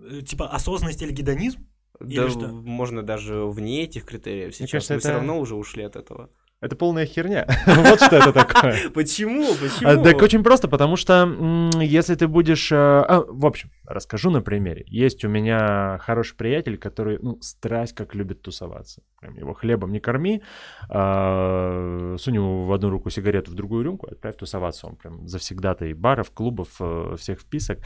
э, 0.10 0.22
типа 0.24 0.48
осознанность 0.48 1.04
или 1.04 1.12
гедонизм? 1.12 1.68
Да, 2.00 2.24
или 2.24 2.30
что? 2.32 2.48
можно 2.48 3.04
даже 3.04 3.46
вне 3.46 3.84
этих 3.84 4.06
критериев. 4.06 4.56
Сейчас 4.56 4.72
кажется, 4.72 4.94
мы 4.94 4.98
это... 4.98 5.08
все 5.08 5.14
равно 5.14 5.40
уже 5.40 5.56
ушли 5.56 5.84
от 5.84 5.96
этого. 5.96 6.32
Это 6.60 6.76
полная 6.76 7.06
херня. 7.06 7.46
вот 7.68 8.02
что 8.02 8.16
это 8.16 8.34
такое. 8.34 8.90
Почему? 8.90 9.54
Почему? 9.62 9.90
А, 9.90 9.98
так 9.98 10.20
очень 10.24 10.44
просто, 10.44 10.68
потому 10.68 10.96
что 10.96 11.70
если 11.80 12.16
ты 12.16 12.28
будешь... 12.28 12.72
Э, 12.72 12.76
а, 12.76 13.24
в 13.28 13.46
общем, 13.46 13.70
расскажу 13.86 14.32
на 14.32 14.42
примере. 14.42 14.84
Есть 14.88 15.24
у 15.24 15.30
меня 15.30 16.00
хороший 16.02 16.36
приятель, 16.36 16.78
который, 16.78 17.20
ну, 17.22 17.40
страсть 17.42 17.94
как 17.94 18.16
любит 18.16 18.42
тусоваться. 18.42 19.04
Прям 19.20 19.36
его 19.36 19.54
хлебом 19.54 19.92
не 19.92 20.00
корми, 20.00 20.42
а, 20.90 22.16
сунь 22.18 22.36
ему 22.36 22.64
в 22.64 22.74
одну 22.74 22.90
руку 22.90 23.12
сигарету, 23.12 23.52
в 23.52 23.54
другую 23.54 23.84
рюмку, 23.84 24.08
отправь 24.08 24.38
тусоваться. 24.38 24.88
Он 24.88 24.96
прям 24.96 25.28
завсегда-то 25.28 25.86
и 25.86 25.94
баров, 25.94 26.32
клубов, 26.32 26.70
э, 26.80 27.16
всех 27.20 27.40
вписок. 27.40 27.80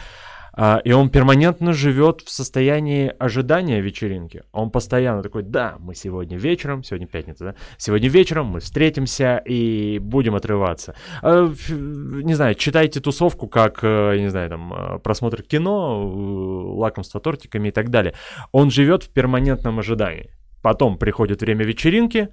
А, 0.54 0.82
и 0.84 0.92
он 0.92 1.10
перманентно 1.10 1.74
живет 1.74 2.22
в 2.22 2.30
состоянии 2.30 3.14
ожидания 3.20 3.82
вечеринки. 3.82 4.44
Он 4.52 4.70
постоянно 4.70 5.24
такой, 5.24 5.44
да, 5.44 5.76
мы 5.80 5.96
сегодня 5.96 6.38
вечером, 6.38 6.84
сегодня 6.84 7.08
пятница, 7.08 7.44
да, 7.44 7.56
сегодня 7.78 8.10
вечером 8.10 8.48
мы 8.48 8.60
встретимся 8.60 9.38
и 9.38 10.00
будем 10.00 10.36
отрываться. 10.36 10.96
А, 11.22 11.52
не 11.70 12.34
знаю, 12.34 12.56
читайте 12.56 13.00
тусовку 13.00 13.48
как, 13.48 13.80
э, 13.84 14.18
не 14.18 14.30
знаю, 14.30 14.50
там, 14.50 14.74
э, 14.74 15.00
просмотр 15.00 15.42
кино, 15.42 16.02
э, 16.04 16.80
лакомство 16.80 17.22
тортиками 17.22 17.70
и 17.70 17.72
так 17.72 17.90
далее. 17.90 18.14
Он 18.52 18.72
живет 18.72 19.04
в 19.04 19.10
перманентном 19.10 19.80
ожидании. 19.80 20.32
Потом 20.62 20.98
приходит 20.98 21.42
время 21.42 21.66
вечеринки, 21.66 22.30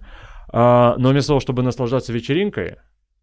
а, 0.51 0.97
но 0.99 1.11
вместо 1.11 1.29
того, 1.29 1.41
чтобы 1.41 1.62
наслаждаться 1.62 2.12
вечеринкой, 2.12 2.77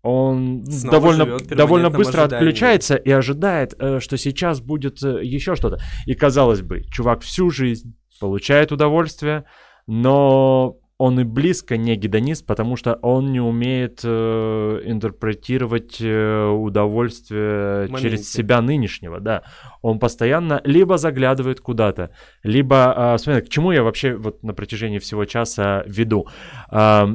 он 0.06 0.64
Снова 0.66 0.92
довольно, 0.92 1.40
довольно 1.40 1.90
быстро 1.90 2.22
ожидании. 2.22 2.48
отключается 2.48 2.96
и 2.96 3.10
ожидает, 3.10 3.74
э, 3.80 4.00
что 4.00 4.18
сейчас 4.18 4.62
будет 4.62 5.02
э, 5.04 5.24
еще 5.24 5.56
что-то. 5.56 5.80
И 6.06 6.14
казалось 6.14 6.62
бы, 6.62 6.84
чувак 6.92 7.22
всю 7.22 7.50
жизнь 7.50 7.96
получает 8.20 8.72
удовольствие, 8.72 9.46
но 9.88 10.78
он 10.98 11.20
и 11.20 11.24
близко 11.24 11.76
не 11.76 11.96
гедонист, 11.96 12.46
потому 12.46 12.76
что 12.76 12.94
он 13.02 13.32
не 13.32 13.42
умеет 13.42 14.02
э, 14.04 14.82
интерпретировать 14.86 15.98
э, 16.00 16.48
удовольствие 16.48 17.88
Моменте. 17.88 18.02
через 18.02 18.32
себя 18.32 18.62
нынешнего, 18.62 19.20
да. 19.20 19.42
Он 19.82 19.98
постоянно 20.00 20.62
либо 20.64 20.98
заглядывает 20.98 21.62
куда-то, 21.62 22.12
либо, 22.44 22.94
э, 22.96 23.18
смотри, 23.18 23.42
к 23.42 23.50
чему 23.50 23.72
я 23.72 23.82
вообще 23.82 24.16
вот 24.16 24.44
на 24.44 24.54
протяжении 24.54 25.00
всего 25.00 25.26
часа 25.26 25.84
веду. 25.88 26.28
Э, 26.72 27.08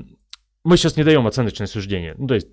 мы 0.64 0.76
сейчас 0.76 0.96
не 0.96 1.04
даем 1.04 1.26
оценочное 1.26 1.66
суждение. 1.66 2.14
Ну, 2.18 2.26
то 2.26 2.34
есть 2.34 2.48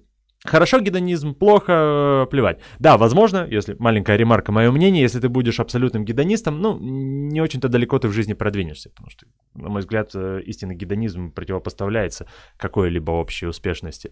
Хорошо 0.47 0.79
гедонизм, 0.79 1.33
плохо, 1.33 1.71
э, 1.73 2.27
плевать. 2.31 2.59
Да, 2.79 2.97
возможно, 2.97 3.45
если 3.49 3.75
маленькая 3.79 4.17
ремарка, 4.17 4.51
мое 4.51 4.71
мнение, 4.71 5.03
если 5.03 5.19
ты 5.19 5.27
будешь 5.27 5.59
абсолютным 5.59 6.05
гедонистом, 6.05 6.61
ну, 6.61 6.77
не 6.79 7.41
очень-то 7.41 7.67
далеко 7.67 7.99
ты 7.99 8.07
в 8.07 8.13
жизни 8.13 8.33
продвинешься, 8.33 8.89
потому 8.89 9.09
что, 9.09 9.25
на 9.55 9.69
мой 9.69 9.81
взгляд, 9.81 10.11
э, 10.15 10.41
истинный 10.45 10.75
гедонизм 10.75 11.31
противопоставляется 11.31 12.27
какой-либо 12.57 13.11
общей 13.11 13.47
успешности. 13.47 14.11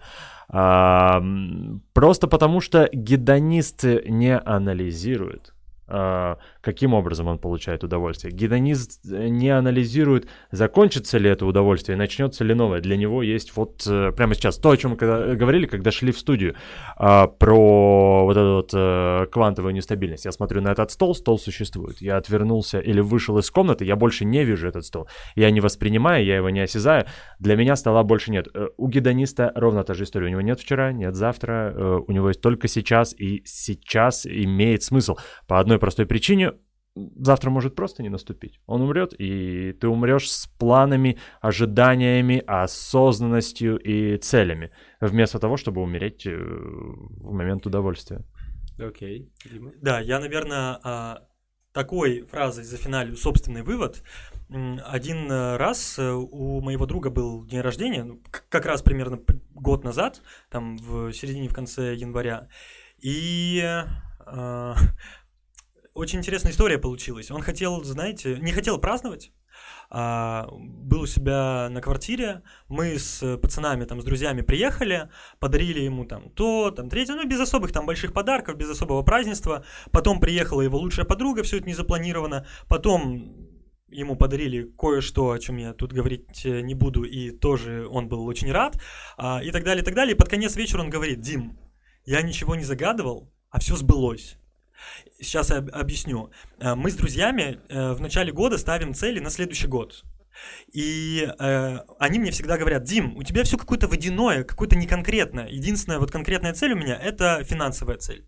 А, 0.49 1.23
просто 1.93 2.27
потому 2.27 2.61
что 2.61 2.89
гедонисты 2.91 4.03
не 4.07 4.37
анализируют 4.37 5.53
а, 5.87 6.37
каким 6.65 6.95
образом 6.95 7.27
он 7.27 7.37
получает 7.37 7.83
удовольствие. 7.83 8.33
Гедонист 8.33 9.05
не 9.05 9.49
анализирует, 9.49 10.27
закончится 10.49 11.19
ли 11.19 11.29
это 11.29 11.45
удовольствие, 11.45 11.95
начнется 11.95 12.43
ли 12.43 12.55
новое. 12.55 12.81
Для 12.81 12.97
него 12.97 13.21
есть 13.21 13.55
вот 13.55 13.85
э, 13.87 14.11
прямо 14.11 14.33
сейчас 14.33 14.57
то, 14.57 14.71
о 14.71 14.77
чем 14.77 14.91
мы 14.91 14.97
когда, 14.97 15.35
говорили, 15.35 15.67
когда 15.67 15.91
шли 15.91 16.11
в 16.11 16.17
студию, 16.17 16.55
а, 16.97 17.27
про 17.27 18.25
вот 18.25 18.35
эту 18.35 18.55
вот 18.55 19.29
квантовую 19.29 19.75
нестабильность. 19.75 20.25
Я 20.25 20.31
смотрю 20.31 20.61
на 20.61 20.71
этот 20.71 20.89
стол, 20.89 21.13
стол 21.13 21.37
существует. 21.37 22.01
Я 22.01 22.17
отвернулся 22.17 22.79
или 22.79 22.99
вышел 22.99 23.37
из 23.37 23.51
комнаты, 23.51 23.85
я 23.85 23.95
больше 23.95 24.25
не 24.25 24.43
вижу 24.43 24.67
этот 24.67 24.85
стол. 24.85 25.07
Я 25.35 25.51
не 25.51 25.61
воспринимаю, 25.61 26.25
я 26.25 26.37
его 26.37 26.49
не 26.49 26.61
осязаю. 26.61 27.05
Для 27.37 27.55
меня 27.55 27.75
стола 27.75 28.01
больше 28.01 28.31
нет. 28.31 28.47
Э, 28.55 28.69
у 28.77 28.87
гедониста 28.87 29.51
ровно 29.55 29.83
та 29.83 29.93
же 29.93 30.05
история. 30.05 30.25
У 30.27 30.31
него 30.31 30.41
нет 30.41 30.59
вчера, 30.59 30.91
нет 30.91 31.13
завтра, 31.13 32.01
у 32.07 32.11
него 32.11 32.29
есть 32.29 32.41
только 32.41 32.67
сейчас, 32.67 33.13
и 33.15 33.43
сейчас 33.45 34.25
имеет 34.25 34.81
смысл. 34.81 35.17
По 35.47 35.59
одной 35.59 35.77
простой 35.77 36.07
причине, 36.07 36.54
завтра 36.95 37.49
может 37.49 37.75
просто 37.75 38.03
не 38.03 38.09
наступить. 38.09 38.59
Он 38.65 38.81
умрет, 38.81 39.13
и 39.19 39.73
ты 39.73 39.87
умрешь 39.87 40.31
с 40.31 40.47
планами, 40.47 41.17
ожиданиями, 41.41 42.43
осознанностью 42.47 43.77
и 43.77 44.17
целями, 44.17 44.71
вместо 45.01 45.39
того, 45.39 45.57
чтобы 45.57 45.81
умереть 45.81 46.25
э, 46.25 46.35
в 46.35 47.31
момент 47.31 47.65
удовольствия. 47.65 48.21
Окей, 48.79 49.31
okay. 49.45 49.71
Да, 49.81 49.99
я, 49.99 50.19
наверное, 50.19 50.79
а, 50.83 51.27
такой 51.71 52.23
фразой 52.23 52.63
зафиналю 52.63 53.15
собственный 53.15 53.61
вывод. 53.61 54.03
Один 54.49 55.31
э, 55.31 55.57
раз 55.57 55.97
э, 55.97 56.11
у 56.11 56.61
моего 56.61 56.85
друга 56.85 57.09
был 57.09 57.45
день 57.45 57.61
рождения, 57.61 58.03
ну, 58.03 58.21
как 58.49 58.65
раз 58.65 58.81
примерно 58.81 59.19
год 59.53 59.83
назад, 59.83 60.21
там 60.49 60.77
в 60.77 61.11
середине, 61.13 61.49
в 61.49 61.53
конце 61.53 61.95
января, 61.95 62.47
и 62.99 63.63
очень 65.95 66.19
интересная 66.19 66.51
история 66.51 66.77
получилась. 66.77 67.31
Он 67.31 67.41
хотел, 67.41 67.83
знаете, 67.83 68.37
не 68.39 68.51
хотел 68.51 68.77
праздновать, 68.77 69.31
а, 69.89 70.47
был 70.51 71.01
у 71.01 71.07
себя 71.07 71.69
на 71.71 71.81
квартире, 71.81 72.41
мы 72.67 72.99
с 72.99 73.37
пацанами, 73.37 73.85
там, 73.85 74.01
с 74.01 74.03
друзьями 74.03 74.41
приехали, 74.41 75.09
подарили 75.39 75.79
ему 75.79 76.05
там 76.05 76.29
то, 76.31 76.69
там, 76.71 76.89
третье, 76.89 77.15
ну, 77.15 77.25
без 77.25 77.39
особых 77.39 77.71
там 77.71 77.85
больших 77.85 78.11
подарков, 78.11 78.57
без 78.57 78.69
особого 78.69 79.03
празднества. 79.03 79.63
Потом 79.91 80.19
приехала 80.19 80.61
его 80.61 80.77
лучшая 80.77 81.05
подруга, 81.05 81.43
все 81.43 81.57
это 81.57 81.67
не 81.67 81.73
запланировано. 81.73 82.45
Потом 82.67 83.47
ему 83.87 84.17
подарили 84.17 84.63
кое-что, 84.77 85.31
о 85.31 85.39
чем 85.39 85.57
я 85.57 85.73
тут 85.73 85.93
говорить 85.93 86.43
не 86.43 86.75
буду, 86.75 87.03
и 87.03 87.31
тоже 87.31 87.87
он 87.89 88.09
был 88.09 88.25
очень 88.25 88.51
рад, 88.51 88.77
а, 89.17 89.41
и 89.41 89.51
так 89.51 89.63
далее, 89.63 89.81
и 89.81 89.85
так 89.85 89.95
далее. 89.95 90.13
И 90.13 90.17
под 90.17 90.27
конец 90.27 90.57
вечера 90.57 90.81
он 90.81 90.89
говорит, 90.89 91.21
Дим, 91.21 91.57
я 92.03 92.21
ничего 92.21 92.55
не 92.55 92.65
загадывал, 92.65 93.31
а 93.49 93.59
все 93.61 93.77
сбылось. 93.77 94.37
Сейчас 95.19 95.49
я 95.49 95.57
объясню. 95.57 96.31
Э, 96.59 96.75
мы 96.75 96.91
с 96.91 96.95
друзьями 96.95 97.59
э, 97.69 97.93
в 97.93 98.01
начале 98.01 98.31
года 98.31 98.57
ставим 98.57 98.93
цели 98.93 99.19
на 99.19 99.29
следующий 99.29 99.67
год. 99.67 100.03
И 100.73 101.27
э, 101.39 101.77
они 101.99 102.19
мне 102.19 102.31
всегда 102.31 102.57
говорят, 102.57 102.83
Дим, 102.83 103.15
у 103.15 103.23
тебя 103.23 103.43
все 103.43 103.57
какое-то 103.57 103.87
водяное, 103.87 104.43
какое-то 104.43 104.75
неконкретное. 104.75 105.47
Единственная 105.47 105.99
вот 105.99 106.11
конкретная 106.11 106.53
цель 106.53 106.73
у 106.73 106.77
меня 106.77 106.95
это 106.95 107.43
финансовая 107.43 107.97
цель. 107.97 108.27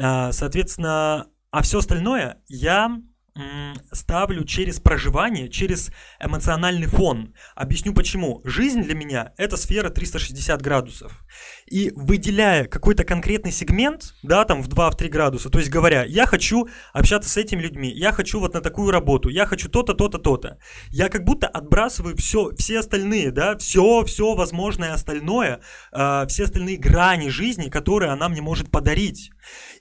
Э, 0.00 0.32
соответственно, 0.32 1.26
а 1.50 1.62
все 1.62 1.78
остальное 1.78 2.42
я 2.48 2.98
ставлю 3.92 4.44
через 4.44 4.80
проживание, 4.80 5.48
через 5.48 5.92
эмоциональный 6.18 6.86
фон. 6.86 7.34
Объясню 7.54 7.94
почему. 7.94 8.40
Жизнь 8.44 8.82
для 8.82 8.94
меня 8.94 9.32
это 9.36 9.56
сфера 9.56 9.90
360 9.90 10.60
градусов. 10.60 11.24
И 11.70 11.92
выделяя 11.94 12.64
какой-то 12.64 13.04
конкретный 13.04 13.52
сегмент, 13.52 14.14
да, 14.22 14.44
там 14.44 14.62
в 14.62 14.68
2-3 14.68 15.08
градуса, 15.08 15.50
то 15.50 15.58
есть 15.58 15.70
говоря, 15.70 16.04
я 16.04 16.26
хочу 16.26 16.68
общаться 16.92 17.28
с 17.28 17.36
этими 17.36 17.60
людьми, 17.60 17.90
я 17.90 18.12
хочу 18.12 18.40
вот 18.40 18.54
на 18.54 18.60
такую 18.60 18.90
работу, 18.90 19.28
я 19.28 19.46
хочу 19.46 19.68
то-то, 19.68 19.94
то-то, 19.94 20.18
то-то. 20.18 20.58
Я 20.90 21.08
как 21.08 21.24
будто 21.24 21.46
отбрасываю 21.46 22.16
все, 22.16 22.50
все 22.56 22.78
остальные, 22.78 23.30
да, 23.32 23.56
все, 23.58 24.04
все 24.04 24.34
возможное 24.34 24.94
остальное, 24.94 25.60
э, 25.92 26.26
все 26.28 26.44
остальные 26.44 26.78
грани 26.78 27.28
жизни, 27.28 27.68
которые 27.68 28.12
она 28.12 28.28
мне 28.28 28.40
может 28.40 28.70
подарить. 28.70 29.30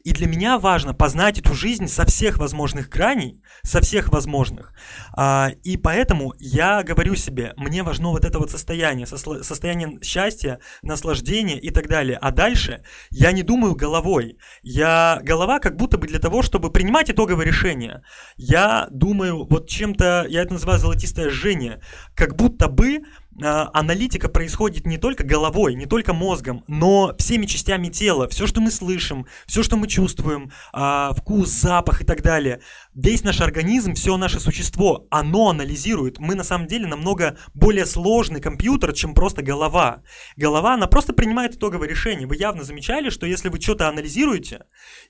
И 0.04 0.14
для 0.14 0.28
меня 0.28 0.58
важно 0.58 0.94
познать 0.94 1.40
эту 1.40 1.54
жизнь 1.54 1.88
со 1.88 2.06
всех 2.06 2.38
возможных 2.38 2.90
граней, 2.90 3.42
со 3.64 3.82
всех 3.82 4.10
возможных. 4.10 4.74
А, 5.14 5.52
и 5.64 5.78
поэтому 5.78 6.34
я 6.40 6.84
говорю 6.84 7.16
себе, 7.16 7.54
мне 7.58 7.84
важно 7.84 8.10
вот 8.10 8.24
это 8.24 8.40
вот 8.40 8.52
состояние, 8.52 9.06
состояние 9.06 10.00
счастья, 10.02 10.60
наслаждения 10.82 11.60
и 11.60 11.72
так 11.78 11.90
далее. 11.90 12.18
А 12.20 12.32
дальше 12.32 12.82
я 13.12 13.32
не 13.32 13.44
думаю 13.44 13.76
головой. 13.76 14.38
Я 14.64 15.20
голова 15.22 15.60
как 15.60 15.78
будто 15.78 16.00
бы 16.00 16.08
для 16.08 16.18
того, 16.18 16.42
чтобы 16.42 16.72
принимать 16.72 17.12
итоговое 17.12 17.46
решение. 17.46 18.02
Я 18.36 18.88
думаю 18.90 19.46
вот 19.48 19.70
чем-то, 19.70 20.26
я 20.28 20.42
это 20.42 20.54
называю 20.54 20.80
золотистое 20.80 21.30
жжение, 21.30 21.80
как 22.16 22.36
будто 22.36 22.68
бы 22.68 23.02
аналитика 23.40 24.30
происходит 24.30 24.86
не 24.86 24.98
только 24.98 25.24
головой, 25.24 25.76
не 25.76 25.86
только 25.86 26.14
мозгом, 26.14 26.64
но 26.68 27.16
всеми 27.20 27.46
частями 27.46 27.90
тела. 27.90 28.28
Все, 28.28 28.48
что 28.48 28.62
мы 28.62 28.72
слышим, 28.72 29.28
все, 29.46 29.62
что 29.62 29.78
мы 29.78 29.88
чувствуем, 29.88 30.52
а, 30.74 31.14
вкус, 31.14 31.50
запах 31.50 32.02
и 32.02 32.06
так 32.06 32.24
далее. 32.24 32.62
Весь 32.96 33.24
наш 33.24 33.42
организм, 33.42 33.94
все 33.94 34.18
наше 34.18 34.40
существо, 34.40 35.08
оно 35.12 35.50
анализирует. 35.50 36.20
Мы 36.20 36.34
на 36.34 36.44
самом 36.44 36.68
деле 36.68 36.88
намного 36.88 37.38
более 37.54 37.86
сложный 37.86 38.42
компьютер, 38.42 38.94
чем 38.94 39.14
просто 39.14 39.44
голова. 39.44 40.02
Голова, 40.36 40.74
она 40.74 40.88
просто 40.88 41.14
принимает 41.14 41.56
итоговое 41.56 41.88
решение. 41.88 42.28
Вы 42.28 42.38
явно 42.38 42.64
замечали, 42.64 43.10
что 43.10 43.28
если 43.28 43.50
вы 43.50 43.62
что-то 43.62 43.88
анализируете, 43.88 44.66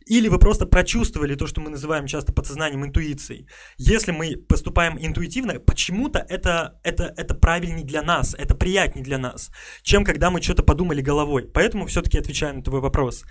или 0.05 0.27
вы 0.27 0.37
просто 0.37 0.65
прочувствовали 0.65 1.35
то, 1.35 1.47
что 1.47 1.61
мы 1.61 1.69
называем 1.69 2.07
часто 2.07 2.33
подсознанием 2.33 2.85
интуицией, 2.85 3.47
если 3.77 4.11
мы 4.11 4.35
поступаем 4.35 4.97
интуитивно, 4.99 5.59
почему-то 5.59 6.19
это, 6.27 6.79
это, 6.83 7.13
это 7.15 7.33
правильнее 7.33 7.85
для 7.85 8.01
нас 8.01 8.16
нас, 8.17 8.35
это 8.37 8.55
приятнее 8.55 9.03
для 9.03 9.17
нас, 9.17 9.51
чем 9.83 10.03
когда 10.03 10.29
мы 10.29 10.41
что-то 10.41 10.63
подумали 10.63 11.01
головой. 11.01 11.49
Поэтому 11.53 11.85
все-таки 11.85 12.19
отвечаю 12.19 12.55
на 12.55 12.63
твой 12.63 12.81
вопрос. 12.81 13.23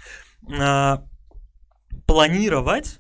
А, 0.59 1.03
планировать 2.07 2.99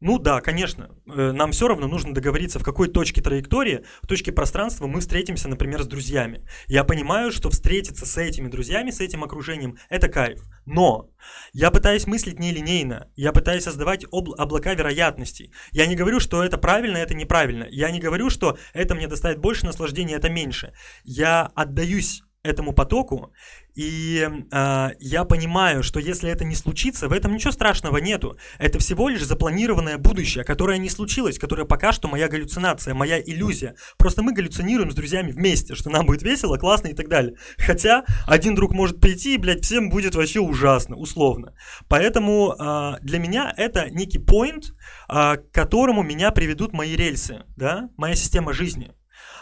ну 0.00 0.18
да, 0.18 0.40
конечно. 0.40 0.90
Э, 1.06 1.32
нам 1.32 1.50
все 1.50 1.66
равно 1.66 1.88
нужно 1.88 2.14
договориться, 2.14 2.60
в 2.60 2.62
какой 2.62 2.88
точке 2.88 3.20
траектории, 3.20 3.84
в 4.00 4.06
точке 4.06 4.30
пространства 4.30 4.86
мы 4.86 5.00
встретимся, 5.00 5.48
например, 5.48 5.82
с 5.82 5.88
друзьями. 5.88 6.46
Я 6.66 6.84
понимаю, 6.84 7.32
что 7.32 7.50
встретиться 7.50 8.06
с 8.06 8.16
этими 8.16 8.48
друзьями, 8.48 8.90
с 8.90 9.00
этим 9.00 9.24
окружением– 9.24 9.76
это 9.88 10.08
кайф. 10.08 10.40
Но 10.66 11.10
я 11.52 11.72
пытаюсь 11.72 12.06
мыслить 12.06 12.38
нелинейно, 12.38 13.10
я 13.16 13.32
пытаюсь 13.32 13.64
создавать 13.64 14.04
обл- 14.04 14.34
облака 14.36 14.74
вероятностей. 14.74 15.52
Я 15.72 15.86
не 15.86 15.96
говорю, 15.96 16.20
что 16.20 16.44
это 16.44 16.58
правильно, 16.58 16.98
это 16.98 17.14
неправильно. 17.14 17.66
Я 17.68 17.90
не 17.90 17.98
говорю, 17.98 18.30
что 18.30 18.56
это 18.74 18.94
мне 18.94 19.08
доставит 19.08 19.38
больше 19.38 19.66
наслаждения, 19.66 20.14
это 20.14 20.30
меньше. 20.30 20.72
Я 21.02 21.50
отдаюсь 21.56 22.22
этому 22.42 22.72
потоку, 22.72 23.32
и 23.78 24.28
э, 24.50 24.88
я 24.98 25.24
понимаю, 25.24 25.84
что 25.84 26.00
если 26.00 26.28
это 26.28 26.44
не 26.44 26.56
случится, 26.56 27.06
в 27.06 27.12
этом 27.12 27.32
ничего 27.32 27.52
страшного 27.52 27.98
нету. 27.98 28.36
Это 28.58 28.80
всего 28.80 29.08
лишь 29.08 29.22
запланированное 29.22 29.98
будущее, 29.98 30.42
которое 30.42 30.78
не 30.78 30.90
случилось, 30.90 31.38
которое 31.38 31.64
пока 31.64 31.92
что 31.92 32.08
моя 32.08 32.26
галлюцинация, 32.26 32.94
моя 32.94 33.20
иллюзия. 33.20 33.76
Просто 33.96 34.24
мы 34.24 34.32
галлюцинируем 34.32 34.90
с 34.90 34.96
друзьями 34.96 35.30
вместе, 35.30 35.76
что 35.76 35.90
нам 35.90 36.06
будет 36.06 36.22
весело, 36.22 36.56
классно 36.56 36.88
и 36.88 36.92
так 36.92 37.08
далее. 37.08 37.36
Хотя 37.56 38.04
один 38.26 38.56
друг 38.56 38.72
может 38.72 39.00
прийти, 39.00 39.34
и, 39.34 39.38
блядь, 39.38 39.64
всем 39.64 39.90
будет 39.90 40.16
вообще 40.16 40.40
ужасно, 40.40 40.96
условно. 40.96 41.54
Поэтому 41.88 42.56
э, 42.58 42.96
для 43.02 43.20
меня 43.20 43.54
это 43.56 43.90
некий 43.90 44.18
point, 44.18 44.72
э, 45.08 45.36
к 45.36 45.52
которому 45.52 46.02
меня 46.02 46.32
приведут 46.32 46.72
мои 46.72 46.96
рельсы, 46.96 47.44
да, 47.56 47.90
моя 47.96 48.16
система 48.16 48.52
жизни. 48.52 48.97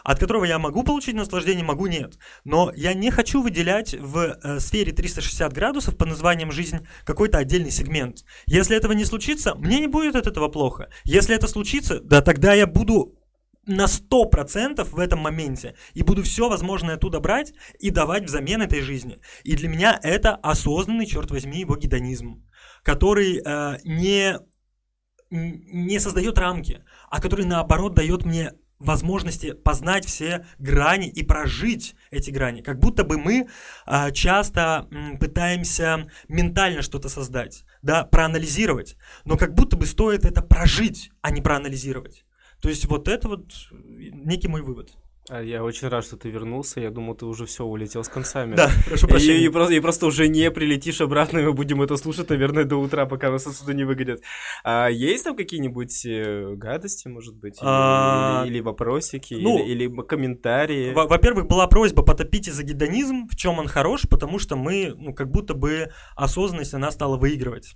От 0.07 0.21
которого 0.21 0.45
я 0.45 0.61
могу 0.61 0.85
получить 0.85 1.17
наслаждение, 1.17 1.65
могу 1.65 1.89
нет. 1.89 2.17
Но 2.45 2.71
я 2.77 2.95
не 2.95 3.11
хочу 3.11 3.43
выделять 3.43 3.93
в 3.93 4.39
э, 4.41 4.61
сфере 4.61 4.93
360 4.93 5.53
градусов 5.53 5.97
под 5.97 6.09
названием 6.09 6.53
«жизнь» 6.53 6.87
какой-то 7.05 7.39
отдельный 7.39 7.73
сегмент. 7.73 8.25
Если 8.47 8.77
этого 8.77 8.93
не 8.93 9.05
случится, 9.05 9.57
мне 9.57 9.81
не 9.81 9.89
будет 9.89 10.15
от 10.15 10.29
этого 10.29 10.47
плохо. 10.47 10.91
Если 11.03 11.35
это 11.35 11.49
случится, 11.49 11.99
да 12.01 12.21
тогда 12.23 12.55
я 12.55 12.69
буду 12.69 13.19
на 13.67 13.87
100% 13.87 14.85
в 14.85 14.99
этом 15.01 15.19
моменте 15.19 15.75
и 15.93 16.05
буду 16.05 16.23
все 16.23 16.49
возможное 16.49 16.95
оттуда 16.95 17.19
брать 17.19 17.53
и 17.81 17.91
давать 17.91 18.27
взамен 18.27 18.63
этой 18.63 18.83
жизни. 18.83 19.19
И 19.43 19.57
для 19.57 19.69
меня 19.69 19.99
это 20.05 20.37
осознанный, 20.37 21.07
черт 21.07 21.33
возьми, 21.33 21.59
его 21.59 21.75
гедонизм, 21.75 22.45
который 22.85 23.43
э, 23.45 23.79
не, 23.83 24.39
не 25.31 25.99
создает 25.99 26.39
рамки, 26.39 26.85
а 27.11 27.21
который 27.21 27.45
наоборот 27.45 27.95
дает 27.95 28.25
мне 28.25 28.53
возможности 28.79 29.53
познать 29.53 30.05
все 30.05 30.47
грани 30.59 31.09
и 31.09 31.23
прожить 31.23 31.95
эти 32.11 32.31
грани. 32.31 32.61
Как 32.63 32.79
будто 32.79 33.05
бы 33.05 33.19
мы 33.19 33.49
э, 33.87 34.13
часто 34.13 34.87
м, 34.91 35.19
пытаемся 35.19 36.07
ментально 36.29 36.83
что-то 36.83 37.09
создать, 37.09 37.65
да, 37.83 38.05
проанализировать, 38.05 38.97
но 39.25 39.37
как 39.37 39.55
будто 39.55 39.77
бы 39.77 39.87
стоит 39.87 40.25
это 40.25 40.43
прожить, 40.43 41.11
а 41.23 41.31
не 41.31 41.41
проанализировать. 41.41 42.25
То 42.61 42.69
есть 42.69 42.87
вот 42.87 43.09
это 43.09 43.29
вот 43.29 43.53
некий 43.73 44.49
мой 44.49 44.63
вывод. 44.63 44.93
А 45.29 45.43
я 45.43 45.65
очень 45.65 45.89
рад, 45.89 46.05
что 46.05 46.17
ты 46.17 46.31
вернулся. 46.31 46.81
Я 46.81 46.91
думал, 46.91 47.17
ты 47.17 47.27
уже 47.27 47.47
все 47.47 47.65
улетел 47.65 48.05
с 48.05 48.09
концами. 48.09 48.55
Да, 48.55 48.71
прошу 48.87 49.09
прощения. 49.09 49.41
И, 49.41 49.47
и, 49.47 49.49
просто, 49.49 49.75
и 49.75 49.81
просто 49.81 50.07
уже 50.07 50.29
не 50.29 50.51
прилетишь 50.53 51.01
обратно, 51.01 51.39
и 51.39 51.43
мы 51.43 51.53
будем 51.53 51.83
это 51.83 51.97
слушать, 51.97 52.31
наверное, 52.31 52.65
до 52.65 52.77
утра, 52.77 53.07
пока 53.07 53.31
нас 53.31 53.45
отсюда 53.45 53.75
не 53.75 53.83
выгонят. 53.83 54.21
А 54.63 54.89
есть 54.89 55.25
там 55.25 55.35
какие-нибудь 55.35 56.07
э, 56.07 56.55
гадости, 56.55 57.09
может 57.09 57.35
быть? 57.35 57.57
Или, 57.57 57.69
а... 57.69 58.45
или, 58.47 58.61
вопросики, 58.61 59.35
ну, 59.35 59.59
или, 59.59 59.87
или 59.87 60.03
комментарии? 60.03 60.93
Во-первых, 60.93 61.49
была 61.49 61.67
просьба 61.67 62.05
потопить 62.05 62.47
за 62.47 62.63
гедонизм, 62.63 63.27
в 63.29 63.35
чем 63.35 63.59
он 63.59 63.67
хорош, 63.67 64.03
потому 64.09 64.39
что 64.39 64.55
мы, 64.55 64.95
ну, 64.97 65.13
как 65.13 65.31
будто 65.33 65.55
бы 65.55 65.91
осознанность 66.15 66.75
она 66.75 66.93
стала 66.93 67.17
выигрывать. 67.17 67.75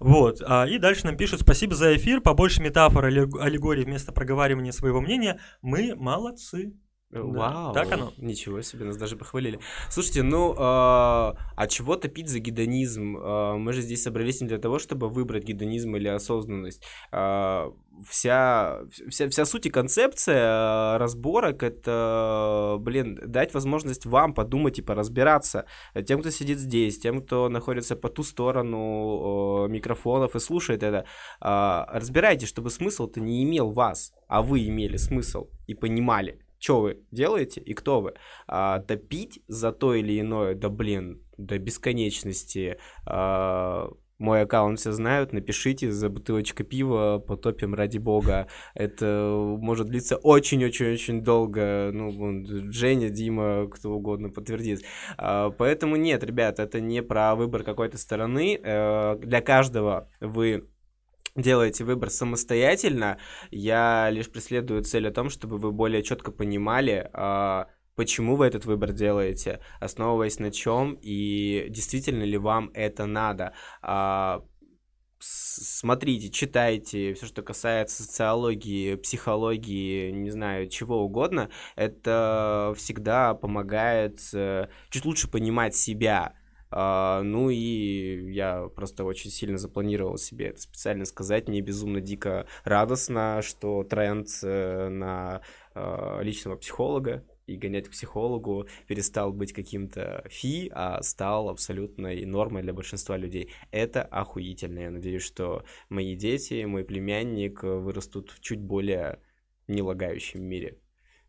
Вот. 0.00 0.42
А, 0.44 0.66
и 0.66 0.78
дальше 0.78 1.06
нам 1.06 1.16
пишут, 1.16 1.42
спасибо 1.42 1.76
за 1.76 1.94
эфир, 1.96 2.20
побольше 2.20 2.60
метафор, 2.60 3.04
аллегорий 3.04 3.84
вместо 3.84 4.10
проговаривания 4.10 4.72
своего 4.72 5.00
мнения. 5.00 5.38
Мы 5.62 5.94
молодцы. 5.94 6.72
Вау, 7.10 7.72
так 7.72 7.90
оно. 7.92 8.12
Ничего 8.18 8.60
себе, 8.60 8.84
нас 8.84 8.98
даже 8.98 9.16
похвалили. 9.16 9.58
Слушайте, 9.88 10.22
ну, 10.22 10.52
э, 10.52 10.56
а 10.56 11.66
чего 11.68 11.96
топить 11.96 12.28
за 12.28 12.38
гедонизм? 12.38 13.16
Э, 13.16 13.56
мы 13.56 13.72
же 13.72 13.80
здесь 13.80 14.02
собрались 14.02 14.42
не 14.42 14.48
для 14.48 14.58
того, 14.58 14.78
чтобы 14.78 15.08
выбрать 15.08 15.44
гедонизм 15.44 15.96
или 15.96 16.08
осознанность. 16.08 16.84
Э, 17.10 17.70
вся, 18.06 18.80
вся, 19.08 19.30
вся 19.30 19.44
суть 19.46 19.64
и 19.64 19.70
концепция 19.70 20.98
разборок— 20.98 21.62
это, 21.62 22.76
блин, 22.78 23.18
дать 23.24 23.54
возможность 23.54 24.04
вам 24.04 24.34
подумать 24.34 24.78
и 24.78 24.82
поразбираться. 24.82 25.64
Тем, 26.06 26.20
кто 26.20 26.28
сидит 26.28 26.58
здесь, 26.58 26.98
тем, 26.98 27.22
кто 27.22 27.48
находится 27.48 27.96
по 27.96 28.10
ту 28.10 28.22
сторону 28.22 29.64
э, 29.64 29.68
микрофонов 29.70 30.36
и 30.36 30.40
слушает 30.40 30.82
это, 30.82 31.06
э, 31.40 31.84
разбирайтесь, 31.88 32.48
чтобы 32.48 32.68
смысл-то 32.68 33.18
не 33.18 33.42
имел 33.44 33.70
вас, 33.70 34.12
а 34.28 34.42
вы 34.42 34.66
имели 34.66 34.98
смысл 34.98 35.48
и 35.66 35.74
понимали 35.74 36.42
что 36.58 36.80
вы 36.80 37.02
делаете 37.10 37.60
и 37.60 37.74
кто 37.74 38.00
вы. 38.00 38.14
А, 38.46 38.80
топить 38.80 39.40
за 39.48 39.72
то 39.72 39.94
или 39.94 40.20
иное, 40.20 40.54
да 40.54 40.68
блин, 40.68 41.22
до 41.36 41.58
бесконечности. 41.58 42.78
А, 43.06 43.90
мой 44.18 44.42
аккаунт 44.42 44.80
все 44.80 44.90
знают, 44.90 45.32
напишите 45.32 45.92
за 45.92 46.08
бутылочка 46.08 46.64
пива, 46.64 47.22
потопим 47.24 47.74
ради 47.74 47.98
бога. 47.98 48.48
Это 48.74 49.32
может 49.60 49.86
длиться 49.86 50.16
очень-очень-очень 50.16 51.22
долго. 51.22 51.90
Ну, 51.92 52.44
Женя, 52.72 53.10
Дима, 53.10 53.68
кто 53.68 53.92
угодно 53.92 54.30
подтвердит. 54.30 54.82
А, 55.16 55.50
поэтому 55.50 55.94
нет, 55.96 56.24
ребят, 56.24 56.58
это 56.58 56.80
не 56.80 57.02
про 57.02 57.36
выбор 57.36 57.62
какой-то 57.62 57.96
стороны. 57.96 58.58
Э, 58.60 59.16
для 59.20 59.40
каждого 59.40 60.10
вы 60.20 60.68
делаете 61.38 61.84
выбор 61.84 62.10
самостоятельно, 62.10 63.18
я 63.50 64.10
лишь 64.10 64.30
преследую 64.30 64.82
цель 64.82 65.08
о 65.08 65.12
том, 65.12 65.30
чтобы 65.30 65.58
вы 65.58 65.72
более 65.72 66.02
четко 66.02 66.32
понимали, 66.32 67.08
а, 67.12 67.68
почему 67.94 68.36
вы 68.36 68.46
этот 68.46 68.64
выбор 68.64 68.92
делаете, 68.92 69.60
основываясь 69.80 70.38
на 70.38 70.50
чем 70.50 70.98
и 71.00 71.66
действительно 71.70 72.24
ли 72.24 72.38
вам 72.38 72.70
это 72.74 73.06
надо. 73.06 73.54
А, 73.82 74.44
смотрите, 75.20 76.30
читайте 76.30 77.14
все, 77.14 77.26
что 77.26 77.42
касается 77.42 78.04
социологии, 78.04 78.94
психологии, 78.94 80.10
не 80.10 80.30
знаю, 80.30 80.68
чего 80.68 81.02
угодно, 81.02 81.50
это 81.74 82.72
всегда 82.76 83.34
помогает 83.34 84.20
э, 84.32 84.68
чуть 84.90 85.04
лучше 85.04 85.28
понимать 85.28 85.74
себя, 85.74 86.34
а, 86.70 87.22
ну 87.22 87.50
и 87.50 88.32
я 88.32 88.68
просто 88.68 89.04
очень 89.04 89.30
сильно 89.30 89.58
запланировал 89.58 90.18
себе 90.18 90.48
это 90.48 90.60
специально 90.60 91.04
сказать. 91.04 91.48
Мне 91.48 91.60
безумно 91.60 92.00
дико 92.00 92.46
радостно, 92.64 93.40
что 93.42 93.84
тренд 93.84 94.28
э, 94.42 94.88
на 94.88 95.40
э, 95.74 96.18
личного 96.22 96.56
психолога 96.56 97.24
и 97.46 97.56
гонять 97.56 97.88
к 97.88 97.92
психологу 97.92 98.68
перестал 98.86 99.32
быть 99.32 99.52
каким-то 99.52 100.24
фи, 100.28 100.70
а 100.74 101.00
стал 101.02 101.48
абсолютной 101.48 102.26
нормой 102.26 102.62
для 102.62 102.74
большинства 102.74 103.16
людей. 103.16 103.50
Это 103.70 104.02
охуительно. 104.02 104.80
Я 104.80 104.90
надеюсь, 104.90 105.22
что 105.22 105.64
мои 105.88 106.14
дети, 106.14 106.64
мой 106.64 106.84
племянник 106.84 107.62
вырастут 107.62 108.30
в 108.30 108.40
чуть 108.40 108.60
более 108.60 109.20
нелагающем 109.66 110.42
мире 110.42 110.78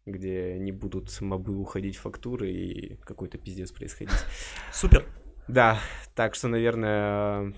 где 0.05 0.57
не 0.57 0.71
будут 0.71 1.21
мобы 1.21 1.55
уходить 1.55 1.97
фактуры 1.97 2.51
и 2.51 2.95
какой-то 2.95 3.37
пиздец 3.37 3.71
происходить. 3.71 4.15
Супер. 4.73 5.05
Да, 5.49 5.79
так 6.15 6.35
что, 6.35 6.47
наверное, 6.47 7.53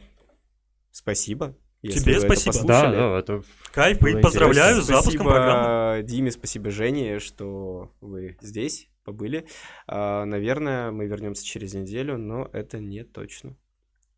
спасибо. 0.92 1.58
Тебе 1.82 2.20
спасибо. 2.20 2.56
Это 2.56 2.68
да, 2.68 2.92
да, 2.92 3.20
это 3.20 3.44
Кайф, 3.74 4.00
поздравляю 4.22 4.82
с 4.82 4.86
запуском 4.86 5.28
программы. 5.28 6.04
Диме, 6.04 6.32
спасибо 6.32 6.70
Жене, 6.70 7.20
что 7.20 7.92
вы 8.00 8.38
здесь 8.40 8.88
побыли. 9.04 9.48
А, 9.88 10.26
наверное, 10.26 10.92
мы 10.92 11.08
вернемся 11.08 11.44
через 11.44 11.74
неделю, 11.74 12.18
но 12.18 12.50
это 12.54 12.80
не 12.80 13.04
точно. 13.04 13.58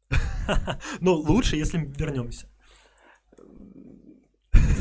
Ну, 0.99 1.13
лучше, 1.13 1.55
если 1.55 1.77
вернемся. 1.77 2.52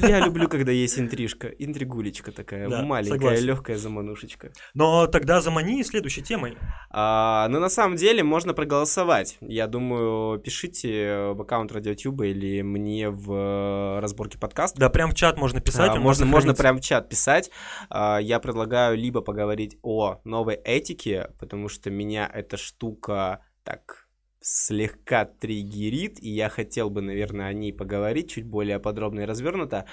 Я 0.00 0.20
люблю, 0.20 0.48
когда 0.48 0.72
есть 0.72 0.98
интрижка, 0.98 1.48
интригулечка 1.48 2.32
такая, 2.32 2.68
да, 2.68 2.82
маленькая, 2.82 3.38
легкая 3.38 3.76
заманушечка. 3.76 4.52
Но 4.74 5.06
тогда 5.06 5.40
замани 5.40 5.82
следующей 5.84 6.22
темой. 6.22 6.56
А, 6.90 7.48
ну, 7.48 7.60
на 7.60 7.68
самом 7.68 7.96
деле, 7.96 8.22
можно 8.22 8.54
проголосовать. 8.54 9.36
Я 9.40 9.66
думаю, 9.66 10.38
пишите 10.38 11.32
в 11.32 11.42
аккаунт 11.42 11.72
Радиотюба 11.72 12.26
или 12.26 12.62
мне 12.62 13.10
в 13.10 14.00
разборке 14.00 14.38
подкаста. 14.38 14.78
Да, 14.78 14.90
прям 14.90 15.10
в 15.10 15.14
чат 15.14 15.38
можно 15.38 15.60
писать. 15.60 15.92
А, 15.92 15.96
можно, 15.96 16.26
можно 16.26 16.54
прям 16.54 16.78
в 16.78 16.80
чат 16.80 17.08
писать. 17.08 17.50
А, 17.90 18.18
я 18.18 18.38
предлагаю 18.40 18.96
либо 18.96 19.20
поговорить 19.20 19.78
о 19.82 20.20
новой 20.24 20.54
этике, 20.54 21.30
потому 21.38 21.68
что 21.68 21.90
меня 21.90 22.30
эта 22.32 22.56
штука 22.56 23.40
так 23.64 24.01
слегка 24.42 25.24
триггерит, 25.24 26.22
и 26.22 26.28
я 26.28 26.48
хотел 26.48 26.90
бы, 26.90 27.00
наверное, 27.00 27.46
о 27.46 27.52
ней 27.52 27.72
поговорить 27.72 28.30
чуть 28.30 28.44
более 28.46 28.78
подробно 28.78 29.20
и 29.20 29.26
развернуто. 29.26 29.86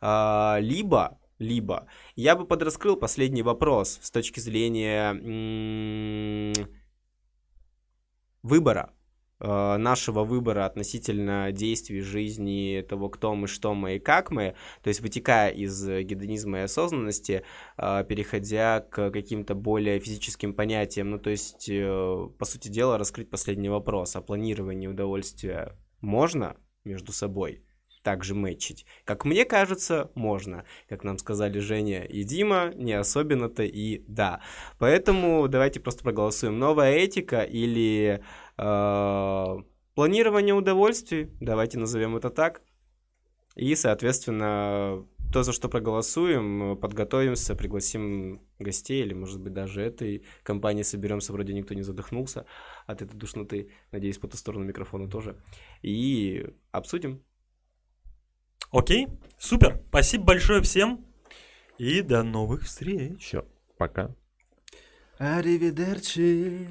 А, 0.00 0.58
либо, 0.60 1.18
либо 1.38 1.86
я 2.14 2.36
бы 2.36 2.46
подраскрыл 2.46 2.96
последний 2.96 3.42
вопрос 3.42 3.98
с 4.02 4.10
точки 4.10 4.40
зрения 4.40 5.12
выбора. 8.42 8.95
Э, 9.38 9.76
нашего 9.76 10.24
выбора 10.24 10.64
относительно 10.64 11.52
действий 11.52 12.00
жизни, 12.00 12.82
того, 12.88 13.10
кто 13.10 13.34
мы, 13.34 13.46
что 13.48 13.74
мы 13.74 13.96
и 13.96 13.98
как 13.98 14.30
мы, 14.30 14.54
то 14.82 14.88
есть 14.88 15.00
вытекая 15.00 15.50
из 15.50 15.86
гедонизма 15.86 16.58
и 16.58 16.62
осознанности, 16.62 17.42
э, 17.76 18.04
переходя 18.08 18.80
к 18.80 19.10
каким-то 19.10 19.54
более 19.54 19.98
физическим 20.00 20.54
понятиям, 20.54 21.10
ну 21.10 21.18
то 21.18 21.28
есть, 21.28 21.68
э, 21.68 22.28
по 22.38 22.44
сути 22.46 22.68
дела, 22.68 22.96
раскрыть 22.96 23.28
последний 23.28 23.68
вопрос, 23.68 24.16
о 24.16 24.22
планировании 24.22 24.86
удовольствия 24.86 25.76
можно 26.00 26.56
между 26.84 27.12
собой? 27.12 27.66
также 28.06 28.36
мэтчить. 28.36 28.86
Как 29.04 29.24
мне 29.24 29.44
кажется, 29.44 30.12
можно. 30.14 30.64
Как 30.88 31.02
нам 31.02 31.18
сказали 31.18 31.58
Женя 31.58 32.04
и 32.04 32.22
Дима, 32.22 32.70
не 32.76 32.92
особенно-то 32.92 33.64
и 33.64 34.04
да. 34.06 34.42
Поэтому 34.78 35.48
давайте 35.48 35.80
просто 35.80 36.04
проголосуем. 36.04 36.56
Новая 36.56 36.92
этика 36.92 37.42
или 37.42 38.20
э, 38.20 38.20
планирование 38.56 40.54
удовольствий, 40.54 41.30
давайте 41.40 41.78
назовем 41.78 42.16
это 42.16 42.30
так. 42.30 42.62
И, 43.54 43.74
соответственно, 43.74 45.06
то, 45.32 45.42
за 45.42 45.52
что 45.52 45.68
проголосуем, 45.68 46.76
подготовимся, 46.76 47.54
пригласим 47.54 48.42
гостей, 48.58 49.02
или, 49.02 49.14
может 49.14 49.40
быть, 49.40 49.52
даже 49.54 49.82
этой 49.82 50.24
компании 50.42 50.82
соберемся, 50.82 51.32
вроде 51.32 51.54
никто 51.54 51.74
не 51.74 51.82
задохнулся 51.82 52.44
от 52.86 53.02
этой 53.02 53.16
душноты, 53.16 53.70
надеюсь, 53.92 54.18
по 54.18 54.28
ту 54.28 54.36
сторону 54.36 54.64
микрофона 54.64 55.08
тоже, 55.08 55.36
и 55.82 56.46
обсудим. 56.70 57.22
Окей, 58.70 59.08
супер. 59.38 59.80
Спасибо 59.88 60.24
большое 60.24 60.60
всем. 60.60 61.06
И 61.78 62.02
до 62.02 62.22
новых 62.22 62.64
встреч. 62.64 63.22
Все, 63.22 63.46
пока. 63.78 64.14
Аривидерчи. 65.18 66.66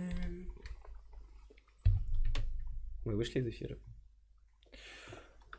Мы 3.05 3.15
вышли 3.15 3.39
из 3.39 3.47
эфира. 3.47 3.77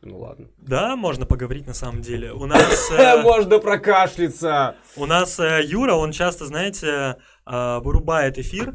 Ну 0.03 0.19
ладно. 0.21 0.49
Да, 0.59 0.95
можно 0.97 1.27
поговорить 1.27 1.67
на 1.67 1.75
самом 1.75 2.03
деле. 2.03 2.33
У 2.33 2.47
нас... 2.47 2.91
э, 2.91 3.23
Можно 3.23 3.59
прокашляться. 3.59 4.77
У 4.97 5.07
нас 5.07 5.39
э, 5.41 5.63
Юра, 5.65 5.95
он 5.95 6.13
часто, 6.13 6.47
знаете, 6.47 7.17
э, 7.47 7.79
вырубает 7.81 8.39
эфир, 8.39 8.75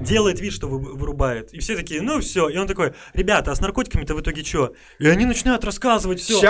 делает 0.00 0.40
вид, 0.40 0.52
что 0.52 0.66
вы- 0.68 0.94
вырубает. 0.96 1.52
И 1.52 1.58
все 1.60 1.76
такие, 1.76 2.00
ну 2.00 2.20
все. 2.20 2.48
И 2.48 2.56
он 2.56 2.66
такой, 2.66 2.94
ребята, 3.12 3.52
а 3.52 3.54
с 3.54 3.60
наркотиками-то 3.60 4.14
в 4.14 4.20
итоге 4.20 4.42
что? 4.42 4.72
И 4.98 5.06
они 5.06 5.24
начинают 5.26 5.64
рассказывать 5.64 6.20
все. 6.20 6.40